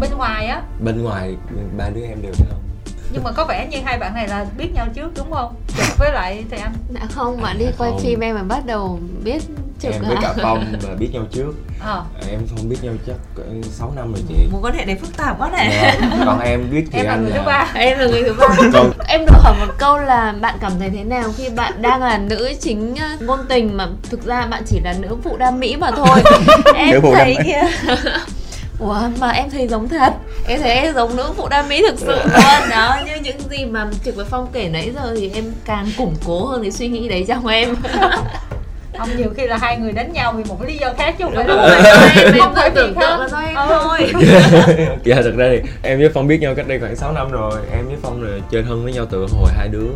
Bên 0.00 0.10
ngoài 0.16 0.46
á. 0.46 0.62
Bên 0.84 1.02
ngoài 1.02 1.36
ba 1.76 1.88
đứa 1.88 2.02
em 2.02 2.22
đều 2.22 2.32
thấy 2.38 2.46
không 2.50 2.62
nhưng 3.12 3.24
mà 3.24 3.32
có 3.32 3.44
vẻ 3.44 3.68
như 3.70 3.78
hai 3.84 3.98
bạn 3.98 4.14
này 4.14 4.28
là 4.28 4.46
biết 4.58 4.68
nhau 4.74 4.86
trước 4.94 5.12
đúng 5.16 5.30
không? 5.32 5.54
Với 5.98 6.12
lại 6.12 6.44
thì 6.50 6.58
anh 6.58 6.72
Dạ 6.94 7.06
không, 7.10 7.42
bạn 7.42 7.58
đi 7.58 7.64
quay 7.78 7.90
Không. 7.90 8.00
phim 8.00 8.20
em 8.20 8.34
mà 8.34 8.42
bắt 8.42 8.66
đầu 8.66 9.00
biết 9.24 9.42
trực 9.78 9.92
em 9.92 10.02
với 10.08 10.16
cả 10.22 10.34
phong 10.42 10.64
và 10.82 10.94
biết 10.94 11.08
nhau 11.12 11.24
trước. 11.30 11.52
Ờ. 11.80 12.04
Em 12.30 12.40
không 12.56 12.68
biết 12.68 12.76
nhau 12.82 12.94
chắc 13.06 13.16
cỡ 13.34 13.42
6 13.62 13.92
năm 13.96 14.12
rồi 14.12 14.22
chị. 14.28 14.34
Mối 14.52 14.60
quan 14.62 14.74
hệ 14.74 14.84
này 14.84 14.96
phức 14.96 15.16
tạp 15.16 15.38
quá 15.38 15.50
này 15.50 15.68
dạ. 15.72 16.22
còn 16.26 16.40
em 16.40 16.70
biết 16.70 16.84
thì 16.92 16.98
em 16.98 17.06
là 17.06 17.12
anh 17.12 17.22
người 17.22 17.32
thứ 17.32 17.40
ba 17.46 17.70
Em 17.74 17.98
là 17.98 18.06
người 18.06 18.22
thứ 18.22 18.34
ba. 18.38 18.46
Còn 18.72 18.90
Em 19.08 19.20
được 19.26 19.36
hỏi 19.44 19.54
một 19.60 19.74
câu 19.78 19.98
là 19.98 20.34
bạn 20.40 20.54
cảm 20.60 20.72
thấy 20.78 20.90
thế 20.90 21.04
nào 21.04 21.32
khi 21.36 21.48
bạn 21.48 21.82
đang 21.82 22.02
là 22.02 22.18
nữ 22.18 22.52
chính 22.60 22.96
ờ, 22.96 23.06
ngôn 23.20 23.40
tình 23.48 23.76
mà 23.76 23.88
thực 24.10 24.24
ra 24.24 24.46
bạn 24.46 24.62
chỉ 24.66 24.80
là 24.84 24.94
nữ 25.00 25.16
phụ 25.24 25.36
đam 25.36 25.60
mỹ 25.60 25.76
mà 25.76 25.90
thôi? 25.90 26.22
Em 26.74 26.90
Nữ 26.90 27.00
phụ 27.02 27.14
đam 27.14 27.24
thấy 27.24 27.36
mỹ. 27.44 27.52
Ủa 28.78 29.00
mà 29.20 29.30
em 29.30 29.50
thấy 29.50 29.68
giống 29.68 29.88
thật. 29.88 30.12
Em 30.46 30.60
thấy 30.60 30.70
em 30.70 30.94
giống 30.94 31.16
nữ 31.16 31.32
phụ 31.36 31.48
đam 31.48 31.68
mỹ 31.68 31.82
thực 31.82 31.98
sự 31.98 32.06
luôn. 32.06 32.70
Đó 32.70 32.96
như 33.06 33.12
những 33.22 33.40
gì 33.50 33.64
mà 33.64 33.86
Trực 34.04 34.16
với 34.16 34.26
Phong 34.30 34.48
kể 34.52 34.68
nãy 34.68 34.92
giờ 34.94 35.14
thì 35.16 35.30
em 35.34 35.44
càng 35.64 35.86
củng 35.98 36.14
cố 36.26 36.46
hơn 36.46 36.62
cái 36.62 36.70
suy 36.70 36.88
nghĩ 36.88 37.08
đấy 37.08 37.24
trong 37.28 37.46
em 37.46 37.76
không 38.98 39.08
nhiều 39.16 39.28
khi 39.36 39.46
là 39.46 39.56
hai 39.56 39.76
người 39.76 39.92
đánh 39.92 40.12
nhau 40.12 40.32
vì 40.36 40.44
một 40.48 40.62
lý 40.66 40.76
do 40.76 40.92
khác 40.98 41.14
chứ 41.18 41.24
không 41.24 41.34
phải 41.34 41.44
Đúng 41.44 41.56
là 41.56 42.32
không 42.38 42.54
phải 42.54 42.70
tưởng 42.70 42.94
tượng 42.94 43.00
khác. 43.00 43.18
là 43.20 43.28
do 43.28 43.38
em 43.38 43.54
Ờ. 43.54 43.80
thôi 43.84 44.12
dạ 45.04 45.16
thật 45.22 45.32
ra 45.36 45.48
thì 45.50 45.70
em 45.82 45.98
với 45.98 46.08
phong 46.14 46.26
biết 46.26 46.40
nhau 46.40 46.54
cách 46.54 46.68
đây 46.68 46.78
khoảng 46.80 46.96
6 46.96 47.12
năm 47.12 47.30
rồi 47.30 47.52
em 47.72 47.86
với 47.86 47.96
phong 48.02 48.22
là 48.22 48.38
chơi 48.50 48.62
thân 48.62 48.84
với 48.84 48.92
nhau 48.92 49.06
từ 49.10 49.26
hồi 49.32 49.50
hai 49.58 49.68
đứa 49.68 49.86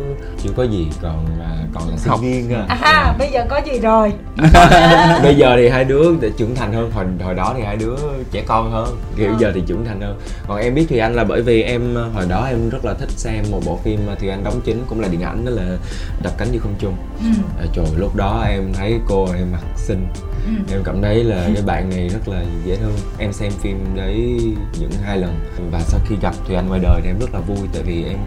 chưa 0.43 0.49
có 0.57 0.63
gì 0.63 0.87
còn 1.01 1.25
là 1.39 1.45
còn 1.73 1.89
là 1.89 1.97
sinh 1.97 2.13
viên 2.21 2.53
à 2.53 2.77
Dạ. 2.83 3.13
bây 3.19 3.29
giờ 3.31 3.45
có 3.49 3.61
gì 3.65 3.79
rồi 3.79 4.13
bây 5.23 5.35
giờ 5.35 5.53
thì 5.57 5.69
hai 5.69 5.83
đứa 5.83 6.03
đã 6.21 6.27
trưởng 6.37 6.55
thành 6.55 6.73
hơn 6.73 6.91
hồi 6.91 7.05
hồi 7.23 7.33
đó 7.33 7.53
thì 7.57 7.63
hai 7.63 7.75
đứa 7.75 7.95
trẻ 8.31 8.43
con 8.47 8.71
hơn 8.71 8.97
kiểu 9.17 9.27
Ờ. 9.29 9.35
giờ 9.39 9.51
thì 9.55 9.61
trưởng 9.67 9.85
thành 9.85 10.01
hơn 10.01 10.19
còn 10.47 10.57
em 10.61 10.75
biết 10.75 10.85
thì 10.89 10.97
anh 10.97 11.15
là 11.15 11.23
bởi 11.23 11.41
vì 11.41 11.61
em 11.63 11.95
hồi 12.13 12.25
đó 12.29 12.45
em 12.49 12.69
rất 12.69 12.85
là 12.85 12.93
thích 12.93 13.09
xem 13.09 13.43
một 13.51 13.59
bộ 13.65 13.79
phim 13.83 13.99
mà 14.07 14.13
thì 14.19 14.29
anh 14.29 14.43
đóng 14.43 14.61
chính 14.65 14.83
cũng 14.89 14.99
là 15.01 15.07
điện 15.07 15.21
ảnh 15.21 15.45
đó 15.45 15.51
là 15.55 15.77
đập 16.23 16.33
cánh 16.37 16.47
như 16.51 16.59
không 16.59 16.73
trung 16.79 16.95
ừ. 17.19 17.25
à, 17.59 17.65
trời 17.73 17.85
lúc 17.97 18.15
đó 18.15 18.45
em 18.49 18.73
thấy 18.73 18.92
cô 19.07 19.27
em 19.33 19.51
mặt 19.51 19.63
xinh. 19.75 20.07
Ừ. 20.45 20.73
em 20.73 20.83
cảm 20.83 21.01
thấy 21.01 21.23
là 21.23 21.49
cái 21.53 21.63
bạn 21.65 21.89
này 21.89 22.09
rất 22.09 22.27
là 22.27 22.43
dễ 22.65 22.75
thương. 22.75 22.93
Em 23.17 23.33
xem 23.33 23.51
phim 23.51 23.95
đấy 23.95 24.39
những 24.79 24.91
hai 25.03 25.17
lần. 25.17 25.39
Và 25.71 25.79
sau 25.79 25.99
khi 26.07 26.15
gặp 26.21 26.35
thì 26.47 26.55
anh 26.55 26.67
ngoài 26.67 26.79
đời 26.83 27.01
thì 27.03 27.09
em 27.09 27.19
rất 27.19 27.33
là 27.33 27.39
vui. 27.39 27.67
Tại 27.73 27.83
vì 27.83 28.03
em 28.03 28.17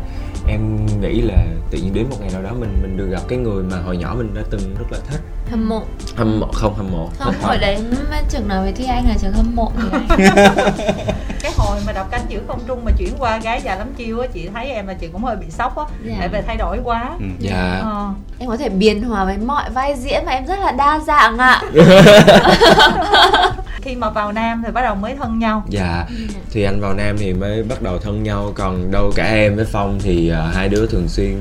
em 0.48 0.86
nghĩ 1.00 1.20
là 1.20 1.34
tự 1.70 1.78
nhiên 1.78 1.94
đến 1.94 2.06
một 2.10 2.16
ngày 2.20 2.30
nào 2.32 2.42
đó 2.42 2.50
mình 2.60 2.78
mình 2.82 2.96
được 2.96 3.06
gặp 3.10 3.20
cái 3.28 3.38
người 3.38 3.62
mà 3.62 3.76
hồi 3.86 3.96
nhỏ 3.96 4.14
mình 4.18 4.34
đã 4.34 4.42
từng 4.50 4.74
rất 4.78 4.84
là 4.92 4.98
thích. 5.10 5.20
Hâm 5.50 5.68
mộ. 5.68 5.82
Hâm 6.16 6.40
mộ 6.40 6.46
không 6.54 6.74
hâm 6.74 6.90
mộ. 6.92 7.08
Không, 7.18 7.32
thích 7.32 7.42
hồi 7.42 7.58
đấy 7.58 7.78
Trực 8.30 8.46
nói 8.46 8.62
với 8.62 8.72
Thi 8.72 8.84
Anh 8.86 9.08
là 9.08 9.14
Trực 9.22 9.34
hâm 9.34 9.56
mộ 9.56 9.72
thì 9.76 9.88
anh 10.36 10.72
cái 11.40 11.52
hồi 11.56 11.78
mà 11.86 11.92
đọc 11.92 12.08
cánh 12.10 12.20
chữ 12.28 12.38
không 12.48 12.60
trung 12.66 12.84
mà 12.84 12.90
chuyển 12.98 13.12
qua 13.18 13.38
gái 13.38 13.60
già 13.64 13.74
lắm 13.76 13.88
chiêu 13.96 14.20
á 14.20 14.26
chị 14.34 14.48
thấy 14.54 14.66
em 14.70 14.86
là 14.86 14.94
chị 14.94 15.08
cũng 15.12 15.24
hơi 15.24 15.36
bị 15.36 15.46
sốc 15.50 15.76
á 15.78 15.84
Dạ. 16.06 16.14
tại 16.18 16.28
vì 16.28 16.38
thay 16.46 16.56
đổi 16.56 16.78
quá. 16.84 17.10
Ừ. 17.20 17.24
dạ. 17.38 17.80
Ờ. 17.82 18.08
Em 18.38 18.48
có 18.48 18.56
thể 18.56 18.68
biến 18.68 19.02
hòa 19.02 19.24
với 19.24 19.38
mọi 19.38 19.70
vai 19.70 19.94
diễn 19.98 20.24
mà 20.26 20.32
em 20.32 20.46
rất 20.46 20.58
là 20.58 20.72
đa 20.72 21.00
dạng 21.06 21.38
ạ 21.38 21.62
khi 23.86 23.96
mà 23.96 24.10
vào 24.10 24.32
nam 24.32 24.62
thì 24.66 24.72
bắt 24.72 24.82
đầu 24.82 24.94
mới 24.94 25.14
thân 25.14 25.38
nhau. 25.38 25.64
Dạ 25.68 26.06
thì 26.50 26.62
anh 26.62 26.80
vào 26.80 26.94
nam 26.94 27.16
thì 27.18 27.32
mới 27.32 27.62
bắt 27.62 27.82
đầu 27.82 27.98
thân 27.98 28.22
nhau. 28.22 28.52
Còn 28.54 28.90
đâu 28.90 29.12
cả 29.16 29.24
em 29.24 29.56
với 29.56 29.64
phong 29.64 29.98
thì 30.02 30.32
uh, 30.32 30.54
hai 30.54 30.68
đứa 30.68 30.86
thường 30.86 31.08
xuyên 31.08 31.38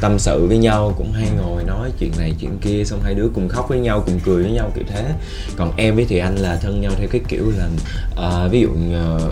tâm 0.00 0.18
sự 0.18 0.46
với 0.46 0.58
nhau 0.58 0.94
cũng 0.96 1.12
hay 1.12 1.28
ngồi 1.38 1.64
nói 1.64 1.90
chuyện 1.98 2.12
này 2.18 2.34
chuyện 2.40 2.58
kia 2.58 2.84
xong 2.84 3.00
hai 3.02 3.14
đứa 3.14 3.28
cùng 3.34 3.48
khóc 3.48 3.68
với 3.68 3.80
nhau 3.80 4.02
cùng 4.06 4.20
cười 4.24 4.42
với 4.42 4.52
nhau 4.52 4.70
kiểu 4.74 4.84
thế. 4.88 5.04
Còn 5.56 5.72
em 5.76 5.96
với 5.96 6.06
thì 6.08 6.18
anh 6.18 6.36
là 6.36 6.58
thân 6.62 6.80
nhau 6.80 6.92
theo 6.98 7.08
cái 7.10 7.20
kiểu 7.28 7.52
là 7.56 7.68
uh, 8.46 8.52
ví 8.52 8.60
dụ 8.60 8.68
uh, 8.68 9.22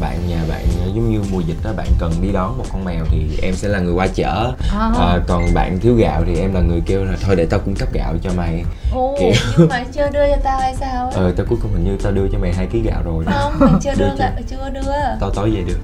bạn 0.00 0.18
nhà 0.28 0.38
bạn 0.48 0.64
giống 0.94 1.10
như 1.10 1.20
mùa 1.32 1.40
dịch 1.40 1.56
đó 1.64 1.70
bạn 1.76 1.86
cần 1.98 2.12
đi 2.22 2.28
đón 2.32 2.58
một 2.58 2.64
con 2.72 2.84
mèo 2.84 3.04
thì 3.10 3.28
em 3.42 3.54
sẽ 3.54 3.68
là 3.68 3.78
người 3.78 3.92
qua 3.94 4.06
chở. 4.14 4.52
À. 4.78 4.90
à, 4.98 5.18
còn 5.28 5.54
bạn 5.54 5.78
thiếu 5.80 5.94
gạo 5.94 6.22
thì 6.26 6.36
em 6.40 6.54
là 6.54 6.60
người 6.60 6.82
kêu 6.86 7.04
là 7.04 7.12
thôi 7.22 7.36
để 7.36 7.46
tao 7.50 7.60
cung 7.60 7.74
cấp 7.74 7.88
gạo 7.92 8.14
cho 8.22 8.30
mày. 8.36 8.64
Ồ, 8.94 9.16
Kiểu- 9.20 9.32
nhưng 9.58 9.68
mà 9.68 9.84
chưa 9.92 10.08
đưa 10.12 10.26
cho 10.30 10.36
tao 10.44 10.60
hay 10.60 10.74
sao 10.80 11.04
ấy? 11.06 11.12
ờ 11.14 11.32
tao 11.36 11.46
cuối 11.48 11.58
cùng 11.62 11.72
hình 11.72 11.84
như 11.84 11.96
tao 12.02 12.12
đưa 12.12 12.28
cho 12.32 12.38
mày 12.38 12.52
hai 12.54 12.66
ký 12.66 12.80
gạo 12.80 13.02
rồi. 13.04 13.24
Không, 13.26 13.52
mình 13.58 13.78
chưa 13.82 13.90
đưa 13.98 14.08
Đưa 14.08 14.14
gạo, 14.18 14.30
chưa? 14.50 14.56
chưa 14.56 14.70
đưa. 14.70 14.92
Tao 15.20 15.30
tối 15.30 15.50
về 15.50 15.62
được. 15.66 15.78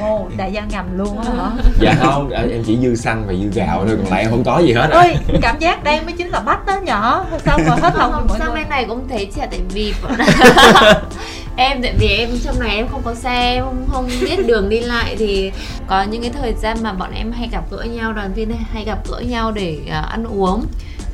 Ồ 0.00 0.28
đại 0.36 0.52
gia 0.52 0.60
ngầm 0.64 0.98
luôn 0.98 1.18
á 1.18 1.24
hả? 1.36 1.50
Dạ 1.80 1.94
không 2.02 2.30
à, 2.30 2.42
em 2.52 2.62
chỉ 2.66 2.78
dư 2.82 2.94
xăng 2.96 3.26
và 3.26 3.32
dư 3.32 3.48
gạo 3.60 3.84
thôi 3.86 3.96
còn 4.02 4.10
lại 4.12 4.20
em 4.22 4.30
không 4.30 4.44
có 4.44 4.58
gì 4.58 4.72
hết 4.72 4.90
ơi 4.90 5.16
cảm 5.42 5.58
giác 5.58 5.84
đây 5.84 6.00
mới 6.04 6.12
chính 6.12 6.28
là 6.28 6.40
bách 6.40 6.66
đó 6.66 6.80
nhỏ. 6.82 7.26
Sao 7.44 7.58
mà 7.68 7.74
hết 7.82 7.96
lòng 7.96 8.12
không, 8.12 8.28
sang 8.38 8.48
người? 8.48 8.54
bên 8.60 8.68
này 8.68 8.84
cũng 8.88 9.08
thế 9.08 9.26
chị 9.34 9.40
ạ 9.40 9.46
tại 9.50 9.60
vì 9.72 9.94
em 11.60 11.82
tại 11.82 11.94
vì 11.98 12.08
em 12.08 12.30
trong 12.44 12.58
này 12.58 12.76
em 12.76 12.88
không 12.88 13.02
có 13.04 13.14
xe 13.14 13.54
em 13.54 13.64
không, 13.64 13.86
không 13.88 14.08
biết 14.20 14.46
đường 14.46 14.68
đi 14.68 14.80
lại 14.80 15.16
thì 15.18 15.52
có 15.86 16.02
những 16.02 16.22
cái 16.22 16.30
thời 16.30 16.54
gian 16.54 16.82
mà 16.82 16.92
bọn 16.92 17.12
em 17.14 17.32
hay 17.32 17.48
gặp 17.52 17.64
gỡ 17.70 17.82
nhau 17.82 18.12
đoàn 18.12 18.32
viên 18.34 18.50
hay, 18.72 18.84
gặp 18.84 18.98
gỡ 19.10 19.20
nhau 19.20 19.52
để 19.52 19.78
à, 19.90 20.00
ăn 20.00 20.24
uống. 20.24 20.64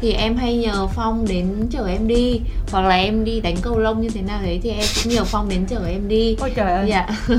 Thì 0.00 0.12
em 0.12 0.36
hay 0.36 0.56
nhờ 0.56 0.86
phong 0.86 1.26
đến 1.28 1.68
chở 1.70 1.86
em 1.88 2.08
đi 2.08 2.40
hoặc 2.72 2.80
là 2.82 2.96
em 2.96 3.24
đi 3.24 3.40
đánh 3.40 3.56
cầu 3.62 3.78
lông 3.78 4.00
như 4.00 4.08
thế 4.08 4.20
nào 4.22 4.40
đấy 4.42 4.60
thì 4.62 4.70
em 4.70 4.86
cũng 5.04 5.12
nhờ 5.12 5.24
phong 5.24 5.48
đến 5.48 5.66
chở 5.66 5.86
em 5.88 6.08
đi. 6.08 6.36
Ôi 6.40 6.52
trời 6.56 6.72
ơi. 6.72 6.86
Dạ. 6.88 7.08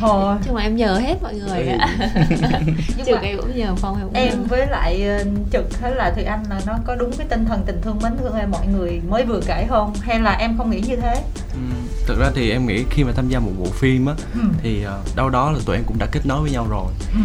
Thôi. 0.00 0.36
Chung 0.46 0.56
là 0.56 0.62
em 0.62 0.76
nhờ 0.76 0.98
hết 0.98 1.22
mọi 1.22 1.34
người 1.34 1.68
ạ. 1.68 1.88
Nhưng 2.96 3.06
trừ 3.06 3.14
mà 3.14 3.20
cái 3.22 3.36
cũng 3.36 3.56
nhờ 3.56 3.74
phong 3.76 3.96
em 3.96 4.04
cũng 4.04 4.14
em 4.14 4.28
nhờ. 4.28 4.46
với 4.48 4.66
lại 4.66 5.06
ờ, 5.06 5.24
trực 5.52 5.80
hay 5.80 5.94
là 5.94 6.12
thùy 6.14 6.24
anh 6.24 6.44
là 6.50 6.60
nó 6.66 6.72
có 6.84 6.94
đúng 6.94 7.12
cái 7.12 7.26
tinh 7.30 7.44
thần 7.44 7.62
tình 7.66 7.80
thương 7.82 7.98
mến 8.02 8.12
thương 8.16 8.32
hay 8.32 8.46
mọi 8.46 8.66
người 8.66 9.00
mới 9.08 9.24
vừa 9.24 9.40
kể 9.46 9.66
không? 9.68 9.92
Hay 10.00 10.20
là 10.20 10.32
em 10.32 10.58
không 10.58 10.70
nghĩ 10.70 10.80
như 10.88 10.96
thế? 10.96 11.22
Ừm, 11.52 11.79
thực 12.06 12.18
ra 12.18 12.30
thì 12.34 12.50
em 12.50 12.66
nghĩ 12.66 12.84
khi 12.90 13.04
mà 13.04 13.12
tham 13.12 13.28
gia 13.28 13.38
một 13.38 13.52
bộ 13.58 13.66
phim 13.66 14.06
á 14.06 14.14
ừ. 14.34 14.40
thì 14.62 14.82
ờ, 14.82 15.00
đâu 15.16 15.30
đó 15.30 15.50
là 15.50 15.58
tụi 15.66 15.76
em 15.76 15.84
cũng 15.86 15.98
đã 15.98 16.06
kết 16.12 16.26
nối 16.26 16.42
với 16.42 16.50
nhau 16.50 16.66
rồi. 16.70 16.92
Ừ. 17.14 17.20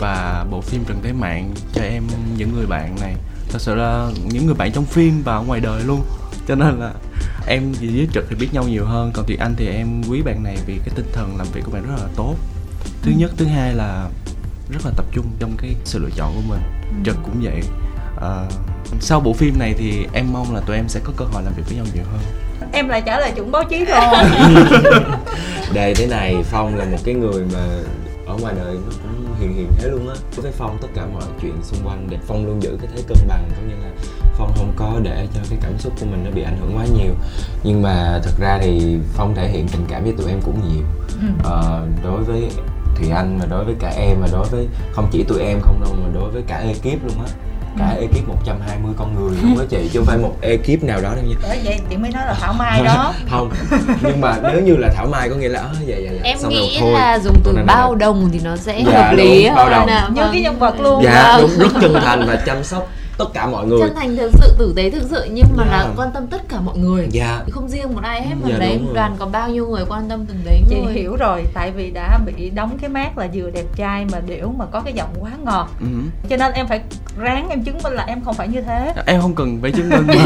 và 0.00 0.46
bộ 0.50 0.60
phim 0.60 0.84
Trần 0.84 1.00
Thế 1.02 1.12
Mạng 1.12 1.54
cho 1.72 1.82
em 1.82 2.02
những 2.36 2.54
người 2.56 2.66
bạn 2.66 2.96
này 3.00 3.14
thật 3.48 3.60
sự 3.60 3.74
là 3.74 4.10
những 4.30 4.46
người 4.46 4.54
bạn 4.54 4.72
trong 4.72 4.84
phim 4.84 5.22
và 5.22 5.38
ngoài 5.38 5.60
đời 5.60 5.82
luôn. 5.84 6.02
Cho 6.48 6.54
nên 6.54 6.80
là 6.80 6.92
em 7.46 7.72
với 7.72 8.08
trực 8.12 8.24
thì 8.30 8.36
biết 8.36 8.48
nhau 8.52 8.64
nhiều 8.68 8.84
hơn 8.84 9.10
còn 9.14 9.24
thì 9.28 9.36
anh 9.40 9.54
thì 9.56 9.66
em 9.66 10.02
quý 10.08 10.22
bạn 10.22 10.42
này 10.42 10.56
vì 10.66 10.78
cái 10.78 10.94
tinh 10.94 11.06
thần 11.12 11.36
làm 11.36 11.46
việc 11.52 11.60
của 11.64 11.70
bạn 11.72 11.82
rất 11.82 11.94
là 11.98 12.08
tốt. 12.16 12.34
Thứ 13.02 13.12
nhất 13.16 13.30
thứ 13.36 13.46
hai 13.46 13.74
là 13.74 14.08
rất 14.70 14.80
là 14.84 14.90
tập 14.96 15.04
trung 15.12 15.26
trong 15.38 15.56
cái 15.58 15.74
sự 15.84 15.98
lựa 15.98 16.10
chọn 16.16 16.34
của 16.34 16.48
mình. 16.48 16.60
Trực 17.04 17.16
cũng 17.24 17.40
vậy. 17.42 17.62
Ờ, 18.16 18.48
sau 19.00 19.20
bộ 19.20 19.32
phim 19.32 19.58
này 19.58 19.74
thì 19.78 20.06
em 20.12 20.32
mong 20.32 20.54
là 20.54 20.60
tụi 20.60 20.76
em 20.76 20.88
sẽ 20.88 21.00
có 21.04 21.12
cơ 21.16 21.24
hội 21.24 21.42
làm 21.42 21.52
việc 21.56 21.62
với 21.66 21.76
nhau 21.76 21.86
nhiều 21.94 22.04
hơn 22.12 22.45
em 22.76 22.88
lại 22.88 23.02
trả 23.06 23.20
lời 23.20 23.32
chuẩn 23.36 23.52
báo 23.52 23.64
chí 23.64 23.84
rồi. 23.84 24.00
Đây 25.74 25.94
thế 25.94 26.06
này 26.06 26.36
Phong 26.44 26.76
là 26.76 26.84
một 26.84 26.98
cái 27.04 27.14
người 27.14 27.44
mà 27.54 27.60
ở 28.26 28.34
ngoài 28.40 28.54
đời 28.56 28.74
nó 28.74 28.92
cũng 29.02 29.34
hiền 29.40 29.54
hiền 29.54 29.72
thế 29.78 29.88
luôn 29.88 30.08
á. 30.08 30.14
Đối 30.36 30.42
với 30.42 30.52
Phong 30.58 30.78
tất 30.82 30.88
cả 30.94 31.02
mọi 31.12 31.22
chuyện 31.42 31.52
xung 31.62 31.78
quanh 31.86 32.06
để 32.10 32.16
Phong 32.26 32.46
luôn 32.46 32.62
giữ 32.62 32.78
cái 32.82 32.90
thế 32.96 33.02
cân 33.08 33.18
bằng. 33.28 33.48
Có 33.56 33.62
nghĩa 33.68 33.74
là 33.84 33.90
Phong 34.38 34.52
không 34.56 34.72
có 34.76 34.92
để 35.02 35.26
cho 35.34 35.40
cái 35.50 35.58
cảm 35.62 35.78
xúc 35.78 35.92
của 36.00 36.06
mình 36.06 36.24
nó 36.24 36.30
bị 36.30 36.42
ảnh 36.42 36.56
hưởng 36.60 36.76
quá 36.76 36.84
nhiều. 36.98 37.14
Nhưng 37.64 37.82
mà 37.82 38.20
thật 38.24 38.32
ra 38.40 38.58
thì 38.62 38.96
Phong 39.14 39.34
thể 39.34 39.48
hiện 39.48 39.68
tình 39.68 39.84
cảm 39.88 40.04
với 40.04 40.12
tụi 40.18 40.30
em 40.30 40.40
cũng 40.44 40.60
nhiều. 40.68 40.84
Ừ. 41.20 41.26
ờ, 41.44 41.86
Đối 42.04 42.22
với 42.22 42.48
Thùy 42.96 43.08
Anh 43.10 43.38
mà 43.38 43.46
đối 43.50 43.64
với 43.64 43.74
cả 43.80 43.92
em 43.96 44.20
mà 44.20 44.26
đối 44.32 44.46
với 44.48 44.68
không 44.92 45.08
chỉ 45.12 45.22
tụi 45.28 45.40
em 45.42 45.60
không 45.60 45.80
đâu 45.84 45.94
mà 46.02 46.08
đối 46.14 46.30
với 46.30 46.42
cả 46.46 46.56
ekip 46.56 47.04
luôn 47.04 47.24
á 47.26 47.32
cả 47.78 47.96
ekip 48.00 48.28
120 48.28 48.92
con 48.98 49.14
người 49.14 49.38
luôn 49.42 49.58
á 49.58 49.64
chị 49.70 49.90
chứ 49.92 49.98
không 49.98 50.06
phải 50.06 50.18
một 50.18 50.32
ekip 50.40 50.82
nào 50.84 51.00
đó 51.00 51.14
đâu 51.14 51.24
nha 51.28 51.34
bởi 51.42 51.60
vậy 51.64 51.80
chị 51.90 51.96
mới 51.96 52.10
nói 52.10 52.22
là 52.26 52.34
thảo 52.40 52.52
mai 52.52 52.82
đó 52.84 53.12
không 53.30 53.50
nhưng 54.02 54.20
mà 54.20 54.34
nếu 54.52 54.60
như 54.62 54.76
là 54.76 54.88
thảo 54.96 55.06
mai 55.06 55.28
có 55.28 55.36
nghĩa 55.36 55.48
là 55.48 55.60
ờ 55.60 55.70
dạ 55.86 55.96
dạ 55.96 56.10
dạ 56.12 56.20
em 56.22 56.38
Xong 56.38 56.52
rồi 56.52 56.60
nghĩ 56.62 56.76
thôi. 56.80 56.92
là 56.92 57.18
dùng 57.18 57.36
từ 57.44 57.56
bao 57.66 57.94
đồng 57.94 58.28
thì 58.32 58.40
nó 58.44 58.56
sẽ 58.56 58.82
Dạ, 58.86 59.06
hợp 59.06 59.12
lý 59.16 59.44
đúng, 59.46 59.54
bao 59.54 59.64
hơn 59.70 59.86
đồng. 59.86 60.14
như 60.14 60.20
Vâng. 60.22 60.30
cái 60.32 60.42
nhân 60.42 60.58
vật 60.58 60.80
luôn 60.80 61.02
dạ 61.04 61.32
Vâng. 61.38 61.40
đúng 61.50 61.58
rất 61.58 61.80
chân 61.80 61.94
thành 62.04 62.26
và 62.26 62.36
chăm 62.46 62.64
sóc 62.64 62.88
tất 63.18 63.24
cả 63.34 63.46
mọi 63.46 63.66
người. 63.66 63.78
Chân 63.80 63.94
thành 63.96 64.16
thực 64.16 64.30
sự 64.34 64.54
tử 64.58 64.72
tế 64.76 64.90
thực 64.90 65.02
sự 65.10 65.24
nhưng 65.32 65.46
mà 65.56 65.64
là 65.64 65.82
Dạ. 65.84 65.90
quan 65.96 66.08
tâm 66.14 66.26
tất 66.26 66.48
cả 66.48 66.60
mọi 66.60 66.78
người. 66.78 67.08
Dạ. 67.10 67.40
Không 67.50 67.68
riêng 67.68 67.94
một 67.94 68.00
ai 68.02 68.22
hết 68.22 68.34
mà 68.42 68.48
Dạ, 68.50 68.58
đấy 68.58 68.80
rồi. 68.84 68.94
đoàn 68.94 69.16
có 69.18 69.26
bao 69.26 69.48
nhiêu 69.48 69.66
người 69.66 69.84
quan 69.88 70.08
tâm 70.08 70.24
từng 70.26 70.38
đấy 70.44 70.62
chị 70.70 70.76
người 70.84 70.92
hiểu 70.94 71.16
rồi 71.16 71.42
tại 71.54 71.70
vì 71.76 71.90
đã 71.90 72.18
bị 72.26 72.50
đóng 72.50 72.78
cái 72.80 72.90
mát 72.90 73.18
là 73.18 73.28
vừa 73.34 73.50
đẹp 73.50 73.64
trai 73.76 74.06
mà 74.12 74.18
điểu 74.26 74.52
mà 74.58 74.64
có 74.72 74.80
cái 74.80 74.92
giọng 74.92 75.08
quá 75.20 75.30
ngọt. 75.44 75.68
Ừ. 75.80 75.86
cho 76.28 76.36
nên 76.36 76.52
em 76.52 76.66
phải 76.68 76.80
ráng 77.18 77.48
em 77.50 77.64
chứng 77.64 77.78
minh 77.84 77.92
là 77.92 78.04
em 78.06 78.20
không 78.24 78.34
phải 78.34 78.48
như 78.48 78.60
thế. 78.60 78.92
Em 79.06 79.20
không 79.20 79.34
cần 79.34 79.58
phải 79.62 79.72
chứng 79.72 79.90
minh. 79.90 80.06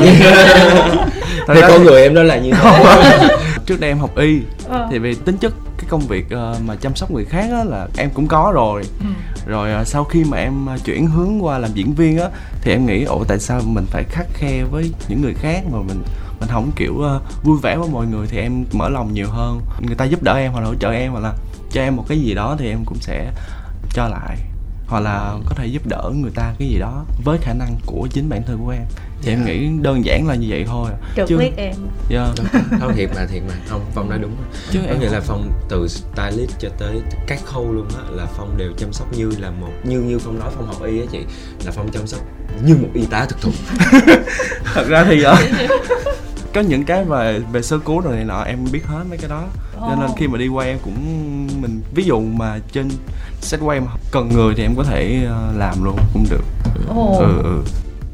Thì 1.55 1.61
con 1.68 1.84
người 1.84 2.03
em 2.03 2.14
đó 2.14 2.22
là 2.22 2.36
như 2.38 2.53
thế. 2.53 3.28
Trước 3.66 3.80
đây 3.80 3.91
em 3.91 3.99
học 3.99 4.16
y 4.16 4.41
Ờ. 4.71 4.89
thì 4.91 4.99
vì 4.99 5.14
tính 5.14 5.37
chất 5.37 5.53
cái 5.79 5.87
công 5.89 6.01
việc 6.01 6.31
ờ, 6.31 6.57
mà 6.66 6.77
chăm 6.77 6.97
sóc 6.97 7.11
người 7.11 7.25
khác 7.25 7.47
á 7.53 7.64
là 7.64 7.89
em 7.97 8.11
cũng 8.14 8.27
có 8.27 8.53
rồi. 8.55 8.83
Ừ. 9.01 9.07
rồi 9.47 9.73
ờ, 9.73 9.85
sau 9.85 10.05
khi 10.05 10.25
mà 10.25 10.37
em 10.37 10.66
ờ, 10.66 10.79
chuyển 10.85 11.07
hướng 11.07 11.45
qua 11.45 11.59
làm 11.59 11.71
diễn 11.75 11.95
viên 11.95 12.18
á 12.18 12.29
thì 12.62 12.73
em 12.73 12.87
nghĩ 12.87 13.05
ủa 13.05 13.25
tại 13.25 13.39
sao 13.39 13.61
mình 13.64 13.87
phải 13.91 14.05
khắc 14.05 14.27
khe 14.35 14.62
với 14.64 14.93
những 15.09 15.23
người 15.23 15.35
khác 15.35 15.62
mà 15.73 15.79
mình 15.79 16.03
mình 16.41 16.49
không 16.49 16.71
kiểu 16.77 17.03
vui 17.43 17.59
vẻ 17.62 17.77
với 17.77 17.89
mọi 17.93 18.07
người? 18.07 18.27
Thì 18.27 18.39
em 18.39 18.64
mở 18.73 18.89
lòng 18.89 19.14
nhiều 19.14 19.29
hơn. 19.31 19.61
Người 19.81 19.95
ta 19.97 20.05
giúp 20.05 20.23
đỡ 20.23 20.35
em 20.35 20.53
hoặc 20.53 20.61
là 20.61 20.66
hỗ 20.66 20.75
trợ 20.75 20.91
em 20.91 21.12
hoặc 21.12 21.21
là 21.21 21.33
cho 21.73 21.81
em 21.83 21.97
một 21.97 22.05
cái 22.09 22.21
gì 22.21 22.35
đó 22.35 22.57
thì 22.59 22.68
em 22.68 22.85
cũng 22.85 22.99
sẽ 23.01 23.33
cho 23.95 24.09
lại. 24.09 24.37
Hoặc 24.87 25.01
là 25.01 25.35
có 25.47 25.55
thể 25.55 25.66
giúp 25.66 25.87
đỡ 25.87 26.11
người 26.14 26.31
ta 26.35 26.55
cái 26.59 26.68
gì 26.68 26.79
đó 26.79 27.05
với 27.25 27.39
khả 27.39 27.53
năng 27.55 27.77
của 27.87 28.09
chính 28.11 28.29
bản 28.29 28.43
thân 28.47 28.59
của 28.64 28.71
em 28.71 28.83
thì 29.23 29.33
em 29.33 29.45
nghĩ 29.45 29.68
đơn 29.83 30.05
giản 30.05 30.27
là 30.27 30.35
như 30.35 30.47
vậy 30.51 30.64
thôi. 30.68 30.91
Trượt 31.16 31.29
Chứ- 31.29 31.39
liếc 31.39 31.57
em. 31.57 31.75
Dạ. 32.09 32.29
không 32.81 32.95
thiệt 32.97 33.11
mà 33.16 33.27
thiệt 33.27 33.43
mà. 33.49 33.55
Không 33.68 33.81
phong 33.95 34.09
nói 34.11 34.18
đúng. 34.18 34.37
Chứ 34.71 34.79
có 34.83 34.87
em 34.89 35.01
nghĩa 35.01 35.07
là 35.11 35.21
không- 35.21 35.25
phong 35.27 35.53
từ 35.68 35.89
stylist 35.89 36.51
cho 36.59 36.68
tới 36.79 37.01
các 37.27 37.41
khâu 37.45 37.73
luôn 37.73 37.89
á 37.89 38.03
là 38.11 38.27
phong 38.37 38.57
đều 38.57 38.73
chăm 38.79 38.93
sóc 38.93 39.12
như 39.16 39.31
là 39.39 39.51
một 39.51 39.68
như 39.85 40.01
như 40.01 40.18
phong 40.18 40.39
nói 40.39 40.51
phong 40.57 40.66
học 40.66 40.83
y 40.87 41.01
á 41.01 41.07
chị 41.12 41.18
là 41.66 41.73
phong 41.75 41.91
chăm 41.93 42.07
sóc 42.07 42.21
như 42.64 42.77
một 42.77 42.89
y 42.95 43.07
tá 43.07 43.25
thực 43.29 43.41
thụ. 43.41 43.51
Thật 44.75 44.85
ra 44.89 45.05
thì 45.05 45.23
ờ, 45.23 45.37
có 46.55 46.61
những 46.61 46.85
cái 46.85 47.05
về 47.05 47.41
về 47.53 47.62
sơ 47.62 47.79
cứu 47.79 48.01
rồi 48.01 48.16
này 48.16 48.25
nọ 48.25 48.43
em 48.43 48.59
biết 48.73 48.87
hết 48.87 49.05
mấy 49.09 49.18
cái 49.18 49.31
đó. 49.31 49.45
Cho 49.81 49.97
nên 50.01 50.11
khi 50.18 50.29
mà 50.29 50.39
đi 50.39 50.49
quay 50.49 50.68
em 50.68 50.79
cũng 50.85 50.95
mình 51.62 51.81
ví 51.95 52.03
dụ 52.05 52.21
mà 52.21 52.59
trên 52.73 52.89
set 53.41 53.61
quay 53.61 53.81
mà 53.81 53.87
cần 54.12 54.29
người 54.29 54.55
thì 54.57 54.62
em 54.62 54.75
có 54.77 54.85
thể 54.85 55.25
ờ, 55.29 55.53
làm 55.57 55.85
luôn 55.85 55.99
cũng 56.12 56.25
được. 56.31 56.43
Ồ. 56.89 57.18
ừ 57.21 57.41
ừ 57.43 57.62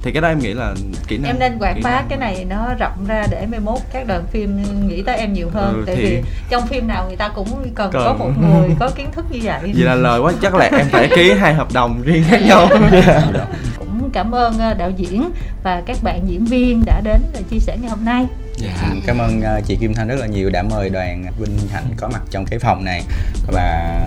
thì 0.06 0.12
cái 0.12 0.22
đó 0.22 0.28
em 0.28 0.38
nghĩ 0.38 0.54
là 0.54 0.74
kỹ 1.08 1.18
năng 1.18 1.30
em 1.30 1.38
nên 1.38 1.58
quảng 1.58 1.80
bá 1.82 2.02
cái 2.08 2.18
này 2.18 2.46
nó 2.48 2.74
rộng 2.78 3.06
ra 3.08 3.26
để 3.30 3.46
mai 3.46 3.60
mốt 3.60 3.78
các 3.92 4.06
đoàn 4.06 4.24
phim 4.30 4.62
nghĩ 4.88 5.02
tới 5.02 5.16
em 5.16 5.32
nhiều 5.32 5.50
hơn. 5.54 5.74
Ừ, 5.74 5.82
tại 5.86 5.96
thì- 5.96 6.02
vì 6.04 6.22
trong 6.50 6.66
phim 6.66 6.88
nào 6.88 7.04
người 7.06 7.16
ta 7.16 7.28
cũng 7.28 7.48
cần, 7.74 7.90
Cần. 7.92 8.02
có 8.04 8.12
một 8.18 8.30
người 8.40 8.68
có 8.78 8.90
kiến 8.90 9.06
thức 9.12 9.24
như 9.30 9.38
vậy. 9.42 9.60
Vậy 9.62 9.84
là 9.84 9.94
lời 9.94 10.20
quá 10.20 10.32
chắc 10.42 10.54
là 10.54 10.68
em 10.72 10.86
phải 10.90 11.08
ký 11.16 11.32
hai 11.32 11.54
hợp 11.54 11.68
đồng 11.72 12.02
riêng 12.02 12.24
khác 12.28 12.40
nhau. 12.46 12.68
Cũng 13.78 14.10
cảm 14.12 14.34
ơn 14.34 14.58
ờ, 14.58 14.74
đạo 14.74 14.90
diễn 14.96 15.30
và 15.62 15.82
các 15.86 15.96
bạn 16.02 16.20
diễn 16.28 16.44
viên 16.44 16.82
đã 16.86 17.00
đến 17.04 17.20
để 17.34 17.42
chia 17.50 17.58
sẻ 17.58 17.76
ngày 17.80 17.90
hôm 17.90 18.04
nay 18.04 18.26
dạ. 18.56 18.94
Cảm 19.06 19.18
ơn 19.18 19.40
ờ, 19.40 19.60
chị 19.66 19.76
Kim 19.80 19.94
Thanh 19.94 20.08
rất 20.08 20.16
là 20.18 20.26
nhiều 20.26 20.50
đã 20.50 20.62
mời 20.62 20.88
đoàn 20.88 21.24
Vinh 21.38 21.58
Hạnh 21.72 21.84
có 21.96 22.08
mặt 22.08 22.22
trong 22.30 22.46
cái 22.46 22.58
phòng 22.58 22.84
này. 22.84 23.02
Và 23.46 24.00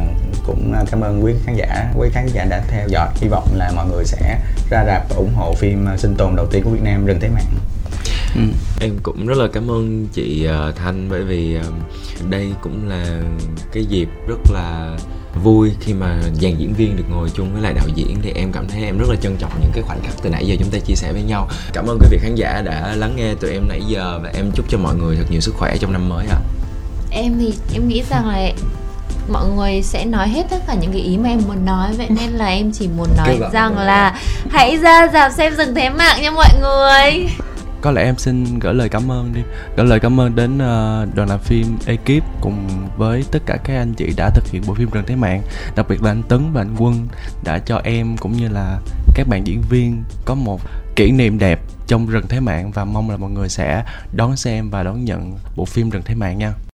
cũng 0.45 0.73
ờ, 0.73 0.85
cảm 0.91 1.01
ơn 1.01 1.23
quý 1.23 1.33
khán 1.45 1.55
giả 1.55 1.91
quý 1.97 2.09
khán 2.13 2.27
giả 2.27 2.45
đã 2.49 2.61
theo 2.67 2.87
dõi. 2.87 3.09
Hy 3.15 3.27
vọng 3.27 3.49
là 3.53 3.71
mọi 3.75 3.87
người 3.87 4.05
sẽ 4.05 4.39
ra 4.69 4.83
rạp 4.85 5.09
và 5.09 5.15
ủng 5.15 5.33
hộ 5.35 5.53
phim 5.53 5.85
ờ, 5.85 5.97
sinh 5.97 6.15
tồn 6.17 6.35
đầu 6.35 6.45
tiên 6.51 6.63
của 6.63 6.69
Việt 6.69 6.83
Nam 6.83 7.05
Rừng 7.05 7.19
Thế 7.21 7.29
Mạng. 7.29 7.55
Ừ. 8.35 8.41
Em 8.81 8.91
cũng 9.03 9.27
rất 9.27 9.37
là 9.37 9.47
cảm 9.53 9.71
ơn 9.71 10.07
chị 10.13 10.45
ờ, 10.45 10.71
Thanh 10.75 11.07
bởi 11.09 11.23
vì 11.23 11.55
ờ, 11.55 11.71
đây 12.29 12.53
cũng 12.61 12.89
là 12.89 13.21
cái 13.73 13.85
dịp 13.85 14.09
rất 14.27 14.39
là 14.51 14.97
vui 15.43 15.71
khi 15.79 15.93
mà 15.93 16.19
dàn 16.41 16.57
diễn 16.57 16.73
viên 16.73 16.97
được 16.97 17.03
ngồi 17.09 17.29
chung 17.29 17.53
với 17.53 17.61
lại 17.61 17.73
đạo 17.73 17.87
diễn 17.95 18.17
thì 18.21 18.31
em 18.35 18.51
cảm 18.51 18.67
thấy 18.67 18.83
em 18.83 18.97
rất 18.97 19.09
là 19.09 19.15
trân 19.21 19.35
trọng 19.39 19.51
những 19.61 19.71
cái 19.73 19.83
khoảnh 19.83 19.99
khắc 20.03 20.13
từ 20.23 20.29
nãy 20.29 20.47
giờ 20.47 20.55
chúng 20.59 20.69
ta 20.69 20.77
chia 20.79 20.95
sẻ 20.95 21.13
với 21.13 21.21
nhau. 21.21 21.47
Cảm 21.73 21.85
ơn 21.87 21.97
quý 22.01 22.07
vị 22.11 22.17
khán 22.21 22.35
giả 22.35 22.61
đã 22.65 22.95
lắng 22.95 23.13
nghe 23.15 23.33
tụi 23.33 23.51
em 23.51 23.67
nãy 23.67 23.81
giờ 23.87 24.19
và 24.23 24.31
em 24.35 24.51
chúc 24.55 24.65
cho 24.69 24.77
mọi 24.77 24.95
người 24.95 25.15
thật 25.15 25.25
nhiều 25.29 25.41
sức 25.41 25.55
khỏe 25.57 25.77
trong 25.79 25.93
năm 25.93 26.09
mới 26.09 26.25
ạ. 26.27 26.37
em 27.11 27.37
thì 27.39 27.53
em 27.73 27.87
nghĩ 27.87 28.03
rằng 28.09 28.27
là 28.27 28.51
mọi 29.31 29.45
người 29.55 29.81
sẽ 29.81 30.05
nói 30.05 30.29
hết 30.29 30.43
tất 30.49 30.57
cả 30.67 30.73
những 30.73 30.91
cái 30.91 31.01
ý 31.01 31.17
mà 31.17 31.29
em 31.29 31.41
muốn 31.47 31.65
nói 31.65 31.89
vậy 31.97 32.07
nên 32.09 32.29
là 32.29 32.45
em 32.45 32.71
chỉ 32.71 32.87
muốn 32.97 33.07
nói 33.17 33.39
rằng 33.53 33.77
là 33.77 34.19
hãy 34.49 34.77
ra 34.77 35.07
dạp 35.13 35.31
xem 35.31 35.55
rừng 35.55 35.75
thế 35.75 35.89
mạng 35.89 36.21
nha 36.21 36.31
mọi 36.31 36.49
người 36.61 37.27
có 37.81 37.91
lẽ 37.91 38.03
em 38.03 38.17
xin 38.17 38.59
gửi 38.59 38.73
lời 38.73 38.89
cảm 38.89 39.11
ơn 39.11 39.33
đi. 39.33 39.41
Gửi 39.77 39.85
lời 39.85 39.99
cảm 39.99 40.19
ơn 40.19 40.35
đến 40.35 40.55
uh, 40.55 41.15
đoàn 41.15 41.29
làm 41.29 41.39
phim 41.39 41.77
ekip 41.85 42.23
cùng 42.41 42.67
với 42.97 43.23
tất 43.31 43.39
cả 43.45 43.57
các 43.63 43.77
anh 43.77 43.93
chị 43.93 44.13
đã 44.17 44.29
thực 44.29 44.47
hiện 44.47 44.63
bộ 44.67 44.73
phim 44.73 44.89
Rừng 44.89 45.03
Thế 45.07 45.15
Mạng. 45.15 45.41
Đặc 45.75 45.85
biệt 45.89 46.03
là 46.03 46.11
anh 46.11 46.23
Tấn 46.23 46.51
và 46.53 46.61
anh 46.61 46.75
Quân 46.77 47.07
đã 47.43 47.59
cho 47.59 47.81
em 47.83 48.17
cũng 48.17 48.31
như 48.31 48.47
là 48.47 48.79
các 49.15 49.27
bạn 49.27 49.47
diễn 49.47 49.61
viên 49.69 50.03
có 50.25 50.35
một 50.35 50.61
kỷ 50.95 51.11
niệm 51.11 51.39
đẹp 51.39 51.59
trong 51.87 52.07
Rừng 52.07 52.27
Thế 52.29 52.39
Mạng 52.39 52.71
và 52.71 52.85
mong 52.85 53.09
là 53.09 53.17
mọi 53.17 53.31
người 53.31 53.49
sẽ 53.49 53.83
đón 54.15 54.35
xem 54.35 54.69
và 54.69 54.83
đón 54.83 55.05
nhận 55.05 55.37
bộ 55.55 55.65
phim 55.65 55.89
Rừng 55.89 56.03
Thế 56.05 56.15
Mạng 56.15 56.37
nha. 56.37 56.53